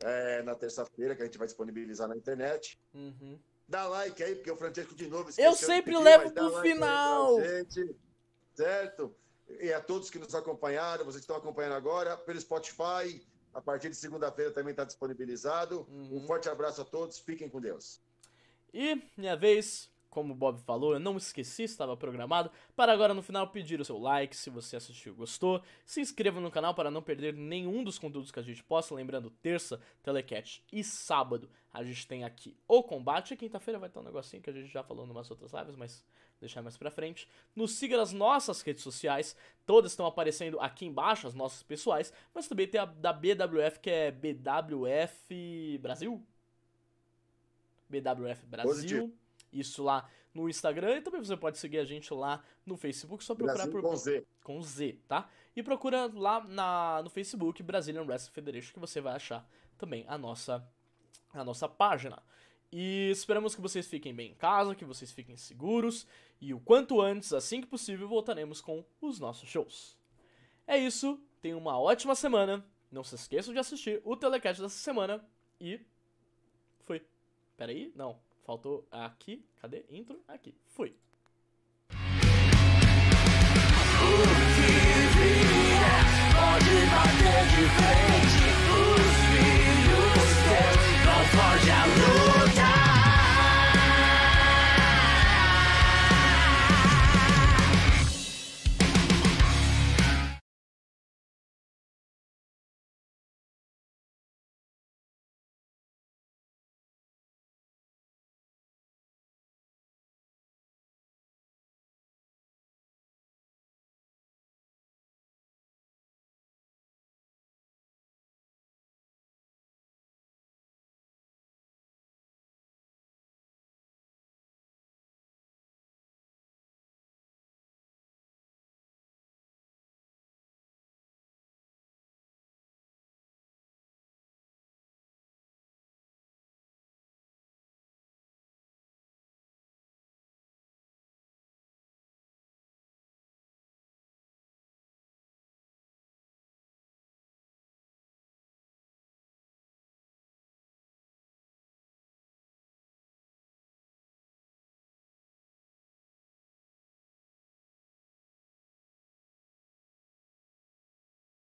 é, 0.00 0.42
na 0.42 0.56
terça-feira, 0.56 1.14
que 1.14 1.22
a 1.22 1.24
gente 1.24 1.38
vai 1.38 1.46
disponibilizar 1.46 2.08
na 2.08 2.16
internet. 2.16 2.80
Uhum. 2.92 3.38
Dá 3.68 3.86
like 3.86 4.20
aí, 4.22 4.34
porque 4.34 4.50
o 4.50 4.56
Francesco 4.56 4.94
de 4.94 5.06
novo 5.06 5.30
Eu 5.38 5.54
sempre 5.54 5.92
pedir, 5.92 6.02
levo 6.02 6.32
pro 6.32 6.48
like 6.48 6.68
final! 6.68 7.40
Gente, 7.40 7.96
certo? 8.54 9.14
E 9.60 9.72
a 9.72 9.80
todos 9.80 10.10
que 10.10 10.18
nos 10.18 10.34
acompanharam, 10.34 11.04
vocês 11.04 11.22
estão 11.22 11.36
acompanhando 11.36 11.74
agora, 11.74 12.16
pelo 12.16 12.40
Spotify, 12.40 13.24
a 13.54 13.60
partir 13.60 13.88
de 13.88 13.96
segunda-feira 13.96 14.50
também 14.50 14.72
está 14.72 14.84
disponibilizado. 14.84 15.86
Uhum. 15.88 16.16
Um 16.16 16.26
forte 16.26 16.48
abraço 16.48 16.80
a 16.80 16.84
todos, 16.84 17.20
fiquem 17.20 17.48
com 17.48 17.60
Deus. 17.60 18.00
E 18.74 19.00
minha 19.16 19.36
vez, 19.36 19.90
como 20.10 20.32
o 20.32 20.36
Bob 20.36 20.58
falou, 20.60 20.94
eu 20.94 21.00
não 21.00 21.16
esqueci, 21.16 21.64
estava 21.64 21.96
programado. 21.96 22.50
Para 22.74 22.92
agora 22.92 23.12
no 23.12 23.22
final 23.22 23.48
pedir 23.48 23.80
o 23.80 23.84
seu 23.84 23.98
like 23.98 24.34
se 24.34 24.50
você 24.50 24.76
assistiu 24.76 25.14
gostou. 25.14 25.62
Se 25.84 26.00
inscreva 26.00 26.40
no 26.40 26.50
canal 26.50 26.74
para 26.74 26.90
não 26.90 27.02
perder 27.02 27.34
nenhum 27.34 27.84
dos 27.84 27.98
conteúdos 27.98 28.30
que 28.30 28.38
a 28.38 28.42
gente 28.42 28.62
posta. 28.64 28.94
Lembrando, 28.94 29.30
terça, 29.30 29.80
Telecat 30.02 30.62
e 30.72 30.82
sábado 30.82 31.50
a 31.72 31.84
gente 31.84 32.06
tem 32.06 32.24
aqui 32.24 32.56
o 32.66 32.82
combate. 32.82 33.36
Quinta-feira 33.36 33.78
vai 33.78 33.88
ter 33.88 33.98
um 33.98 34.02
negocinho 34.02 34.42
que 34.42 34.50
a 34.50 34.52
gente 34.52 34.68
já 34.68 34.82
falou 34.82 35.06
em 35.06 35.10
umas 35.10 35.30
outras 35.30 35.52
lives, 35.52 35.76
mas 35.76 36.04
deixar 36.40 36.62
mais 36.62 36.76
pra 36.76 36.90
frente. 36.90 37.28
Nos 37.54 37.72
siga 37.72 37.96
nas 37.96 38.12
nossas 38.12 38.62
redes 38.62 38.82
sociais, 38.82 39.36
todas 39.66 39.92
estão 39.92 40.06
aparecendo 40.06 40.58
aqui 40.60 40.86
embaixo, 40.86 41.26
as 41.26 41.34
nossas 41.34 41.62
pessoais, 41.62 42.12
mas 42.34 42.48
também 42.48 42.66
tem 42.66 42.80
a 42.80 42.84
da 42.84 43.12
BWF 43.12 43.80
que 43.80 43.90
é 43.90 44.10
BWF 44.10 45.78
Brasil. 45.78 46.24
BWF 47.88 48.46
Brasil. 48.46 48.70
Positivo 48.70 49.27
isso 49.52 49.82
lá 49.82 50.08
no 50.34 50.48
Instagram 50.48 50.96
e 50.96 51.00
também 51.00 51.22
você 51.22 51.36
pode 51.36 51.58
seguir 51.58 51.78
a 51.78 51.84
gente 51.84 52.12
lá 52.12 52.42
no 52.64 52.76
Facebook, 52.76 53.24
só 53.24 53.34
procurar 53.34 53.54
Brasil 53.54 53.72
por 53.72 53.82
com 53.82 53.96
Z. 53.96 54.26
com 54.44 54.62
Z, 54.62 54.98
tá? 55.08 55.28
E 55.56 55.62
procura 55.62 56.10
lá 56.14 56.44
na, 56.44 57.02
no 57.02 57.10
Facebook 57.10 57.62
Brazilian 57.62 58.02
Wrestling 58.02 58.32
Federation 58.32 58.72
que 58.72 58.80
você 58.80 59.00
vai 59.00 59.14
achar 59.14 59.48
também 59.76 60.04
a 60.06 60.16
nossa 60.16 60.66
a 61.32 61.44
nossa 61.44 61.68
página. 61.68 62.22
E 62.70 63.10
esperamos 63.10 63.54
que 63.54 63.60
vocês 63.60 63.86
fiquem 63.86 64.14
bem 64.14 64.32
em 64.32 64.34
casa, 64.34 64.74
que 64.74 64.84
vocês 64.84 65.10
fiquem 65.10 65.36
seguros 65.36 66.06
e 66.40 66.52
o 66.52 66.60
quanto 66.60 67.00
antes, 67.00 67.32
assim 67.32 67.60
que 67.60 67.66
possível, 67.66 68.06
voltaremos 68.06 68.60
com 68.60 68.84
os 69.00 69.18
nossos 69.18 69.48
shows. 69.48 69.96
É 70.66 70.76
isso, 70.76 71.20
tenham 71.40 71.58
uma 71.58 71.78
ótima 71.78 72.14
semana. 72.14 72.64
Não 72.90 73.02
se 73.02 73.14
esqueçam 73.14 73.52
de 73.52 73.58
assistir 73.58 74.00
o 74.04 74.16
telecast 74.16 74.62
dessa 74.62 74.78
semana 74.78 75.24
e 75.60 75.80
foi. 76.84 77.04
Peraí, 77.56 77.92
não. 77.94 78.18
Faltou 78.48 78.88
aqui. 78.90 79.44
Cadê? 79.60 79.84
Intro? 79.90 80.22
Aqui. 80.26 80.54
Fui. 80.68 80.96
O 81.90 81.94
que 84.54 84.72
vier, 85.18 86.06
pode 86.32 86.76
bater 86.88 87.44
de 87.52 87.64
frente. 87.76 88.40
Os 88.72 89.16
filhos 89.28 90.30
teus 90.46 90.82
não 91.04 91.22
foge 91.26 91.70
a 91.70 91.84
luz. 91.84 92.37